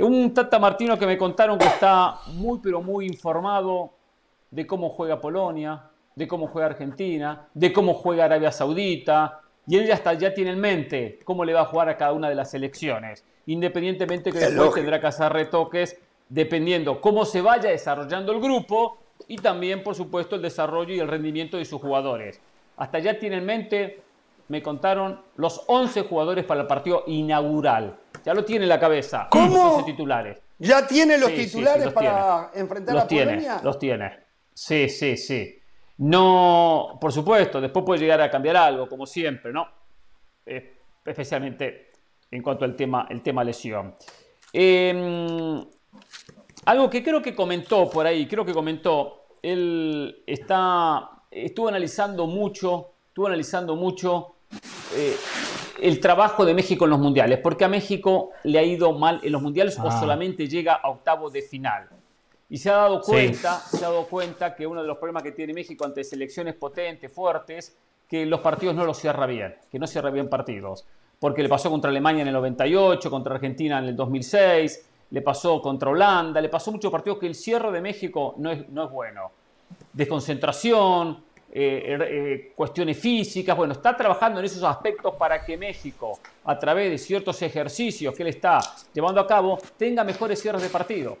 Un 0.00 0.32
Tata 0.32 0.58
Martino 0.58 0.98
que 0.98 1.06
me 1.06 1.18
contaron 1.18 1.58
que 1.58 1.66
está 1.66 2.20
muy, 2.34 2.60
pero 2.62 2.80
muy 2.80 3.06
informado 3.06 3.92
de 4.50 4.66
cómo 4.66 4.88
juega 4.90 5.20
Polonia, 5.20 5.82
de 6.14 6.26
cómo 6.26 6.46
juega 6.48 6.68
Argentina, 6.68 7.48
de 7.52 7.72
cómo 7.72 7.92
juega 7.94 8.24
Arabia 8.24 8.50
Saudita, 8.50 9.40
y 9.66 9.76
él 9.76 9.86
ya, 9.86 9.94
está, 9.94 10.14
ya 10.14 10.32
tiene 10.32 10.52
en 10.52 10.60
mente 10.60 11.18
cómo 11.24 11.44
le 11.44 11.52
va 11.52 11.62
a 11.62 11.64
jugar 11.66 11.88
a 11.88 11.96
cada 11.96 12.12
una 12.12 12.28
de 12.28 12.34
las 12.34 12.50
selecciones, 12.50 13.24
independientemente 13.46 14.32
que 14.32 14.38
Es 14.38 14.54
después 14.54 14.74
tendrá 14.74 15.00
que 15.00 15.08
hacer 15.08 15.32
retoques 15.32 15.98
dependiendo 16.28 17.00
cómo 17.00 17.24
se 17.24 17.40
vaya 17.40 17.70
desarrollando 17.70 18.32
el 18.32 18.40
grupo 18.40 18.98
y 19.28 19.36
también, 19.36 19.82
por 19.82 19.94
supuesto, 19.94 20.36
el 20.36 20.42
desarrollo 20.42 20.94
y 20.94 21.00
el 21.00 21.08
rendimiento 21.08 21.56
de 21.56 21.64
sus 21.64 21.80
jugadores. 21.80 22.40
Hasta 22.76 22.98
ya 22.98 23.18
tiene 23.18 23.38
en 23.38 23.46
mente, 23.46 24.02
me 24.48 24.62
contaron, 24.62 25.20
los 25.36 25.62
11 25.66 26.02
jugadores 26.02 26.44
para 26.44 26.62
el 26.62 26.66
partido 26.66 27.04
inaugural. 27.06 27.98
Ya 28.24 28.34
lo 28.34 28.44
tiene 28.44 28.64
en 28.64 28.68
la 28.68 28.80
cabeza. 28.80 29.28
¿Cómo? 29.30 29.56
Los 29.56 29.74
11 29.74 29.84
titulares. 29.84 30.40
¿Ya 30.58 30.86
tiene 30.86 31.18
los 31.18 31.30
Sí, 31.30 31.36
sí, 31.36 31.42
sí, 31.42 31.48
titulares 31.48 31.84
los 31.86 31.94
para 31.94 32.50
enfrentar 32.54 32.94
Los 32.94 33.04
a 33.04 33.08
tiene, 33.08 33.26
Polonia? 33.32 33.60
los 33.62 33.78
tiene. 33.78 34.18
Sí, 34.54 34.88
sí, 34.88 35.16
sí. 35.16 35.58
No, 35.98 36.98
por 37.00 37.12
supuesto, 37.12 37.60
después 37.60 37.84
puede 37.84 38.00
llegar 38.00 38.20
a 38.20 38.30
cambiar 38.30 38.56
algo, 38.56 38.88
como 38.88 39.06
siempre, 39.06 39.52
¿no? 39.52 39.66
Eh, 40.44 40.78
especialmente 41.04 41.90
en 42.30 42.42
cuanto 42.42 42.64
al 42.64 42.74
tema, 42.74 43.06
el 43.10 43.22
tema 43.22 43.44
lesión. 43.44 43.96
Eh, 44.52 45.64
algo 46.66 46.90
que 46.90 47.02
creo 47.02 47.22
que 47.22 47.34
comentó 47.34 47.88
por 47.88 48.06
ahí, 48.06 48.26
creo 48.26 48.44
que 48.44 48.52
comentó, 48.52 49.26
él 49.42 50.22
está, 50.26 51.10
estuvo 51.30 51.68
analizando 51.68 52.26
mucho, 52.26 52.94
estuvo 53.08 53.26
analizando 53.26 53.76
mucho 53.76 54.35
eh, 54.94 55.16
el 55.80 56.00
trabajo 56.00 56.44
de 56.44 56.54
México 56.54 56.84
en 56.84 56.90
los 56.90 56.98
mundiales, 57.00 57.38
porque 57.42 57.64
a 57.64 57.68
México 57.68 58.30
le 58.44 58.58
ha 58.58 58.62
ido 58.62 58.92
mal 58.92 59.20
en 59.22 59.32
los 59.32 59.42
mundiales 59.42 59.78
o 59.78 59.88
Ah. 59.88 60.00
solamente 60.00 60.48
llega 60.48 60.74
a 60.74 60.88
octavos 60.88 61.32
de 61.32 61.42
final. 61.42 61.88
Y 62.48 62.58
se 62.58 62.70
ha 62.70 62.76
dado 62.76 63.02
Sí. 63.02 63.10
cuenta, 63.10 63.58
se 63.58 63.84
ha 63.84 63.88
dado 63.88 64.06
cuenta 64.06 64.54
que 64.54 64.66
uno 64.66 64.80
de 64.80 64.86
los 64.86 64.98
problemas 64.98 65.22
que 65.24 65.32
tiene 65.32 65.52
México 65.52 65.84
ante 65.84 66.04
selecciones 66.04 66.54
potentes, 66.54 67.12
fuertes, 67.12 67.76
que 68.08 68.24
los 68.24 68.40
partidos 68.40 68.74
no 68.76 68.84
los 68.84 68.98
cierra 68.98 69.26
bien, 69.26 69.56
que 69.70 69.78
no 69.80 69.86
cierra 69.88 70.10
bien 70.10 70.28
partidos. 70.28 70.86
Porque 71.18 71.42
le 71.42 71.48
pasó 71.48 71.70
contra 71.70 71.90
Alemania 71.90 72.22
en 72.22 72.28
el 72.28 72.34
98, 72.34 73.10
contra 73.10 73.34
Argentina 73.34 73.78
en 73.78 73.86
el 73.86 73.96
2006, 73.96 74.86
le 75.10 75.22
pasó 75.22 75.60
contra 75.60 75.90
Holanda, 75.90 76.40
le 76.40 76.48
pasó 76.48 76.70
muchos 76.70 76.92
partidos 76.92 77.18
que 77.18 77.26
el 77.26 77.34
cierre 77.34 77.72
de 77.72 77.80
México 77.80 78.34
no 78.38 78.50
es, 78.52 78.68
no 78.68 78.84
es 78.84 78.90
bueno. 78.92 79.30
Desconcentración, 79.92 81.24
eh, 81.58 81.98
eh, 81.98 82.52
cuestiones 82.54 82.98
físicas. 82.98 83.56
Bueno, 83.56 83.72
está 83.72 83.96
trabajando 83.96 84.40
en 84.40 84.44
esos 84.44 84.62
aspectos 84.62 85.14
para 85.14 85.42
que 85.42 85.56
México, 85.56 86.18
a 86.44 86.58
través 86.58 86.90
de 86.90 86.98
ciertos 86.98 87.40
ejercicios 87.40 88.14
que 88.14 88.22
él 88.22 88.28
está 88.28 88.58
llevando 88.92 89.22
a 89.22 89.26
cabo, 89.26 89.58
tenga 89.78 90.04
mejores 90.04 90.38
cierres 90.38 90.60
de 90.60 90.68
partido. 90.68 91.16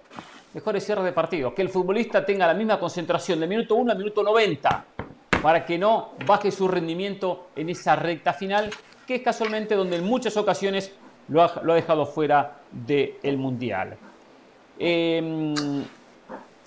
Mejores 0.52 0.84
cierres 0.84 1.06
de 1.06 1.12
partido. 1.12 1.54
Que 1.54 1.62
el 1.62 1.70
futbolista 1.70 2.22
tenga 2.22 2.46
la 2.46 2.52
misma 2.52 2.78
concentración 2.78 3.40
de 3.40 3.46
minuto 3.46 3.76
1 3.76 3.92
a 3.92 3.94
minuto 3.94 4.22
90 4.22 4.84
para 5.40 5.64
que 5.64 5.78
no 5.78 6.10
baje 6.26 6.50
su 6.50 6.68
rendimiento 6.68 7.48
en 7.56 7.70
esa 7.70 7.96
recta 7.96 8.34
final, 8.34 8.68
que 9.06 9.14
es 9.14 9.22
casualmente 9.22 9.74
donde 9.74 9.96
en 9.96 10.04
muchas 10.04 10.36
ocasiones 10.36 10.92
lo 11.28 11.42
ha, 11.42 11.62
lo 11.62 11.72
ha 11.72 11.76
dejado 11.76 12.04
fuera 12.04 12.58
del 12.70 13.38
Mundial. 13.38 13.96
Eh, 14.78 15.82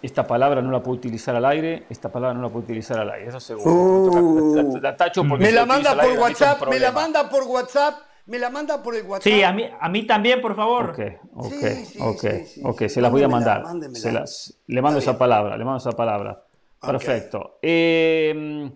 esta 0.02 0.26
palabra 0.26 0.62
no 0.62 0.72
la 0.72 0.82
puedo 0.82 0.98
utilizar 0.98 1.36
al 1.36 1.46
aire, 1.46 1.86
esta 1.90 2.10
palabra 2.12 2.34
no 2.36 2.42
la 2.44 2.50
puedo 2.50 2.64
utilizar 2.64 3.00
al 3.00 3.10
aire, 3.12 3.28
eso 3.30 3.40
seguro. 3.40 3.72
Uh. 3.72 4.56
La- 4.56 4.80
la 4.92 4.98
tacho 4.98 5.24
porque 5.28 5.44
me 5.46 5.52
la 5.52 5.66
manda 5.66 5.94
por 5.94 6.04
aire, 6.06 6.20
WhatsApp, 6.20 6.68
me 6.70 6.80
la 6.80 6.92
manda 6.92 7.30
por 7.30 7.44
WhatsApp, 7.44 7.96
me 8.26 8.40
la 8.40 8.50
manda 8.50 8.82
por 8.84 8.96
el 8.96 9.06
WhatsApp. 9.06 9.24
Sí, 9.34 9.44
a 9.44 9.52
mí, 9.52 9.66
a 9.80 9.90
mí 9.90 10.06
también, 10.08 10.42
por 10.42 10.56
favor. 10.56 10.92
Ok, 10.92 11.00
ok, 11.36 11.52
Sí, 11.52 11.86
sí, 11.86 12.00
ok, 12.02 12.20
sí, 12.22 12.46
sí, 12.46 12.62
ok, 12.64 12.80
sí. 12.80 12.90
se 12.90 13.02
las 13.02 13.12
voy 13.12 13.24
a 13.24 13.28
mandar. 13.28 13.64
mándemela. 13.64 14.00
Se 14.00 14.12
las- 14.12 14.54
le 14.68 14.82
mando 14.82 15.00
esa 15.00 15.18
palabra, 15.18 15.58
le 15.58 15.66
mando 15.66 15.78
esa 15.80 15.92
palabra. 15.92 16.44
Perfecto. 16.80 17.58
Eh, 17.62 18.72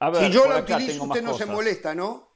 a 0.00 0.10
ver, 0.10 0.24
si 0.24 0.30
yo 0.30 0.46
la 0.48 0.60
utilizo, 0.60 1.04
usted 1.04 1.22
no 1.22 1.34
se 1.34 1.46
molesta, 1.46 1.94
¿no? 1.94 2.28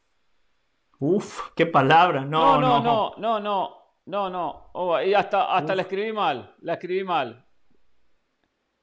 Uf, 1.01 1.48
qué 1.56 1.66
palabra. 1.66 2.20
No, 2.24 2.61
No, 2.61 2.61
no, 2.61 2.69
no. 2.81 2.82
no, 2.82 3.15
no, 3.19 3.40
no. 3.40 3.84
No, 4.06 4.28
no, 4.28 4.68
oh, 4.74 5.01
y 5.01 5.14
hasta, 5.14 5.55
hasta 5.56 5.74
la 5.74 5.82
escribí 5.82 6.12
mal, 6.12 6.55
la 6.60 6.74
escribí 6.74 7.02
mal. 7.05 7.43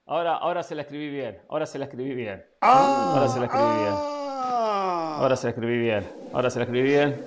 Ahora, 0.07 0.37
ahora 0.37 0.63
se 0.63 0.73
la 0.73 0.81
escribí 0.81 1.09
bien, 1.09 1.39
ahora 1.49 1.67
se 1.67 1.77
la 1.77 1.85
escribí 1.85 2.15
bien. 2.15 2.43
Ah, 2.61 3.13
ahora 3.15 3.27
se 3.27 3.39
la 3.39 3.45
escribí 3.45 3.63
bien. 3.65 3.93
ah. 3.93 5.17
Ahora 5.19 5.35
se 5.35 5.43
la 5.45 5.49
escribí 5.51 5.77
bien, 5.77 6.11
ahora 6.33 6.49
se 6.49 6.57
la 6.59 6.65
escribí 6.65 6.87
bien. 6.89 7.23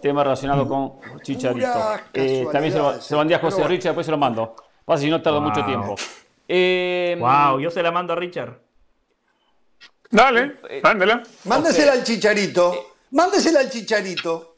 Tema 0.00 0.22
relacionado 0.24 0.66
con 0.66 1.20
Chicharito. 1.20 1.66
Eh, 2.14 2.46
también 2.50 2.72
se 2.72 2.78
lo, 2.78 3.00
se 3.00 3.12
lo 3.14 3.18
mandé 3.18 3.34
a 3.34 3.38
José 3.38 3.56
bueno. 3.56 3.68
Richard, 3.68 3.90
después 3.90 4.06
se 4.06 4.12
lo 4.12 4.18
mando. 4.18 4.56
Pasa 4.86 5.02
si 5.02 5.10
no 5.10 5.20
tarda 5.20 5.40
mucho 5.40 5.60
Wow. 5.60 5.68
tiempo. 5.68 5.94
Eh, 6.48 7.16
Wow, 7.18 7.60
yo 7.60 7.70
se 7.70 7.82
la 7.82 7.90
mando 7.90 8.12
a 8.14 8.16
Richard. 8.16 8.58
Dale, 10.10 10.58
Eh, 10.70 10.80
mándela. 10.82 11.22
Mándesela 11.44 11.92
al 11.92 12.04
chicharito. 12.04 12.96
Mándesela 13.10 13.60
al 13.60 13.70
chicharito. 13.70 14.56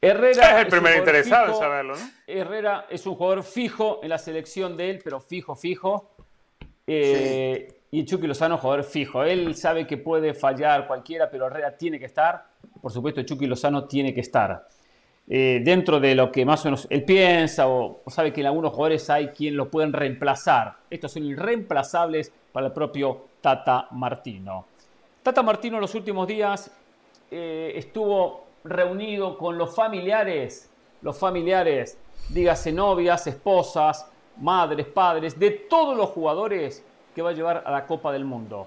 Herrera 0.00 0.30
Es 0.30 0.58
el 0.58 0.64
un 0.64 0.70
primer 0.70 0.92
jugador 0.92 0.98
interesado 0.98 1.44
en 1.46 1.52
fijo. 1.52 1.60
saberlo, 1.62 1.96
¿no? 1.96 2.02
Herrera 2.26 2.86
es 2.90 3.06
un 3.06 3.14
jugador 3.14 3.42
fijo 3.42 4.00
en 4.02 4.08
la 4.10 4.18
selección 4.18 4.76
de 4.76 4.90
él, 4.90 5.00
pero 5.02 5.20
fijo, 5.20 5.54
fijo. 5.56 6.10
Eh, 6.86 7.72
Y 7.90 8.04
Chucky 8.04 8.26
Lozano, 8.26 8.58
jugador 8.58 8.84
fijo. 8.84 9.22
Él 9.24 9.54
sabe 9.54 9.86
que 9.86 9.96
puede 9.96 10.34
fallar 10.34 10.86
cualquiera, 10.86 11.30
pero 11.30 11.46
Herrera 11.46 11.76
tiene 11.76 11.98
que 11.98 12.04
estar. 12.06 12.44
Por 12.80 12.92
supuesto, 12.92 13.22
Chucky 13.22 13.46
Lozano 13.46 13.84
tiene 13.86 14.12
que 14.12 14.20
estar. 14.20 14.68
Eh, 15.28 15.60
dentro 15.64 15.98
de 15.98 16.14
lo 16.14 16.30
que 16.30 16.44
más 16.44 16.64
o 16.64 16.68
menos 16.68 16.86
él 16.90 17.04
piensa, 17.04 17.66
o, 17.66 18.02
o 18.04 18.10
sabe 18.10 18.32
que 18.32 18.42
en 18.42 18.46
algunos 18.48 18.72
jugadores 18.72 19.08
hay 19.10 19.28
quien 19.28 19.56
lo 19.56 19.70
pueden 19.70 19.92
reemplazar. 19.92 20.76
Estos 20.90 21.12
son 21.12 21.24
irreemplazables 21.24 22.30
para 22.52 22.66
el 22.66 22.72
propio 22.72 23.26
Tata 23.40 23.88
Martino. 23.92 24.66
Tata 25.22 25.42
Martino 25.42 25.76
en 25.78 25.80
los 25.80 25.94
últimos 25.96 26.28
días 26.28 26.70
eh, 27.30 27.72
estuvo 27.74 28.45
reunido 28.68 29.38
con 29.38 29.58
los 29.58 29.74
familiares, 29.74 30.70
los 31.02 31.18
familiares, 31.18 31.98
dígase 32.28 32.72
novias, 32.72 33.26
esposas, 33.26 34.10
madres, 34.40 34.86
padres, 34.86 35.38
de 35.38 35.50
todos 35.50 35.96
los 35.96 36.10
jugadores 36.10 36.84
que 37.14 37.22
va 37.22 37.30
a 37.30 37.32
llevar 37.32 37.62
a 37.64 37.70
la 37.70 37.86
Copa 37.86 38.12
del 38.12 38.24
Mundo. 38.24 38.66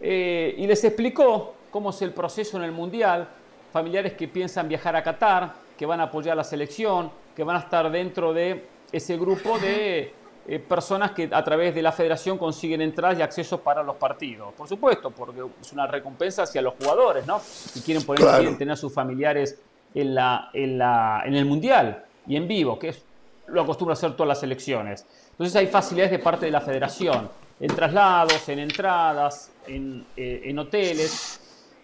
Eh, 0.00 0.54
y 0.58 0.66
les 0.66 0.82
explicó 0.84 1.54
cómo 1.70 1.90
es 1.90 2.02
el 2.02 2.12
proceso 2.12 2.56
en 2.56 2.64
el 2.64 2.72
Mundial, 2.72 3.28
familiares 3.72 4.14
que 4.14 4.28
piensan 4.28 4.68
viajar 4.68 4.94
a 4.96 5.02
Qatar, 5.02 5.54
que 5.76 5.86
van 5.86 6.00
a 6.00 6.04
apoyar 6.04 6.36
la 6.36 6.44
selección, 6.44 7.10
que 7.34 7.42
van 7.42 7.56
a 7.56 7.60
estar 7.60 7.90
dentro 7.90 8.32
de 8.32 8.64
ese 8.92 9.16
grupo 9.16 9.58
de 9.58 10.12
eh, 10.46 10.58
personas 10.58 11.12
que 11.12 11.28
a 11.32 11.42
través 11.42 11.74
de 11.74 11.80
la 11.82 11.90
federación 11.92 12.36
consiguen 12.38 12.82
entradas 12.82 13.18
y 13.18 13.22
acceso 13.22 13.60
para 13.60 13.82
los 13.82 13.96
partidos. 13.96 14.52
Por 14.54 14.68
supuesto, 14.68 15.10
porque 15.10 15.42
es 15.60 15.72
una 15.72 15.86
recompensa 15.86 16.42
hacia 16.42 16.60
los 16.60 16.74
jugadores, 16.74 17.26
¿no? 17.26 17.40
Y 17.74 17.80
quieren, 17.80 18.04
poner, 18.04 18.22
Claro. 18.22 18.38
quieren 18.38 18.58
tener 18.58 18.72
a 18.72 18.76
sus 18.76 18.92
familiares 18.92 19.58
en, 19.94 20.14
la, 20.14 20.50
en, 20.52 20.76
la, 20.78 21.22
en 21.24 21.34
el 21.34 21.44
Mundial 21.46 22.04
y 22.26 22.36
en 22.36 22.46
vivo, 22.46 22.78
que 22.78 22.88
es, 22.90 23.02
lo 23.46 23.62
acostumbra 23.62 23.94
hacer 23.94 24.12
todas 24.12 24.28
las 24.28 24.40
selecciones. 24.40 25.06
Entonces 25.30 25.56
hay 25.56 25.66
facilidades 25.66 26.10
de 26.12 26.18
parte 26.18 26.46
de 26.46 26.52
la 26.52 26.60
federación, 26.60 27.30
en 27.60 27.74
traslados, 27.74 28.48
en 28.48 28.58
entradas, 28.58 29.50
en, 29.66 30.04
eh, 30.16 30.42
en 30.44 30.58
hoteles. 30.58 31.40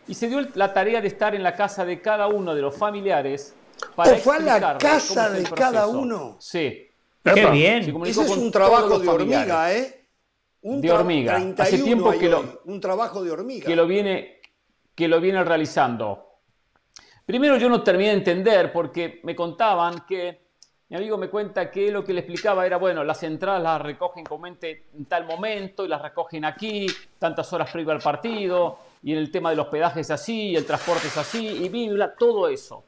Y 0.08 0.14
se 0.14 0.28
dio 0.28 0.40
la 0.54 0.72
tarea 0.72 1.00
de 1.00 1.08
estar 1.08 1.34
en 1.34 1.42
la 1.42 1.54
casa 1.54 1.84
de 1.84 2.00
cada 2.00 2.26
uno 2.26 2.54
de 2.54 2.60
los 2.62 2.76
familiares 2.76 3.54
para 3.94 4.12
¿O 4.12 4.16
fue 4.16 4.36
a 4.36 4.40
la 4.40 4.78
casa 4.78 5.30
de 5.30 5.44
cada 5.44 5.86
uno? 5.86 6.36
Sí. 6.40 6.89
Qué 7.22 7.46
bien. 7.50 8.02
Ese 8.06 8.22
es 8.24 8.30
un 8.30 8.50
trabajo 8.50 8.98
de 8.98 9.08
hormiga, 9.08 9.74
¿eh? 9.74 10.06
Un 10.62 10.80
De 10.80 10.90
hormiga. 10.92 11.36
Hace 11.36 11.54
31 11.54 11.84
tiempo 11.84 12.10
hay 12.10 12.18
que 12.18 12.28
lo- 12.28 12.62
Un 12.64 12.80
trabajo 12.80 13.22
de 13.22 13.30
hormiga. 13.30 13.66
que 13.66 13.76
lo 13.76 13.86
viene, 13.86 14.40
que 14.94 15.08
lo 15.08 15.20
viene 15.20 15.42
realizando. 15.42 16.26
Primero 17.24 17.56
yo 17.56 17.68
no 17.68 17.82
terminé 17.82 18.10
de 18.10 18.16
entender 18.16 18.72
porque 18.72 19.20
me 19.22 19.34
contaban 19.36 20.04
que, 20.06 20.50
mi 20.88 20.96
amigo 20.96 21.16
me 21.16 21.30
cuenta 21.30 21.70
que 21.70 21.90
lo 21.90 22.04
que 22.04 22.12
le 22.12 22.20
explicaba 22.20 22.66
era, 22.66 22.76
bueno, 22.76 23.04
las 23.04 23.22
entradas 23.22 23.62
las 23.62 23.80
recogen 23.80 24.24
comúnmente 24.24 24.88
en 24.94 25.04
tal 25.06 25.24
momento 25.26 25.84
y 25.84 25.88
las 25.88 26.02
recogen 26.02 26.44
aquí, 26.44 26.86
tantas 27.18 27.50
horas 27.52 27.70
previo 27.70 27.92
al 27.92 28.00
partido, 28.00 28.78
y 29.02 29.12
en 29.12 29.18
el 29.18 29.30
tema 29.30 29.50
del 29.50 29.60
hospedaje 29.60 30.00
es 30.00 30.10
así, 30.10 30.48
y 30.50 30.56
el 30.56 30.66
transporte 30.66 31.06
es 31.06 31.16
así, 31.16 31.46
y 31.46 31.88
bla, 31.88 32.14
todo 32.14 32.48
eso. 32.48 32.84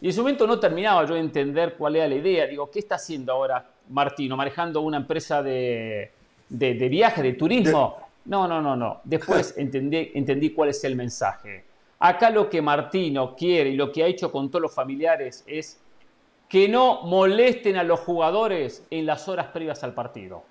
Y 0.00 0.06
en 0.06 0.10
ese 0.10 0.20
momento 0.20 0.46
no 0.46 0.60
terminaba 0.60 1.04
yo 1.06 1.14
de 1.14 1.20
entender 1.20 1.74
cuál 1.76 1.96
era 1.96 2.08
la 2.08 2.14
idea. 2.14 2.46
Digo, 2.46 2.70
¿qué 2.70 2.80
está 2.80 2.96
haciendo 2.96 3.32
ahora 3.32 3.64
Martino? 3.88 4.36
¿Manejando 4.36 4.80
una 4.82 4.98
empresa 4.98 5.42
de, 5.42 6.10
de, 6.48 6.74
de 6.74 6.88
viaje, 6.88 7.22
de 7.22 7.32
turismo? 7.32 7.98
No, 8.26 8.46
no, 8.46 8.60
no, 8.60 8.76
no. 8.76 9.00
Después 9.04 9.54
entendí, 9.58 10.10
entendí 10.14 10.50
cuál 10.50 10.70
es 10.70 10.84
el 10.84 10.96
mensaje. 10.96 11.64
Acá 11.98 12.30
lo 12.30 12.50
que 12.50 12.60
Martino 12.60 13.34
quiere 13.34 13.70
y 13.70 13.76
lo 13.76 13.90
que 13.90 14.02
ha 14.04 14.06
hecho 14.06 14.30
con 14.30 14.50
todos 14.50 14.62
los 14.62 14.74
familiares 14.74 15.44
es 15.46 15.80
que 16.48 16.68
no 16.68 17.02
molesten 17.02 17.76
a 17.76 17.82
los 17.82 18.00
jugadores 18.00 18.86
en 18.90 19.06
las 19.06 19.28
horas 19.28 19.46
previas 19.46 19.82
al 19.82 19.94
partido. 19.94 20.44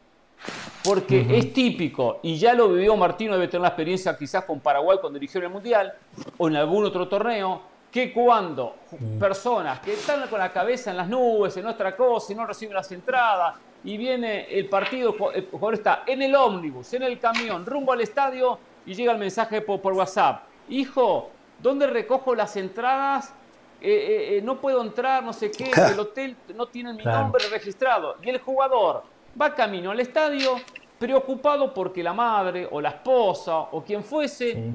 Porque 0.84 1.26
es 1.38 1.54
típico, 1.54 2.20
y 2.22 2.36
ya 2.36 2.54
lo 2.54 2.70
vivió 2.70 2.96
Martino, 2.96 3.34
debe 3.34 3.48
tener 3.48 3.62
la 3.62 3.70
experiencia 3.70 4.16
quizás 4.18 4.44
con 4.44 4.60
Paraguay 4.60 4.98
cuando 5.00 5.18
dirigió 5.18 5.42
el 5.42 5.50
Mundial, 5.50 5.94
o 6.38 6.48
en 6.48 6.56
algún 6.56 6.86
otro 6.86 7.08
torneo, 7.08 7.62
que 7.96 8.12
cuando 8.12 8.76
personas 9.18 9.80
que 9.80 9.94
están 9.94 10.28
con 10.28 10.38
la 10.38 10.52
cabeza 10.52 10.92
en 10.92 10.98
las 10.98 11.08
nubes, 11.08 11.56
en 11.56 11.66
otra 11.66 11.96
cosa, 11.96 12.34
y 12.34 12.36
no 12.36 12.46
reciben 12.46 12.76
las 12.76 12.92
entradas, 12.92 13.56
y 13.86 13.96
viene 13.96 14.48
el 14.54 14.68
partido, 14.68 15.16
el 15.34 15.48
jugador 15.50 15.76
está 15.76 16.04
en 16.06 16.22
el 16.22 16.36
ómnibus, 16.36 16.92
en 16.94 17.04
el 17.04 17.18
camión, 17.20 17.66
rumbo 17.66 17.94
al 17.94 18.02
estadio, 18.02 18.60
y 18.86 18.94
llega 18.94 19.14
el 19.14 19.18
mensaje 19.18 19.62
por, 19.62 19.80
por 19.80 19.94
WhatsApp. 19.94 20.44
Hijo, 20.68 21.30
¿dónde 21.62 21.88
recojo 21.88 22.36
las 22.36 22.58
entradas? 22.58 23.34
Eh, 23.80 23.88
eh, 23.90 24.38
eh, 24.38 24.42
no 24.42 24.60
puedo 24.60 24.82
entrar, 24.82 25.24
no 25.24 25.32
sé 25.32 25.50
qué, 25.50 25.72
el 25.94 25.98
hotel 26.02 26.36
no 26.54 26.66
tiene 26.66 26.92
mi 26.92 27.04
Claro. 27.04 27.22
nombre 27.22 27.46
registrado. 27.50 28.18
Y 28.22 28.30
el 28.30 28.40
jugador 28.42 29.04
va 29.42 29.56
camino 29.56 29.92
al 29.92 30.02
estadio 30.02 30.58
preocupado 31.00 31.74
porque 31.74 32.04
la 32.04 32.12
madre 32.12 32.68
o 32.70 32.82
la 32.82 32.90
esposa 32.90 33.58
o 33.58 33.82
quien 33.82 34.04
fuese 34.04 34.74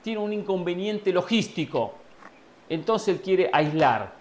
tiene 0.00 0.20
un 0.20 0.32
inconveniente 0.32 1.12
logístico. 1.12 1.94
Entonces 2.72 3.08
él 3.16 3.20
quiere 3.20 3.50
aislar, 3.52 4.12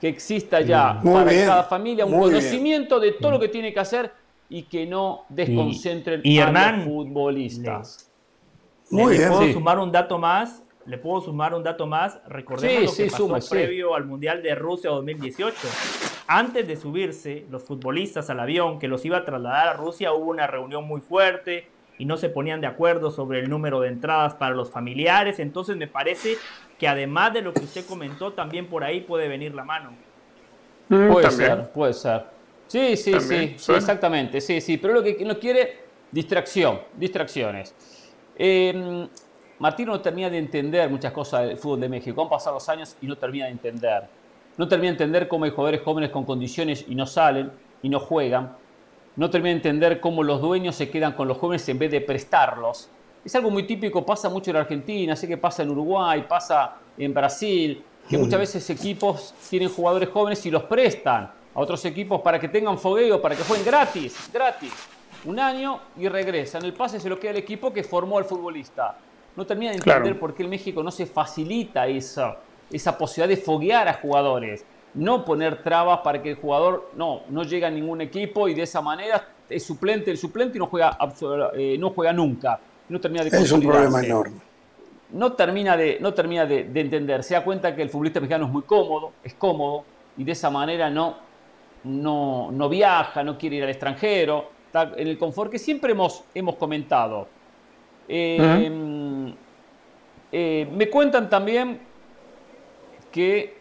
que 0.00 0.08
exista 0.08 0.60
ya 0.60 1.00
Muy 1.02 1.14
para 1.14 1.30
bien, 1.30 1.46
cada 1.46 1.64
familia 1.64 2.04
un 2.04 2.12
muy 2.12 2.30
bien. 2.30 2.40
conocimiento 2.40 3.00
de 3.00 3.12
todo 3.12 3.32
lo 3.32 3.40
que 3.40 3.48
tiene 3.48 3.72
que 3.72 3.80
hacer 3.80 4.12
y 4.50 4.62
que 4.64 4.86
no 4.86 5.24
desconcentren 5.30 6.20
y 6.22 6.38
a 6.38 6.44
Hernán, 6.44 6.76
los 6.76 6.84
futbolistas. 6.84 8.10
Muy 8.90 9.12
le 9.12 9.18
bien. 9.18 9.30
puedo 9.30 9.42
Sí. 9.44 9.52
sumar 9.52 9.78
un 9.78 9.90
dato 9.90 10.18
más. 10.18 10.62
Le 10.86 10.96
puedo 10.98 11.20
sumar 11.20 11.52
un 11.54 11.62
dato 11.62 11.86
más. 11.86 12.18
Recordemos 12.28 12.76
Sí, 12.76 12.84
lo 12.86 12.90
que 12.90 12.96
sí, 12.96 13.10
pasó 13.10 13.26
sume, 13.26 13.40
sí. 13.42 13.50
previo 13.50 13.94
al 13.94 14.04
Mundial 14.06 14.42
de 14.42 14.54
Rusia 14.54 14.90
2018. 14.90 15.56
Antes 16.26 16.66
de 16.68 16.76
subirse 16.76 17.44
los 17.50 17.62
futbolistas 17.64 18.28
al 18.30 18.40
avión 18.40 18.78
que 18.78 18.88
los 18.88 19.04
iba 19.04 19.18
a 19.18 19.24
trasladar 19.24 19.68
a 19.68 19.72
Rusia, 19.74 20.12
hubo 20.12 20.30
una 20.30 20.46
reunión 20.46 20.84
muy 20.86 21.00
fuerte 21.00 21.66
y 21.98 22.04
no 22.06 22.16
se 22.16 22.28
ponían 22.28 22.60
de 22.60 22.66
acuerdo 22.68 23.10
sobre 23.10 23.40
el 23.40 23.50
número 23.50 23.80
de 23.80 23.88
entradas 23.88 24.34
para 24.34 24.54
los 24.54 24.70
familiares. 24.70 25.38
Entonces 25.40 25.76
me 25.76 25.88
parece 25.88 26.36
que 26.78 26.88
además 26.88 27.32
de 27.34 27.42
lo 27.42 27.52
que 27.52 27.64
usted 27.64 27.84
comentó, 27.86 28.32
también 28.32 28.66
por 28.66 28.84
ahí 28.84 29.00
puede 29.00 29.28
venir 29.28 29.54
la 29.54 29.64
mano. 29.64 29.90
Mm, 30.88 31.12
Puede 31.12 31.28
también. 31.28 31.50
ser, 31.50 31.70
puede 31.70 31.92
ser. 31.92 32.24
Sí, 32.66 32.96
sí, 32.96 33.12
También, 33.12 33.48
sí, 33.50 33.54
sí, 33.58 33.72
exactamente, 33.72 34.40
sí, 34.40 34.60
sí, 34.60 34.76
pero 34.76 34.94
lo 34.94 35.02
que 35.02 35.22
no 35.24 35.38
quiere, 35.38 35.80
distracción, 36.10 36.80
distracciones. 36.96 37.74
Eh, 38.36 39.08
Martino 39.58 39.92
no 39.92 40.00
termina 40.00 40.30
de 40.30 40.38
entender 40.38 40.88
muchas 40.88 41.12
cosas 41.12 41.48
del 41.48 41.56
fútbol 41.58 41.80
de 41.80 41.88
México, 41.88 42.22
han 42.22 42.28
pasado 42.28 42.54
los 42.56 42.68
años 42.68 42.96
y 43.00 43.06
no 43.06 43.16
termina 43.16 43.46
de 43.46 43.52
entender. 43.52 44.04
No 44.56 44.68
termina 44.68 44.88
de 44.88 44.92
entender 44.92 45.28
cómo 45.28 45.44
hay 45.44 45.50
jugadores 45.50 45.82
jóvenes 45.82 46.10
con 46.10 46.24
condiciones 46.24 46.84
y 46.88 46.94
no 46.94 47.06
salen 47.06 47.50
y 47.82 47.88
no 47.88 48.00
juegan. 48.00 48.52
No 49.16 49.30
termina 49.30 49.50
de 49.50 49.56
entender 49.56 50.00
cómo 50.00 50.22
los 50.22 50.40
dueños 50.40 50.76
se 50.76 50.90
quedan 50.90 51.12
con 51.14 51.26
los 51.26 51.38
jóvenes 51.38 51.68
en 51.68 51.78
vez 51.78 51.90
de 51.90 52.00
prestarlos. 52.00 52.88
Es 53.24 53.34
algo 53.34 53.50
muy 53.50 53.64
típico, 53.64 54.04
pasa 54.04 54.28
mucho 54.28 54.50
en 54.50 54.56
Argentina, 54.56 55.14
sé 55.16 55.28
que 55.28 55.36
pasa 55.36 55.62
en 55.62 55.70
Uruguay, 55.70 56.24
pasa 56.28 56.76
en 56.96 57.12
Brasil, 57.12 57.82
que 58.08 58.16
muchas 58.16 58.38
veces 58.40 58.70
equipos 58.70 59.34
tienen 59.50 59.68
jugadores 59.68 60.08
jóvenes 60.08 60.44
y 60.46 60.50
los 60.50 60.62
prestan 60.64 61.24
a 61.54 61.60
otros 61.60 61.84
equipos 61.84 62.20
para 62.22 62.38
que 62.38 62.48
tengan 62.48 62.78
fogueo, 62.78 63.20
para 63.20 63.36
que 63.36 63.42
jueguen 63.42 63.66
gratis, 63.66 64.30
gratis. 64.32 64.72
Un 65.24 65.38
año 65.40 65.80
y 65.98 66.08
regresan. 66.08 66.64
El 66.64 66.72
pase 66.72 67.00
se 67.00 67.08
lo 67.08 67.18
queda 67.18 67.32
al 67.32 67.36
equipo 67.38 67.72
que 67.72 67.82
formó 67.82 68.18
al 68.18 68.24
futbolista. 68.24 68.96
No 69.36 69.44
termina 69.44 69.72
de 69.72 69.78
entender 69.78 70.02
Claro. 70.02 70.20
por 70.20 70.34
qué 70.34 70.44
en 70.44 70.50
México 70.50 70.82
no 70.82 70.90
se 70.90 71.06
facilita 71.06 71.86
esa, 71.88 72.38
esa 72.70 72.96
posibilidad 72.96 73.28
de 73.36 73.42
foguear 73.42 73.88
a 73.88 73.94
jugadores. 73.94 74.64
No 74.94 75.24
poner 75.24 75.62
trabas 75.62 76.00
para 76.00 76.22
que 76.22 76.30
el 76.30 76.36
jugador 76.36 76.90
no, 76.96 77.22
no 77.28 77.42
llegue 77.42 77.66
a 77.66 77.70
ningún 77.70 78.00
equipo 78.00 78.48
y 78.48 78.54
de 78.54 78.62
esa 78.62 78.80
manera 78.80 79.28
es 79.50 79.64
suplente 79.66 80.10
el 80.10 80.18
suplente 80.18 80.56
y 80.56 80.60
no 80.60 80.66
juega, 80.66 80.96
eh, 81.54 81.76
no 81.78 81.90
juega 81.90 82.12
nunca. 82.12 82.58
No 82.88 83.00
termina 83.00 83.24
de 83.24 83.30
Es 83.36 83.52
un 83.52 83.60
problema 83.62 84.00
enorme. 84.02 84.36
no 85.10 85.32
termina, 85.32 85.76
de, 85.76 85.98
no 86.00 86.14
termina 86.14 86.46
de, 86.46 86.64
de 86.64 86.80
entender. 86.80 87.22
Se 87.22 87.34
da 87.34 87.44
cuenta 87.44 87.74
que 87.74 87.82
el 87.82 87.90
futbolista 87.90 88.20
mexicano 88.20 88.46
es 88.46 88.52
muy 88.52 88.62
cómodo, 88.62 89.12
es 89.22 89.34
cómodo, 89.34 89.84
y 90.16 90.24
de 90.24 90.32
esa 90.32 90.50
manera 90.50 90.90
no, 90.90 91.16
no, 91.84 92.50
no 92.50 92.68
viaja, 92.68 93.22
no 93.22 93.38
quiere 93.38 93.56
ir 93.56 93.62
al 93.64 93.70
extranjero, 93.70 94.50
está 94.66 94.92
en 94.96 95.08
el 95.08 95.18
confort 95.18 95.50
que 95.50 95.58
siempre 95.58 95.92
hemos, 95.92 96.24
hemos 96.34 96.56
comentado. 96.56 97.28
Eh, 98.08 99.32
eh, 100.32 100.68
me 100.72 100.88
cuentan 100.88 101.28
también 101.30 101.80
que 103.10 103.56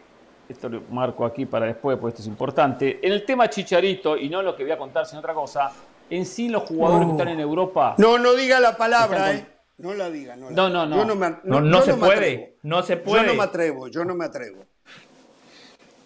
esto 0.49 0.69
lo 0.69 0.81
marco 0.89 1.25
aquí 1.25 1.45
para 1.45 1.65
después, 1.65 1.97
porque 1.97 2.13
esto 2.13 2.21
es 2.21 2.27
importante. 2.27 2.99
En 3.01 3.11
el 3.13 3.25
tema 3.25 3.49
Chicharito, 3.49 4.17
y 4.17 4.29
no 4.29 4.41
lo 4.41 4.55
que 4.55 4.63
voy 4.63 4.71
a 4.71 4.77
contar, 4.77 5.05
sino 5.05 5.19
otra 5.19 5.33
cosa, 5.33 5.71
en 6.09 6.25
sí 6.25 6.49
los 6.49 6.63
jugadores 6.63 7.07
que 7.07 7.11
están 7.13 7.27
en 7.29 7.39
Europa. 7.39 7.95
No, 7.97 8.17
no 8.17 8.33
diga 8.33 8.59
la 8.59 8.77
palabra, 8.77 9.33
¿eh? 9.33 9.47
No 9.77 9.93
la 9.93 10.09
diga, 10.09 10.35
no. 10.35 10.49
no, 10.49 10.69
no, 10.69 10.85
no. 10.87 11.05
no, 11.43 11.61
no, 11.61 11.81
se 11.81 11.93
puede. 11.93 12.57
No 12.63 12.81
se 12.81 12.97
puede. 12.97 13.25
Yo 13.25 13.27
no 13.27 13.35
me 13.35 13.43
atrevo, 13.43 13.87
yo 13.87 14.05
no 14.05 14.15
me 14.15 14.25
atrevo. 14.25 14.65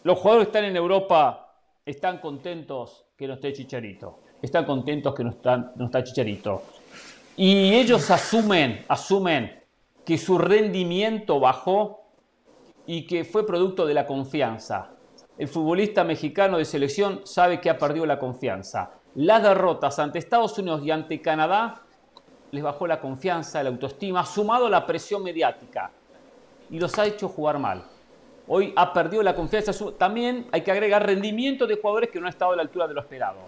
Los 0.03 0.17
jugadores 0.19 0.47
que 0.47 0.49
están 0.57 0.65
en 0.65 0.75
Europa 0.75 1.55
están 1.85 2.19
contentos 2.19 3.05
que 3.15 3.27
no 3.27 3.35
esté 3.35 3.53
Chicharito. 3.53 4.23
Están 4.41 4.65
contentos 4.65 5.15
que 5.15 5.23
no, 5.23 5.29
están, 5.29 5.71
no 5.75 5.85
está 5.85 6.03
Chicharito. 6.03 6.63
Y 7.37 7.73
ellos 7.75 8.11
asumen, 8.11 8.83
asumen 8.89 9.63
que 10.03 10.17
su 10.17 10.37
rendimiento 10.37 11.39
bajó 11.39 12.01
y 12.85 13.05
que 13.07 13.23
fue 13.23 13.45
producto 13.45 13.85
de 13.85 13.93
la 13.93 14.05
confianza. 14.05 14.91
El 15.37 15.47
futbolista 15.47 16.03
mexicano 16.03 16.57
de 16.57 16.65
selección 16.65 17.21
sabe 17.23 17.61
que 17.61 17.69
ha 17.69 17.77
perdido 17.77 18.05
la 18.05 18.19
confianza. 18.19 18.91
Las 19.15 19.43
derrotas 19.43 19.99
ante 19.99 20.19
Estados 20.19 20.57
Unidos 20.57 20.81
y 20.83 20.91
ante 20.91 21.21
Canadá 21.21 21.81
les 22.51 22.63
bajó 22.63 22.87
la 22.87 22.99
confianza, 22.99 23.61
la 23.63 23.69
autoestima, 23.69 24.25
sumado 24.25 24.67
a 24.67 24.69
la 24.69 24.85
presión 24.85 25.23
mediática 25.23 25.91
y 26.69 26.79
los 26.79 26.97
ha 26.97 27.05
hecho 27.05 27.27
jugar 27.27 27.59
mal. 27.59 27.83
Hoy 28.47 28.73
ha 28.75 28.91
perdido 28.93 29.21
la 29.23 29.35
confianza. 29.35 29.71
También 29.97 30.47
hay 30.51 30.61
que 30.61 30.71
agregar 30.71 31.05
rendimiento 31.05 31.67
de 31.67 31.75
jugadores 31.75 32.09
que 32.09 32.19
no 32.19 32.25
han 32.25 32.33
estado 32.33 32.53
a 32.53 32.55
la 32.55 32.61
altura 32.61 32.87
de 32.87 32.93
lo 32.93 33.01
esperado. 33.01 33.39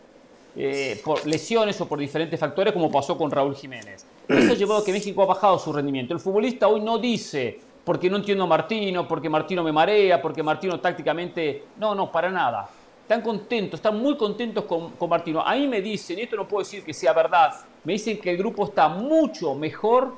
Eh, 0.56 1.02
por 1.04 1.26
lesiones 1.26 1.80
o 1.82 1.88
por 1.88 1.98
diferentes 1.98 2.40
factores, 2.40 2.74
como 2.74 2.92
pasó 2.92 3.18
con 3.18 3.32
Raúl 3.32 3.56
Jiménez. 3.56 4.06
Eso 4.28 4.52
ha 4.52 4.56
llevado 4.56 4.82
a 4.82 4.86
que 4.86 4.92
México 4.92 5.24
ha 5.24 5.26
bajado 5.26 5.58
su 5.58 5.74
rendimiento. 5.74 6.14
El 6.14 6.20
futbolista 6.20 6.68
hoy 6.68 6.82
no 6.82 7.00
dice, 7.00 7.60
porque 7.84 8.10
no 8.10 8.18
entiendo 8.18 8.44
a 8.44 8.48
Martino, 8.48 9.08
porque 9.08 9.30
Martino 9.30 9.64
me 9.64 9.72
marea, 9.72 10.22
porque 10.22 10.44
Martino 10.44 10.80
tácticamente. 10.80 11.64
No, 11.78 11.96
no, 11.96 12.12
para 12.12 12.30
nada. 12.30 12.70
Están 13.04 13.22
contentos, 13.22 13.80
están 13.80 14.00
muy 14.00 14.18
contentos 14.18 14.66
con, 14.66 14.92
con 14.92 15.10
Martino. 15.10 15.42
A 15.42 15.56
mí 15.56 15.68
me 15.68 15.82
dicen, 15.82 16.18
y 16.18 16.24
esto 16.24 16.36
no 16.36 16.48
puedo 16.48 16.64
decir 16.64 16.84
que 16.84 16.94
sea 16.94 17.14
verdad, 17.14 17.54
me 17.84 17.94
dicen 17.94 18.20
que 18.20 18.32
el 18.32 18.38
grupo 18.38 18.66
está 18.66 18.88
mucho 18.90 19.54
mejor 19.56 20.16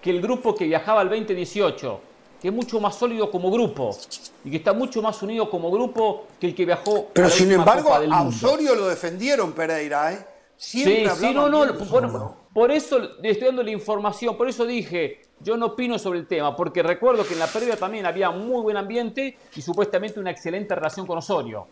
que 0.00 0.10
el 0.10 0.20
grupo 0.20 0.54
que 0.54 0.66
viajaba 0.66 1.00
al 1.00 1.08
2018 1.08 2.00
que 2.40 2.48
es 2.48 2.54
mucho 2.54 2.80
más 2.80 2.94
sólido 2.94 3.30
como 3.30 3.50
grupo 3.50 3.96
y 4.44 4.50
que 4.50 4.58
está 4.58 4.72
mucho 4.72 5.02
más 5.02 5.22
unido 5.22 5.48
como 5.48 5.70
grupo 5.70 6.26
que 6.38 6.48
el 6.48 6.54
que 6.54 6.66
viajó. 6.66 7.08
Pero 7.12 7.30
sin 7.30 7.50
embargo, 7.52 7.94
a 7.94 8.22
Osorio 8.22 8.74
lo 8.74 8.88
defendieron 8.88 9.52
Pereira, 9.52 10.12
¿eh? 10.12 10.26
Siempre 10.58 11.10
sí, 11.10 11.26
sí, 11.26 11.34
no, 11.34 11.50
no, 11.50 12.36
por, 12.54 12.70
eso 12.70 12.98
le 13.20 13.30
estoy 13.30 13.48
dando 13.48 13.62
la 13.62 13.70
información, 13.70 14.38
por 14.38 14.48
eso 14.48 14.64
dije, 14.64 15.20
yo 15.40 15.54
no 15.58 15.66
opino 15.66 15.98
sobre 15.98 16.18
el 16.18 16.26
tema, 16.26 16.56
porque 16.56 16.82
recuerdo 16.82 17.26
que 17.26 17.34
en 17.34 17.40
la 17.40 17.46
previa 17.46 17.76
también 17.76 18.06
había 18.06 18.30
muy 18.30 18.62
buen 18.62 18.78
ambiente 18.78 19.36
y 19.54 19.60
supuestamente 19.60 20.18
una 20.18 20.30
excelente 20.30 20.74
relación 20.74 21.06
con 21.06 21.18
Osorio. 21.18 21.68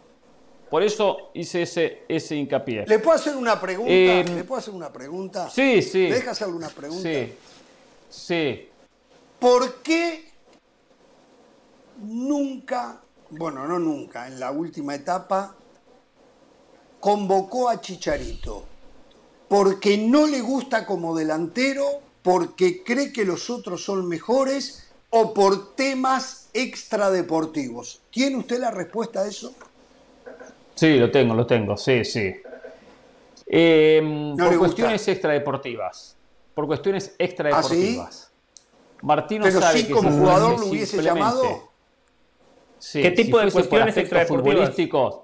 Por 0.74 0.82
eso 0.82 1.30
hice 1.34 1.62
ese, 1.62 2.02
ese 2.08 2.34
hincapié. 2.34 2.84
¿Le 2.88 2.98
puedo 2.98 3.16
hacer 3.16 3.36
una 3.36 3.60
pregunta? 3.60 3.92
Eh, 3.92 4.24
¿Le 4.24 4.42
puedo 4.42 4.58
hacer 4.58 4.74
una 4.74 4.92
pregunta? 4.92 5.48
Sí, 5.48 5.80
sí. 5.80 6.08
¿Me 6.08 6.16
dejas 6.16 6.42
alguna 6.42 6.68
pregunta? 6.68 7.08
Sí. 7.08 7.32
Sí. 8.10 8.68
¿Por 9.38 9.82
qué 9.82 10.32
nunca, 12.02 13.00
bueno, 13.30 13.68
no 13.68 13.78
nunca, 13.78 14.26
en 14.26 14.40
la 14.40 14.50
última 14.50 14.96
etapa, 14.96 15.54
convocó 16.98 17.68
a 17.68 17.80
Chicharito 17.80 18.64
porque 19.46 19.96
no 19.96 20.26
le 20.26 20.40
gusta 20.40 20.84
como 20.84 21.14
delantero, 21.14 21.86
porque 22.20 22.82
cree 22.82 23.12
que 23.12 23.24
los 23.24 23.48
otros 23.48 23.84
son 23.84 24.08
mejores 24.08 24.88
o 25.10 25.32
por 25.32 25.76
temas 25.76 26.48
extradeportivos. 26.52 28.00
¿Tiene 28.10 28.38
usted 28.38 28.58
la 28.58 28.72
respuesta 28.72 29.20
a 29.20 29.28
eso? 29.28 29.54
Sí, 30.74 30.98
lo 30.98 31.10
tengo, 31.10 31.34
lo 31.34 31.46
tengo, 31.46 31.76
sí, 31.76 32.04
sí. 32.04 32.34
Em, 33.46 34.36
por 34.36 34.58
cuestiones 34.58 35.06
extradeportivas. 35.06 36.16
Por 36.54 36.66
cuestiones 36.66 37.10
¿Ah, 37.10 37.24
extradeportivas. 37.24 38.32
Martino 39.02 39.44
Pero 39.44 39.60
sabe 39.60 39.80
sí, 39.80 39.92
como 39.92 40.10
jugador 40.10 40.60
lo 40.60 40.66
hubiese 40.66 41.02
llamado. 41.02 41.70
¿Qué 42.92 43.10
tipo 43.10 43.38
de 43.38 43.50
cuestiones 43.50 43.96
extrafutbolísticos? 43.96 45.20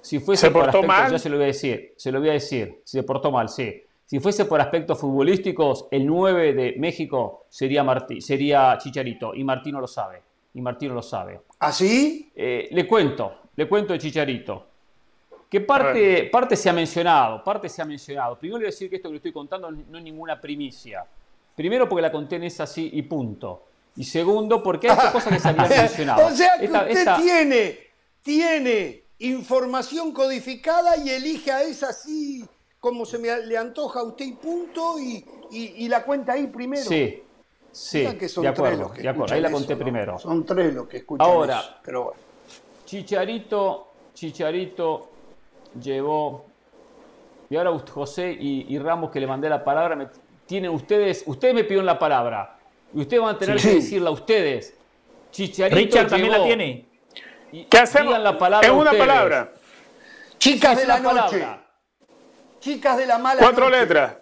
Si 0.00 0.18
fuese 0.18 0.50
por 0.50 0.62
aspectos, 0.64 0.86
mal? 0.86 1.12
ya 1.12 1.18
se 1.18 1.28
lo 1.28 1.36
voy 1.36 1.44
a 1.44 1.46
decir, 1.48 1.94
se 1.96 2.10
lo 2.10 2.18
voy 2.18 2.30
a 2.30 2.32
decir, 2.32 2.80
si 2.84 2.98
se 2.98 3.02
portó 3.04 3.30
mal, 3.30 3.48
sí. 3.48 3.84
Si 4.04 4.18
fuese 4.18 4.46
por 4.46 4.60
aspectos 4.60 4.98
futbolísticos, 4.98 5.86
el 5.92 6.04
9 6.06 6.54
de 6.54 6.74
México 6.76 7.46
sería, 7.48 7.84
Martí, 7.84 8.20
sería 8.20 8.76
Chicharito, 8.78 9.32
y 9.32 9.44
Martino 9.44 9.80
lo 9.80 9.86
sabe, 9.86 10.22
y 10.54 10.60
Martino 10.60 10.92
lo 10.92 11.02
sabe. 11.02 11.42
¿Así? 11.60 12.26
¿Ah, 12.28 12.32
eh, 12.34 12.68
le 12.72 12.86
cuento, 12.86 13.41
le 13.56 13.68
cuento 13.68 13.92
de 13.92 13.98
Chicharito. 13.98 14.66
Que 15.48 15.60
parte, 15.60 16.30
parte 16.32 16.56
se 16.56 16.70
ha 16.70 16.72
mencionado, 16.72 17.44
parte 17.44 17.68
se 17.68 17.82
ha 17.82 17.84
mencionado. 17.84 18.38
Primero 18.38 18.58
le 18.58 18.64
voy 18.64 18.68
a 18.68 18.72
decir 18.72 18.88
que 18.88 18.96
esto 18.96 19.08
que 19.08 19.12
le 19.12 19.16
estoy 19.18 19.32
contando 19.32 19.70
no 19.70 19.98
es 19.98 20.04
ninguna 20.04 20.40
primicia. 20.40 21.04
Primero 21.54 21.88
porque 21.88 22.02
la 22.02 22.10
conté 22.10 22.36
en 22.36 22.44
esa 22.44 22.62
así 22.62 22.88
y 22.94 23.02
punto. 23.02 23.64
Y 23.96 24.04
segundo, 24.04 24.62
porque 24.62 24.90
hay 24.90 25.12
cosas 25.12 25.34
que 25.34 25.38
se 25.38 25.48
habían 25.48 25.68
mencionado. 25.68 26.26
o 26.26 26.30
sea 26.30 26.58
que 26.58 26.66
usted 26.66 27.16
tiene, 27.16 27.78
tiene 28.22 29.02
información 29.18 30.12
codificada 30.12 30.96
y 30.96 31.10
elige 31.10 31.52
a 31.52 31.62
esa 31.62 31.90
así 31.90 32.44
como 32.80 33.06
se 33.06 33.16
me 33.18 33.46
le 33.46 33.56
antoja 33.56 34.00
a 34.00 34.02
usted 34.02 34.24
y 34.24 34.32
punto 34.32 34.96
y, 34.98 35.86
la 35.88 36.02
cuenta 36.02 36.32
ahí 36.32 36.48
primero. 36.48 36.82
Sí, 36.82 37.22
sí, 37.70 38.00
de 38.00 38.48
acuerdo, 38.48 38.92
de 38.96 39.08
acuerdo. 39.08 39.34
Ahí 39.34 39.40
la 39.40 39.52
conté 39.52 39.76
primero. 39.76 40.18
Son 40.18 40.44
tres 40.44 40.74
los 40.74 40.88
que 40.88 40.96
escuchan 40.96 41.24
Ahora, 41.24 41.80
pero 41.84 42.04
bueno. 42.04 42.31
Chicharito, 42.92 43.88
Chicharito 44.12 45.08
llevó, 45.80 46.44
y 47.48 47.56
ahora 47.56 47.72
José 47.90 48.36
y, 48.38 48.78
Ramos 48.78 49.10
que 49.10 49.18
le 49.18 49.26
mandé 49.26 49.48
la 49.48 49.64
palabra, 49.64 49.96
me, 49.96 50.08
tienen 50.44 50.72
ustedes, 50.72 51.24
ustedes 51.24 51.54
me 51.54 51.64
pidieron 51.64 51.86
la 51.86 51.98
palabra. 51.98 52.58
Y 52.92 53.00
ustedes 53.00 53.22
van 53.22 53.36
a 53.36 53.38
tener 53.38 53.56
que 53.56 53.76
decirla 53.76 54.10
a 54.10 54.12
ustedes. 54.12 54.76
Chicharito 55.30 55.74
Richard 55.74 56.08
también 56.08 56.32
la 56.32 56.44
tiene. 56.44 56.86
¿Qué 57.70 57.78
hacemos? 57.78 58.18
La 58.18 58.36
palabra 58.36 58.68
es 58.68 58.74
una 58.74 58.92
palabra. 58.92 59.54
Chicas 60.36 60.76
de 60.76 60.86
la 60.86 61.00
noche. 61.00 61.46
Chicas 62.60 62.98
de 62.98 63.06
la 63.06 63.16
mala 63.16 63.40
Cuatro 63.40 63.70
letras. 63.70 64.18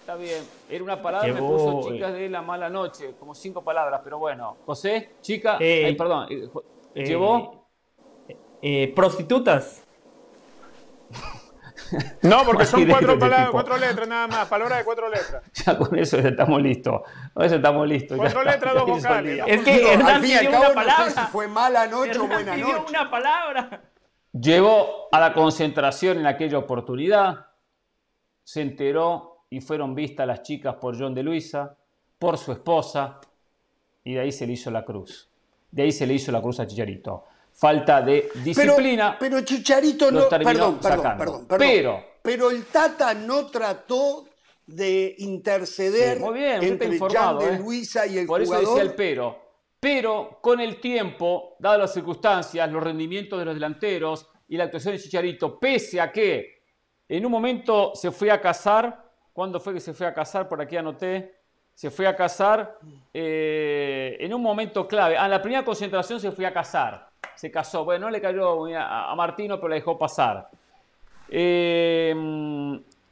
Está 0.00 0.16
bien. 0.16 0.44
Era 0.68 0.84
una 0.84 1.00
palabra, 1.00 1.32
me 1.32 1.40
puso 1.40 1.90
chicas 1.90 2.12
de 2.12 2.28
la 2.28 2.42
mala 2.42 2.68
noche, 2.68 3.14
como 3.18 3.34
cinco 3.34 3.64
palabras, 3.64 4.02
pero 4.04 4.18
bueno. 4.18 4.58
José, 4.66 5.12
chica, 5.22 5.56
eh, 5.58 5.94
perdón, 5.96 6.26
eh, 6.28 6.50
eh, 8.62 8.92
prostitutas. 8.94 9.82
No, 12.22 12.42
porque 12.46 12.64
son 12.64 12.86
cuatro, 12.86 13.18
palabras, 13.18 13.50
cuatro 13.50 13.76
letras 13.76 14.08
nada 14.08 14.26
más, 14.26 14.48
palabras 14.48 14.78
de 14.78 14.84
cuatro 14.84 15.10
letras. 15.10 15.42
Ya 15.52 15.76
con 15.76 15.98
eso 15.98 16.16
estamos 16.16 16.62
listos. 16.62 17.02
Con 17.34 17.44
eso 17.44 17.56
estamos 17.56 17.86
listos. 17.86 18.16
Cuatro 18.16 18.42
letras, 18.42 18.74
dos 18.74 18.86
vocales. 18.86 19.44
Es 19.46 19.62
que 19.62 19.92
Hernán 19.92 20.22
pidió 20.22 20.48
una 20.48 20.72
palabra. 20.72 21.04
No 21.04 21.10
sé 21.10 21.20
si 21.20 21.26
fue 21.26 21.48
mala 21.48 21.86
noche 21.86 22.18
o 22.18 22.26
buena 22.26 22.56
noche. 22.56 22.82
una 22.88 23.10
palabra. 23.10 23.82
Llegó 24.32 25.08
a 25.12 25.20
la 25.20 25.34
concentración 25.34 26.18
en 26.18 26.26
aquella 26.26 26.56
oportunidad, 26.56 27.48
se 28.42 28.62
enteró 28.62 29.44
y 29.50 29.60
fueron 29.60 29.94
vistas 29.94 30.26
las 30.26 30.42
chicas 30.42 30.76
por 30.76 30.98
John 30.98 31.12
de 31.12 31.22
Luisa, 31.22 31.76
por 32.18 32.38
su 32.38 32.52
esposa, 32.52 33.20
y 34.02 34.14
de 34.14 34.20
ahí 34.20 34.32
se 34.32 34.46
le 34.46 34.54
hizo 34.54 34.70
la 34.70 34.82
cruz. 34.82 35.28
De 35.70 35.82
ahí 35.82 35.92
se 35.92 36.06
le 36.06 36.14
hizo 36.14 36.32
la 36.32 36.40
cruz 36.40 36.58
a 36.60 36.66
Chicharito 36.66 37.26
falta 37.54 38.02
de 38.02 38.28
disciplina. 38.42 39.16
Pero, 39.18 39.40
Chicharito 39.42 40.10
no. 40.10 40.28
Perdón, 40.28 40.78
perdón, 40.80 41.16
perdón, 41.18 41.46
Pero, 41.58 42.04
pero 42.22 42.50
el 42.50 42.64
Tata 42.66 43.14
no 43.14 43.46
trató 43.46 44.26
de 44.66 45.14
interceder 45.18 46.20
muy 46.20 46.38
bien, 46.38 46.62
entre 46.62 46.98
Jan 46.98 47.38
de 47.38 47.54
¿eh? 47.54 47.58
Luisa 47.58 48.06
y 48.06 48.18
el 48.18 48.26
Por 48.26 48.44
jugador. 48.44 48.62
eso 48.62 48.74
decía 48.74 48.90
el 48.90 48.94
pero. 48.94 49.42
Pero 49.78 50.38
con 50.40 50.60
el 50.60 50.80
tiempo, 50.80 51.56
dadas 51.58 51.78
las 51.80 51.94
circunstancias, 51.94 52.70
los 52.70 52.82
rendimientos 52.82 53.38
de 53.38 53.44
los 53.44 53.54
delanteros 53.54 54.28
y 54.48 54.56
la 54.56 54.64
actuación 54.64 54.94
de 54.94 55.00
Chicharito, 55.00 55.58
pese 55.58 56.00
a 56.00 56.12
que 56.12 56.62
en 57.08 57.26
un 57.26 57.32
momento 57.32 57.92
se 57.94 58.12
fue 58.12 58.30
a 58.30 58.40
casar, 58.40 59.10
¿cuándo 59.32 59.58
fue 59.58 59.74
que 59.74 59.80
se 59.80 59.92
fue 59.92 60.06
a 60.06 60.14
casar? 60.14 60.48
Por 60.48 60.60
aquí 60.62 60.76
anoté. 60.76 61.42
Se 61.74 61.90
fue 61.90 62.06
a 62.06 62.14
casar 62.14 62.78
eh, 63.12 64.16
en 64.20 64.32
un 64.32 64.42
momento 64.42 64.86
clave. 64.86 65.16
A 65.16 65.24
ah, 65.24 65.28
la 65.28 65.40
primera 65.40 65.64
concentración 65.64 66.20
se 66.20 66.30
fue 66.30 66.46
a 66.46 66.52
casar 66.52 67.11
se 67.34 67.50
casó. 67.50 67.84
Bueno, 67.84 68.06
no 68.06 68.10
le 68.10 68.20
cayó 68.20 68.66
a, 68.76 69.14
Martino, 69.16 69.56
pero 69.56 69.68
la 69.68 69.74
dejó 69.74 69.98
pasar. 69.98 70.48
Eh, 71.28 72.14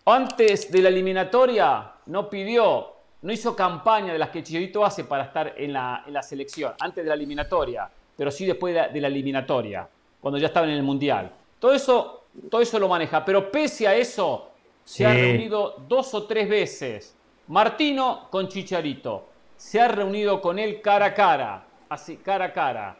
antes 0.05 0.71
de 0.71 0.83
la 0.83 0.89
eliminatoria 0.89 1.93
no 2.07 2.31
pidió, 2.31 2.95
no 3.23 3.33
hizo 3.33 3.57
campaña 3.57 4.13
de 4.13 4.19
las 4.19 4.31
que 4.31 4.43
Chicharito 4.43 4.85
hace 4.85 5.05
para 5.05 5.25
estar 5.25 5.55
en 5.57 5.73
la, 5.73 6.23
selección, 6.23 6.75
antes 6.81 7.05
de 7.05 7.09
la 7.09 7.15
eliminatoria, 7.15 7.91
pero 8.17 8.31
sí 8.31 8.47
después 8.47 8.75
de 8.93 9.01
la, 9.01 9.09
eliminatoria, 9.09 9.89
cuando 10.21 10.39
ya 10.39 10.47
estaba 10.47 10.67
en 10.67 10.75
el 10.75 10.83
Mundial. 10.83 11.31
Todo 11.59 11.73
eso, 11.73 12.25
todo 12.51 12.61
eso 12.61 12.79
lo 12.79 12.89
maneja, 12.89 13.25
pero 13.25 13.51
pese 13.51 13.89
a 13.89 13.95
eso, 13.95 14.51
se 14.85 15.05
ha 15.05 15.13
reunido 15.13 15.77
dos 15.89 16.15
o 16.15 16.25
tres 16.25 16.49
veces. 16.49 17.17
Martino 17.49 18.29
con 18.31 18.49
Chicharito. 18.49 19.27
Se 19.57 19.81
ha 19.81 19.89
reunido 19.89 20.41
con 20.41 20.59
él 20.59 20.81
cara 20.81 21.07
a 21.07 21.15
cara, 21.15 21.65
así, 21.89 22.17
cara 22.17 22.47
a 22.47 22.53
cara 22.53 23.00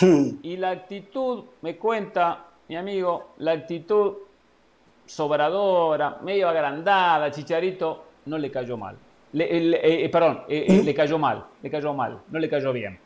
Y 0.42 0.56
la 0.56 0.70
actitud, 0.70 1.44
me 1.60 1.76
cuenta 1.76 2.46
mi 2.68 2.76
amigo, 2.76 3.34
la 3.38 3.52
actitud 3.52 4.14
sobradora, 5.06 6.18
medio 6.22 6.48
agrandada, 6.48 7.30
Chicharito, 7.30 8.04
no 8.26 8.38
le 8.38 8.50
cayó 8.50 8.76
mal. 8.76 8.96
Le, 9.32 10.04
eh, 10.04 10.08
perdón, 10.08 10.42
eh, 10.48 10.66
eh, 10.68 10.82
le 10.82 10.94
cayó 10.94 11.18
mal, 11.18 11.44
le 11.62 11.70
cayó 11.70 11.94
mal, 11.94 12.20
no 12.28 12.38
le 12.38 12.48
cayó 12.48 12.72
bien. 12.72 12.98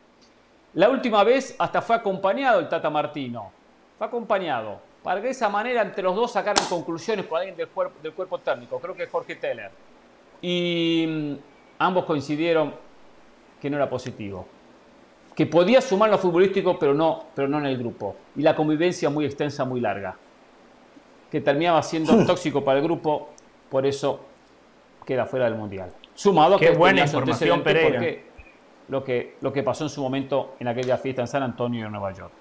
La 0.75 0.91
última 0.91 1.25
vez 1.25 1.55
hasta 1.59 1.81
fue 1.81 1.97
acompañado 1.97 2.61
el 2.61 2.69
Tata 2.69 2.91
Martino, 2.91 3.51
fue 3.97 4.07
acompañado, 4.07 4.81
para 5.03 5.21
que 5.21 5.29
de 5.29 5.33
esa 5.33 5.49
manera 5.49 5.83
entre 5.83 6.03
los 6.03 6.15
dos 6.15 6.33
sacaran 6.33 6.65
conclusiones 6.69 7.25
por 7.27 7.39
alguien 7.39 7.57
del 7.57 7.69
cuerpo, 7.69 7.95
del 8.03 8.41
técnico, 8.43 8.79
creo 8.79 8.95
que 8.95 9.05
es 9.05 9.11
Jorge 9.11 9.37
Teller. 9.37 9.71
Y 10.43 11.07
mm, 11.09 11.35
ambos 11.79 12.05
coincidieron 12.05 12.75
que 13.61 13.71
no 13.71 13.77
era 13.77 13.89
positivo, 13.89 14.47
que 15.37 15.45
podía 15.45 15.83
sumar 15.83 16.09
lo 16.09 16.17
futbolístico, 16.17 16.79
pero 16.79 16.95
no, 16.95 17.27
pero 17.35 17.47
no 17.47 17.59
en 17.59 17.67
el 17.67 17.77
grupo. 17.77 18.17
Y 18.37 18.43
la 18.43 18.57
convivencia 18.57 19.11
muy 19.11 19.27
extensa, 19.27 19.67
muy 19.67 19.81
larga, 19.81 20.17
que 21.31 21.43
terminaba 21.43 21.83
siendo 21.83 22.25
tóxico 22.27 22.65
para 22.65 22.79
el 22.79 22.85
grupo, 22.85 23.29
por 23.71 23.85
eso 23.85 24.21
queda 25.05 25.27
fuera 25.27 25.45
del 25.45 25.55
Mundial. 25.55 25.93
Sumado 26.15 26.59
Qué 26.59 26.71
que 26.71 26.77
buena 26.77 27.03
información, 27.03 27.63
Pereira. 27.63 27.91
Porque 27.91 28.25
lo 28.89 29.05
que, 29.05 29.37
lo 29.43 29.53
que 29.53 29.63
pasó 29.63 29.85
en 29.85 29.91
su 29.91 30.01
momento 30.01 30.55
en 30.59 30.69
aquella 30.69 30.97
fiesta 30.97 31.21
en 31.21 31.29
San 31.29 31.43
Antonio 31.43 31.85
en 31.85 31.93
Nueva 31.93 32.13
York. 32.15 32.33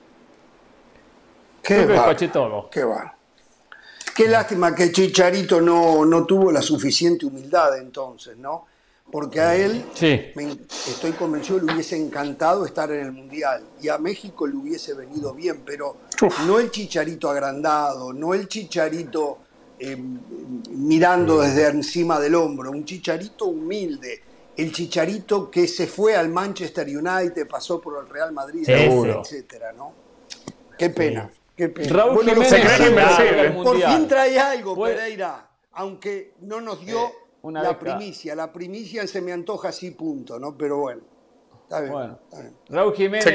Qué 1.62 1.86
va, 1.86 2.16
qué 2.16 2.84
va. 2.86 3.16
Qué 4.16 4.30
lástima 4.30 4.74
que 4.74 4.94
Chicharito 4.94 5.60
no, 5.60 6.06
no 6.06 6.26
tuvo 6.26 6.50
la 6.50 6.62
suficiente 6.62 7.26
humildad 7.26 7.78
entonces, 7.78 8.38
¿no? 8.38 8.68
Porque 9.12 9.40
a 9.40 9.56
él, 9.56 9.86
estoy 9.96 11.12
convencido, 11.12 11.60
le 11.60 11.74
hubiese 11.74 11.96
encantado 11.96 12.66
estar 12.66 12.92
en 12.92 13.06
el 13.06 13.12
Mundial 13.12 13.64
y 13.82 13.88
a 13.88 13.98
México 13.98 14.46
le 14.48 14.56
hubiese 14.56 14.94
venido 14.94 15.34
bien, 15.34 15.62
pero 15.66 15.98
no 16.46 16.60
el 16.60 16.72
Chicharito 16.72 17.30
agrandado, 17.30 18.12
no 18.12 18.34
el 18.34 18.48
Chicharito 18.48 19.40
eh, 19.78 19.98
mirando 20.70 21.42
desde 21.42 21.68
encima 21.68 22.18
del 22.18 22.36
hombro, 22.36 22.72
un 22.72 22.86
chicharito 22.86 23.46
humilde, 23.46 24.22
el 24.56 24.72
chicharito 24.72 25.52
que 25.52 25.68
se 25.68 25.86
fue 25.86 26.16
al 26.16 26.30
Manchester 26.30 26.88
United, 26.88 27.46
pasó 27.46 27.82
por 27.82 28.02
el 28.02 28.10
Real 28.10 28.32
Madrid, 28.32 28.64
etcétera, 28.70 29.74
¿no? 29.74 29.92
Qué 30.78 30.90
pena, 30.92 31.30
qué 31.58 31.68
pena. 31.68 31.90
Raúl 31.90 32.26
por 33.64 33.76
fin 33.82 34.08
trae 34.08 34.40
algo, 34.40 34.82
Pereira, 34.82 35.46
aunque 35.74 36.32
no 36.40 36.62
nos 36.62 36.86
dio 36.86 37.08
eh, 37.08 37.14
la 37.52 37.80
primicia, 37.80 38.36
la 38.36 38.52
primicia 38.52 39.06
se 39.08 39.22
me 39.22 39.32
antoja 39.32 39.70
así, 39.70 39.92
punto, 39.92 40.40
¿no? 40.40 40.58
Pero 40.58 40.78
bueno. 40.78 41.16
Bueno, 41.68 42.20
Raúl 42.70 42.96
Jiménez 42.96 43.26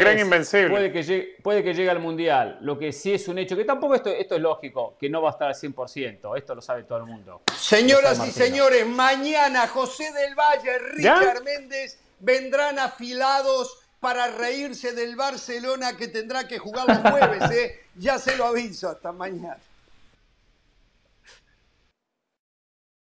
Puede 0.51 0.93
que, 0.93 1.03
llegue, 1.03 1.37
puede 1.43 1.65
que 1.65 1.75
llegue 1.75 1.91
al 1.91 1.99
Mundial. 1.99 2.59
Lo 2.61 2.79
que 2.79 2.93
sí 2.93 3.13
es 3.13 3.27
un 3.29 3.39
hecho, 3.39 3.57
que 3.57 3.65
tampoco 3.65 3.95
esto, 3.95 4.11
esto 4.11 4.37
es 4.37 4.41
lógico, 4.41 4.95
que 4.99 5.11
no 5.11 5.21
va 5.21 5.31
a 5.31 5.33
estar 5.33 5.49
al 5.49 5.55
100%. 5.55 6.39
Esto 6.39 6.55
lo 6.55 6.63
sabe 6.63 6.85
todo 6.85 6.99
el 6.99 7.07
mundo. 7.07 7.43
Señoras 7.57 8.25
y 8.27 8.31
señores, 8.31 8.87
mañana 8.87 9.67
José 9.67 10.13
del 10.13 10.35
Valle, 10.35 10.79
Richard 10.79 11.43
Méndez 11.43 11.99
vendrán 12.21 12.79
afilados 12.79 13.79
para 13.99 14.29
reírse 14.29 14.93
del 14.93 15.17
Barcelona 15.17 15.97
que 15.97 16.09
tendrá 16.09 16.47
que 16.47 16.59
jugar 16.59 16.87
los 16.87 16.99
jueves. 16.99 17.51
¿eh? 17.51 17.81
Ya 17.97 18.19
se 18.19 18.37
lo 18.37 18.47
aviso. 18.47 18.89
Hasta 18.89 19.13
mañana. 19.13 19.59